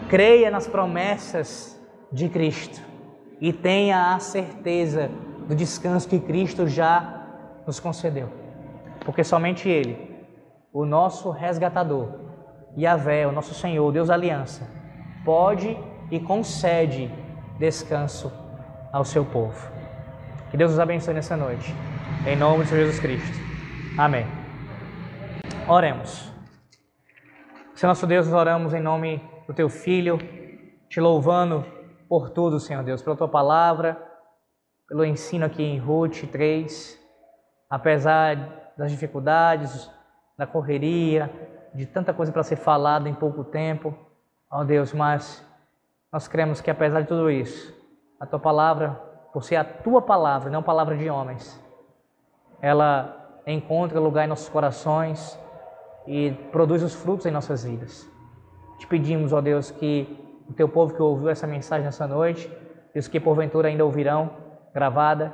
Creia 0.10 0.50
nas 0.50 0.68
promessas 0.68 1.80
de 2.12 2.28
Cristo 2.28 2.82
e 3.40 3.54
tenha 3.54 4.16
a 4.16 4.20
certeza 4.20 5.10
do 5.48 5.56
descanso 5.56 6.08
que 6.08 6.20
Cristo 6.20 6.68
já 6.68 7.26
nos 7.66 7.80
concedeu. 7.80 8.30
Porque 9.06 9.24
somente 9.24 9.70
Ele 9.70 10.10
o 10.72 10.86
nosso 10.86 11.32
resgatador, 11.32 12.10
Yahvé, 12.78 13.26
o 13.26 13.32
nosso 13.32 13.54
Senhor, 13.54 13.92
Deus 13.92 14.10
aliança, 14.10 14.68
pode 15.26 15.78
e 16.12 16.20
concede 16.20 17.12
descanso 17.58 18.32
ao 18.92 19.04
seu 19.04 19.26
povo. 19.26 19.79
Que 20.50 20.58
Deus 20.58 20.72
nos 20.72 20.80
abençoe 20.80 21.14
nessa 21.14 21.38
noite. 21.38 21.76
Em 22.26 22.36
nome 22.36 22.64
de 22.64 22.72
Jesus 22.72 23.00
Cristo. 23.00 23.38
Amém. 23.96 24.26
Oremos. 25.68 26.34
Senhor 27.76 27.92
nosso 27.92 28.08
Deus, 28.08 28.26
nós 28.26 28.36
oramos 28.36 28.74
em 28.74 28.82
nome 28.82 29.24
do 29.46 29.54
teu 29.54 29.70
Filho, 29.70 30.18
te 30.90 31.00
louvando 31.00 31.64
por 32.10 32.32
tudo, 32.32 32.60
Senhor 32.60 32.84
Deus, 32.84 33.00
pela 33.00 33.16
tua 33.16 33.28
palavra, 33.28 33.96
pelo 34.88 35.06
ensino 35.06 35.46
aqui 35.46 35.62
em 35.62 35.78
Ruth 35.78 36.24
3. 36.32 37.00
Apesar 37.70 38.74
das 38.76 38.90
dificuldades, 38.90 39.88
da 40.36 40.48
correria, 40.48 41.32
de 41.76 41.86
tanta 41.86 42.12
coisa 42.12 42.32
para 42.32 42.42
ser 42.42 42.56
falada 42.56 43.08
em 43.08 43.14
pouco 43.14 43.44
tempo. 43.44 43.96
Ó 44.50 44.64
Deus, 44.64 44.94
mas 44.94 45.46
nós 46.12 46.28
cremos 46.28 46.60
que 46.60 46.72
apesar 46.72 47.02
de 47.02 47.08
tudo 47.08 47.30
isso, 47.30 47.72
a 48.20 48.26
tua 48.26 48.40
palavra, 48.40 49.09
por 49.34 49.44
ser 49.44 49.58
a 49.58 49.64
tua 49.64 50.02
palavra, 50.02 50.50
não 50.50 50.64
palavra 50.64 50.96
de 50.98 51.10
homens, 51.10 51.62
ela 52.62 53.42
encontra 53.46 54.00
lugar 54.00 54.26
em 54.26 54.28
nossos 54.28 54.50
corações 54.50 55.40
e 56.08 56.32
produz 56.52 56.84
os 56.84 56.94
frutos 56.94 57.26
em 57.26 57.32
nossas 57.32 57.64
vidas. 57.64 58.10
Te 58.78 58.88
pedimos, 58.88 59.34
ó 59.34 59.42
Deus, 59.42 59.72
que 59.72 60.18
o 60.50 60.54
teu 60.54 60.68
povo 60.68 60.94
que 60.94 61.02
ouviu 61.02 61.30
essa 61.30 61.46
mensagem 61.46 61.86
nessa 61.86 62.08
noite, 62.08 62.52
e 62.94 63.00
os 63.00 63.08
que 63.08 63.20
porventura 63.20 63.68
ainda 63.68 63.86
ouvirão 63.86 64.32
gravada, 64.74 65.32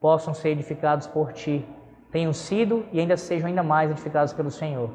possam 0.00 0.34
ser 0.34 0.50
edificados 0.50 1.06
por 1.06 1.32
ti 1.32 1.66
tenham 2.10 2.32
sido 2.32 2.86
e 2.92 3.00
ainda 3.00 3.16
sejam 3.16 3.48
ainda 3.48 3.62
mais 3.62 3.90
edificados 3.90 4.32
pelo 4.32 4.50
Senhor. 4.50 4.90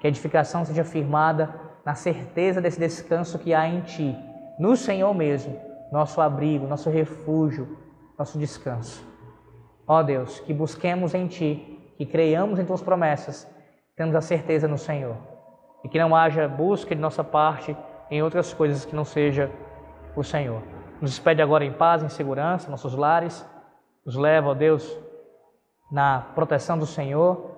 Que 0.00 0.06
a 0.06 0.10
edificação 0.10 0.64
seja 0.64 0.84
firmada 0.84 1.52
na 1.84 1.94
certeza 1.94 2.60
desse 2.60 2.78
descanso 2.78 3.38
que 3.38 3.52
há 3.52 3.66
em 3.66 3.80
Ti, 3.82 4.16
no 4.58 4.76
Senhor 4.76 5.12
mesmo, 5.14 5.58
nosso 5.90 6.20
abrigo, 6.20 6.66
nosso 6.66 6.88
refúgio, 6.90 7.76
nosso 8.18 8.38
descanso. 8.38 9.04
Ó 9.86 10.02
Deus, 10.02 10.40
que 10.40 10.54
busquemos 10.54 11.14
em 11.14 11.26
Ti, 11.26 11.92
que 11.96 12.06
creiamos 12.06 12.58
em 12.58 12.64
Tuas 12.64 12.82
promessas, 12.82 13.48
temos 13.96 14.14
a 14.14 14.20
certeza 14.20 14.68
no 14.68 14.78
Senhor. 14.78 15.16
E 15.82 15.88
que 15.88 15.98
não 15.98 16.14
haja 16.14 16.46
busca 16.46 16.94
de 16.94 17.00
nossa 17.00 17.24
parte 17.24 17.76
em 18.10 18.22
outras 18.22 18.52
coisas 18.52 18.84
que 18.84 18.94
não 18.94 19.04
seja 19.04 19.50
o 20.14 20.22
Senhor. 20.22 20.62
Nos 21.00 21.10
despede 21.10 21.40
agora 21.40 21.64
em 21.64 21.72
paz, 21.72 22.02
em 22.02 22.08
segurança, 22.08 22.70
nossos 22.70 22.94
lares. 22.94 23.44
Nos 24.04 24.16
leva, 24.16 24.50
ó 24.50 24.54
Deus, 24.54 24.96
na 25.90 26.20
proteção 26.34 26.78
do 26.78 26.86
Senhor, 26.86 27.50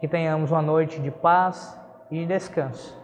que 0.00 0.08
tenhamos 0.08 0.50
uma 0.50 0.62
noite 0.62 1.00
de 1.00 1.10
paz 1.10 1.78
e 2.10 2.18
de 2.18 2.26
descanso. 2.26 2.98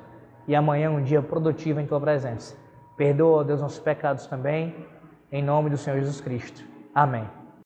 E 0.49 0.57
amanhã 0.57 0.91
um 0.91 1.03
dia 1.03 1.23
produtivo 1.23 1.81
em 1.81 1.87
tua 1.87 2.01
presença. 2.01 2.62
Perdoa, 3.03 3.43
Deus, 3.43 3.61
nossos 3.61 3.81
pecados 3.81 4.29
também, 4.29 4.77
em 5.33 5.43
nome 5.43 5.69
do 5.69 5.77
Senhor 5.77 5.99
Jesus 5.99 6.21
Cristo. 6.21 6.63
Amém. 6.95 7.42